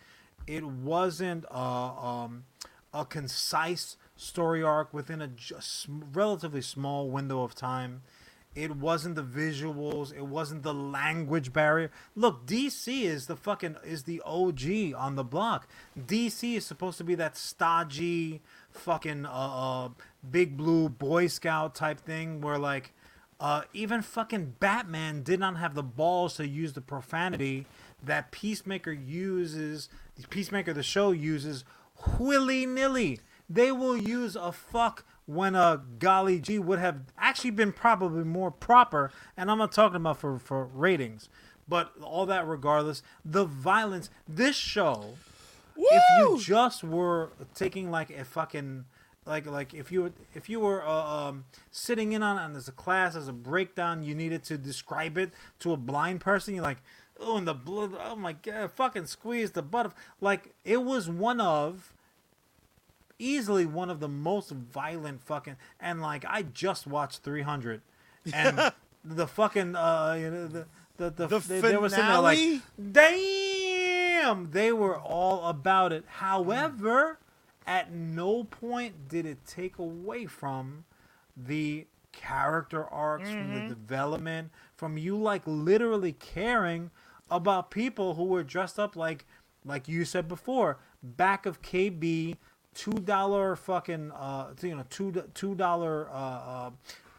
It 0.47 0.65
wasn't 0.65 1.45
uh, 1.51 1.97
um, 1.97 2.45
a 2.93 3.05
concise 3.05 3.97
story 4.17 4.63
arc 4.63 4.95
within 4.95 5.21
a 5.21 5.27
just 5.27 5.87
relatively 5.89 6.61
small 6.63 7.09
window 7.11 7.43
of 7.43 7.55
time. 7.55 8.03
It 8.55 8.77
wasn't 8.77 9.17
the 9.17 9.23
visuals. 9.23 10.15
It 10.15 10.27
wasn't 10.27 10.63
the 10.63 10.75
language 10.75 11.53
barrier. 11.53 11.91
Look, 12.15 12.47
DC 12.47 13.03
is 13.03 13.27
the 13.27 13.37
fucking 13.37 13.77
is 13.85 14.05
the 14.05 14.23
OG 14.25 14.95
on 14.97 15.17
the 15.17 15.25
block. 15.25 15.69
DC 15.99 16.57
is 16.57 16.65
supposed 16.65 16.99
to 16.99 17.05
be 17.05 17.15
that 17.17 17.37
stodgy, 17.37 18.43
fucking 18.71 19.27
uh, 19.27 19.31
uh 19.31 19.89
big 20.29 20.57
blue 20.57 20.89
Boy 20.89 21.27
Scout 21.27 21.75
type 21.75 22.01
thing 22.01 22.41
where 22.41 22.59
like 22.59 22.93
uh, 23.41 23.63
even 23.73 24.03
fucking 24.03 24.55
Batman 24.61 25.23
did 25.23 25.41
not 25.41 25.57
have 25.57 25.75
the 25.75 25.83
balls 25.83 26.37
to 26.37 26.47
use 26.47 26.73
the 26.73 26.81
profanity 26.81 27.67
that 28.03 28.31
Peacemaker 28.31 28.93
uses. 28.93 29.89
Peacemaker, 30.31 30.73
the 30.73 30.83
show 30.83 31.11
uses 31.11 31.65
willy 32.19 32.67
nilly. 32.67 33.21
They 33.49 33.73
will 33.73 33.97
use 33.97 34.37
a 34.37 34.53
fuck 34.53 35.05
when 35.27 35.55
a 35.55 35.83
golly 35.99 36.39
gee 36.39 36.59
would 36.59 36.79
have 36.79 37.01
actually 37.19 37.51
been 37.51 37.73
probably 37.73 38.25
more 38.25 38.51
proper. 38.51 39.11
And 39.37 39.51
I'm 39.51 39.59
not 39.59 39.73
talking 39.73 39.97
about 39.97 40.19
for 40.19 40.39
for 40.39 40.65
ratings, 40.67 41.29
but 41.69 41.93
all 42.03 42.27
that 42.27 42.47
regardless, 42.47 43.03
the 43.25 43.45
violence. 43.45 44.11
This 44.29 44.57
show 44.57 45.15
if 45.77 46.03
you 46.19 46.39
just 46.41 46.85
were 46.85 47.31
taking 47.55 47.91
like 47.91 48.11
a 48.11 48.25
fucking 48.25 48.85
like 49.27 49.47
like 49.47 49.75
if 49.75 49.91
you 49.91 50.03
were 50.03 50.13
if 50.35 50.49
you 50.49 50.61
were 50.61 50.87
uh, 50.87 51.29
um, 51.29 51.45
sitting 51.71 52.13
in 52.13 52.23
on 52.23 52.53
it 52.53 52.57
as 52.57 52.69
a 52.69 52.73
class 52.73 53.17
as 53.17 53.29
a 53.29 53.33
breakdown 53.33 54.03
you 54.03 54.15
needed 54.15 54.43
to 54.45 54.59
describe 54.59 55.17
it 55.17 55.33
to 55.59 55.73
a 55.73 55.77
blind 55.77 56.21
person 56.21 56.55
you're 56.55 56.65
like 56.65 56.83
oh 57.21 57.37
and 57.39 57.49
the 57.49 57.55
blood 57.55 57.93
oh 58.01 58.17
my 58.17 58.33
god 58.33 58.71
fucking 58.71 59.07
squeeze 59.07 59.53
the 59.53 59.63
butt 59.63 59.87
of 59.87 59.95
like 60.21 60.55
it 60.65 60.83
was 60.83 61.09
one 61.09 61.41
of 61.41 61.94
easily 63.19 63.65
one 63.67 63.91
of 63.91 64.01
the 64.01 64.09
most 64.09 64.51
violent 64.51 65.23
fucking 65.23 65.57
and 65.81 66.01
like 66.03 66.25
I 66.29 66.43
just 66.43 66.87
watched 66.87 67.23
300 67.23 67.81
and 68.33 68.73
the 69.05 69.27
fucking 69.27 69.77
uh 69.77 70.17
you 70.19 70.31
know 70.31 70.47
the 70.49 70.67
the, 70.97 71.11
the, 71.11 71.27
The 71.27 71.39
they, 71.41 71.61
sitting 71.61 71.81
there 71.91 72.21
like 72.23 72.39
damn! 72.93 74.51
They 74.53 74.73
were 74.73 74.97
all 74.99 75.47
about 75.49 75.93
it. 75.93 76.05
However 76.07 77.19
at 77.67 77.93
no 77.93 78.45
point 78.45 79.09
did 79.09 79.27
it 79.27 79.39
take 79.47 79.79
away 79.79 80.27
from 80.27 80.85
the 81.37 81.87
character 82.13 82.85
arcs 82.85 83.29
from 83.29 83.39
Mm-hmm. 83.49 83.69
the 83.69 83.75
development 83.75 84.51
from 84.77 84.97
you 84.99 85.17
like 85.17 85.43
literally 85.47 86.13
caring 86.13 86.91
about 87.31 87.71
people 87.71 88.15
who 88.15 88.25
were 88.25 88.45
dressed 88.45 88.79
up 88.79 88.95
like 88.95 89.25
like 89.65 89.89
you 89.89 90.05
said 90.05 90.29
before 90.29 90.79
back 91.03 91.45
of 91.47 91.61
kb 91.63 92.37
two 92.75 92.93
dollar 92.93 93.57
fucking 93.57 94.11
uh 94.13 94.53
you 94.63 94.75
know 94.75 94.85
two 94.91 95.13
two 95.35 95.55
dollar 95.55 96.09
uh, 96.11 96.15
uh 96.15 96.71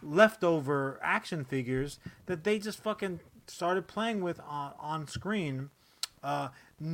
leftover 0.04 1.00
action 1.02 1.44
figures 1.44 2.00
that 2.26 2.44
they 2.44 2.60
just 2.60 2.80
fucking 2.82 3.20
started 3.48 3.88
playing 3.88 4.22
with 4.22 4.40
on, 4.48 4.74
on 4.80 5.08
screen 5.08 5.70
uh, 6.26 6.50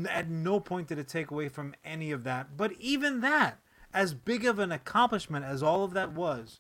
at 0.10 0.30
no 0.30 0.60
point 0.60 0.88
did 0.88 1.00
it 1.00 1.08
take 1.08 1.32
away 1.32 1.48
from 1.48 1.74
any 1.86 2.12
of 2.12 2.26
that. 2.26 2.58
But 2.58 2.74
even 2.80 3.22
that, 3.22 3.60
as 3.94 4.14
big 4.14 4.46
of 4.46 4.60
an 4.60 4.74
accomplishment 4.74 5.46
as 5.46 5.64
all 5.64 5.86
of 5.86 5.94
that 5.94 6.12
was, 6.12 6.60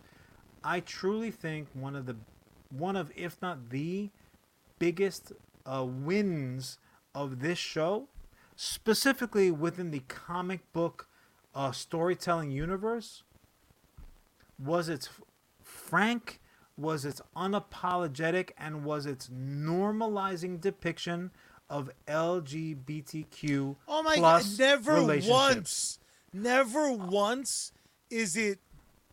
I 0.63 0.79
truly 0.79 1.31
think 1.31 1.67
one 1.73 1.97
of 1.97 2.05
the, 2.05 2.15
one 2.69 2.95
of 2.95 3.11
if 3.15 3.41
not 3.41 3.69
the 3.69 4.09
biggest 4.79 5.33
uh, 5.65 5.85
wins 5.85 6.77
of 7.13 7.41
this 7.41 7.59
show, 7.59 8.07
specifically 8.55 9.51
within 9.51 9.91
the 9.91 10.03
comic 10.07 10.71
book 10.71 11.09
uh, 11.53 11.71
storytelling 11.71 12.51
universe, 12.51 13.23
was 14.57 14.89
its 14.89 15.09
frank, 15.63 16.39
was 16.77 17.05
its 17.05 17.21
unapologetic, 17.35 18.51
and 18.57 18.83
was 18.83 19.05
its 19.05 19.27
normalizing 19.29 20.59
depiction 20.61 21.31
of 21.69 21.89
LGBTQ 22.07 23.75
Oh 23.87 24.03
my 24.03 24.15
plus 24.17 24.57
god! 24.57 24.59
Never 24.59 25.19
once, 25.29 25.99
never 26.33 26.91
once 26.91 27.71
is 28.09 28.35
it 28.35 28.59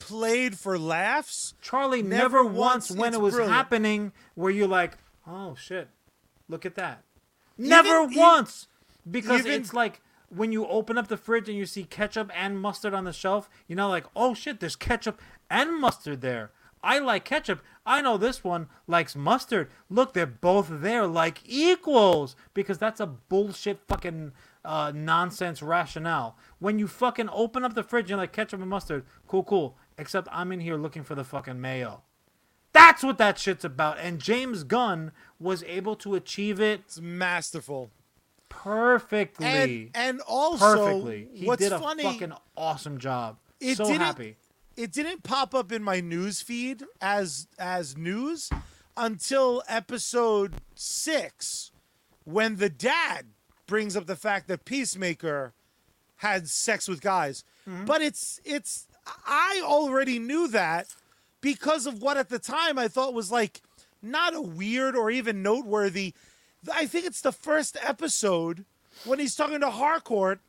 played 0.01 0.59
for 0.59 0.78
laughs. 0.78 1.55
Charlie, 1.60 2.02
Never 2.02 2.43
never, 2.43 2.44
once 2.44 2.90
once, 2.90 3.01
when 3.01 3.15
it 3.15 3.20
was 3.20 3.35
brilliant. 3.35 3.55
happening 3.55 4.12
were 4.36 4.51
you 4.51 4.66
like, 4.66 4.97
oh 5.27 5.55
shit, 5.55 5.89
look 6.48 6.66
at 6.66 6.74
that. 6.77 7.02
Never 7.56 8.02
Even- 8.05 8.16
once. 8.19 8.66
Because 9.09 9.40
even- 9.47 9.60
it's 9.60 9.73
like 9.73 10.01
when 10.28 10.52
you 10.52 10.66
open 10.66 10.98
up 10.98 11.09
the 11.09 11.16
fridge 11.16 11.48
and 11.48 11.56
you 11.56 11.66
see 11.66 11.84
ketchup 11.84 12.30
and 12.34 12.60
mustard 12.60 12.94
on 12.94 13.05
the 13.05 13.12
shelf, 13.12 13.48
you're 13.66 13.76
not 13.76 13.88
like, 13.88 14.06
oh 14.14 14.34
shit, 14.34 14.60
there's 14.60 14.76
ketchup 14.76 15.20
and 15.50 15.80
mustard 15.80 16.20
there. 16.20 16.52
I 16.82 16.98
like 16.98 17.24
ketchup. 17.24 17.62
I 17.84 18.02
know 18.02 18.16
this 18.16 18.44
one 18.44 18.68
likes 18.86 19.16
mustard. 19.16 19.68
Look, 19.90 20.12
they're 20.12 20.26
both 20.26 20.68
there 20.70 21.06
like 21.06 21.40
equals. 21.44 22.36
Because 22.55 22.78
that's 22.78 23.00
a 23.00 23.06
bullshit 23.06 23.80
fucking 23.88 24.32
uh, 24.64 24.92
nonsense 24.94 25.62
rationale. 25.62 26.36
When 26.59 26.78
you 26.78 26.86
fucking 26.86 27.30
open 27.32 27.64
up 27.64 27.74
the 27.74 27.82
fridge 27.82 28.10
and 28.10 28.20
like 28.20 28.32
ketchup 28.32 28.60
and 28.60 28.70
mustard, 28.70 29.05
cool, 29.26 29.44
cool. 29.44 29.76
Except 29.96 30.28
I'm 30.30 30.52
in 30.52 30.60
here 30.60 30.76
looking 30.76 31.02
for 31.02 31.14
the 31.14 31.24
fucking 31.24 31.60
mayo. 31.60 32.02
That's 32.72 33.02
what 33.02 33.18
that 33.18 33.38
shit's 33.38 33.64
about. 33.64 33.98
And 33.98 34.20
James 34.20 34.62
Gunn 34.62 35.10
was 35.40 35.64
able 35.64 35.96
to 35.96 36.14
achieve 36.14 36.60
it 36.60 36.82
It's 36.84 37.00
masterful. 37.00 37.90
Perfectly. 38.49 39.47
And 39.47 39.91
and 39.95 40.20
also, 40.23 40.77
perfectly. 40.77 41.29
He 41.33 41.47
what's 41.47 41.62
did 41.62 41.73
a 41.73 41.79
funny, 41.79 42.03
fucking 42.03 42.33
awesome 42.57 42.99
job. 42.99 43.39
It 43.61 43.77
so 43.77 43.85
didn't- 43.85 44.01
happy. 44.01 44.37
it 44.77 44.93
didn't 44.93 45.23
pop 45.23 45.55
up 45.55 45.73
in 45.73 45.83
my 45.83 46.01
news 46.01 46.41
feed 46.41 46.85
as 47.01 47.47
as 47.59 47.97
news 47.97 48.51
until 48.97 49.62
episode 49.69 50.55
six, 50.75 51.70
when 52.25 52.57
the 52.57 52.69
dad 52.69 53.27
brings 53.66 53.97
up 53.97 54.07
the 54.07 54.16
fact 54.16 54.49
that 54.49 54.65
Peacemaker 54.65 55.53
had 56.16 56.49
sex 56.49 56.89
with 56.89 57.01
guys. 57.01 57.45
Mm-hmm. 57.69 57.85
But 57.85 58.03
it's 58.03 58.41
it's 58.45 58.87
I 59.27 59.61
already 59.65 60.19
knew 60.19 60.49
that 60.49 60.89
because 61.41 61.87
of 61.87 62.03
what 62.03 62.16
at 62.16 62.29
the 62.29 62.39
time 62.39 62.79
I 62.79 62.89
thought 62.89 63.15
was 63.15 63.31
like 63.31 63.62
not 64.03 64.35
a 64.35 64.41
weird 64.41 64.97
or 64.97 65.11
even 65.11 65.43
noteworthy. 65.43 66.15
I 66.72 66.86
think 66.86 67.06
it's 67.06 67.20
the 67.20 67.32
first 67.32 67.76
episode 67.82 68.64
when 69.05 69.18
he's 69.18 69.35
talking 69.36 69.60
to 69.60 69.70
Harcourt 69.70 70.40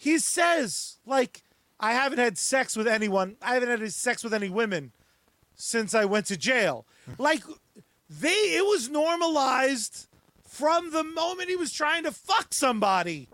he 0.00 0.18
says 0.18 0.96
like 1.04 1.42
i 1.78 1.92
haven't 1.92 2.18
had 2.18 2.38
sex 2.38 2.74
with 2.74 2.88
anyone 2.88 3.36
i 3.42 3.52
haven't 3.54 3.68
had 3.68 3.92
sex 3.92 4.24
with 4.24 4.32
any 4.32 4.48
women 4.48 4.92
since 5.54 5.94
i 5.94 6.04
went 6.06 6.26
to 6.26 6.36
jail. 6.36 6.86
Like 7.18 7.42
they 8.08 8.28
it 8.28 8.64
was 8.64 8.88
normalized 8.88 10.06
from 10.48 10.90
the 10.92 11.02
moment 11.04 11.48
he 11.48 11.56
was 11.56 11.72
trying 11.72 12.04
to 12.04 12.12
fuck 12.12 12.54
somebody. 12.54 13.28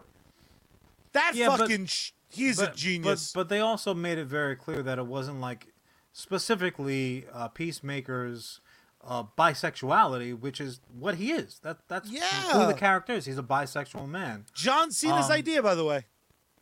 That 1.12 1.32
Yeah, 1.34 1.48
but- 1.48 1.60
fucking 1.60 1.86
sh- 1.86 2.12
he's 2.30 2.58
a 2.58 2.72
genius 2.72 3.32
But, 3.32 3.40
but 3.40 3.48
they 3.50 3.60
also 3.60 3.94
made 3.94 4.18
it 4.18 4.24
very 4.26 4.56
clear 4.56 4.82
that 4.82 4.98
it 4.98 5.06
wasn't 5.06 5.40
like 5.40 5.68
specifically 6.12 7.26
uh, 7.32 7.48
Peacemaker's 7.48 8.60
uh, 9.06 9.22
bisexuality, 9.38 10.38
which 10.38 10.60
is 10.60 10.80
what 10.98 11.14
he 11.14 11.30
is. 11.30 11.60
That 11.62 11.78
that's 11.88 12.10
who 12.52 12.66
the 12.66 12.74
character 12.74 13.12
is. 13.12 13.24
He's 13.26 13.38
a 13.38 13.42
bisexual 13.42 14.08
man. 14.08 14.44
john 14.54 14.90
cena's 14.90 15.26
Um, 15.26 15.32
idea 15.32 15.62
by 15.62 15.74
the 15.74 15.84
way 15.84 16.04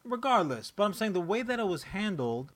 regardless 0.04 0.70
but 0.70 0.84
i'm 0.84 0.92
saying 0.92 1.14
the 1.14 1.20
way 1.20 1.40
that 1.42 1.58
it 1.58 1.66
was 1.66 1.84
handled 1.84 2.52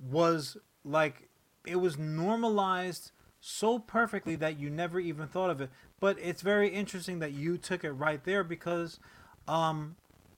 was 0.00 0.56
like 0.84 1.28
it 1.66 1.76
was 1.76 1.98
normalized 1.98 3.10
so 3.40 3.78
perfectly 3.78 4.36
that 4.36 4.56
you 4.58 4.70
never 4.70 5.00
even 5.00 5.26
thought 5.26 5.50
of 5.50 5.60
it 5.60 5.68
but 5.98 6.16
it's 6.20 6.42
very 6.42 6.68
interesting 6.68 7.18
that 7.18 7.32
you 7.32 7.58
took 7.58 7.82
it 7.82 7.90
right 7.90 8.22
there 8.24 8.44
because 8.44 9.00
um 9.48 9.96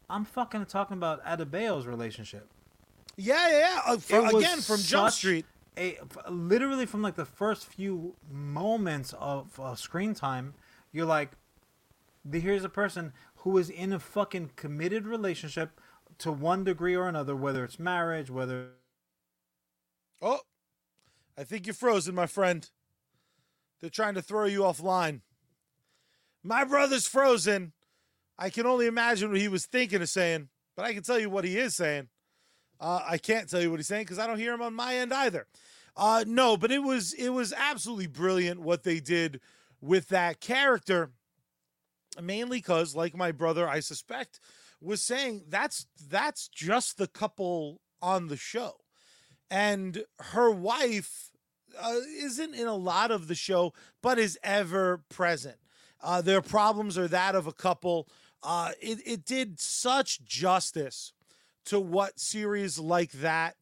i'm 0.09 0.25
fucking 0.25 0.65
talking 0.65 0.97
about 0.97 1.23
adebayo's 1.27 1.87
relationship 1.87 2.49
yeah 3.17 3.47
yeah, 3.51 3.59
yeah. 3.59 3.93
Uh, 4.19 4.23
was 4.33 4.43
again 4.43 4.61
from 4.63 4.81
jump 4.81 5.11
street 5.13 5.45
a 5.77 5.99
literally 6.29 6.87
from 6.87 7.03
like 7.03 7.17
the 7.17 7.25
first 7.25 7.67
few 7.67 8.15
moments 8.31 9.15
of 9.19 9.59
uh, 9.59 9.75
screen 9.75 10.15
time 10.15 10.55
you're 10.93 11.07
like 11.07 11.33
here's 12.33 12.65
a 12.65 12.69
person 12.69 13.13
who 13.37 13.59
is 13.59 13.69
in 13.69 13.93
a 13.93 13.99
fucking 13.99 14.51
committed 14.57 15.07
relationship 15.07 15.81
to 16.19 16.31
one 16.31 16.65
degree 16.65 16.95
or 16.95 17.09
another 17.09 17.35
whether 17.35 17.65
it's 17.65 17.79
marriage 17.79 18.31
whether 18.31 18.69
oh 20.23 20.41
i 21.37 21.45
think 21.45 21.67
you're 21.67 21.75
frozen 21.75 22.15
my 22.15 22.27
friend. 22.27 22.71
They're 23.85 23.91
trying 23.91 24.15
to 24.15 24.23
throw 24.23 24.47
you 24.47 24.61
offline. 24.61 25.21
My 26.43 26.65
brother's 26.65 27.07
frozen. 27.07 27.75
I 28.39 28.49
can 28.49 28.65
only 28.65 28.87
imagine 28.87 29.31
what 29.31 29.39
he 29.39 29.47
was 29.47 29.67
thinking 29.67 30.01
of 30.01 30.09
saying, 30.09 30.49
but 30.75 30.87
I 30.87 30.95
can 30.95 31.03
tell 31.03 31.19
you 31.19 31.29
what 31.29 31.45
he 31.45 31.59
is 31.59 31.77
saying. 31.77 32.09
Uh, 32.81 33.01
I 33.07 33.19
can't 33.19 33.49
tell 33.49 33.61
you 33.61 33.71
what 33.71 33.79
he's 33.79 33.87
saying 33.87 34.05
because 34.05 34.19
I 34.19 34.27
don't 34.27 34.39
hear 34.39 34.53
him 34.53 34.63
on 34.63 34.75
my 34.75 34.97
end 34.97 35.13
either. 35.13 35.47
Uh, 35.97 36.25
no, 36.27 36.57
but 36.57 36.73
it 36.73 36.83
was 36.83 37.13
it 37.13 37.31
was 37.31 37.53
absolutely 37.57 38.09
brilliant 38.09 38.61
what 38.61 38.83
they 38.83 39.01
did 39.01 39.41
with 39.81 40.09
that 40.09 40.41
character. 40.41 41.11
Mainly 42.21 42.59
because, 42.59 42.95
like 42.95 43.17
my 43.17 43.33
brother, 43.33 43.69
I 43.69 43.81
suspect, 43.81 44.39
was 44.81 45.03
saying 45.03 45.45
that's 45.49 45.87
that's 46.09 46.49
just 46.49 46.97
the 46.97 47.07
couple 47.09 47.81
on 48.01 48.29
the 48.29 48.37
show, 48.37 48.77
and 49.51 50.05
her 50.21 50.51
wife 50.51 51.31
uh, 51.81 51.95
isn't 52.19 52.55
in 52.55 52.67
a 52.67 52.77
lot 52.77 53.11
of 53.11 53.29
the 53.29 53.35
show, 53.35 53.73
but 54.03 54.19
is 54.19 54.39
ever 54.43 55.03
present. 55.09 55.57
Uh, 56.01 56.21
their 56.21 56.43
problems 56.43 56.99
are 56.99 57.09
that 57.09 57.35
of 57.35 57.47
a 57.47 57.53
couple. 57.53 58.09
Uh, 58.43 58.73
it, 58.81 58.99
it 59.07 59.25
did 59.25 59.59
such 59.59 60.23
justice 60.25 61.13
to 61.67 61.81
what 61.81 62.19
series 62.19 62.79
like 62.79 63.13
that 63.13 63.57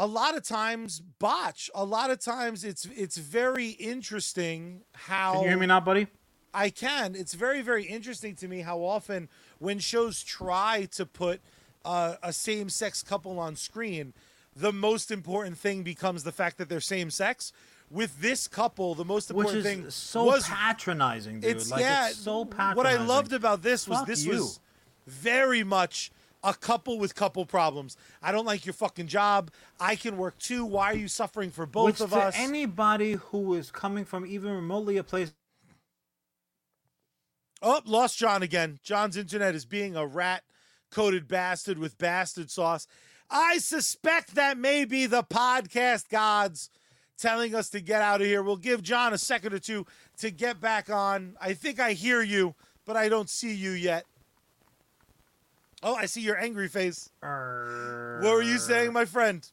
a 0.00 0.06
lot 0.06 0.36
of 0.36 0.44
times 0.44 1.00
botch. 1.00 1.68
A 1.74 1.84
lot 1.84 2.10
of 2.10 2.20
times 2.20 2.64
it's 2.64 2.84
it's 2.84 3.16
very 3.16 3.70
interesting 3.70 4.82
how 4.92 5.32
can 5.32 5.42
you 5.42 5.48
hear 5.48 5.58
me 5.58 5.66
now 5.66 5.80
buddy 5.80 6.06
I 6.54 6.70
can. 6.70 7.14
It's 7.14 7.34
very, 7.34 7.62
very 7.62 7.84
interesting 7.84 8.34
to 8.36 8.48
me 8.48 8.60
how 8.60 8.78
often 8.80 9.28
when 9.58 9.78
shows 9.78 10.22
try 10.22 10.88
to 10.92 11.06
put 11.06 11.40
uh, 11.84 12.16
a 12.22 12.32
same 12.32 12.68
sex 12.68 13.02
couple 13.02 13.38
on 13.38 13.56
screen, 13.56 14.14
the 14.56 14.72
most 14.72 15.10
important 15.10 15.58
thing 15.58 15.82
becomes 15.82 16.24
the 16.24 16.32
fact 16.32 16.58
that 16.58 16.68
they're 16.68 16.80
same 16.80 17.10
sex. 17.10 17.52
With 17.90 18.20
this 18.20 18.48
couple, 18.48 18.94
the 18.94 19.04
most 19.04 19.30
important 19.30 19.58
is 19.58 19.64
thing 19.64 19.90
so 19.90 20.24
was 20.24 20.46
patronizing 20.46 21.40
dude 21.40 21.56
it's 21.56 21.70
like 21.70 21.80
yeah. 21.80 22.08
it's 22.08 22.18
so 22.18 22.44
patronizing 22.44 22.76
What 22.76 22.86
I 22.86 23.02
loved 23.02 23.32
about 23.32 23.62
this 23.62 23.88
was 23.88 24.00
Fuck 24.00 24.06
this 24.06 24.26
you. 24.26 24.32
was 24.32 24.60
very 25.06 25.64
much 25.64 26.10
a 26.48 26.54
couple 26.54 26.98
with 26.98 27.14
couple 27.14 27.44
problems. 27.46 27.96
I 28.22 28.32
don't 28.32 28.46
like 28.46 28.64
your 28.66 28.72
fucking 28.72 29.06
job. 29.08 29.50
I 29.78 29.96
can 29.96 30.16
work 30.16 30.38
too. 30.38 30.64
Why 30.64 30.86
are 30.92 30.96
you 30.96 31.08
suffering 31.08 31.50
for 31.50 31.66
both 31.66 31.86
which 31.86 32.00
of 32.00 32.10
to 32.10 32.16
us? 32.16 32.34
anybody 32.36 33.12
who 33.12 33.54
is 33.54 33.70
coming 33.70 34.04
from 34.04 34.26
even 34.26 34.50
remotely 34.52 34.96
a 34.96 35.04
place 35.04 35.32
Oh, 37.60 37.80
lost 37.84 38.16
John 38.18 38.42
again. 38.42 38.78
John's 38.84 39.16
internet 39.16 39.54
is 39.54 39.64
being 39.64 39.96
a 39.96 40.06
rat 40.06 40.44
coated 40.90 41.26
bastard 41.26 41.76
with 41.78 41.98
bastard 41.98 42.50
sauce. 42.50 42.86
I 43.30 43.58
suspect 43.58 44.36
that 44.36 44.56
may 44.56 44.84
be 44.84 45.06
the 45.06 45.22
podcast 45.24 46.08
gods 46.08 46.70
telling 47.18 47.54
us 47.54 47.68
to 47.70 47.80
get 47.80 48.00
out 48.00 48.20
of 48.20 48.26
here. 48.28 48.42
We'll 48.44 48.56
give 48.56 48.80
John 48.82 49.12
a 49.12 49.18
second 49.18 49.52
or 49.52 49.58
two 49.58 49.86
to 50.18 50.30
get 50.30 50.60
back 50.60 50.88
on. 50.88 51.36
I 51.40 51.52
think 51.52 51.80
I 51.80 51.92
hear 51.94 52.22
you, 52.22 52.54
but 52.86 52.96
I 52.96 53.08
don't 53.08 53.28
see 53.28 53.52
you 53.52 53.72
yet. 53.72 54.06
Oh, 55.82 55.94
I 55.94 56.06
see 56.06 56.20
your 56.20 56.38
angry 56.38 56.68
face. 56.68 57.10
What 57.20 58.34
were 58.34 58.42
you 58.42 58.58
saying, 58.58 58.92
my 58.92 59.04
friend? 59.04 59.48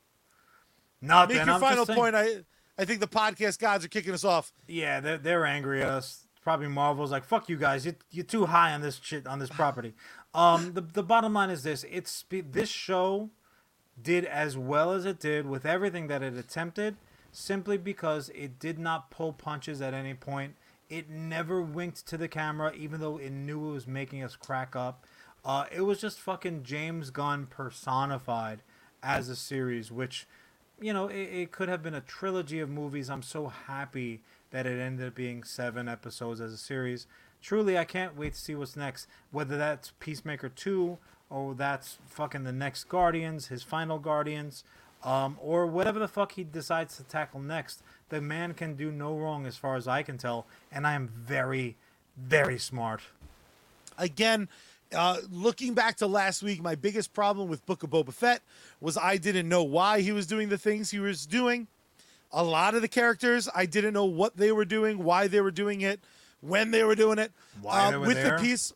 nothing 1.01 1.37
Make 1.37 1.45
your 1.45 1.55
I'm 1.55 1.61
final 1.61 1.85
point. 1.85 2.15
I 2.15 2.43
I 2.77 2.85
think 2.85 2.99
the 2.99 3.07
podcast 3.07 3.59
gods 3.59 3.85
are 3.85 3.87
kicking 3.87 4.13
us 4.13 4.23
off. 4.23 4.51
Yeah, 4.67 4.99
they're, 4.99 5.17
they're 5.17 5.45
angry 5.45 5.81
at 5.81 5.87
us. 5.87 6.27
Probably 6.43 6.67
Marvel's 6.67 7.11
like, 7.11 7.23
fuck 7.23 7.47
you 7.47 7.55
guys. 7.57 7.85
You're, 7.85 7.95
you're 8.11 8.25
too 8.25 8.47
high 8.47 8.73
on 8.73 8.81
this 8.81 8.99
shit, 9.01 9.25
on 9.27 9.39
this 9.39 9.49
property. 9.51 9.93
Um, 10.33 10.73
the, 10.73 10.81
the 10.81 11.03
bottom 11.03 11.33
line 11.33 11.49
is 11.49 11.63
this. 11.63 11.85
It's 11.89 12.25
This 12.29 12.69
show 12.69 13.29
did 14.01 14.25
as 14.25 14.57
well 14.57 14.91
as 14.91 15.05
it 15.05 15.19
did 15.19 15.47
with 15.47 15.65
everything 15.65 16.07
that 16.07 16.21
it 16.21 16.35
attempted 16.35 16.97
simply 17.31 17.77
because 17.77 18.29
it 18.35 18.59
did 18.59 18.77
not 18.77 19.09
pull 19.09 19.31
punches 19.31 19.81
at 19.81 19.93
any 19.93 20.13
point. 20.13 20.55
It 20.89 21.09
never 21.09 21.61
winked 21.61 22.05
to 22.07 22.17
the 22.17 22.27
camera, 22.27 22.73
even 22.73 22.99
though 22.99 23.17
it 23.17 23.31
knew 23.31 23.69
it 23.69 23.73
was 23.73 23.87
making 23.87 24.21
us 24.21 24.35
crack 24.35 24.75
up. 24.75 25.05
Uh, 25.45 25.65
it 25.71 25.81
was 25.81 26.01
just 26.01 26.19
fucking 26.19 26.63
James 26.63 27.11
Gunn 27.11 27.45
personified 27.45 28.61
as 29.03 29.29
a 29.29 29.35
series, 29.35 29.91
which, 29.91 30.25
you 30.81 30.91
know, 30.91 31.07
it, 31.07 31.15
it 31.15 31.51
could 31.51 31.69
have 31.69 31.83
been 31.83 31.93
a 31.93 32.01
trilogy 32.01 32.59
of 32.59 32.69
movies. 32.69 33.09
I'm 33.09 33.21
so 33.21 33.47
happy 33.47 34.21
that 34.49 34.65
it 34.65 34.79
ended 34.79 35.07
up 35.07 35.15
being 35.15 35.43
seven 35.43 35.87
episodes 35.87 36.41
as 36.41 36.51
a 36.51 36.57
series. 36.57 37.05
Truly, 37.41 37.77
I 37.77 37.83
can't 37.83 38.17
wait 38.17 38.33
to 38.33 38.39
see 38.39 38.55
what's 38.55 38.75
next. 38.75 39.07
Whether 39.31 39.55
that's 39.55 39.91
Peacemaker 39.99 40.49
2 40.49 40.97
or 41.29 41.53
that's 41.53 41.99
fucking 42.07 42.43
the 42.43 42.51
next 42.51 42.85
Guardians, 42.85 43.47
his 43.47 43.61
final 43.61 43.99
Guardians, 43.99 44.63
um, 45.03 45.37
or 45.39 45.67
whatever 45.67 45.99
the 45.99 46.07
fuck 46.07 46.31
he 46.31 46.43
decides 46.43 46.97
to 46.97 47.03
tackle 47.03 47.39
next. 47.39 47.83
The 48.09 48.19
man 48.19 48.55
can 48.55 48.75
do 48.75 48.91
no 48.91 49.15
wrong 49.15 49.45
as 49.45 49.57
far 49.57 49.75
as 49.75 49.87
I 49.87 50.01
can 50.01 50.17
tell, 50.17 50.47
and 50.71 50.87
I 50.87 50.93
am 50.93 51.07
very, 51.07 51.75
very 52.17 52.57
smart. 52.57 53.01
Again, 53.97 54.49
uh, 54.95 55.17
looking 55.29 55.73
back 55.73 55.97
to 55.97 56.07
last 56.07 56.41
week, 56.41 56.61
my 56.61 56.75
biggest 56.75 57.13
problem 57.13 57.47
with 57.49 57.65
Book 57.65 57.83
of 57.83 57.89
Boba 57.89 58.13
Fett 58.13 58.41
was 58.79 58.97
I 58.97 59.17
didn't 59.17 59.47
know 59.49 59.63
why 59.63 60.01
he 60.01 60.11
was 60.11 60.25
doing 60.27 60.49
the 60.49 60.57
things 60.57 60.91
he 60.91 60.99
was 60.99 61.25
doing. 61.25 61.67
A 62.31 62.43
lot 62.43 62.75
of 62.75 62.81
the 62.81 62.87
characters, 62.87 63.47
I 63.55 63.65
didn't 63.65 63.93
know 63.93 64.05
what 64.05 64.35
they 64.37 64.51
were 64.51 64.65
doing, 64.65 65.03
why 65.03 65.27
they 65.27 65.41
were 65.41 65.51
doing 65.51 65.81
it, 65.81 65.99
when 66.41 66.71
they 66.71 66.83
were 66.83 66.95
doing 66.95 67.17
it. 67.19 67.31
Why 67.61 67.85
Uh, 67.87 67.91
they 67.91 67.97
were 67.97 68.07
with 68.07 68.17
there. 68.17 68.37
the 68.37 68.43
piece, 68.43 68.73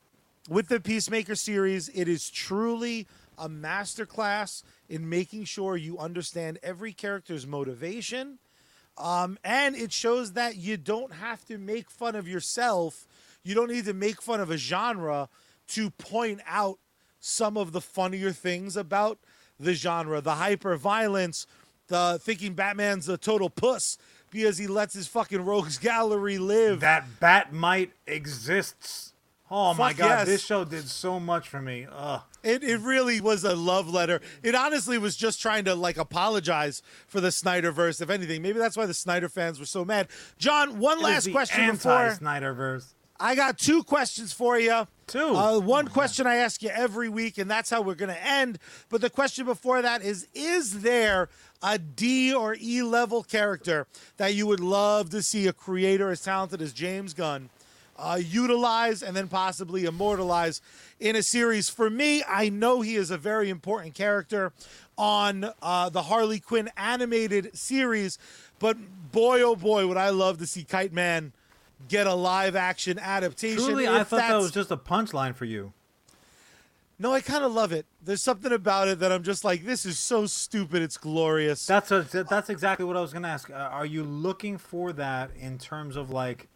with 0.47 0.67
the 0.67 0.79
Peacemaker 0.79 1.35
series, 1.35 1.89
it 1.89 2.07
is 2.07 2.29
truly 2.29 3.07
a 3.37 3.49
masterclass 3.49 4.63
in 4.87 5.09
making 5.09 5.45
sure 5.45 5.77
you 5.77 5.97
understand 5.97 6.59
every 6.63 6.93
character's 6.93 7.45
motivation. 7.47 8.37
Um, 8.97 9.37
and 9.43 9.75
it 9.75 9.93
shows 9.93 10.33
that 10.33 10.57
you 10.57 10.75
don't 10.75 11.13
have 11.13 11.45
to 11.45 11.57
make 11.57 11.89
fun 11.89 12.15
of 12.15 12.27
yourself. 12.27 13.07
You 13.43 13.55
don't 13.55 13.69
need 13.71 13.85
to 13.85 13.93
make 13.93 14.21
fun 14.21 14.41
of 14.41 14.51
a 14.51 14.57
genre 14.57 15.29
to 15.69 15.89
point 15.91 16.41
out 16.47 16.79
some 17.19 17.57
of 17.57 17.71
the 17.71 17.81
funnier 17.81 18.31
things 18.31 18.77
about 18.77 19.19
the 19.59 19.73
genre, 19.73 20.21
the 20.21 20.35
hyper 20.35 20.75
violence, 20.77 21.45
the 21.87 22.19
thinking 22.21 22.53
Batman's 22.53 23.09
a 23.09 23.17
total 23.17 23.49
puss 23.49 23.97
because 24.31 24.57
he 24.57 24.67
lets 24.67 24.93
his 24.93 25.07
fucking 25.07 25.43
rogues 25.43 25.77
gallery 25.79 26.37
live. 26.37 26.79
That 26.79 27.05
bat 27.19 27.51
might 27.51 27.91
exists. 28.07 29.13
Oh 29.51 29.73
my 29.73 29.93
god, 29.93 30.09
yes. 30.09 30.27
this 30.27 30.45
show 30.45 30.63
did 30.63 30.87
so 30.87 31.19
much 31.19 31.49
for 31.49 31.59
me. 31.59 31.87
Ugh. 31.91 32.21
It, 32.43 32.63
it 32.63 32.79
really 32.81 33.19
was 33.19 33.43
a 33.43 33.55
love 33.55 33.89
letter. 33.89 34.21
It 34.43 34.53
honestly 34.53 34.99
was 34.99 35.15
just 35.15 35.41
trying 35.41 35.65
to 35.65 35.73
like 35.73 35.97
apologize 35.97 36.83
for 37.07 37.19
the 37.19 37.29
Snyderverse, 37.29 37.99
if 37.99 38.11
anything. 38.11 38.43
Maybe 38.43 38.59
that's 38.59 38.77
why 38.77 38.85
the 38.85 38.93
Snyder 38.93 39.27
fans 39.27 39.59
were 39.59 39.65
so 39.65 39.83
mad. 39.83 40.07
John, 40.37 40.79
one 40.79 40.99
It 40.99 41.03
last 41.03 41.31
question 41.31 41.71
before 41.71 41.93
anti-Snyderverse. 41.93 42.93
I 43.19 43.35
got 43.35 43.57
two 43.57 43.83
questions 43.83 44.31
for 44.31 44.57
you. 44.59 44.87
Two? 45.09 45.35
Uh, 45.35 45.59
one 45.59 45.87
question 45.87 46.27
I 46.27 46.35
ask 46.35 46.61
you 46.61 46.69
every 46.69 47.09
week, 47.09 47.39
and 47.39 47.49
that's 47.49 47.71
how 47.71 47.81
we're 47.81 47.95
going 47.95 48.13
to 48.13 48.25
end. 48.25 48.59
But 48.89 49.01
the 49.01 49.09
question 49.09 49.43
before 49.43 49.81
that 49.81 50.03
is 50.03 50.27
Is 50.35 50.81
there 50.81 51.29
a 51.63 51.79
D 51.79 52.31
or 52.31 52.55
E 52.59 52.83
level 52.83 53.23
character 53.23 53.87
that 54.17 54.35
you 54.35 54.45
would 54.45 54.59
love 54.59 55.09
to 55.09 55.23
see 55.23 55.47
a 55.47 55.53
creator 55.53 56.11
as 56.11 56.21
talented 56.21 56.61
as 56.61 56.73
James 56.73 57.15
Gunn 57.15 57.49
uh, 57.97 58.19
utilize 58.23 59.01
and 59.01 59.15
then 59.15 59.27
possibly 59.27 59.85
immortalize 59.85 60.61
in 60.99 61.15
a 61.15 61.23
series? 61.23 61.69
For 61.69 61.89
me, 61.89 62.23
I 62.27 62.49
know 62.49 62.81
he 62.81 62.95
is 62.95 63.09
a 63.09 63.17
very 63.17 63.49
important 63.49 63.95
character 63.95 64.53
on 64.95 65.51
uh, 65.61 65.89
the 65.89 66.03
Harley 66.03 66.39
Quinn 66.39 66.69
animated 66.77 67.57
series, 67.57 68.19
but 68.59 68.77
boy, 69.11 69.41
oh 69.41 69.55
boy, 69.55 69.87
would 69.87 69.97
I 69.97 70.09
love 70.09 70.37
to 70.37 70.45
see 70.45 70.63
Kite 70.63 70.93
Man 70.93 71.33
get 71.87 72.07
a 72.07 72.13
live 72.13 72.55
action 72.55 72.99
adaptation. 72.99 73.63
Truly, 73.63 73.87
I 73.87 74.03
thought 74.03 74.17
that 74.17 74.35
was 74.37 74.51
just 74.51 74.71
a 74.71 74.77
punchline 74.77 75.35
for 75.35 75.45
you. 75.45 75.73
no, 76.97 77.13
I 77.13 77.21
kind 77.21 77.43
of 77.45 77.53
love 77.53 77.71
it. 77.71 77.85
There's 78.03 78.21
something 78.21 78.51
about 78.51 78.87
it 78.89 78.99
that 78.99 79.11
I'm 79.11 79.23
just 79.23 79.43
like, 79.45 79.63
this 79.65 79.85
is 79.85 79.97
so 79.97 80.25
stupid. 80.25 80.81
It's 80.81 80.97
glorious. 80.97 81.65
That's 81.65 81.91
a, 81.91 82.01
that's 82.29 82.49
exactly 82.49 82.85
what 82.85 82.97
I 82.97 83.01
was 83.01 83.13
gonna 83.13 83.27
ask. 83.29 83.49
Uh, 83.49 83.53
are 83.53 83.85
you 83.85 84.03
looking 84.03 84.57
for 84.57 84.91
that 84.93 85.31
in 85.39 85.57
terms 85.57 85.95
of 85.95 86.09
like, 86.09 86.47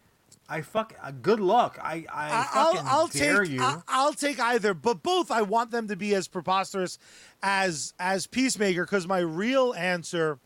I 0.46 0.60
fuck, 0.60 0.92
uh, 1.02 1.10
good 1.22 1.40
luck. 1.40 1.78
I 1.82 2.04
I, 2.12 2.46
I'll, 2.52 2.82
I'll 2.86 3.06
dare 3.06 3.44
take 3.44 3.52
you. 3.54 3.62
I- 3.62 3.80
I'll 3.88 4.12
take 4.12 4.38
either, 4.38 4.74
but 4.74 5.02
both 5.02 5.30
I 5.30 5.40
want 5.40 5.70
them 5.70 5.88
to 5.88 5.96
be 5.96 6.14
as 6.14 6.28
preposterous 6.28 6.98
as 7.42 7.94
as 7.98 8.26
Peacemaker 8.26 8.84
because 8.84 9.06
my 9.06 9.20
real 9.20 9.72
answer 9.74 10.38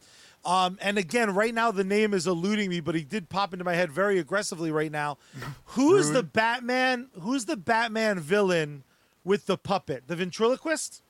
um 0.45 0.79
and 0.81 0.99
again 0.99 1.35
right 1.35 1.53
now 1.53 1.71
the 1.71 1.85
name 1.85 2.15
is 2.15 2.27
eluding 2.27 2.71
me 2.71 2.81
but 2.81 2.95
he 2.95 3.03
did 3.03 3.29
pop 3.29 3.53
into 3.53 3.65
my 3.65 3.75
head 3.75 3.91
very 3.91 4.19
aggressively 4.19 4.71
right 4.71 4.93
now. 4.93 5.19
Who's 5.67 6.11
the 6.11 6.23
Batman 6.23 7.09
who's 7.21 7.45
the 7.45 7.57
Batman 7.57 8.19
villain 8.21 8.85
with 9.25 9.47
the 9.47 9.57
puppet? 9.59 10.05
The 10.07 10.17
ventriloquist? 10.17 11.03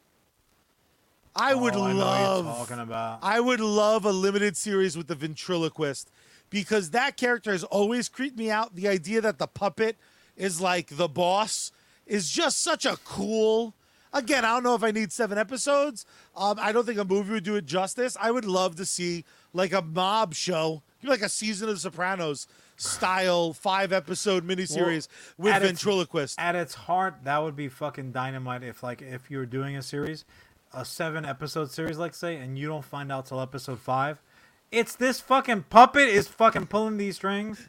I 1.36 1.54
would 1.54 1.74
Oh, 1.76 1.82
I 1.82 1.92
love 1.92 2.44
you're 2.44 2.54
talking 2.54 2.78
about. 2.80 3.20
I 3.22 3.38
would 3.38 3.60
love 3.60 4.04
a 4.04 4.10
limited 4.12 4.56
series 4.56 4.96
with 4.96 5.06
the 5.06 5.14
ventriloquist 5.14 6.10
because 6.50 6.90
that 6.90 7.16
character 7.16 7.52
has 7.52 7.62
always 7.64 8.08
creeped 8.08 8.36
me 8.36 8.50
out. 8.50 8.74
The 8.74 8.88
idea 8.88 9.20
that 9.20 9.38
the 9.38 9.46
puppet 9.46 9.96
is 10.36 10.60
like 10.60 10.96
the 10.96 11.08
boss 11.08 11.70
is 12.06 12.30
just 12.30 12.60
such 12.60 12.84
a 12.84 12.96
cool. 13.04 13.74
Again, 14.12 14.44
I 14.44 14.48
don't 14.54 14.62
know 14.62 14.74
if 14.74 14.82
I 14.82 14.90
need 14.90 15.12
seven 15.12 15.38
episodes. 15.38 16.06
Um, 16.36 16.58
I 16.60 16.72
don't 16.72 16.86
think 16.86 16.98
a 16.98 17.04
movie 17.04 17.32
would 17.32 17.44
do 17.44 17.56
it 17.56 17.66
justice. 17.66 18.16
I 18.20 18.30
would 18.30 18.44
love 18.44 18.76
to 18.76 18.84
see 18.84 19.24
like 19.52 19.72
a 19.72 19.82
mob 19.82 20.34
show, 20.34 20.82
like 21.02 21.22
a 21.22 21.28
season 21.28 21.68
of 21.68 21.76
The 21.76 21.80
Sopranos 21.80 22.46
style 22.76 23.52
five 23.52 23.92
episode 23.92 24.46
miniseries 24.46 25.08
with 25.36 25.52
at 25.52 25.62
its- 25.62 25.70
ventriloquist. 25.70 26.38
At 26.40 26.54
its 26.54 26.74
heart, 26.74 27.16
that 27.24 27.42
would 27.42 27.56
be 27.56 27.68
fucking 27.68 28.12
dynamite. 28.12 28.62
If 28.62 28.82
like 28.82 29.02
if 29.02 29.30
you're 29.30 29.46
doing 29.46 29.76
a 29.76 29.82
series, 29.82 30.24
a 30.72 30.84
seven 30.84 31.24
episode 31.24 31.70
series, 31.70 31.98
like 31.98 32.14
say, 32.14 32.36
and 32.36 32.58
you 32.58 32.68
don't 32.68 32.84
find 32.84 33.10
out 33.12 33.26
till 33.26 33.40
episode 33.40 33.80
five, 33.80 34.22
it's 34.70 34.94
this 34.94 35.20
fucking 35.20 35.64
puppet 35.70 36.08
is 36.08 36.28
fucking 36.28 36.66
pulling 36.66 36.96
these 36.96 37.16
strings. 37.16 37.68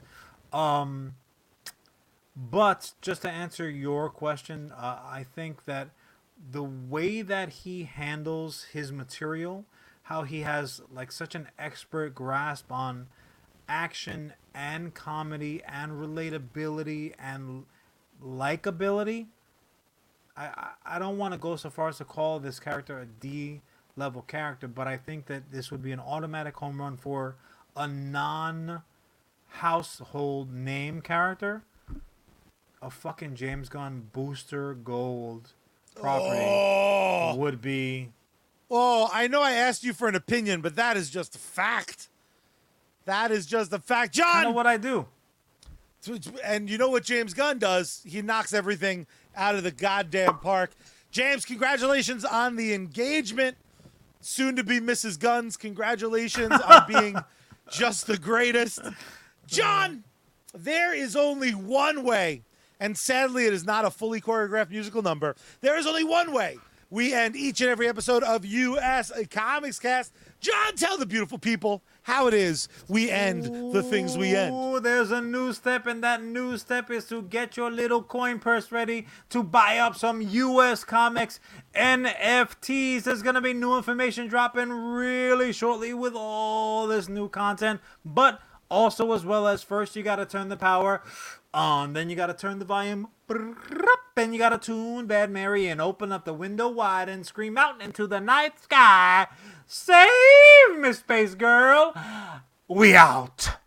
Um, 0.53 1.15
but 2.35 2.93
just 3.01 3.21
to 3.23 3.29
answer 3.29 3.69
your 3.69 4.09
question, 4.09 4.71
uh, 4.77 4.99
I 5.03 5.25
think 5.35 5.65
that 5.65 5.89
the 6.51 6.63
way 6.63 7.21
that 7.21 7.49
he 7.49 7.83
handles 7.83 8.63
his 8.71 8.91
material, 8.91 9.65
how 10.03 10.23
he 10.23 10.41
has 10.41 10.81
like 10.91 11.11
such 11.11 11.35
an 11.35 11.49
expert 11.57 12.15
grasp 12.15 12.71
on 12.71 13.07
action 13.67 14.33
and 14.53 14.93
comedy 14.93 15.61
and 15.67 15.91
relatability 15.93 17.13
and 17.19 17.65
likability. 18.23 19.27
I, 20.35 20.71
I, 20.85 20.99
don't 20.99 21.17
want 21.17 21.33
to 21.33 21.37
go 21.37 21.55
so 21.57 21.69
far 21.69 21.89
as 21.89 21.97
to 21.97 22.05
call 22.05 22.39
this 22.39 22.59
character 22.59 22.99
a 22.99 23.05
D 23.05 23.61
level 23.95 24.21
character, 24.21 24.67
but 24.67 24.87
I 24.87 24.97
think 24.97 25.25
that 25.27 25.51
this 25.51 25.69
would 25.69 25.83
be 25.83 25.91
an 25.91 25.99
automatic 25.99 26.55
home 26.55 26.79
run 26.79 26.97
for 26.97 27.35
a 27.75 27.87
non 27.87 28.83
household 29.47 30.53
name 30.53 31.01
character. 31.01 31.63
A 32.81 32.89
fucking 32.89 33.35
James 33.35 33.67
Gunn 33.67 34.09
booster 34.13 34.73
gold 34.73 35.53
property 36.01 36.39
Oh, 36.41 37.35
would 37.35 37.61
be 37.61 38.09
oh, 38.71 39.09
I 39.11 39.27
know 39.27 39.41
I 39.41 39.51
asked 39.53 39.83
you 39.83 39.93
for 39.93 40.07
an 40.07 40.15
opinion, 40.15 40.61
but 40.61 40.75
that 40.75 40.97
is 40.97 41.09
just 41.09 41.35
a 41.35 41.39
fact. 41.39 42.07
That 43.05 43.31
is 43.31 43.45
just 43.45 43.73
a 43.73 43.79
fact. 43.79 44.13
John, 44.13 44.43
know 44.43 44.51
what 44.51 44.67
I 44.67 44.77
do. 44.77 45.07
And 46.43 46.69
you 46.69 46.77
know 46.77 46.89
what 46.89 47.03
James 47.03 47.33
Gunn 47.33 47.59
does? 47.59 48.01
He 48.05 48.21
knocks 48.21 48.53
everything 48.53 49.07
out 49.35 49.55
of 49.55 49.63
the 49.63 49.71
goddamn 49.71 50.37
park. 50.39 50.71
James, 51.11 51.45
congratulations 51.45 52.23
on 52.23 52.55
the 52.55 52.73
engagement. 52.73 53.57
Soon 54.21 54.55
to 54.57 54.63
be 54.63 54.79
Mrs. 54.79 55.19
Guns, 55.19 55.57
congratulations 55.57 56.51
on 56.51 56.83
being 56.87 57.15
just 57.71 58.05
the 58.05 58.17
greatest. 58.17 58.79
John, 59.47 60.03
there 60.53 60.93
is 60.93 61.15
only 61.15 61.51
one 61.51 62.03
way, 62.03 62.43
and 62.79 62.97
sadly, 62.97 63.45
it 63.45 63.53
is 63.53 63.65
not 63.65 63.85
a 63.85 63.91
fully 63.91 64.21
choreographed 64.21 64.69
musical 64.69 65.01
number. 65.01 65.35
There 65.61 65.77
is 65.77 65.85
only 65.85 66.03
one 66.03 66.31
way 66.31 66.57
we 66.89 67.13
end 67.13 67.35
each 67.35 67.61
and 67.61 67.69
every 67.69 67.87
episode 67.87 68.23
of 68.23 68.45
US 68.45 69.11
Comics 69.29 69.79
Cast. 69.79 70.13
John, 70.39 70.75
tell 70.75 70.97
the 70.97 71.05
beautiful 71.05 71.37
people 71.37 71.83
how 72.03 72.27
it 72.27 72.33
is 72.33 72.67
we 72.87 73.11
end 73.11 73.73
the 73.73 73.83
things 73.83 74.17
we 74.17 74.35
end. 74.35 74.83
There's 74.83 75.11
a 75.11 75.21
new 75.21 75.53
step, 75.53 75.85
and 75.85 76.03
that 76.03 76.23
new 76.23 76.57
step 76.57 76.89
is 76.89 77.05
to 77.09 77.21
get 77.21 77.57
your 77.57 77.69
little 77.69 78.01
coin 78.01 78.39
purse 78.39 78.71
ready 78.71 79.05
to 79.29 79.43
buy 79.43 79.77
up 79.77 79.95
some 79.95 80.21
U.S. 80.21 80.83
Comics 80.83 81.39
NFTs. 81.75 83.03
There's 83.03 83.21
gonna 83.21 83.41
be 83.41 83.53
new 83.53 83.77
information 83.77 84.27
dropping 84.27 84.69
really 84.69 85.51
shortly 85.51 85.93
with 85.93 86.13
all 86.15 86.87
this 86.87 87.07
new 87.09 87.29
content, 87.29 87.81
but 88.03 88.41
also 88.71 89.11
as 89.13 89.25
well 89.25 89.47
as 89.47 89.61
first 89.61 89.95
you 89.95 90.03
gotta 90.03 90.25
turn 90.25 90.49
the 90.49 90.57
power 90.57 91.01
on, 91.53 91.93
then 91.93 92.09
you 92.09 92.15
gotta 92.15 92.33
turn 92.33 92.59
the 92.59 92.65
volume. 92.65 93.07
and 93.29 94.33
you 94.33 94.39
gotta 94.39 94.57
tune 94.57 95.05
Bad 95.05 95.31
Mary 95.31 95.67
and 95.67 95.79
open 95.79 96.11
up 96.11 96.25
the 96.25 96.33
window 96.33 96.67
wide 96.67 97.09
and 97.09 97.25
scream 97.25 97.57
out 97.57 97.81
into 97.81 98.05
the 98.07 98.19
night 98.19 98.59
sky. 98.61 99.27
Save 99.65 100.09
me, 100.77 100.93
Space 100.93 101.35
Girl. 101.35 101.93
We 102.67 102.95
out. 102.95 103.58